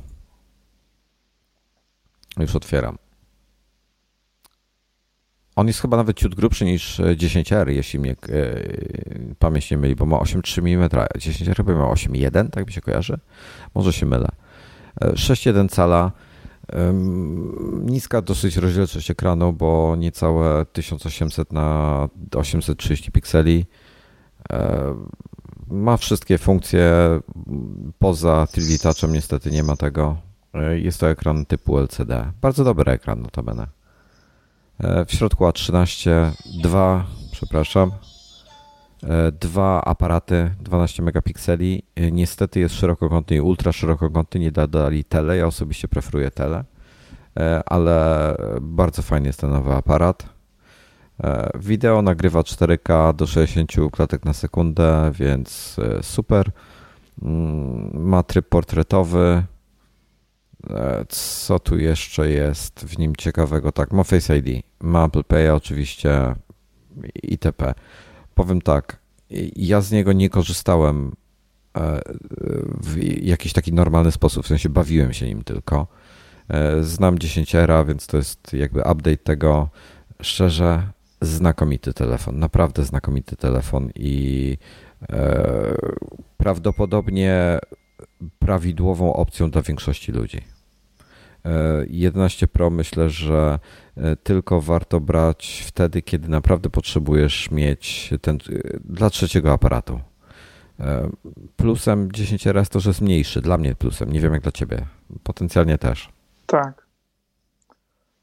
Już 2.39 2.57
otwieram. 2.57 2.99
On 5.57 5.67
jest 5.67 5.81
chyba 5.81 5.97
nawet 5.97 6.17
ciut 6.17 6.35
grubszy 6.35 6.65
niż 6.65 7.01
10R, 7.01 7.69
jeśli 7.69 7.99
mnie 7.99 8.11
e, 8.11 8.17
pamięć 9.39 9.71
nie 9.71 9.79
myli, 9.79 9.97
bo 9.97 10.07
ma 10.07 10.17
8,3 10.17 10.59
mm. 10.59 10.89
10R 10.89 11.57
chyba 11.57 11.73
ma 11.73 11.85
8,1, 11.85 12.51
tak 12.51 12.67
mi 12.67 12.73
się 12.73 12.81
kojarzy. 12.81 13.19
Może 13.75 13.93
się 13.93 14.07
mylę. 14.07 14.29
6,1 15.01 15.65
e, 15.65 15.69
cala. 15.69 16.13
Niska 17.81 18.23
dosyć 18.23 18.57
rozdzielczość 18.57 19.11
ekranu, 19.11 19.53
bo 19.53 19.97
niecałe 19.99 20.67
1800 20.67 21.53
na 21.53 22.09
830 22.35 23.13
pikseli. 23.13 23.67
E, 25.71 25.75
ma 25.75 25.97
wszystkie 25.97 26.39
funkcje. 26.39 26.93
Poza 27.99 28.45
3D 28.45 28.83
Touchem 28.83 29.13
niestety 29.13 29.51
nie 29.51 29.63
ma 29.63 29.77
tego. 29.77 30.17
Jest 30.75 31.01
to 31.01 31.11
ekran 31.11 31.47
typu 31.47 31.79
LCD. 31.79 32.33
Bardzo 32.41 32.65
dobry 32.65 32.93
ekran 32.93 33.23
notabene. 33.23 33.67
E, 34.79 35.05
w 35.05 35.13
środku 35.13 35.45
A13 35.45 36.11
dwa, 36.63 37.05
przepraszam, 37.33 37.93
e, 39.03 39.33
dwa 39.33 39.85
aparaty 39.85 40.55
12 40.61 41.03
megapikseli. 41.03 41.83
E, 41.97 42.11
niestety 42.11 42.61
jest 42.61 42.75
szerokokątny 42.75 43.37
i 43.37 43.41
ultra 43.41 43.73
szerokokątny, 43.73 44.41
nie 44.41 44.53
dodali 44.53 45.05
tele. 45.05 45.37
Ja 45.37 45.47
osobiście 45.47 45.89
preferuję 45.89 46.31
tele, 46.31 46.65
ale 47.67 48.37
bardzo 48.61 49.03
fajny 49.03 49.27
jest 49.27 49.41
ten 49.41 49.51
nowy 49.51 49.73
aparat. 49.73 50.36
Wideo 51.55 52.03
nagrywa 52.03 52.41
4K 52.41 53.15
do 53.15 53.27
60 53.27 53.73
klatek 53.93 54.25
na 54.25 54.33
sekundę, 54.33 55.11
więc 55.15 55.77
super. 56.03 56.51
Mm, 57.23 58.09
ma 58.09 58.23
tryb 58.23 58.49
portretowy, 58.49 59.43
E, 60.71 61.05
co 61.09 61.59
tu 61.59 61.79
jeszcze 61.79 62.31
jest 62.31 62.81
w 62.81 62.99
nim 62.99 63.17
ciekawego? 63.17 63.73
Tak, 63.73 63.93
ma 63.93 64.05
Face 64.05 64.39
ID, 64.39 64.65
ma 64.81 65.05
Apple 65.05 65.25
Pay 65.25 65.55
oczywiście 65.55 66.35
itp. 67.23 67.75
Powiem 68.35 68.63
tak, 68.63 68.99
ja 69.57 69.81
z 69.81 69.93
niego 69.93 70.13
nie 70.13 70.31
korzystałem 70.31 71.13
e, 71.77 72.01
w 72.83 73.03
jakiś 73.23 73.53
taki 73.53 73.73
normalny 73.73 74.13
sposób, 74.13 74.45
w 74.45 74.49
sensie 74.49 74.69
bawiłem 74.69 75.13
się 75.13 75.27
nim 75.27 75.45
tylko. 75.45 75.87
E, 76.49 76.83
znam 76.83 77.19
10 77.19 77.55
era, 77.55 77.85
więc 77.85 78.07
to 78.07 78.17
jest 78.17 78.53
jakby 78.53 78.81
update 78.81 79.17
tego. 79.17 79.69
Szczerze, 80.23 80.89
znakomity 81.21 81.93
telefon, 81.93 82.39
naprawdę 82.39 82.85
znakomity 82.85 83.37
telefon 83.37 83.91
i 83.95 84.59
prawdopodobnie 86.37 87.59
prawidłową 88.39 89.13
opcją 89.13 89.51
dla 89.51 89.63
większości 89.63 90.13
ludzi. 90.13 90.41
11 91.89 92.45
e, 92.45 92.49
Pro 92.49 92.71
myślę, 92.71 93.11
że 93.11 93.59
e, 93.97 94.17
tylko 94.17 94.61
warto 94.61 95.01
brać 95.01 95.65
wtedy, 95.67 96.03
kiedy 96.03 96.29
naprawdę 96.29 96.71
potrzebujesz 96.71 97.51
mieć 97.51 98.11
ten 98.21 98.37
e, 98.37 98.41
dla 98.85 99.11
trzeciego 99.11 99.53
aparatu. 99.53 100.01
Plusem 101.57 102.13
10 102.13 102.47
raz 102.47 102.69
to, 102.69 102.81
że 102.81 102.91
jest 102.91 103.01
mniejszy. 103.01 103.41
Dla 103.41 103.59
mnie 103.59 103.75
plusem. 103.75 104.13
Nie 104.13 104.21
wiem 104.21 104.33
jak 104.33 104.43
dla 104.43 104.53
ciebie. 104.53 104.87
Potencjalnie 105.23 105.79
też. 105.79 106.09
Tak. 106.47 106.86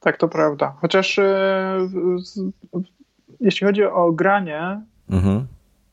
Tak, 0.03 0.17
to 0.17 0.27
prawda. 0.27 0.73
Chociaż 0.81 1.19
jeśli 3.39 3.67
chodzi 3.67 3.83
o 3.83 4.11
granie, 4.11 4.81
mhm. 5.09 5.47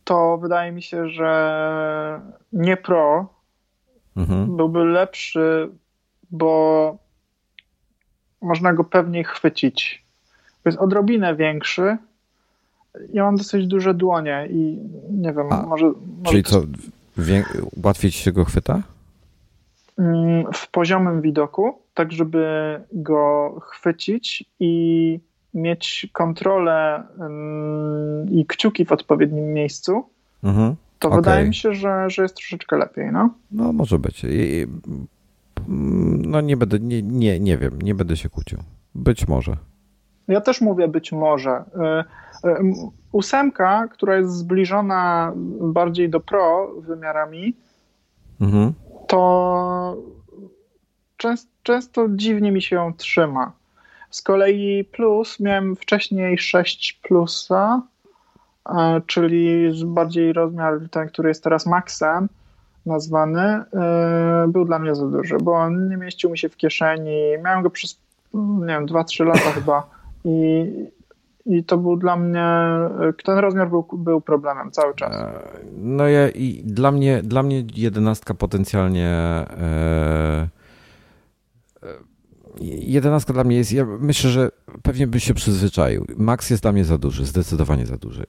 to 0.05 0.39
wydaje 0.39 0.73
mi 0.73 0.83
się, 0.83 1.09
że 1.09 2.21
nie 2.53 2.77
Pro 2.77 3.29
mhm. 4.17 4.57
byłby 4.57 4.85
lepszy, 4.85 5.71
bo 6.31 6.97
można 8.43 8.73
go 8.73 8.85
pewniej 8.85 9.25
chwycić. 9.25 10.05
Jest 10.65 10.79
odrobinę 10.79 11.37
większy. 11.37 11.97
Ja 13.13 13.25
mam 13.25 13.37
dosyć 13.37 13.67
duże 13.67 13.95
dłonie 13.95 14.49
i 14.51 14.79
nie 15.11 15.33
wiem, 15.33 15.47
A, 15.51 15.63
może. 15.63 15.93
Czyli 16.25 16.43
co, 16.43 16.63
łatwiej 17.85 18.11
ci 18.11 18.19
się 18.19 18.33
go 18.33 18.45
chwyta? 18.45 18.83
Mm, 20.01 20.45
w 20.53 20.71
poziomym 20.71 21.23
widoku, 21.23 21.79
tak 21.95 22.13
żeby 22.13 22.45
go 22.93 23.55
chwycić 23.61 24.45
i 24.61 25.21
mieć 25.55 26.09
kontrolę 26.13 27.03
mm, 27.19 28.31
i 28.31 28.47
kciuki 28.47 28.85
w 28.85 28.93
odpowiednim 28.93 29.53
miejscu, 29.53 30.05
mhm. 30.45 30.77
to 30.99 31.09
okay. 31.09 31.21
wydaje 31.21 31.49
mi 31.49 31.55
się, 31.55 31.75
że, 31.75 32.11
że 32.11 32.23
jest 32.23 32.35
troszeczkę 32.35 32.77
lepiej. 32.77 33.13
No, 33.13 33.31
no 33.51 33.73
może 33.73 33.99
być. 33.99 34.27
No 36.19 36.41
nie 36.41 36.57
będę, 36.57 36.79
nie, 36.79 37.03
nie, 37.03 37.41
nie 37.41 37.59
wiem, 37.59 37.83
nie 37.83 37.95
będę 37.95 38.17
się 38.17 38.29
kłócił. 38.29 38.59
Być 38.95 39.29
może. 39.29 39.57
Ja 40.29 40.41
też 40.41 40.61
mówię 40.61 40.89
być 40.89 41.13
może. 41.13 41.51
E, 41.51 42.05
e, 42.45 42.63
ósemka, 43.13 43.89
która 43.89 44.17
jest 44.17 44.33
zbliżona 44.33 45.33
bardziej 45.61 46.11
do 46.11 46.21
Pro 46.21 46.75
wymiarami, 46.81 47.57
mhm. 48.41 48.73
To 49.11 49.97
często, 51.17 51.51
często 51.63 52.07
dziwnie 52.09 52.53
mi 52.53 52.63
się 52.63 52.93
trzyma. 52.97 53.53
Z 54.11 54.23
kolei 54.23 54.85
Plus 54.85 55.41
miałem 55.41 55.77
wcześniej 55.77 56.39
6 56.39 57.01
Plusa, 57.03 57.83
e, 58.69 59.01
czyli 59.07 59.71
bardziej 59.87 60.33
rozmiar 60.33 60.79
ten, 60.91 61.09
który 61.09 61.29
jest 61.29 61.45
teraz 61.45 61.67
Maxem 61.67 62.29
nazwany, 62.87 63.41
e, 63.41 63.65
był 64.49 64.65
dla 64.65 64.79
mnie 64.79 64.95
za 64.95 65.07
duży, 65.07 65.37
bo 65.43 65.53
on 65.53 65.89
nie 65.89 65.97
mieścił 65.97 66.31
mi 66.31 66.39
się 66.39 66.49
w 66.49 66.57
kieszeni. 66.57 67.21
Miałem 67.45 67.63
go 67.63 67.71
przez, 67.71 67.99
nie 68.35 68.67
wiem, 68.67 68.87
2-3 68.87 69.25
lata 69.25 69.53
chyba 69.53 69.87
i, 70.25 70.65
i 71.47 71.65
to 71.65 71.79
był 71.79 71.97
dla 71.97 72.17
mnie, 72.17 72.45
ten 73.25 73.39
rozmiar 73.39 73.71
był, 73.71 73.87
był 73.93 74.21
problemem 74.21 74.71
cały 74.71 74.95
czas. 74.95 75.15
E, 75.15 75.43
no 75.77 76.09
ja, 76.09 76.29
i 76.29 76.63
dla 76.65 76.93
mnie, 76.93 77.23
dla 77.23 77.43
mnie 77.43 77.65
jedenastka 77.77 78.35
potencjalnie 78.35 79.09
e, 79.09 80.49
jedenastka 82.61 83.33
dla 83.33 83.45
mnie 83.45 83.57
jest, 83.57 83.73
ja 83.73 83.87
myślę, 83.87 84.31
że 84.31 84.51
pewnie 84.83 85.07
bym 85.07 85.21
się 85.21 85.35
przyzwyczaił. 85.35 86.07
Max 86.17 86.51
jest 86.51 86.63
dla 86.63 86.73
mnie 86.73 86.85
za 86.85 86.99
duży, 86.99 87.25
zdecydowanie 87.25 87.87
za 87.87 87.97
duży. 87.97 88.27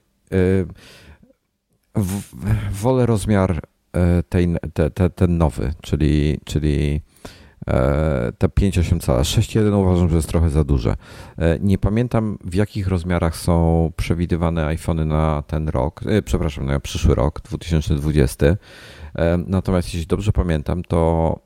Wolę 2.72 3.06
rozmiar 3.06 3.62
E, 3.96 4.22
tej, 4.22 4.48
te, 4.74 4.90
te, 4.90 5.10
ten 5.10 5.38
nowy, 5.38 5.74
czyli, 5.82 6.40
czyli 6.44 6.94
e, 6.96 7.11
te 8.38 8.48
5,8 8.48 9.00
cala. 9.00 9.22
6,1 9.22 9.74
uważam, 9.74 10.08
że 10.08 10.16
jest 10.16 10.28
trochę 10.28 10.50
za 10.50 10.64
duże. 10.64 10.96
E, 11.38 11.58
nie 11.60 11.78
pamiętam 11.78 12.38
w 12.44 12.54
jakich 12.54 12.88
rozmiarach 12.88 13.36
są 13.36 13.92
przewidywane 13.96 14.66
iPhony 14.66 15.04
na 15.04 15.42
ten 15.46 15.68
rok, 15.68 16.00
przepraszam, 16.24 16.66
na 16.66 16.80
przyszły 16.80 17.14
rok, 17.14 17.40
2020. 17.40 18.46
Natomiast 19.46 19.94
jeśli 19.94 20.06
dobrze 20.06 20.32
pamiętam, 20.32 20.82
to 20.82 21.38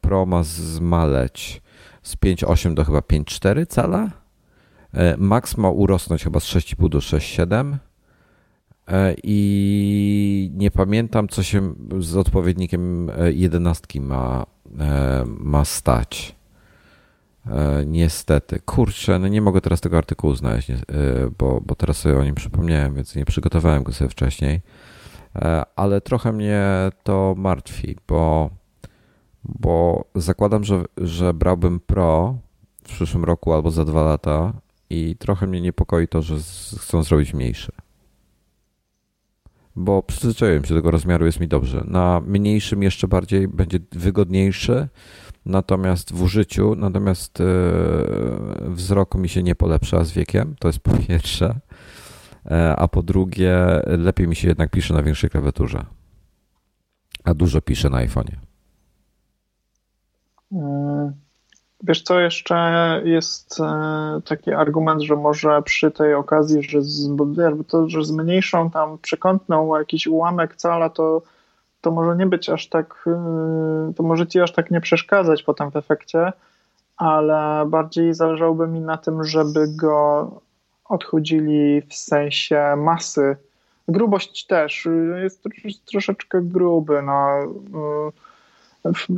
Pro 0.00 0.26
ma 0.26 0.42
zmaleć 0.42 1.62
z 2.02 2.16
5,8 2.16 2.74
do 2.74 2.84
chyba 2.84 2.98
5,4 2.98 3.66
cala. 3.66 4.10
Max 5.18 5.56
ma 5.56 5.70
urosnąć 5.70 6.24
chyba 6.24 6.40
z 6.40 6.44
6,5 6.44 6.88
do 6.88 6.98
6,7 6.98 7.74
E, 7.74 7.87
i 9.22 10.50
nie 10.54 10.70
pamiętam, 10.70 11.28
co 11.28 11.42
się 11.42 11.74
z 11.98 12.16
odpowiednikiem 12.16 13.10
e, 13.10 13.32
jedenastki 13.32 14.00
ma, 14.00 14.46
e, 14.80 15.24
ma 15.26 15.64
stać. 15.64 16.38
Niestety. 17.86 18.60
Kurczę, 18.60 19.18
no 19.18 19.28
nie 19.28 19.40
mogę 19.42 19.60
teraz 19.60 19.80
tego 19.80 19.98
artykułu 19.98 20.34
znaleźć, 20.34 20.68
bo, 21.38 21.60
bo 21.60 21.74
teraz 21.74 21.96
sobie 21.96 22.18
o 22.18 22.24
nim 22.24 22.34
przypomniałem, 22.34 22.94
więc 22.94 23.16
nie 23.16 23.24
przygotowałem 23.24 23.82
go 23.82 23.92
sobie 23.92 24.10
wcześniej. 24.10 24.60
Ale 25.76 26.00
trochę 26.00 26.32
mnie 26.32 26.64
to 27.02 27.34
martwi, 27.38 27.96
bo, 28.08 28.50
bo 29.44 30.04
zakładam, 30.14 30.64
że, 30.64 30.84
że 30.96 31.34
brałbym 31.34 31.80
Pro 31.80 32.38
w 32.84 32.88
przyszłym 32.88 33.24
roku 33.24 33.52
albo 33.52 33.70
za 33.70 33.84
dwa 33.84 34.02
lata 34.02 34.52
i 34.90 35.16
trochę 35.18 35.46
mnie 35.46 35.60
niepokoi 35.60 36.08
to, 36.08 36.22
że 36.22 36.34
chcą 36.78 37.02
zrobić 37.02 37.34
mniejsze 37.34 37.72
bo 39.78 40.02
przyzwyczaiłem 40.02 40.64
się 40.64 40.74
do 40.74 40.80
tego 40.80 40.90
rozmiaru, 40.90 41.26
jest 41.26 41.40
mi 41.40 41.48
dobrze. 41.48 41.84
Na 41.86 42.20
mniejszym 42.20 42.82
jeszcze 42.82 43.08
bardziej 43.08 43.48
będzie 43.48 43.78
wygodniejszy, 43.92 44.88
natomiast 45.46 46.12
w 46.12 46.22
użyciu, 46.22 46.74
natomiast 46.74 47.42
wzrok 48.60 49.14
mi 49.14 49.28
się 49.28 49.42
nie 49.42 49.54
polepsza 49.54 50.04
z 50.04 50.12
wiekiem, 50.12 50.54
to 50.58 50.68
jest 50.68 50.80
po 50.80 50.96
pierwsze, 50.96 51.60
a 52.76 52.88
po 52.88 53.02
drugie 53.02 53.56
lepiej 53.86 54.28
mi 54.28 54.36
się 54.36 54.48
jednak 54.48 54.70
pisze 54.70 54.94
na 54.94 55.02
większej 55.02 55.30
klawiaturze, 55.30 55.84
a 57.24 57.34
dużo 57.34 57.60
piszę 57.60 57.90
na 57.90 58.06
iPhone'ie. 58.06 58.36
Mm. 60.52 61.27
Wiesz 61.82 62.02
co, 62.02 62.20
jeszcze 62.20 62.54
jest 63.04 63.60
e, 63.60 64.20
taki 64.24 64.52
argument, 64.52 65.02
że 65.02 65.16
może 65.16 65.62
przy 65.62 65.90
tej 65.90 66.14
okazji, 66.14 66.62
że, 66.62 66.82
z, 66.82 67.16
to, 67.68 67.88
że 67.88 68.04
zmniejszą 68.04 68.70
tam 68.70 68.98
przekątną 68.98 69.78
jakiś 69.78 70.06
ułamek 70.06 70.56
cala, 70.56 70.90
to, 70.90 71.22
to 71.80 71.90
może 71.90 72.16
nie 72.16 72.26
być 72.26 72.48
aż 72.48 72.68
tak, 72.68 73.04
e, 73.06 73.92
to 73.96 74.02
może 74.02 74.26
ci 74.26 74.40
aż 74.40 74.52
tak 74.52 74.70
nie 74.70 74.80
przeszkadzać 74.80 75.42
potem 75.42 75.70
w 75.70 75.76
efekcie, 75.76 76.32
ale 76.96 77.66
bardziej 77.66 78.14
zależałoby 78.14 78.68
mi 78.68 78.80
na 78.80 78.96
tym, 78.96 79.24
żeby 79.24 79.68
go 79.68 80.30
odchudzili 80.84 81.82
w 81.82 81.94
sensie 81.94 82.74
masy. 82.76 83.36
Grubość 83.88 84.46
też, 84.46 84.88
jest 85.22 85.44
troszeczkę 85.84 86.42
gruby, 86.42 87.02
no 87.02 87.38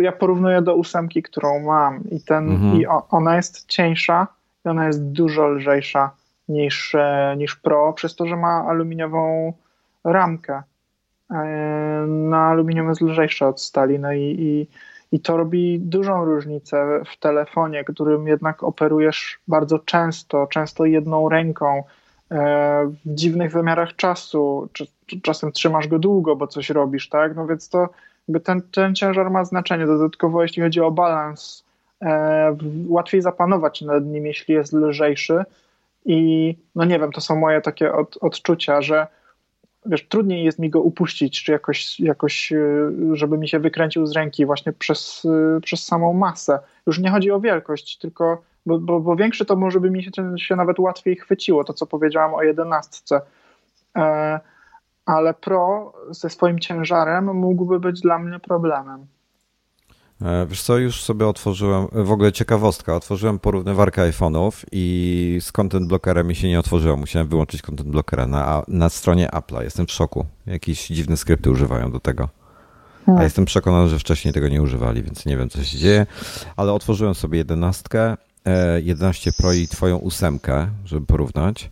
ja 0.00 0.12
porównuję 0.12 0.62
do 0.62 0.74
ósemki, 0.74 1.22
którą 1.22 1.60
mam 1.60 2.10
i, 2.10 2.20
ten, 2.20 2.50
mhm. 2.50 2.80
i 2.80 2.86
ona 3.10 3.36
jest 3.36 3.66
cieńsza 3.66 4.26
i 4.66 4.68
ona 4.68 4.86
jest 4.86 5.04
dużo 5.04 5.48
lżejsza 5.48 6.10
niż, 6.48 6.94
e, 6.94 7.34
niż 7.38 7.56
Pro, 7.56 7.92
przez 7.92 8.16
to, 8.16 8.26
że 8.26 8.36
ma 8.36 8.66
aluminiową 8.68 9.52
ramkę. 10.04 10.62
E, 11.30 12.04
no, 12.08 12.36
aluminium 12.36 12.88
jest 12.88 13.00
lżejsze 13.00 13.46
od 13.46 13.60
stali, 13.60 13.98
no 13.98 14.12
i, 14.12 14.36
i, 14.38 14.66
i 15.16 15.20
to 15.20 15.36
robi 15.36 15.80
dużą 15.80 16.24
różnicę 16.24 17.02
w 17.06 17.18
telefonie, 17.18 17.84
którym 17.84 18.26
jednak 18.26 18.62
operujesz 18.62 19.38
bardzo 19.48 19.78
często, 19.78 20.46
często 20.46 20.84
jedną 20.84 21.28
ręką, 21.28 21.82
e, 22.30 22.90
w 23.04 23.14
dziwnych 23.14 23.52
wymiarach 23.52 23.96
czasu, 23.96 24.68
czy 24.72 24.86
czasem 25.22 25.52
trzymasz 25.52 25.88
go 25.88 25.98
długo, 25.98 26.36
bo 26.36 26.46
coś 26.46 26.70
robisz, 26.70 27.08
tak? 27.08 27.36
No 27.36 27.46
więc 27.46 27.68
to 27.68 27.88
ten, 28.44 28.62
ten 28.62 28.94
ciężar 28.94 29.30
ma 29.30 29.44
znaczenie. 29.44 29.86
Dodatkowo, 29.86 30.42
jeśli 30.42 30.62
chodzi 30.62 30.80
o 30.80 30.90
balans, 30.90 31.64
e, 32.02 32.56
łatwiej 32.88 33.22
zapanować 33.22 33.82
nad 33.82 34.04
nim, 34.04 34.26
jeśli 34.26 34.54
jest 34.54 34.72
lżejszy. 34.72 35.44
I 36.04 36.56
no 36.74 36.84
nie 36.84 36.98
wiem, 36.98 37.12
to 37.12 37.20
są 37.20 37.36
moje 37.36 37.60
takie 37.60 37.92
od, 37.92 38.16
odczucia, 38.20 38.82
że 38.82 39.06
wiesz, 39.86 40.08
trudniej 40.08 40.44
jest 40.44 40.58
mi 40.58 40.70
go 40.70 40.80
upuścić, 40.80 41.44
czy 41.44 41.52
jakoś, 41.52 42.00
jakoś, 42.00 42.52
e, 42.52 42.58
żeby 43.12 43.38
mi 43.38 43.48
się 43.48 43.58
wykręcił 43.58 44.06
z 44.06 44.12
ręki 44.12 44.46
właśnie 44.46 44.72
przez, 44.72 45.26
e, 45.56 45.60
przez 45.60 45.86
samą 45.86 46.12
masę. 46.12 46.58
Już 46.86 46.98
nie 46.98 47.10
chodzi 47.10 47.30
o 47.30 47.40
wielkość, 47.40 47.98
tylko, 47.98 48.42
bo, 48.66 48.78
bo, 48.78 49.00
bo 49.00 49.16
większy 49.16 49.44
to 49.44 49.56
może 49.56 49.80
by 49.80 49.90
mi 49.90 50.04
się, 50.04 50.10
się 50.36 50.56
nawet 50.56 50.78
łatwiej 50.78 51.16
chwyciło, 51.16 51.64
to 51.64 51.72
co 51.72 51.86
powiedziałam 51.86 52.34
o 52.34 52.42
jedenastce. 52.42 53.20
E, 53.96 54.40
ale 55.10 55.34
Pro 55.34 55.92
ze 56.10 56.30
swoim 56.30 56.58
ciężarem 56.58 57.36
mógłby 57.36 57.80
być 57.80 58.00
dla 58.00 58.18
mnie 58.18 58.38
problemem. 58.38 59.06
E, 60.22 60.46
wiesz 60.46 60.62
co, 60.62 60.78
już 60.78 61.02
sobie 61.02 61.26
otworzyłem, 61.26 61.86
w 61.92 62.10
ogóle 62.10 62.32
ciekawostka, 62.32 62.94
otworzyłem 62.94 63.38
porównywarkę 63.38 64.10
iPhone'ów 64.10 64.64
i 64.72 65.38
z 65.40 65.52
content 65.52 65.88
blockerem 65.88 66.26
mi 66.26 66.34
się 66.34 66.48
nie 66.48 66.58
otworzyło, 66.58 66.96
musiałem 66.96 67.28
wyłączyć 67.28 67.62
content 67.62 67.88
blockera 67.88 68.26
na, 68.26 68.62
na 68.68 68.88
stronie 68.88 69.28
Apple'a, 69.28 69.62
jestem 69.62 69.86
w 69.86 69.92
szoku, 69.92 70.26
jakieś 70.46 70.86
dziwne 70.86 71.16
skrypty 71.16 71.50
używają 71.50 71.90
do 71.90 72.00
tego. 72.00 72.28
A 73.02 73.06
hmm. 73.06 73.24
jestem 73.24 73.44
przekonany, 73.44 73.88
że 73.88 73.98
wcześniej 73.98 74.34
tego 74.34 74.48
nie 74.48 74.62
używali, 74.62 75.02
więc 75.02 75.26
nie 75.26 75.36
wiem 75.36 75.48
co 75.48 75.64
się 75.64 75.78
dzieje, 75.78 76.06
ale 76.56 76.72
otworzyłem 76.72 77.14
sobie 77.14 77.38
11, 77.38 77.88
11 78.82 79.30
e, 79.30 79.32
Pro 79.32 79.52
i 79.52 79.68
twoją 79.68 79.96
ósemkę, 79.96 80.66
żeby 80.84 81.06
porównać. 81.06 81.70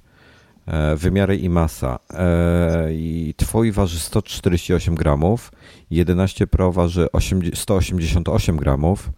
E, 0.68 0.96
wymiary 0.96 1.36
i 1.36 1.48
masa. 1.48 1.98
E, 2.14 2.92
I 2.92 3.34
twój 3.36 3.72
waży 3.72 4.00
148 4.00 4.94
gramów, 4.94 5.52
11 5.90 6.46
Pro 6.46 6.72
waży 6.72 7.08
188 7.54 8.56
gramów, 8.56 9.10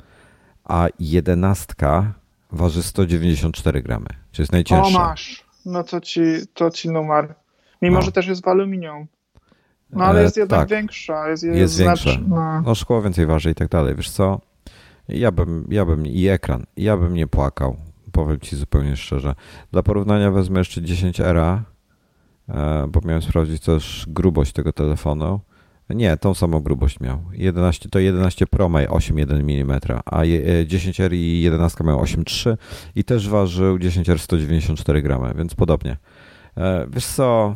a 0.64 0.88
11 1.00 1.74
waży 2.52 2.82
194 2.82 3.82
gramy, 3.82 4.06
czyli 4.32 4.42
jest 4.42 4.52
najcięższa. 4.52 4.86
O 4.86 4.90
masz, 4.90 5.44
no 5.66 5.84
to 5.84 6.00
ci, 6.00 6.20
to 6.54 6.70
ci 6.70 6.90
numer. 6.90 7.34
Mimo, 7.82 7.98
no. 7.98 8.02
że 8.02 8.12
też 8.12 8.26
jest 8.26 8.44
w 8.44 8.48
aluminium. 8.48 9.06
No 9.92 10.04
ale 10.04 10.22
jest 10.22 10.36
jednak 10.36 10.60
tak. 10.60 10.68
większa. 10.68 11.28
Jest, 11.28 11.42
jest, 11.42 11.58
jest 11.58 11.78
większa. 11.78 12.10
No. 12.28 12.60
no 12.60 12.74
szkło 12.74 13.02
więcej 13.02 13.26
waży 13.26 13.50
i 13.50 13.54
tak 13.54 13.68
dalej. 13.68 13.94
Wiesz 13.94 14.10
co? 14.10 14.40
Ja 15.08 15.32
bym, 15.32 15.66
ja 15.70 15.84
bym 15.84 16.06
i 16.06 16.26
ekran, 16.26 16.66
ja 16.76 16.96
bym 16.96 17.14
nie 17.14 17.26
płakał 17.26 17.76
powiem 18.12 18.40
Ci 18.40 18.56
zupełnie 18.56 18.96
szczerze. 18.96 19.34
Dla 19.72 19.82
porównania 19.82 20.30
wezmę 20.30 20.58
jeszcze 20.58 20.82
10 20.82 21.20
era, 21.20 21.64
e, 22.48 22.86
bo 22.88 23.00
miałem 23.04 23.22
sprawdzić 23.22 23.62
też 23.62 24.04
grubość 24.08 24.52
tego 24.52 24.72
telefonu. 24.72 25.40
Nie, 25.94 26.16
tą 26.16 26.34
samą 26.34 26.60
grubość 26.60 27.00
miał. 27.00 27.18
11, 27.32 27.88
to 27.88 27.98
11 27.98 28.46
Pro 28.46 28.68
ma 28.68 28.82
8,1 28.82 29.32
mm, 29.32 29.80
a 30.04 30.22
10R 30.64 31.12
e, 31.12 31.16
i 31.16 31.42
11 31.42 31.84
mają 31.84 32.02
8,3 32.02 32.56
i 32.94 33.04
też 33.04 33.28
ważył 33.28 33.78
10R 33.78 34.18
194 34.18 35.02
gramy, 35.02 35.34
więc 35.34 35.54
podobnie. 35.54 35.96
E, 36.56 36.86
wiesz 36.90 37.06
co, 37.06 37.54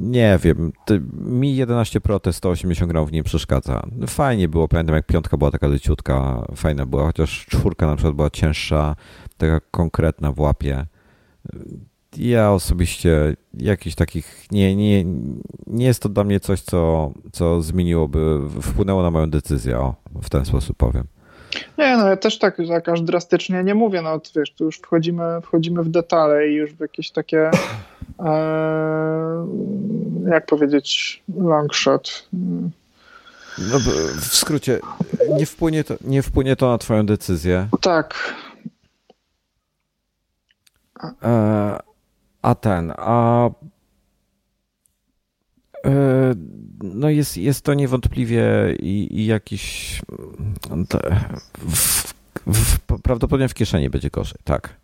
nie 0.00 0.38
wiem, 0.42 0.72
mi 1.12 1.56
11 1.56 2.00
Pro 2.00 2.20
te 2.20 2.32
180 2.32 2.90
gramów 2.92 3.12
nie 3.12 3.22
przeszkadza. 3.22 3.86
Fajnie 4.06 4.48
było, 4.48 4.68
pamiętam 4.68 4.96
jak 4.96 5.06
piątka 5.06 5.36
była 5.36 5.50
taka 5.50 5.66
leciutka, 5.66 6.46
fajna 6.56 6.86
była, 6.86 7.04
chociaż 7.04 7.46
czwórka 7.46 7.86
na 7.86 7.96
przykład 7.96 8.14
była 8.14 8.30
cięższa, 8.30 8.96
taka 9.36 9.60
konkretna 9.70 10.32
w 10.32 10.40
łapie. 10.40 10.86
Ja 12.16 12.52
osobiście 12.52 13.36
jakichś 13.54 13.96
takich, 13.96 14.46
nie, 14.50 14.76
nie, 14.76 15.04
nie 15.66 15.86
jest 15.86 16.02
to 16.02 16.08
dla 16.08 16.24
mnie 16.24 16.40
coś, 16.40 16.60
co, 16.60 17.12
co 17.32 17.62
zmieniłoby, 17.62 18.40
wpłynęło 18.62 19.02
na 19.02 19.10
moją 19.10 19.30
decyzję, 19.30 19.78
o, 19.78 19.94
w 20.22 20.30
ten 20.30 20.44
sposób 20.44 20.76
powiem. 20.76 21.06
Nie, 21.78 21.96
no 21.96 22.08
ja 22.08 22.16
też 22.16 22.38
tak, 22.38 22.56
tak 22.68 22.88
aż 22.88 23.02
drastycznie 23.02 23.64
nie 23.64 23.74
mówię, 23.74 24.02
no 24.02 24.20
wiesz, 24.36 24.52
tu 24.52 24.64
już 24.64 24.78
wchodzimy, 24.78 25.40
wchodzimy 25.42 25.82
w 25.82 25.88
detale 25.88 26.48
i 26.48 26.54
już 26.54 26.72
w 26.72 26.80
jakieś 26.80 27.10
takie 27.10 27.50
e, 28.20 29.46
jak 30.30 30.46
powiedzieć 30.46 31.22
long 31.36 31.74
shot. 31.74 32.28
No, 33.58 33.78
w 34.20 34.36
skrócie, 34.36 34.80
nie 35.30 35.46
wpłynie, 35.46 35.84
to, 35.84 35.94
nie 36.00 36.22
wpłynie 36.22 36.56
to 36.56 36.68
na 36.68 36.78
twoją 36.78 37.06
decyzję. 37.06 37.68
Tak. 37.80 38.34
E, 41.22 41.78
a 42.42 42.54
ten, 42.54 42.92
a 42.96 43.50
no 46.82 47.08
jest, 47.08 47.36
jest 47.36 47.64
to 47.64 47.74
niewątpliwie 47.74 48.44
i, 48.78 49.20
i 49.20 49.26
jakiś 49.26 50.02
w, 51.68 52.14
w, 52.46 52.78
prawdopodobnie 53.02 53.48
w 53.48 53.54
kieszeni 53.54 53.90
będzie 53.90 54.10
gorzej, 54.10 54.38
tak. 54.44 54.76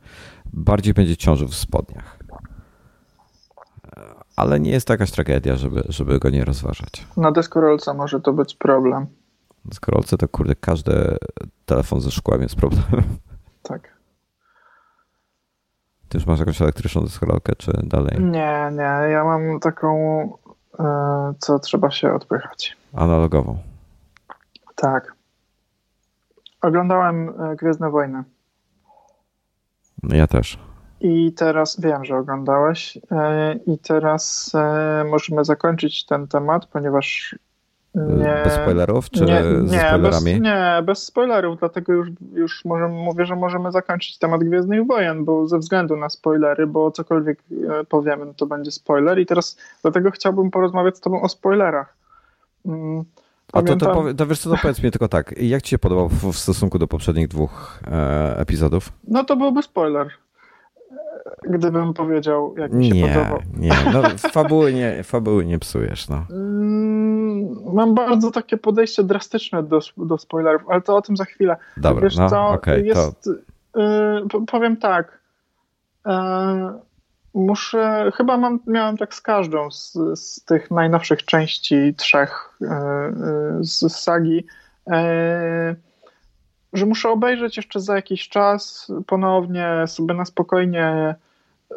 Bardziej 0.53 0.95
będzie 0.95 1.17
ciążył 1.17 1.49
w 1.49 1.55
spodniach. 1.55 2.19
Ale 4.37 4.61
nie 4.61 4.71
jest 4.71 4.87
to 4.87 4.93
jakaś 4.93 5.11
tragedia, 5.11 5.57
żeby, 5.57 5.83
żeby 5.89 6.19
go 6.19 6.31
nie 6.31 6.45
rozważać. 6.45 7.07
Na 7.17 7.33
deskorolce 7.33 7.95
może 7.95 8.21
to 8.21 8.33
być 8.33 8.55
problem. 8.55 9.01
Na 9.65 9.69
deskorolce 9.69 10.17
to 10.17 10.29
kurde, 10.29 10.55
każdy 10.55 11.17
telefon 11.67 12.01
ze 12.01 12.11
szkłem 12.11 12.43
jest 12.43 12.57
problemem. 12.57 13.05
Tak. 13.63 13.95
Ty 16.09 16.19
już 16.19 16.27
masz 16.27 16.39
jakąś 16.39 16.63
elektryczną 16.63 17.03
deskorolkę, 17.03 17.53
czy 17.57 17.73
dalej? 17.83 18.21
Nie, 18.21 18.71
nie. 18.73 19.11
Ja 19.11 19.25
mam 19.25 19.61
taką 19.61 20.29
E, 20.55 20.64
co 21.39 21.59
trzeba 21.59 21.91
się 21.91 22.15
odpychać. 22.15 22.77
Analogową. 22.93 23.59
Tak. 24.75 25.15
Oglądałem 26.63 27.29
e, 27.29 27.57
Gwiezdne 27.57 27.91
Wojny. 27.91 28.25
Ja 30.03 30.27
też. 30.27 30.59
I 31.01 31.33
teraz 31.33 31.81
wiem, 31.81 32.05
że 32.05 32.17
oglądałeś. 32.17 32.99
E, 33.11 33.55
I 33.67 33.79
teraz 33.79 34.53
możemy 35.11 35.45
zakończyć 35.45 36.07
ten 36.07 36.29
temat, 36.29 36.67
ponieważ 36.67 37.39
nie, 37.95 38.41
bez 38.45 38.53
spoilerów, 38.53 39.11
czy 39.11 39.25
nie, 39.25 39.43
nie, 39.63 39.69
ze 39.69 39.79
spoilerami? 39.79 40.33
Bez, 40.33 40.41
nie, 40.41 40.83
bez 40.83 41.03
spoilerów, 41.03 41.59
dlatego 41.59 41.93
już, 41.93 42.09
już 42.33 42.65
możemy, 42.65 42.95
mówię, 42.95 43.27
że 43.27 43.37
możemy 43.37 43.73
zakończyć 43.73 44.19
temat 44.19 44.45
Gwiezdnych 44.45 44.87
Wojen, 44.87 45.25
bo 45.25 45.49
ze 45.49 45.59
względu 45.59 45.97
na 45.97 46.09
spoilery, 46.09 46.67
bo 46.67 46.91
cokolwiek 46.91 47.39
e, 47.81 47.85
powiemy, 47.85 48.25
no 48.27 48.35
to 48.35 48.47
będzie 48.47 48.71
spoiler 48.71 49.19
i 49.19 49.27
teraz 49.27 49.57
dlatego 49.83 50.11
chciałbym 50.11 50.51
porozmawiać 50.51 50.97
z 50.97 51.01
tobą 51.01 51.23
o 51.23 51.29
spoilerach. 51.29 51.97
Mm. 52.67 53.05
A 53.53 53.63
to, 53.63 53.77
to, 53.77 54.15
to 54.17 54.27
wiesz 54.27 54.39
co, 54.39 54.51
to 54.51 54.57
powiedz 54.63 54.83
mi 54.83 54.91
tylko 54.91 55.09
tak, 55.09 55.35
jak 55.39 55.63
ci 55.63 55.71
się 55.71 55.79
podobał 55.79 56.09
w, 56.09 56.33
w 56.33 56.39
stosunku 56.39 56.79
do 56.79 56.87
poprzednich 56.87 57.29
dwóch 57.29 57.81
e, 57.87 58.37
epizodów? 58.39 58.93
No 59.09 59.25
to 59.25 59.37
byłby 59.37 59.63
spoiler. 59.63 60.11
gdybym 61.49 61.95
powiedział, 61.95 62.55
jak 62.59 62.73
mi 62.73 62.89
się 62.89 62.95
nie, 62.95 63.09
podobał. 63.09 63.39
Nie, 63.57 63.73
no 63.93 64.03
fabuły 64.33 64.73
nie, 64.73 65.03
fabuły 65.03 65.47
nie 65.47 65.59
psujesz, 65.59 66.09
no. 66.09 66.27
Mm, 66.31 67.14
mam 67.75 67.95
bardzo 67.95 68.31
takie 68.31 68.57
podejście 68.57 69.03
drastyczne 69.03 69.63
do, 69.63 69.81
do 69.97 70.19
spoilerów, 70.19 70.63
ale 70.69 70.83
to 70.83 70.97
o 70.97 71.03
tym 71.03 71.17
za 71.17 71.25
chwilę. 71.25 71.57
Dobra, 71.77 72.03
Wiesz 72.03 72.17
no 72.17 72.31
co, 72.31 72.47
okay, 72.49 72.81
jest, 72.81 73.29
to... 73.73 73.81
y, 73.81 74.47
powiem 74.47 74.77
tak, 74.77 75.19
y, 76.07 76.11
muszę, 77.35 78.13
chyba 78.15 78.37
mam, 78.37 78.61
miałem 78.67 78.97
tak 78.97 79.15
z 79.15 79.21
każdą 79.21 79.71
z, 79.71 79.99
z 80.15 80.45
tych 80.45 80.71
najnowszych 80.71 81.25
części 81.25 81.95
trzech 81.95 82.59
y, 82.63 82.67
y 82.67 83.65
z, 83.65 83.97
sagi, 83.97 84.47
y, 84.89 84.93
że 86.73 86.87
muszę 86.87 87.09
obejrzeć 87.09 87.57
jeszcze 87.57 87.81
za 87.81 87.97
jakiś 87.97 88.29
czas, 88.29 88.93
ponownie 89.07 89.69
sobie 89.87 90.15
na 90.15 90.25
spokojnie 90.25 91.15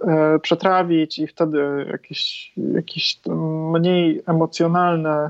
e, 0.07 0.39
przetrawić 0.39 1.19
i 1.19 1.27
wtedy 1.27 1.85
jakieś, 1.91 2.53
jakieś 2.57 3.19
mniej 3.73 4.21
emocjonalne 4.27 5.29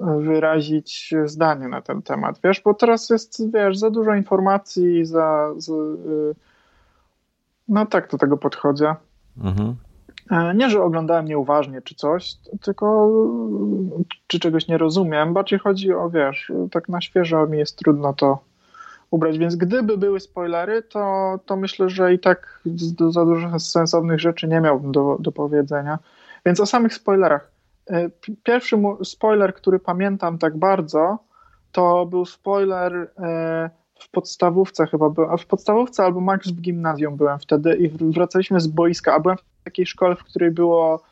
wyrazić 0.00 1.14
zdanie 1.24 1.68
na 1.68 1.82
ten 1.82 2.02
temat, 2.02 2.40
wiesz, 2.44 2.60
bo 2.60 2.74
teraz 2.74 3.10
jest, 3.10 3.52
wiesz, 3.52 3.78
za 3.78 3.90
dużo 3.90 4.14
informacji, 4.14 5.04
za, 5.04 5.54
za 5.56 5.72
e, 5.72 6.34
no 7.68 7.86
tak 7.86 8.10
do 8.10 8.18
tego 8.18 8.36
podchodzę. 8.36 8.94
Mhm. 9.44 9.76
E, 10.30 10.54
nie, 10.54 10.70
że 10.70 10.82
oglądałem 10.82 11.26
nieuważnie 11.26 11.82
czy 11.82 11.94
coś, 11.94 12.34
tylko 12.62 13.10
czy 14.26 14.40
czegoś 14.40 14.68
nie 14.68 14.78
rozumiem, 14.78 15.34
bardziej 15.34 15.58
chodzi 15.58 15.92
o, 15.92 16.10
wiesz, 16.10 16.52
tak 16.70 16.88
na 16.88 17.00
świeżo 17.00 17.46
mi 17.46 17.58
jest 17.58 17.78
trudno 17.78 18.12
to 18.12 18.38
ubrać. 19.10 19.38
Więc 19.38 19.56
gdyby 19.56 19.98
były 19.98 20.20
spoilery, 20.20 20.82
to, 20.82 21.34
to 21.46 21.56
myślę, 21.56 21.90
że 21.90 22.14
i 22.14 22.18
tak 22.18 22.60
za 23.10 23.24
dużo 23.24 23.58
sensownych 23.58 24.20
rzeczy 24.20 24.48
nie 24.48 24.60
miałbym 24.60 24.92
do, 24.92 25.16
do 25.20 25.32
powiedzenia. 25.32 25.98
Więc 26.46 26.60
o 26.60 26.66
samych 26.66 26.94
spoilerach. 26.94 27.50
E, 27.90 28.10
pierwszy 28.44 28.76
spoiler, 29.04 29.54
który 29.54 29.78
pamiętam 29.78 30.38
tak 30.38 30.56
bardzo, 30.56 31.18
to 31.72 32.06
był 32.06 32.24
spoiler 32.24 33.10
e, 33.18 33.70
w 34.00 34.10
podstawówce 34.10 34.86
chyba, 34.86 35.10
a 35.30 35.36
w 35.36 35.46
podstawówce 35.46 36.04
albo 36.04 36.20
max 36.20 36.48
w 36.48 36.60
gimnazjum 36.60 37.16
byłem 37.16 37.38
wtedy 37.38 37.76
i 37.76 37.88
wracaliśmy 37.88 38.60
z 38.60 38.66
boiska, 38.66 39.14
a 39.14 39.20
byłem 39.20 39.36
w 39.38 39.64
takiej 39.64 39.86
szkole, 39.86 40.16
w 40.16 40.24
której 40.24 40.50
było 40.50 41.02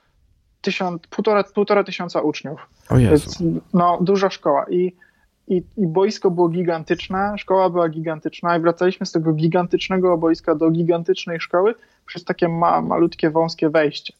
tysiąc, 0.60 1.02
półtora, 1.06 1.44
półtora 1.44 1.84
tysiąca 1.84 2.20
uczniów. 2.20 2.66
O 2.90 2.98
Jezu. 2.98 3.10
Więc, 3.40 3.62
no, 3.74 3.98
duża 4.00 4.30
szkoła 4.30 4.66
i 4.70 4.92
i, 5.48 5.62
i 5.76 5.86
boisko 5.86 6.30
było 6.30 6.48
gigantyczne, 6.48 7.34
szkoła 7.38 7.70
była 7.70 7.88
gigantyczna 7.88 8.56
i 8.56 8.60
wracaliśmy 8.60 9.06
z 9.06 9.12
tego 9.12 9.32
gigantycznego 9.32 10.18
boiska 10.18 10.54
do 10.54 10.70
gigantycznej 10.70 11.40
szkoły 11.40 11.74
przez 12.06 12.24
takie 12.24 12.48
ma, 12.48 12.82
malutkie, 12.82 13.30
wąskie 13.30 13.70
wejście. 13.70 14.14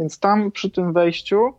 Więc 0.00 0.18
tam 0.18 0.50
przy 0.50 0.70
tym 0.70 0.92
wejściu, 0.92 1.52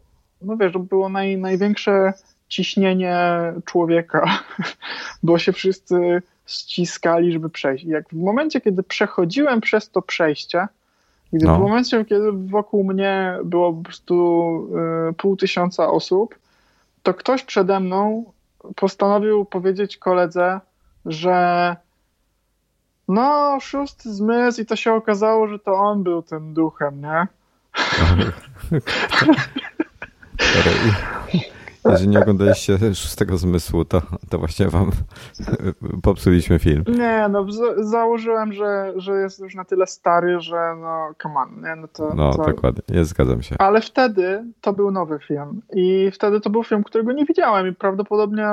no 0.43 0.57
wiesz, 0.57 0.73
było 0.77 1.09
naj, 1.09 1.37
największe 1.37 2.13
ciśnienie 2.47 3.17
człowieka, 3.65 4.39
bo 5.23 5.39
się 5.39 5.53
wszyscy 5.53 6.21
ściskali, 6.45 7.31
żeby 7.31 7.49
przejść. 7.49 7.83
I 7.83 7.87
jak 7.87 8.09
w 8.09 8.23
momencie, 8.23 8.61
kiedy 8.61 8.83
przechodziłem 8.83 9.61
przez 9.61 9.89
to 9.89 10.01
przejście, 10.01 10.67
gdy 11.33 11.45
no. 11.45 11.57
w 11.57 11.59
momencie, 11.59 12.05
kiedy 12.05 12.31
wokół 12.31 12.83
mnie 12.83 13.37
było 13.43 13.73
po 13.73 13.83
prostu 13.83 14.69
y, 15.09 15.13
pół 15.13 15.35
tysiąca 15.35 15.91
osób, 15.91 16.35
to 17.03 17.13
ktoś 17.13 17.43
przede 17.43 17.79
mną 17.79 18.25
postanowił 18.75 19.45
powiedzieć 19.45 19.97
koledze, 19.97 20.59
że 21.05 21.75
no, 23.07 23.57
szósty 23.61 24.13
zmysł 24.13 24.61
i 24.61 24.65
to 24.65 24.75
się 24.75 24.93
okazało, 24.93 25.47
że 25.47 25.59
to 25.59 25.73
on 25.73 26.03
był 26.03 26.21
tym 26.21 26.53
duchem, 26.53 27.01
nie? 27.01 27.27
Jeżeli 31.85 32.09
nie 32.09 32.19
oglądaliście 32.19 32.77
szóstego 32.95 33.37
zmysłu, 33.37 33.85
to, 33.85 34.01
to 34.29 34.39
właśnie 34.39 34.67
wam 34.67 34.91
popsuliśmy 36.03 36.59
film. 36.59 36.83
Nie, 36.87 37.27
no 37.29 37.45
założyłem, 37.77 38.53
że, 38.53 38.93
że 38.95 39.11
jest 39.11 39.39
już 39.39 39.55
na 39.55 39.65
tyle 39.65 39.87
stary, 39.87 40.39
że 40.39 40.75
no 40.81 41.09
come 41.21 41.35
on, 41.35 41.61
nie? 41.61 41.75
No, 41.75 41.87
to, 41.87 42.13
no 42.15 42.33
to... 42.33 42.43
dokładnie, 42.43 42.81
nie 42.89 43.05
zgadzam 43.05 43.41
się. 43.41 43.55
Ale 43.59 43.81
wtedy 43.81 44.43
to 44.61 44.73
był 44.73 44.91
nowy 44.91 45.19
film 45.19 45.61
i 45.73 46.11
wtedy 46.11 46.41
to 46.41 46.49
był 46.49 46.63
film, 46.63 46.83
którego 46.83 47.11
nie 47.11 47.25
widziałem 47.25 47.67
i 47.67 47.73
prawdopodobnie 47.73 48.47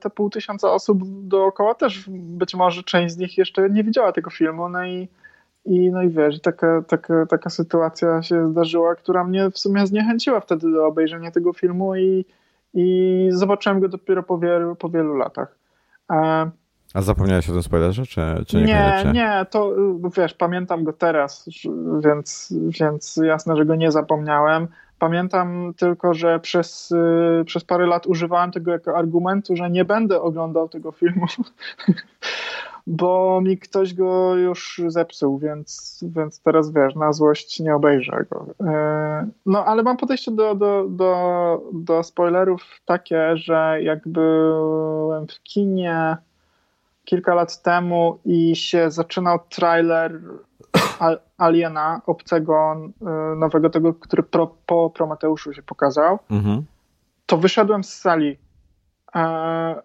te 0.00 0.10
pół 0.10 0.30
tysiąca 0.30 0.72
osób 0.72 0.98
dookoła 1.04 1.74
też, 1.74 2.04
być 2.08 2.54
może 2.54 2.82
część 2.82 3.14
z 3.14 3.18
nich 3.18 3.38
jeszcze 3.38 3.70
nie 3.70 3.84
widziała 3.84 4.12
tego 4.12 4.30
filmu, 4.30 4.68
no 4.68 4.84
i 4.84 5.08
i 5.64 5.90
no 5.90 6.02
i 6.02 6.08
wiesz, 6.08 6.40
taka, 6.40 6.82
taka, 6.82 7.26
taka 7.26 7.50
sytuacja 7.50 8.22
się 8.22 8.50
zdarzyła, 8.50 8.94
która 8.94 9.24
mnie 9.24 9.50
w 9.50 9.58
sumie 9.58 9.86
zniechęciła 9.86 10.40
wtedy 10.40 10.72
do 10.72 10.86
obejrzenia 10.86 11.30
tego 11.30 11.52
filmu 11.52 11.96
i, 11.96 12.24
i 12.74 13.28
zobaczyłem 13.32 13.80
go 13.80 13.88
dopiero 13.88 14.22
po 14.22 14.38
wielu, 14.38 14.76
po 14.76 14.88
wielu 14.88 15.14
latach. 15.14 15.58
E, 16.10 16.50
A 16.94 17.02
zapomniałeś 17.02 17.50
o 17.50 17.52
tym 17.52 17.62
spoilerze, 17.62 18.06
czy, 18.06 18.20
czy 18.46 18.56
nie? 18.56 19.12
Nie, 19.12 19.46
to 19.50 19.72
wiesz, 20.16 20.34
pamiętam 20.34 20.84
go 20.84 20.92
teraz, 20.92 21.48
więc, 22.04 22.54
więc 22.80 23.20
jasne, 23.24 23.56
że 23.56 23.64
go 23.66 23.74
nie 23.74 23.92
zapomniałem. 23.92 24.68
Pamiętam 24.98 25.74
tylko, 25.76 26.14
że 26.14 26.40
przez, 26.40 26.90
y, 27.40 27.44
przez 27.44 27.64
parę 27.64 27.86
lat 27.86 28.06
używałem 28.06 28.52
tego 28.52 28.70
jako 28.70 28.96
argumentu, 28.96 29.56
że 29.56 29.70
nie 29.70 29.84
będę 29.84 30.20
oglądał 30.20 30.68
tego 30.68 30.92
filmu, 30.92 31.26
bo 32.86 33.40
mi 33.40 33.58
ktoś 33.58 33.94
go 33.94 34.34
już 34.34 34.80
zepsuł, 34.86 35.38
więc, 35.38 35.98
więc 36.08 36.40
teraz 36.40 36.72
wiesz, 36.72 36.94
na 36.94 37.12
złość 37.12 37.60
nie 37.60 37.74
obejrzę 37.74 38.24
go. 38.30 38.46
E, 38.60 39.28
no 39.46 39.64
ale 39.64 39.82
mam 39.82 39.96
podejście 39.96 40.30
do, 40.30 40.54
do, 40.54 40.86
do, 40.88 41.62
do 41.72 42.02
spoilerów 42.02 42.62
takie, 42.84 43.36
że 43.36 43.78
jak 43.82 44.08
byłem 44.08 45.26
w 45.26 45.42
kinie 45.42 46.16
kilka 47.04 47.34
lat 47.34 47.62
temu 47.62 48.18
i 48.24 48.56
się 48.56 48.90
zaczynał 48.90 49.38
trailer 49.48 50.20
Aliena, 51.38 52.00
obcego 52.06 52.76
e, 53.02 53.36
nowego, 53.36 53.70
tego, 53.70 53.94
który 53.94 54.22
pro, 54.22 54.54
po 54.66 54.90
Prometeuszu 54.90 55.52
się 55.52 55.62
pokazał, 55.62 56.18
mhm. 56.30 56.64
to 57.26 57.36
wyszedłem 57.36 57.84
z 57.84 57.94
sali 57.94 58.38
e, 59.14 59.82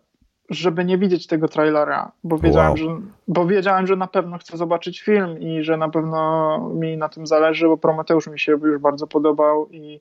żeby 0.50 0.86
nie 0.86 0.98
widzieć 0.98 1.28
tego 1.28 1.48
trailera, 1.48 2.12
bo 2.24 2.38
wiedziałem, 2.38 2.70
wow. 2.70 2.78
że, 2.78 3.02
bo 3.28 3.46
wiedziałem, 3.46 3.88
że 3.88 3.96
na 3.96 4.08
pewno 4.08 4.38
chcę 4.38 4.58
zobaczyć 4.58 5.02
film 5.02 5.40
i 5.40 5.64
że 5.64 5.78
na 5.78 5.90
pewno 5.90 6.60
mi 6.76 6.98
na 6.98 7.10
tym 7.10 7.28
zależy, 7.28 7.68
bo 7.68 7.78
Prometeusz 7.78 8.28
mi 8.28 8.40
się 8.40 8.52
już 8.52 8.78
bardzo 8.78 9.08
podobał 9.08 9.68
i, 9.72 10.00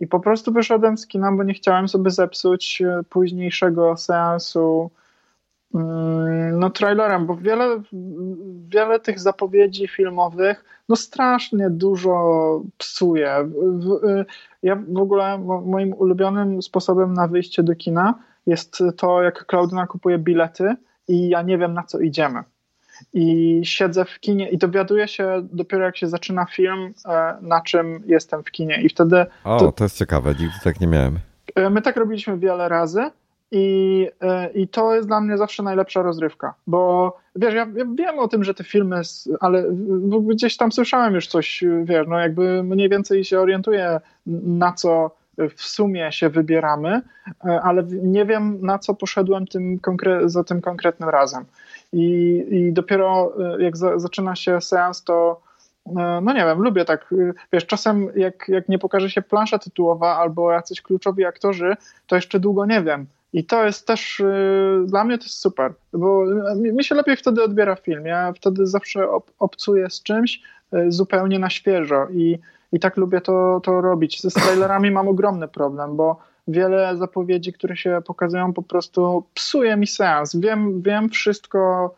i 0.00 0.06
po 0.06 0.20
prostu 0.20 0.52
wyszedłem 0.52 0.98
z 0.98 1.06
kina, 1.06 1.32
bo 1.32 1.42
nie 1.42 1.54
chciałem 1.54 1.88
sobie 1.88 2.10
zepsuć 2.10 2.82
e, 2.82 3.00
późniejszego 3.08 3.96
seansu 3.96 4.90
mm, 5.74 6.58
no 6.58 6.70
trailerem, 6.70 7.26
bo 7.26 7.36
wiele, 7.36 7.82
wiele 8.68 9.00
tych 9.00 9.20
zapowiedzi 9.20 9.88
filmowych 9.88 10.64
no 10.88 10.96
strasznie 10.96 11.70
dużo 11.70 12.62
psuje. 12.78 13.48
Ja 14.62 14.76
w 14.88 14.98
ogóle 14.98 15.38
moim 15.64 15.92
ulubionym 15.92 16.62
sposobem 16.62 17.14
na 17.14 17.28
wyjście 17.28 17.62
do 17.62 17.74
kina 17.74 18.14
jest 18.48 18.82
to, 18.96 19.22
jak 19.22 19.46
Klaudyna 19.46 19.86
kupuje 19.86 20.18
bilety 20.18 20.74
i 21.08 21.28
ja 21.28 21.42
nie 21.42 21.58
wiem, 21.58 21.74
na 21.74 21.82
co 21.82 22.00
idziemy. 22.00 22.42
I 23.12 23.60
siedzę 23.64 24.04
w 24.04 24.20
kinie 24.20 24.48
i 24.50 24.58
dowiaduję 24.58 25.08
się 25.08 25.48
dopiero, 25.52 25.84
jak 25.84 25.96
się 25.96 26.08
zaczyna 26.08 26.46
film, 26.46 26.94
e, 27.08 27.36
na 27.42 27.60
czym 27.60 28.02
jestem 28.06 28.44
w 28.44 28.50
kinie. 28.50 28.82
I 28.82 28.88
wtedy. 28.88 29.26
O, 29.44 29.58
to, 29.58 29.72
to 29.72 29.84
jest 29.84 29.98
ciekawe, 29.98 30.30
nigdy 30.30 30.54
tak 30.64 30.80
nie 30.80 30.86
miałem. 30.86 31.18
E, 31.54 31.70
my 31.70 31.82
tak 31.82 31.96
robiliśmy 31.96 32.38
wiele 32.38 32.68
razy. 32.68 33.10
I, 33.50 34.08
e, 34.20 34.50
I 34.50 34.68
to 34.68 34.94
jest 34.94 35.08
dla 35.08 35.20
mnie 35.20 35.38
zawsze 35.38 35.62
najlepsza 35.62 36.02
rozrywka, 36.02 36.54
bo 36.66 37.16
wiesz, 37.36 37.54
ja, 37.54 37.66
ja, 37.76 37.84
wiem 37.94 38.18
o 38.18 38.28
tym, 38.28 38.44
że 38.44 38.54
te 38.54 38.64
filmy, 38.64 39.00
ale 39.40 39.64
gdzieś 40.22 40.56
tam 40.56 40.72
słyszałem 40.72 41.14
już 41.14 41.26
coś, 41.26 41.64
wiesz, 41.84 42.06
no 42.08 42.18
jakby 42.18 42.62
mniej 42.62 42.88
więcej 42.88 43.24
się 43.24 43.40
orientuję, 43.40 44.00
na 44.26 44.72
co 44.72 45.10
w 45.56 45.62
sumie 45.62 46.12
się 46.12 46.28
wybieramy, 46.28 47.02
e, 47.44 47.60
ale 47.62 47.82
nie 48.02 48.24
wiem 48.24 48.58
na 48.62 48.78
co 48.78 48.94
poszedłem 48.94 49.46
tym 49.46 49.80
za 50.24 50.44
tym 50.44 50.60
konkretnym 50.60 51.08
razem. 51.08 51.44
I, 51.92 52.44
i 52.50 52.72
dopiero 52.72 53.32
e, 53.56 53.62
jak 53.62 53.76
za, 53.76 53.98
zaczyna 53.98 54.36
się 54.36 54.60
seans, 54.60 55.04
to 55.04 55.40
e, 55.86 56.20
no 56.22 56.32
nie 56.32 56.44
wiem, 56.44 56.58
lubię 56.58 56.84
tak, 56.84 57.14
wiesz, 57.52 57.66
czasem 57.66 58.08
jak, 58.16 58.48
jak 58.48 58.68
nie 58.68 58.78
pokaże 58.78 59.10
się 59.10 59.22
plansza 59.22 59.58
tytułowa 59.58 60.16
albo 60.16 60.52
jacyś 60.52 60.82
kluczowi 60.82 61.24
aktorzy, 61.24 61.76
to 62.06 62.16
jeszcze 62.16 62.40
długo 62.40 62.66
nie 62.66 62.82
wiem. 62.82 63.06
I 63.32 63.44
to 63.44 63.64
jest 63.64 63.86
też, 63.86 64.22
dla 64.84 65.04
mnie 65.04 65.18
to 65.18 65.24
jest 65.24 65.38
super, 65.38 65.72
bo 65.92 66.24
mi 66.56 66.84
się 66.84 66.94
lepiej 66.94 67.16
wtedy 67.16 67.42
odbiera 67.42 67.76
film. 67.76 68.06
Ja 68.06 68.32
wtedy 68.32 68.66
zawsze 68.66 69.10
ob, 69.10 69.30
obcuję 69.38 69.90
z 69.90 70.02
czymś 70.02 70.42
zupełnie 70.88 71.38
na 71.38 71.50
świeżo 71.50 72.06
i 72.10 72.38
i 72.72 72.80
tak 72.80 72.96
lubię 72.96 73.20
to, 73.20 73.60
to 73.64 73.80
robić. 73.80 74.22
Ze 74.22 74.30
trailerami 74.30 74.90
mam 74.90 75.08
ogromny 75.08 75.48
problem, 75.48 75.96
bo 75.96 76.16
wiele 76.48 76.96
zapowiedzi, 76.96 77.52
które 77.52 77.76
się 77.76 78.02
pokazują, 78.06 78.52
po 78.52 78.62
prostu 78.62 79.24
psuje 79.34 79.76
mi 79.76 79.86
sens. 79.86 80.36
Wiem, 80.36 80.82
wiem 80.82 81.08
wszystko, 81.08 81.94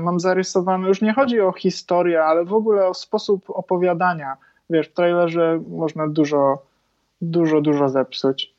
mam 0.00 0.20
zarysowany, 0.20 0.88
już 0.88 1.02
nie 1.02 1.12
chodzi 1.12 1.40
o 1.40 1.52
historię, 1.52 2.24
ale 2.24 2.44
w 2.44 2.52
ogóle 2.52 2.88
o 2.88 2.94
sposób 2.94 3.44
opowiadania. 3.48 4.36
Wiesz, 4.70 4.88
w 4.88 4.92
trailerze 4.92 5.60
można 5.68 6.08
dużo, 6.08 6.62
dużo, 7.20 7.60
dużo 7.60 7.88
zepsuć. 7.88 8.54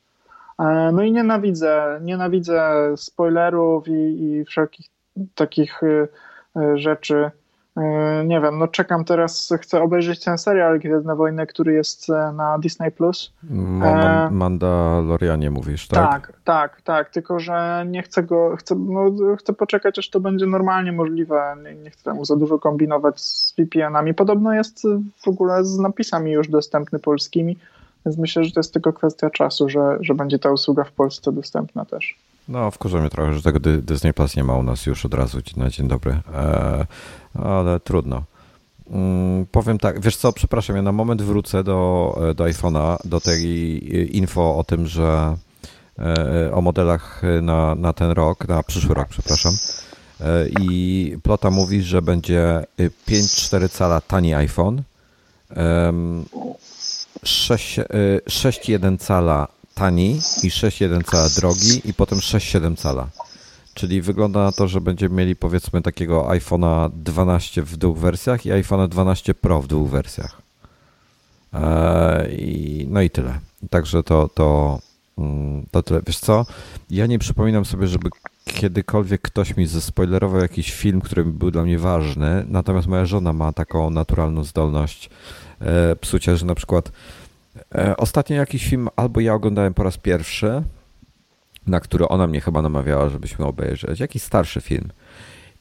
No 0.93 1.03
i 1.03 1.11
nienawidzę, 1.11 1.99
nienawidzę 2.01 2.93
spoilerów 2.97 3.87
i, 3.87 3.91
i 3.91 4.45
wszelkich 4.45 4.85
takich 5.35 5.83
y, 5.83 6.07
rzeczy. 6.75 7.31
Y, 7.77 8.25
nie 8.25 8.41
wiem, 8.41 8.59
no 8.59 8.67
czekam 8.67 9.05
teraz, 9.05 9.53
chcę 9.61 9.81
obejrzeć 9.81 10.23
ten 10.23 10.37
serial 10.37 10.79
Gwiezdne 10.79 11.15
Wojny, 11.15 11.47
który 11.47 11.73
jest 11.73 12.09
e, 12.09 12.31
na 12.31 12.59
Disney+. 12.59 12.91
Plus. 12.91 13.33
Ma, 13.49 14.29
Mandalorianie 14.31 15.51
mówisz, 15.51 15.87
tak? 15.87 16.11
Tak, 16.11 16.33
tak, 16.43 16.81
tak, 16.81 17.09
tylko 17.09 17.39
że 17.39 17.85
nie 17.87 18.03
chcę 18.03 18.23
go, 18.23 18.55
chcę, 18.55 18.75
no, 18.75 19.11
chcę 19.37 19.53
poczekać, 19.53 19.99
aż 19.99 20.09
to 20.09 20.19
będzie 20.19 20.45
normalnie 20.45 20.91
możliwe, 20.91 21.55
nie, 21.63 21.75
nie 21.75 21.89
chcę 21.89 22.03
tam 22.03 22.25
za 22.25 22.35
dużo 22.35 22.59
kombinować 22.59 23.21
z 23.21 23.53
VPN-ami. 23.57 24.13
Podobno 24.13 24.53
jest 24.53 24.83
w 25.23 25.27
ogóle 25.27 25.65
z 25.65 25.77
napisami 25.77 26.31
już 26.31 26.47
dostępny 26.47 26.99
polskimi, 26.99 27.57
więc 28.05 28.17
myślę, 28.17 28.43
że 28.43 28.51
to 28.51 28.59
jest 28.59 28.73
tylko 28.73 28.93
kwestia 28.93 29.29
czasu, 29.29 29.69
że, 29.69 29.97
że 30.01 30.13
będzie 30.13 30.39
ta 30.39 30.51
usługa 30.51 30.83
w 30.83 30.91
Polsce 30.91 31.31
dostępna 31.31 31.85
też. 31.85 32.17
No, 32.47 32.71
wkurzę 32.71 32.99
mnie 32.99 33.09
trochę, 33.09 33.33
że 33.33 33.41
tego 33.41 33.59
Disney 33.59 34.13
Plus 34.13 34.35
nie 34.35 34.43
ma 34.43 34.57
u 34.57 34.63
nas 34.63 34.85
już 34.85 35.05
od 35.05 35.13
razu 35.13 35.37
na 35.57 35.69
dzień 35.69 35.87
dobry, 35.87 36.19
e, 36.33 36.85
ale 37.33 37.79
trudno. 37.79 38.23
Mm, 38.89 39.45
powiem 39.45 39.77
tak, 39.77 40.01
wiesz 40.01 40.17
co, 40.17 40.33
przepraszam, 40.33 40.75
ja 40.75 40.81
na 40.81 40.91
moment 40.91 41.21
wrócę 41.21 41.63
do, 41.63 42.15
do 42.35 42.43
iPhone'a, 42.43 42.97
do 43.05 43.21
tej 43.21 44.17
info 44.17 44.57
o 44.57 44.63
tym, 44.63 44.87
że 44.87 45.37
e, 45.99 46.51
o 46.53 46.61
modelach 46.61 47.21
na, 47.41 47.75
na 47.75 47.93
ten 47.93 48.11
rok, 48.11 48.47
na 48.47 48.63
przyszły 48.63 48.95
rok, 48.95 49.07
przepraszam. 49.07 49.53
E, 50.21 50.47
I 50.59 51.17
Plota 51.23 51.51
mówi, 51.51 51.81
że 51.81 52.01
będzie 52.01 52.63
5,4 52.79 53.69
cala 53.69 54.01
tani 54.01 54.33
iPhone, 54.33 54.81
6,1 57.23 58.97
cala 58.97 59.47
tani 59.75 60.15
i 60.43 60.49
6,1 60.49 61.03
cala 61.03 61.29
drogi 61.29 61.89
i 61.89 61.93
potem 61.93 62.19
6,7 62.19 62.77
cala. 62.77 63.07
Czyli 63.73 64.01
wygląda 64.01 64.43
na 64.43 64.51
to, 64.51 64.67
że 64.67 64.81
będziemy 64.81 65.15
mieli 65.15 65.35
powiedzmy 65.35 65.81
takiego 65.81 66.27
iPhone'a 66.27 66.89
12 66.93 67.61
w 67.61 67.77
dwóch 67.77 67.97
wersjach 67.97 68.45
i 68.45 68.49
iPhone'a 68.49 68.87
12 68.87 69.33
Pro 69.33 69.61
w 69.61 69.67
dwóch 69.67 69.89
wersjach. 69.89 70.41
Eee, 71.53 72.87
no 72.89 73.01
i 73.01 73.09
tyle. 73.09 73.39
Także 73.69 74.03
to, 74.03 74.29
to, 74.33 74.79
mm, 75.17 75.65
to 75.71 75.83
tyle. 75.83 76.01
Wiesz 76.07 76.19
co? 76.19 76.45
Ja 76.89 77.05
nie 77.05 77.19
przypominam 77.19 77.65
sobie, 77.65 77.87
żeby 77.87 78.09
kiedykolwiek 78.45 79.21
ktoś 79.21 79.57
mi 79.57 79.67
zespoilerował 79.67 80.41
jakiś 80.41 80.73
film, 80.73 81.01
który 81.01 81.23
był 81.25 81.51
dla 81.51 81.63
mnie 81.63 81.79
ważny, 81.79 82.45
natomiast 82.47 82.87
moja 82.87 83.05
żona 83.05 83.33
ma 83.33 83.53
taką 83.53 83.89
naturalną 83.89 84.43
zdolność 84.43 85.09
e, 85.59 85.95
psucia, 85.95 86.35
że 86.35 86.45
na 86.45 86.55
przykład 86.55 86.91
ostatnio 87.97 88.35
jakiś 88.35 88.69
film 88.69 88.89
albo 88.95 89.19
ja 89.19 89.33
oglądałem 89.33 89.73
po 89.73 89.83
raz 89.83 89.97
pierwszy, 89.97 90.63
na 91.67 91.79
który 91.79 92.07
ona 92.07 92.27
mnie 92.27 92.41
chyba 92.41 92.61
namawiała, 92.61 93.09
żebyśmy 93.09 93.45
obejrzeć. 93.45 93.99
Jakiś 93.99 94.21
starszy 94.21 94.61
film. 94.61 94.89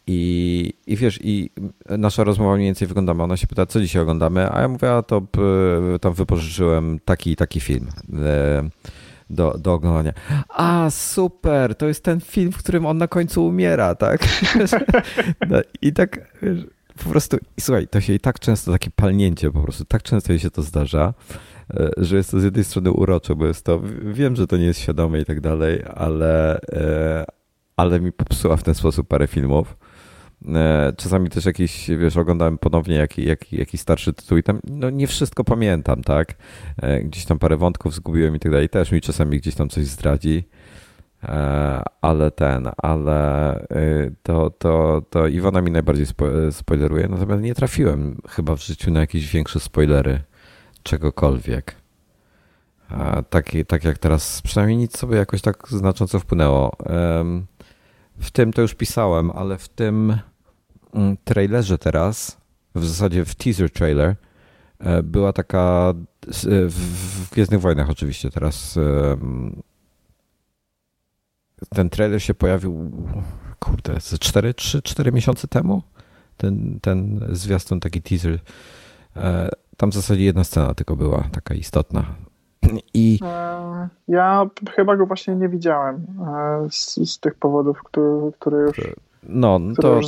I, 0.06 0.72
I 0.86 0.96
wiesz, 0.96 1.18
i 1.22 1.50
nasza 1.88 2.24
rozmowa 2.24 2.54
mniej 2.54 2.68
więcej 2.68 2.88
wyglądała. 2.88 3.24
Ona 3.24 3.36
się 3.36 3.46
pyta, 3.46 3.66
co 3.66 3.80
dzisiaj 3.80 4.02
oglądamy, 4.02 4.52
a 4.52 4.60
ja 4.60 4.68
mówię, 4.68 4.92
a 4.92 5.02
to 5.02 5.22
tam 6.00 6.14
wypożyczyłem 6.14 6.98
taki 7.04 7.30
i 7.30 7.36
taki 7.36 7.60
film 7.60 7.88
e, 8.12 8.68
do, 9.30 9.54
do 9.58 9.72
oglądania. 9.72 10.12
A, 10.48 10.90
super, 10.90 11.74
to 11.74 11.88
jest 11.88 12.04
ten 12.04 12.20
film, 12.20 12.52
w 12.52 12.58
którym 12.58 12.86
on 12.86 12.98
na 12.98 13.08
końcu 13.08 13.46
umiera, 13.46 13.94
tak? 13.94 14.20
No, 15.50 15.58
I 15.82 15.92
tak, 15.92 16.32
wiesz, 16.42 16.66
po 17.04 17.10
prostu, 17.10 17.36
i 17.56 17.60
słuchaj, 17.60 17.88
to 17.88 18.00
się 18.00 18.12
i 18.12 18.20
tak 18.20 18.40
często, 18.40 18.72
takie 18.72 18.90
palnięcie 18.90 19.50
po 19.50 19.60
prostu, 19.60 19.84
tak 19.84 20.02
często 20.02 20.32
jej 20.32 20.40
się 20.40 20.50
to 20.50 20.62
zdarza, 20.62 21.14
E, 21.53 21.53
że 21.96 22.16
jest 22.16 22.30
to 22.30 22.40
z 22.40 22.44
jednej 22.44 22.64
strony 22.64 22.90
urocze, 22.90 23.36
bo 23.36 23.46
jest 23.46 23.64
to, 23.64 23.80
wiem, 24.04 24.36
że 24.36 24.46
to 24.46 24.56
nie 24.56 24.64
jest 24.64 24.80
świadome 24.80 25.20
i 25.20 25.24
tak 25.24 25.40
dalej, 25.40 25.82
ale, 25.94 26.60
e, 26.60 27.24
ale 27.76 28.00
mi 28.00 28.12
popsuła 28.12 28.56
w 28.56 28.62
ten 28.62 28.74
sposób 28.74 29.08
parę 29.08 29.26
filmów. 29.26 29.76
E, 30.48 30.92
czasami 30.96 31.30
też 31.30 31.44
jakiś, 31.44 31.88
wiesz, 31.88 32.16
oglądałem 32.16 32.58
ponownie 32.58 32.96
jakiś, 32.96 33.26
jakiś, 33.26 33.52
jakiś 33.52 33.80
starszy 33.80 34.12
tytuł 34.12 34.38
i 34.38 34.42
tam 34.42 34.60
no 34.64 34.90
nie 34.90 35.06
wszystko 35.06 35.44
pamiętam, 35.44 36.02
tak? 36.02 36.34
Gdzieś 37.04 37.24
tam 37.24 37.38
parę 37.38 37.56
wątków 37.56 37.94
zgubiłem 37.94 38.36
i 38.36 38.38
tak 38.38 38.52
dalej. 38.52 38.68
Też 38.68 38.92
mi 38.92 39.00
czasami 39.00 39.38
gdzieś 39.38 39.54
tam 39.54 39.68
coś 39.68 39.86
zdradzi. 39.86 40.44
Ale 42.00 42.30
ten, 42.30 42.70
ale 42.76 43.66
to, 44.22 44.50
to, 44.50 45.02
to 45.10 45.26
Iwona 45.26 45.60
mi 45.60 45.70
najbardziej 45.70 46.06
spoileruje, 46.50 47.08
natomiast 47.08 47.42
nie 47.42 47.54
trafiłem 47.54 48.20
chyba 48.28 48.56
w 48.56 48.62
życiu 48.62 48.90
na 48.90 49.00
jakieś 49.00 49.32
większe 49.32 49.60
spoilery 49.60 50.20
czegokolwiek. 50.84 51.76
Tak, 53.30 53.50
tak 53.68 53.84
jak 53.84 53.98
teraz, 53.98 54.42
przynajmniej 54.42 54.78
nic 54.78 54.98
sobie 54.98 55.16
jakoś 55.16 55.42
tak 55.42 55.68
znacząco 55.68 56.20
wpłynęło. 56.20 56.76
W 58.18 58.30
tym 58.32 58.52
to 58.52 58.62
już 58.62 58.74
pisałem, 58.74 59.30
ale 59.30 59.58
w 59.58 59.68
tym 59.68 60.18
mm, 60.94 61.16
trailerze 61.24 61.78
teraz, 61.78 62.36
w 62.74 62.86
zasadzie 62.86 63.24
w 63.24 63.34
teaser 63.34 63.70
trailer, 63.70 64.16
e, 64.78 65.02
była 65.02 65.32
taka 65.32 65.94
w 66.68 67.30
Gwiezdnych 67.30 67.60
Wojnach 67.60 67.90
oczywiście 67.90 68.30
teraz 68.30 68.78
ten 71.74 71.90
trailer 71.90 72.22
się 72.22 72.34
pojawił 72.34 72.92
kurde, 73.58 74.00
ze 74.00 74.18
4, 74.18 74.54
3, 74.54 74.82
4 74.82 75.12
miesiące 75.12 75.48
temu 75.48 75.82
ten, 76.36 76.80
ten 76.80 77.26
zwiastun, 77.32 77.80
taki 77.80 78.02
teaser 78.02 78.38
e, 79.16 79.48
tam 79.76 79.90
w 79.90 79.94
zasadzie 79.94 80.24
jedna 80.24 80.44
scena 80.44 80.74
tylko 80.74 80.96
była 80.96 81.24
taka 81.32 81.54
istotna. 81.54 82.04
I... 82.94 83.18
E, 83.22 83.88
ja 84.08 84.46
chyba 84.76 84.96
go 84.96 85.06
właśnie 85.06 85.36
nie 85.36 85.48
widziałem 85.48 85.96
e, 85.96 86.68
z, 86.70 87.10
z 87.10 87.20
tych 87.20 87.34
powodów, 87.34 87.82
które, 87.82 88.30
które 88.38 88.62
już. 88.62 88.80
No, 89.28 89.60
to, 89.82 90.00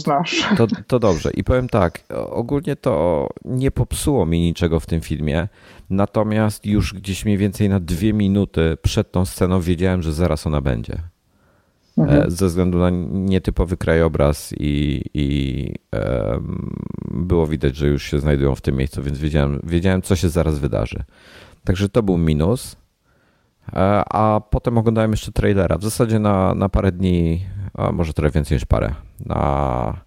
to, 0.56 0.66
to 0.86 0.98
dobrze. 0.98 1.30
I 1.30 1.44
powiem 1.44 1.68
tak, 1.68 2.00
ogólnie 2.30 2.76
to 2.76 3.28
nie 3.44 3.70
popsuło 3.70 4.26
mi 4.26 4.40
niczego 4.40 4.80
w 4.80 4.86
tym 4.86 5.00
filmie, 5.00 5.48
natomiast 5.90 6.66
już 6.66 6.94
gdzieś 6.94 7.24
mniej 7.24 7.38
więcej 7.38 7.68
na 7.68 7.80
dwie 7.80 8.12
minuty 8.12 8.76
przed 8.82 9.12
tą 9.12 9.24
sceną 9.24 9.60
wiedziałem, 9.60 10.02
że 10.02 10.12
zaraz 10.12 10.46
ona 10.46 10.60
będzie. 10.60 10.98
Mhm. 11.98 12.22
E, 12.26 12.30
ze 12.30 12.46
względu 12.46 12.78
na 12.78 12.90
nietypowy 13.10 13.76
krajobraz 13.76 14.54
i, 14.58 15.02
i 15.14 15.74
um, 15.92 16.76
było 17.10 17.46
widać, 17.46 17.76
że 17.76 17.86
już 17.86 18.02
się 18.02 18.18
znajdują 18.18 18.54
w 18.54 18.60
tym 18.60 18.76
miejscu, 18.76 19.02
więc 19.02 19.18
wiedziałem, 19.18 19.60
wiedziałem, 19.64 20.02
co 20.02 20.16
się 20.16 20.28
zaraz 20.28 20.58
wydarzy. 20.58 21.04
Także 21.64 21.88
to 21.88 22.02
był 22.02 22.18
minus. 22.18 22.76
E, 23.72 24.02
a 24.08 24.40
potem 24.50 24.78
oglądałem 24.78 25.10
jeszcze 25.10 25.32
trailera. 25.32 25.78
W 25.78 25.84
zasadzie 25.84 26.18
na, 26.18 26.54
na 26.54 26.68
parę 26.68 26.92
dni, 26.92 27.46
a 27.74 27.92
może 27.92 28.12
trochę 28.12 28.30
więcej 28.30 28.56
niż 28.56 28.64
parę. 28.64 28.94
Na 29.26 30.06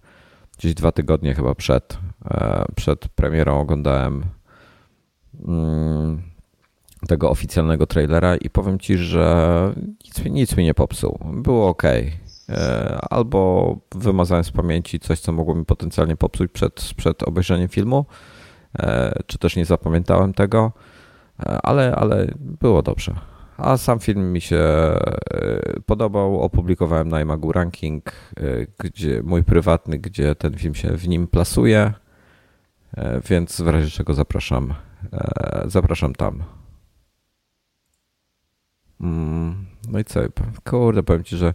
gdzieś 0.58 0.74
dwa 0.74 0.92
tygodnie 0.92 1.34
chyba 1.34 1.54
przed, 1.54 1.98
e, 2.24 2.64
przed 2.76 3.08
premierą 3.08 3.60
oglądałem. 3.60 4.24
Tego 7.08 7.30
oficjalnego 7.30 7.86
trailera 7.86 8.36
i 8.36 8.50
powiem 8.50 8.78
ci, 8.78 8.96
że 8.96 9.72
nic, 10.04 10.24
nic 10.24 10.56
mi 10.56 10.64
nie 10.64 10.74
popsuł. 10.74 11.18
Było 11.32 11.68
ok. 11.68 11.82
E, 12.50 12.98
albo 13.10 13.76
wymazałem 13.94 14.44
z 14.44 14.50
pamięci 14.50 15.00
coś, 15.00 15.20
co 15.20 15.32
mogło 15.32 15.54
mi 15.54 15.64
potencjalnie 15.64 16.16
popsuć 16.16 16.52
przed, 16.52 16.94
przed 16.96 17.22
obejrzeniem 17.22 17.68
filmu, 17.68 18.06
e, 18.78 19.12
czy 19.26 19.38
też 19.38 19.56
nie 19.56 19.64
zapamiętałem 19.64 20.34
tego, 20.34 20.72
e, 21.40 21.58
ale, 21.62 21.94
ale 21.96 22.26
było 22.38 22.82
dobrze. 22.82 23.14
A 23.56 23.76
sam 23.76 23.98
film 23.98 24.32
mi 24.32 24.40
się 24.40 24.64
podobał. 25.86 26.40
Opublikowałem 26.40 27.08
na 27.08 27.20
Imagu 27.20 27.52
ranking, 27.52 28.12
gdzie 28.78 29.22
mój 29.22 29.44
prywatny, 29.44 29.98
gdzie 29.98 30.34
ten 30.34 30.54
film 30.54 30.74
się 30.74 30.96
w 30.96 31.08
nim 31.08 31.26
plasuje, 31.26 31.92
więc 33.28 33.60
w 33.60 33.68
razie 33.68 33.90
czego 33.90 34.14
zapraszam, 34.14 34.74
zapraszam 35.66 36.14
tam. 36.14 36.42
Mm, 39.00 39.66
no 39.90 39.98
i 39.98 40.04
co? 40.04 40.20
Kurde, 40.64 41.02
powiem 41.02 41.24
ci, 41.24 41.36
że 41.36 41.54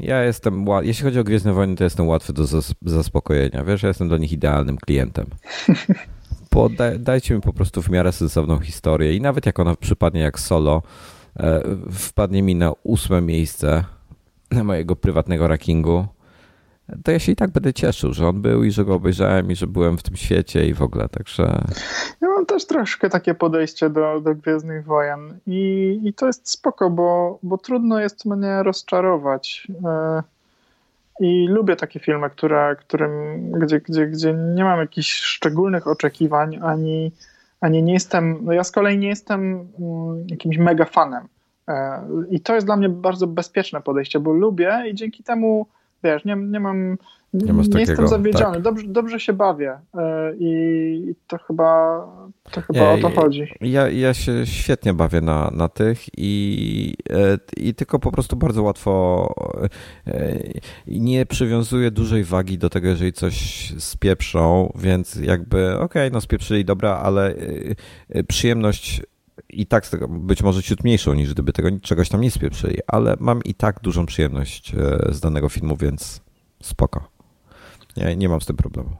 ja 0.00 0.22
jestem, 0.22 0.66
jeśli 0.82 1.04
chodzi 1.04 1.20
o 1.20 1.24
Gwiezdne 1.24 1.52
Wojny, 1.52 1.76
to 1.76 1.84
jestem 1.84 2.08
łatwy 2.08 2.32
do 2.32 2.44
zaspokojenia. 2.82 3.64
Wiesz, 3.64 3.82
ja 3.82 3.88
jestem 3.88 4.08
dla 4.08 4.18
nich 4.18 4.32
idealnym 4.32 4.76
klientem. 4.76 5.26
dajcie 6.98 7.34
mi 7.34 7.40
po 7.40 7.52
prostu 7.52 7.82
w 7.82 7.90
miarę 7.90 8.12
sensowną 8.12 8.58
historię 8.58 9.14
i 9.16 9.20
nawet 9.20 9.46
jak 9.46 9.60
ona 9.60 9.74
przypadnie 9.74 10.20
jak 10.20 10.40
solo, 10.40 10.82
e, 11.36 11.62
wpadnie 11.92 12.42
mi 12.42 12.54
na 12.54 12.72
ósme 12.82 13.20
miejsce 13.20 13.84
mojego 14.64 14.96
prywatnego 14.96 15.48
rankingu, 15.48 16.06
to 17.04 17.12
ja 17.12 17.18
się 17.18 17.32
i 17.32 17.36
tak 17.36 17.50
będę 17.50 17.72
cieszył, 17.72 18.12
że 18.12 18.28
on 18.28 18.42
był 18.42 18.64
i 18.64 18.70
że 18.70 18.84
go 18.84 18.94
obejrzałem 18.94 19.50
i 19.50 19.56
że 19.56 19.66
byłem 19.66 19.98
w 19.98 20.02
tym 20.02 20.16
świecie 20.16 20.66
i 20.66 20.74
w 20.74 20.82
ogóle, 20.82 21.08
także... 21.08 21.64
Ja 22.20 22.28
mam 22.28 22.46
też 22.46 22.66
troszkę 22.66 23.10
takie 23.10 23.34
podejście 23.34 23.90
do, 23.90 24.20
do 24.20 24.34
Gwiezdnych 24.34 24.84
Wojen 24.84 25.38
i, 25.46 26.00
i 26.04 26.14
to 26.14 26.26
jest 26.26 26.50
spoko, 26.50 26.90
bo, 26.90 27.38
bo 27.42 27.58
trudno 27.58 28.00
jest 28.00 28.24
mnie 28.24 28.62
rozczarować. 28.62 29.66
E, 29.84 30.22
I 31.20 31.46
lubię 31.48 31.76
takie 31.76 32.00
filmy, 32.00 32.30
które, 32.30 32.76
którym, 32.78 33.12
gdzie, 33.52 33.80
gdzie, 33.80 34.06
gdzie 34.06 34.34
nie 34.34 34.64
mam 34.64 34.78
jakichś 34.78 35.12
szczególnych 35.12 35.86
oczekiwań, 35.86 36.58
ani, 36.62 37.12
ani 37.60 37.82
nie 37.82 37.92
jestem, 37.92 38.38
no 38.42 38.52
ja 38.52 38.64
z 38.64 38.70
kolei 38.70 38.98
nie 38.98 39.08
jestem 39.08 39.68
mm, 39.78 40.26
jakimś 40.28 40.58
mega 40.58 40.84
fanem. 40.84 41.28
E, 41.68 42.02
I 42.30 42.40
to 42.40 42.54
jest 42.54 42.66
dla 42.66 42.76
mnie 42.76 42.88
bardzo 42.88 43.26
bezpieczne 43.26 43.80
podejście, 43.80 44.20
bo 44.20 44.32
lubię 44.32 44.84
i 44.90 44.94
dzięki 44.94 45.22
temu, 45.22 45.66
wiesz, 46.02 46.24
nie, 46.24 46.36
nie 46.36 46.60
mam 46.60 46.96
nie, 47.34 47.52
nie 47.52 47.80
jestem 47.80 48.08
zawiedziony, 48.08 48.54
tak. 48.54 48.62
dobrze, 48.62 48.86
dobrze 48.86 49.20
się 49.20 49.32
bawię 49.32 49.78
e, 49.94 50.32
i 50.38 51.14
to 51.26 51.38
chyba, 51.38 52.00
to 52.50 52.60
chyba 52.60 52.80
nie, 52.80 52.88
o 52.88 52.98
to 52.98 53.20
chodzi. 53.20 53.54
Ja, 53.60 53.88
ja 53.88 54.14
się 54.14 54.46
świetnie 54.46 54.94
bawię 54.94 55.20
na, 55.20 55.50
na 55.54 55.68
tych 55.68 55.98
i, 56.16 56.94
e, 57.10 57.38
i 57.56 57.74
tylko 57.74 57.98
po 57.98 58.12
prostu 58.12 58.36
bardzo 58.36 58.62
łatwo 58.62 59.34
e, 60.06 60.38
nie 60.86 61.26
przywiązuję 61.26 61.90
dużej 61.90 62.24
wagi 62.24 62.58
do 62.58 62.70
tego, 62.70 62.88
jeżeli 62.88 63.12
coś 63.12 63.68
spieprzą, 63.78 64.72
więc 64.74 65.16
jakby 65.16 65.74
okej, 65.74 65.84
okay, 65.84 66.10
no 66.10 66.20
spieprzyli, 66.20 66.64
dobra, 66.64 66.96
ale 66.96 67.34
przyjemność 68.28 69.02
i 69.48 69.66
tak 69.66 69.86
z 69.86 69.90
tego 69.90 70.08
być 70.08 70.42
może 70.42 70.62
ciut 70.62 70.84
mniejszą 70.84 71.14
niż 71.14 71.34
gdyby 71.34 71.52
tego 71.52 71.68
czegoś 71.82 72.08
tam 72.08 72.20
nie 72.20 72.30
spieprzyli, 72.30 72.78
ale 72.86 73.16
mam 73.20 73.42
i 73.42 73.54
tak 73.54 73.80
dużą 73.80 74.06
przyjemność 74.06 74.72
z 75.08 75.20
danego 75.20 75.48
filmu, 75.48 75.76
więc 75.76 76.20
spoko. 76.62 77.08
Nie, 77.96 78.16
nie 78.16 78.28
mam 78.28 78.40
z 78.40 78.46
tym 78.46 78.56
problemu. 78.56 78.90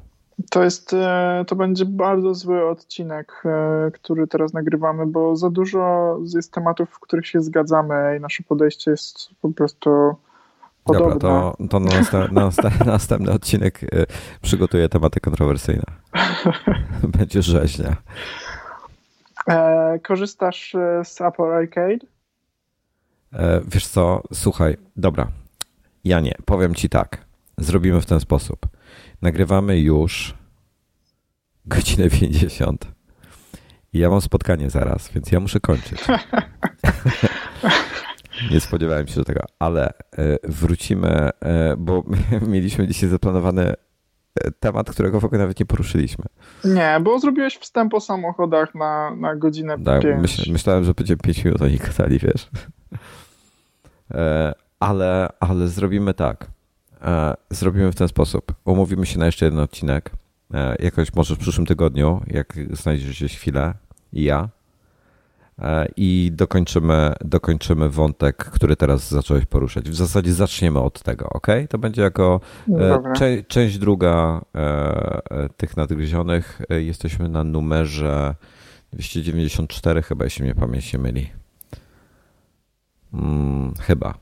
To 0.50 0.64
jest, 0.64 0.94
e, 0.94 1.44
to 1.46 1.56
będzie 1.56 1.84
bardzo 1.84 2.34
zły 2.34 2.68
odcinek, 2.68 3.42
e, 3.44 3.90
który 3.90 4.26
teraz 4.26 4.52
nagrywamy, 4.52 5.06
bo 5.06 5.36
za 5.36 5.50
dużo 5.50 6.16
jest 6.34 6.52
tematów, 6.52 6.90
w 6.90 7.00
których 7.00 7.26
się 7.26 7.40
zgadzamy 7.40 8.16
i 8.18 8.20
nasze 8.20 8.42
podejście 8.42 8.90
jest 8.90 9.30
po 9.42 9.48
prostu 9.48 9.90
podobne. 10.84 11.14
Dobra, 11.14 11.52
to, 11.58 11.68
to 11.70 11.80
na, 11.80 11.90
na, 12.12 12.28
na 12.32 12.84
następny 12.92 13.32
odcinek 13.32 13.84
e, 13.84 13.86
przygotuję 14.42 14.88
tematy 14.88 15.20
kontrowersyjne. 15.20 15.84
Będzie 17.18 17.42
rzeźnia. 17.42 17.96
Korzystasz 20.02 20.76
z 21.04 21.20
Apple 21.20 21.42
Arcade? 21.42 22.06
Wiesz 23.66 23.86
co, 23.86 24.22
słuchaj, 24.32 24.76
dobra. 24.96 25.28
Ja 26.04 26.20
nie, 26.20 26.34
powiem 26.44 26.74
ci 26.74 26.88
tak. 26.88 27.24
Zrobimy 27.58 28.00
w 28.00 28.06
ten 28.06 28.20
sposób. 28.20 28.66
Nagrywamy 29.22 29.78
już 29.80 30.34
godzinę 31.66 32.10
50. 32.10 32.86
I 33.92 33.98
ja 33.98 34.10
mam 34.10 34.20
spotkanie 34.20 34.70
zaraz, 34.70 35.12
więc 35.12 35.32
ja 35.32 35.40
muszę 35.40 35.60
kończyć. 35.60 36.04
Nie 38.50 38.60
spodziewałem 38.60 39.06
się 39.06 39.24
tego, 39.24 39.40
ale 39.58 39.88
e, 39.88 39.92
wrócimy, 40.44 41.30
e, 41.40 41.76
bo 41.76 42.04
mieliśmy 42.52 42.88
dzisiaj 42.88 43.08
zaplanowany 43.08 43.62
e, 43.62 43.74
temat, 44.60 44.90
którego 44.90 45.20
w 45.20 45.24
ogóle 45.24 45.38
nawet 45.38 45.60
nie 45.60 45.66
poruszyliśmy. 45.66 46.24
Nie, 46.64 47.00
bo 47.02 47.18
zrobiłeś 47.18 47.58
wstęp 47.58 47.94
o 47.94 48.00
samochodach 48.00 48.74
na, 48.74 49.14
na 49.14 49.36
godzinę 49.36 49.76
tak, 49.84 50.04
myśl, 50.20 50.52
myślałem, 50.52 50.84
że 50.84 50.94
będzie 50.94 51.16
5 51.16 51.44
minut 51.44 51.62
oni 51.62 51.76
gadali, 51.76 52.18
wiesz. 52.18 52.50
Ale, 54.80 55.28
ale 55.40 55.68
zrobimy 55.68 56.14
tak. 56.14 56.46
E, 57.02 57.34
zrobimy 57.50 57.92
w 57.92 57.94
ten 57.94 58.08
sposób. 58.08 58.54
Umówimy 58.64 59.06
się 59.06 59.18
na 59.18 59.26
jeszcze 59.26 59.44
jeden 59.44 59.60
odcinek. 59.60 60.10
E, 60.54 60.76
jakoś 60.78 61.14
może 61.14 61.34
w 61.34 61.38
przyszłym 61.38 61.66
tygodniu, 61.66 62.20
jak 62.26 62.54
znajdziesz 62.72 63.10
gdzieś 63.10 63.36
chwilę 63.36 63.74
i 64.12 64.24
ja. 64.24 64.48
E, 65.58 65.88
I 65.96 66.30
dokończymy, 66.34 67.12
dokończymy 67.20 67.88
wątek, 67.88 68.36
który 68.36 68.76
teraz 68.76 69.10
zacząłeś 69.10 69.46
poruszać. 69.46 69.90
W 69.90 69.94
zasadzie 69.94 70.32
zaczniemy 70.32 70.80
od 70.80 71.02
tego, 71.02 71.28
ok? 71.28 71.46
To 71.70 71.78
będzie 71.78 72.02
jako 72.02 72.40
cze 73.16 73.42
część 73.42 73.78
druga 73.78 74.40
tych 75.56 75.76
nadgryzionych. 75.76 76.60
Jesteśmy 76.70 77.28
na 77.28 77.44
numerze 77.44 78.34
294, 78.92 80.02
chyba, 80.02 80.24
jeśli 80.24 80.44
mnie 80.44 80.54
pamięć 80.54 80.92
nie 80.92 80.98
myli. 80.98 81.30
Hmm, 83.12 83.74
chyba 83.80 84.14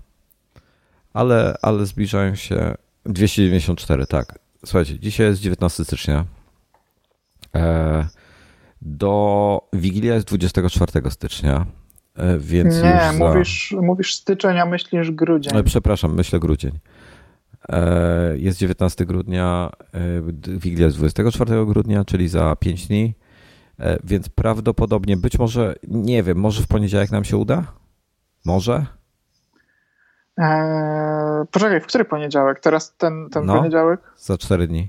ale, 1.17 1.55
ale 1.63 1.87
zbliżają 1.87 2.35
się 2.35 2.75
294, 3.05 4.07
tak. 4.07 4.39
Słuchajcie, 4.65 4.99
dzisiaj 4.99 5.27
jest 5.27 5.41
19 5.41 5.85
stycznia. 5.85 6.25
E, 7.55 8.09
do 8.83 9.69
Wigilia 9.73 10.15
jest 10.15 10.27
24 10.27 11.11
stycznia, 11.11 11.67
e, 12.17 12.39
więc 12.39 12.83
Nie, 12.83 12.91
już 12.91 13.19
za... 13.19 13.33
mówisz, 13.33 13.75
mówisz 13.83 14.15
styczeń, 14.15 14.59
a 14.59 14.67
myślisz 14.67 15.11
grudzień. 15.11 15.57
E, 15.57 15.63
przepraszam, 15.63 16.15
myślę 16.15 16.41
grudzień. 16.41 16.79
Jest 18.35 18.59
19 18.59 19.07
grudnia, 19.07 19.71
Wigilia 20.49 20.85
jest 20.85 20.97
24 20.97 21.67
grudnia, 21.67 22.05
czyli 22.05 22.29
za 22.29 22.57
5 22.57 22.87
dni, 22.87 23.15
więc 24.05 24.29
prawdopodobnie, 24.29 25.17
być 25.17 25.39
może, 25.39 25.75
nie 25.89 26.23
wiem, 26.23 26.39
może 26.39 26.63
w 26.63 26.67
poniedziałek 26.67 27.11
nam 27.11 27.25
się 27.25 27.37
uda? 27.37 27.65
Może? 28.45 28.87
Eee, 30.39 31.47
poczekaj, 31.51 31.81
w 31.81 31.87
który 31.87 32.05
poniedziałek? 32.05 32.61
Teraz 32.61 32.97
ten, 32.97 33.29
ten 33.31 33.47
no, 33.47 33.57
poniedziałek? 33.57 34.01
Za 34.17 34.39
cztery 34.39 34.69
dni. 34.69 34.89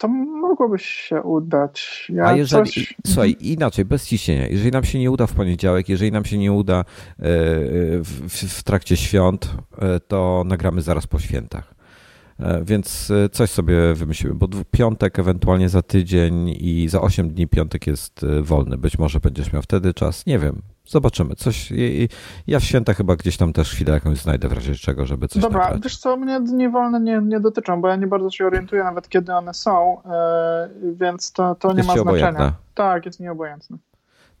To 0.00 0.08
mogłoby 0.08 0.78
się 0.78 1.22
udać. 1.22 2.06
Ja 2.14 2.24
A 2.24 2.36
jeżeli, 2.36 2.70
coś... 2.70 2.94
słuchaj, 3.06 3.36
inaczej, 3.40 3.84
bez 3.84 4.06
ciśnienia. 4.06 4.46
Jeżeli 4.46 4.70
nam 4.70 4.84
się 4.84 4.98
nie 4.98 5.10
uda 5.10 5.26
w 5.26 5.32
poniedziałek, 5.32 5.88
jeżeli 5.88 6.12
nam 6.12 6.24
się 6.24 6.38
nie 6.38 6.52
uda 6.52 6.80
e, 6.80 6.84
w, 7.98 8.28
w 8.48 8.62
trakcie 8.62 8.96
świąt, 8.96 9.54
e, 9.78 10.00
to 10.00 10.42
nagramy 10.46 10.82
zaraz 10.82 11.06
po 11.06 11.18
świętach. 11.18 11.74
E, 12.38 12.64
więc 12.64 13.12
coś 13.32 13.50
sobie 13.50 13.94
wymyślimy, 13.94 14.34
bo 14.34 14.48
piątek 14.70 15.18
ewentualnie 15.18 15.68
za 15.68 15.82
tydzień 15.82 16.56
i 16.60 16.88
za 16.88 17.00
8 17.00 17.30
dni 17.30 17.48
piątek 17.48 17.86
jest 17.86 18.26
wolny. 18.42 18.78
Być 18.78 18.98
może 18.98 19.20
będziesz 19.20 19.52
miał 19.52 19.62
wtedy 19.62 19.94
czas. 19.94 20.26
Nie 20.26 20.38
wiem. 20.38 20.62
Zobaczymy. 20.90 21.34
Coś, 21.34 21.72
ja 22.46 22.60
w 22.60 22.64
święta 22.64 22.94
chyba 22.94 23.16
gdzieś 23.16 23.36
tam 23.36 23.52
też 23.52 23.70
chwilę 23.70 23.92
jakąś 23.92 24.18
znajdę 24.18 24.48
w 24.48 24.52
razie 24.52 24.74
czego, 24.74 25.06
żeby 25.06 25.28
coś 25.28 25.42
Dobra, 25.42 25.60
nagrać. 25.60 25.82
wiesz 25.82 25.96
co, 25.96 26.16
mnie 26.16 26.40
dni 26.40 26.68
wolne 26.68 27.00
nie, 27.00 27.20
nie 27.24 27.40
dotyczą, 27.40 27.80
bo 27.80 27.88
ja 27.88 27.96
nie 27.96 28.06
bardzo 28.06 28.30
się 28.30 28.46
orientuję 28.46 28.84
nawet 28.84 29.08
kiedy 29.08 29.32
one 29.32 29.54
są, 29.54 29.96
yy, 30.82 30.94
więc 30.94 31.32
to, 31.32 31.54
to 31.54 31.72
nie 31.72 31.76
jest 31.76 31.88
ma 31.88 31.94
znaczenia. 31.94 32.28
Obojętne. 32.28 32.52
Tak, 32.74 33.06
jest 33.06 33.20
nieobojętne. 33.20 33.78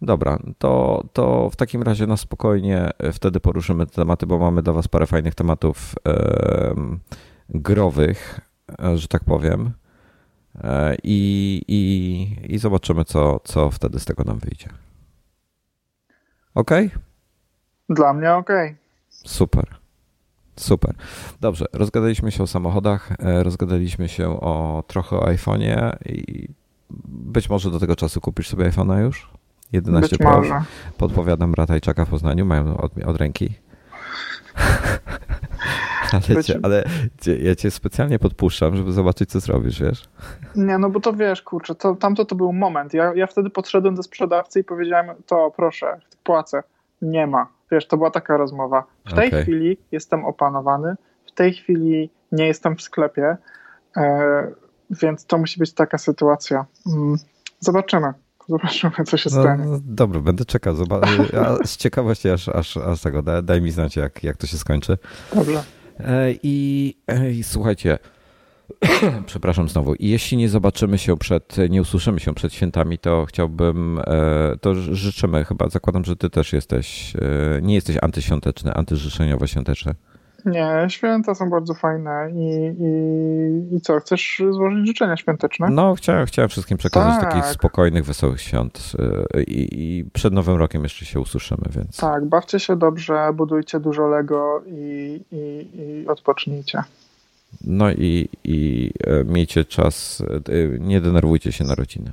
Dobra, 0.02 0.38
to, 0.58 1.04
to 1.12 1.50
w 1.50 1.56
takim 1.56 1.82
razie 1.82 2.06
na 2.06 2.16
spokojnie 2.16 2.90
wtedy 3.12 3.40
poruszymy 3.40 3.86
te 3.86 3.92
tematy, 3.92 4.26
bo 4.26 4.38
mamy 4.38 4.62
dla 4.62 4.72
Was 4.72 4.88
parę 4.88 5.06
fajnych 5.06 5.34
tematów 5.34 5.94
yy, 6.06 6.14
growych, 7.48 8.40
że 8.94 9.08
tak 9.08 9.24
powiem. 9.24 9.70
E, 10.64 10.96
I, 11.02 11.62
i, 11.68 12.54
i 12.54 12.58
zobaczymy, 12.58 13.04
co, 13.04 13.40
co 13.44 13.70
wtedy 13.70 14.00
z 14.00 14.04
tego 14.04 14.24
nam 14.24 14.38
wyjdzie. 14.38 14.68
Ok? 16.54 16.70
Dla 17.88 18.12
mnie 18.12 18.34
ok. 18.34 18.50
Super. 19.08 19.80
Super. 20.56 20.94
Dobrze, 21.40 21.64
rozgadaliśmy 21.72 22.32
się 22.32 22.42
o 22.42 22.46
samochodach, 22.46 23.12
e, 23.18 23.42
rozgadaliśmy 23.42 24.08
się 24.08 24.28
o 24.28 24.84
trochę 24.86 25.16
o 25.16 25.26
iPhone'ie 25.26 25.96
i 26.06 26.48
być 27.08 27.50
może 27.50 27.70
do 27.70 27.80
tego 27.80 27.96
czasu 27.96 28.20
kupisz 28.20 28.48
sobie 28.48 28.70
iPhone'a 28.70 29.00
już? 29.00 29.30
11 29.72 30.16
być 30.16 30.18
Pro. 30.18 30.42
Podpowiadam 30.98 31.54
Ratajczaka 31.54 32.04
w 32.04 32.08
Poznaniu, 32.08 32.46
mają 32.46 32.76
od, 32.76 32.98
od 33.04 33.16
ręki. 33.16 33.54
ale, 36.30 36.44
cię, 36.44 36.58
ale 36.62 36.84
cię, 37.20 37.36
ja 37.36 37.54
cię 37.54 37.70
specjalnie 37.70 38.18
podpuszczam, 38.18 38.76
żeby 38.76 38.92
zobaczyć, 38.92 39.30
co 39.30 39.40
zrobisz, 39.40 39.80
wiesz? 39.80 40.08
Nie, 40.56 40.78
no 40.78 40.90
bo 40.90 41.00
to 41.00 41.12
wiesz, 41.12 41.42
kurczę, 41.42 41.74
to, 41.74 41.94
tamto 41.94 42.24
to 42.24 42.34
był 42.34 42.52
moment. 42.52 42.94
Ja, 42.94 43.12
ja 43.14 43.26
wtedy 43.26 43.50
podszedłem 43.50 43.94
do 43.94 44.02
sprzedawcy 44.02 44.60
i 44.60 44.64
powiedziałem, 44.64 45.16
to 45.26 45.52
proszę, 45.56 46.00
płacę. 46.24 46.62
Nie 47.02 47.26
ma. 47.26 47.46
Wiesz, 47.72 47.86
to 47.86 47.96
była 47.96 48.10
taka 48.10 48.36
rozmowa. 48.36 48.84
W 49.06 49.12
tej 49.12 49.28
okay. 49.28 49.42
chwili 49.42 49.78
jestem 49.92 50.24
opanowany, 50.24 50.94
w 51.26 51.32
tej 51.32 51.52
chwili 51.52 52.10
nie 52.32 52.46
jestem 52.46 52.76
w 52.76 52.82
sklepie, 52.82 53.36
e, 53.96 54.52
więc 54.90 55.26
to 55.26 55.38
musi 55.38 55.58
być 55.58 55.72
taka 55.72 55.98
sytuacja. 55.98 56.66
Mm, 56.86 57.16
zobaczymy. 57.60 58.12
Zobaczymy, 58.48 58.92
co 59.06 59.16
się 59.16 59.30
no, 59.34 59.42
stanie. 59.42 59.64
No, 59.64 59.78
dobra, 59.82 60.20
będę 60.20 60.44
czekał. 60.44 60.74
Z 61.64 61.76
ciekawości 61.76 62.30
aż, 62.30 62.48
aż, 62.48 62.76
aż 62.76 63.00
tego, 63.00 63.22
daj, 63.22 63.42
daj 63.42 63.62
mi 63.62 63.70
znać, 63.70 63.96
jak, 63.96 64.24
jak 64.24 64.36
to 64.36 64.46
się 64.46 64.58
skończy. 64.58 64.98
Dobrze. 65.34 65.62
E, 66.04 66.34
I, 66.42 66.96
e, 67.06 67.30
I 67.30 67.42
słuchajcie, 67.42 67.98
przepraszam 69.26 69.68
znowu, 69.68 69.94
jeśli 70.00 70.36
nie 70.36 70.48
zobaczymy 70.48 70.98
się 70.98 71.16
przed, 71.16 71.56
nie 71.70 71.82
usłyszymy 71.82 72.20
się 72.20 72.34
przed 72.34 72.54
świętami, 72.54 72.98
to 72.98 73.26
chciałbym, 73.26 73.98
e, 73.98 74.56
to 74.60 74.74
życzymy 74.74 75.44
chyba, 75.44 75.68
zakładam, 75.68 76.04
że 76.04 76.16
ty 76.16 76.30
też 76.30 76.52
jesteś, 76.52 77.12
nie 77.62 77.74
jesteś 77.74 77.96
antyświąteczny, 78.02 78.74
antyżyczeniowo-świąteczny. 78.74 79.94
Nie, 80.44 80.86
święta 80.88 81.34
są 81.34 81.50
bardzo 81.50 81.74
fajne 81.74 82.30
i, 82.34 82.74
i, 82.78 83.76
i 83.76 83.80
co, 83.80 84.00
chcesz 84.00 84.42
złożyć 84.50 84.86
życzenia 84.86 85.16
świąteczne? 85.16 85.68
No, 85.70 85.94
chciałem, 85.94 86.26
chciałem 86.26 86.48
wszystkim 86.48 86.78
przekazać 86.78 87.20
tak. 87.20 87.32
takich 87.32 87.46
spokojnych, 87.46 88.04
wesołych 88.04 88.40
świąt 88.40 88.92
y, 89.36 89.42
i, 89.42 89.98
i, 89.98 90.04
przed 90.04 90.32
Nowym 90.32 90.56
Rokiem 90.56 90.82
jeszcze 90.82 91.04
się 91.04 91.20
usłyszymy, 91.20 91.64
więc... 91.70 91.96
Tak, 91.96 92.24
bawcie 92.24 92.60
się 92.60 92.76
dobrze, 92.76 93.30
budujcie 93.34 93.80
dużo 93.80 94.08
Lego 94.08 94.62
i, 94.66 95.20
i, 95.32 95.68
i 95.74 96.08
odpocznijcie. 96.08 96.82
No 97.64 97.90
i, 97.90 98.28
i 98.44 98.90
e, 99.06 99.24
miejcie 99.24 99.64
czas, 99.64 100.22
e, 100.48 100.78
nie 100.78 101.00
denerwujcie 101.00 101.52
się 101.52 101.64
na 101.64 101.74
rodzinę. 101.74 102.10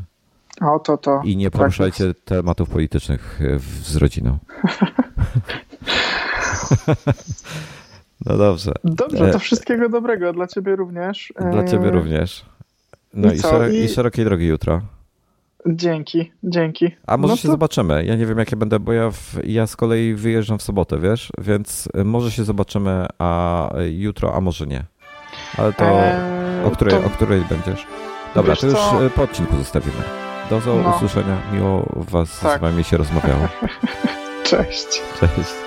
O, 0.62 0.80
to, 0.80 0.98
to. 0.98 1.22
I 1.26 1.38
nie 1.38 1.52
poruszajcie 1.52 2.14
tematów 2.26 2.70
politycznych 2.70 3.40
z 3.84 3.96
rodziną. 3.96 4.38
no 8.30 8.38
dobrze. 8.38 8.72
Dobrze, 8.84 9.32
to 9.32 9.40
wszystkiego 9.40 9.90
dobrego. 9.90 10.34
Dla 10.34 10.48
ciebie 10.48 10.76
również. 10.76 11.34
Dla 11.52 11.64
ciebie 11.64 11.92
również. 11.92 12.46
No 13.14 13.34
i, 13.34 13.36
i, 13.36 13.40
szero, 13.40 13.68
I... 13.68 13.78
i 13.78 13.90
szerokiej 13.90 14.26
drogi 14.26 14.46
jutro. 14.46 14.82
Dzięki, 15.66 16.32
dzięki. 16.44 16.92
A 17.08 17.18
może 17.18 17.34
no 17.34 17.38
się 17.38 17.48
to... 17.48 17.52
zobaczymy. 17.52 18.06
Ja 18.06 18.16
nie 18.16 18.26
wiem, 18.26 18.38
jakie 18.38 18.56
będę, 18.56 18.80
bo 18.80 18.94
ja, 18.94 19.12
w, 19.12 19.40
ja 19.44 19.68
z 19.68 19.76
kolei 19.76 20.14
wyjeżdżam 20.14 20.58
w 20.58 20.64
sobotę, 20.64 21.00
wiesz? 21.00 21.30
Więc 21.38 21.90
może 22.06 22.32
się 22.32 22.44
zobaczymy 22.44 23.06
a 23.20 23.70
jutro, 23.90 24.36
a 24.36 24.42
może 24.42 24.68
nie. 24.68 24.84
Ale 25.58 25.74
to 25.74 25.86
eee, 25.86 26.66
o, 26.66 26.72
której, 26.72 26.94
to... 26.94 27.06
o 27.06 27.10
której 27.10 27.42
będziesz? 27.50 27.88
Dobra, 28.36 28.52
wiesz 28.52 28.60
to 28.60 28.68
już 28.68 28.76
co? 28.76 29.06
E, 29.06 29.10
po 29.10 29.24
odcinku 29.24 29.58
zostawimy. 29.58 30.04
Do 30.50 30.62
no. 30.66 30.96
usłyszenia. 30.96 31.42
Miło 31.54 31.86
was 31.96 32.40
tak. 32.40 32.60
z 32.60 32.62
wami 32.62 32.84
się 32.84 32.98
rozmawiało. 32.98 33.48
Cześć. 34.50 35.02
Cześć. 35.20 35.67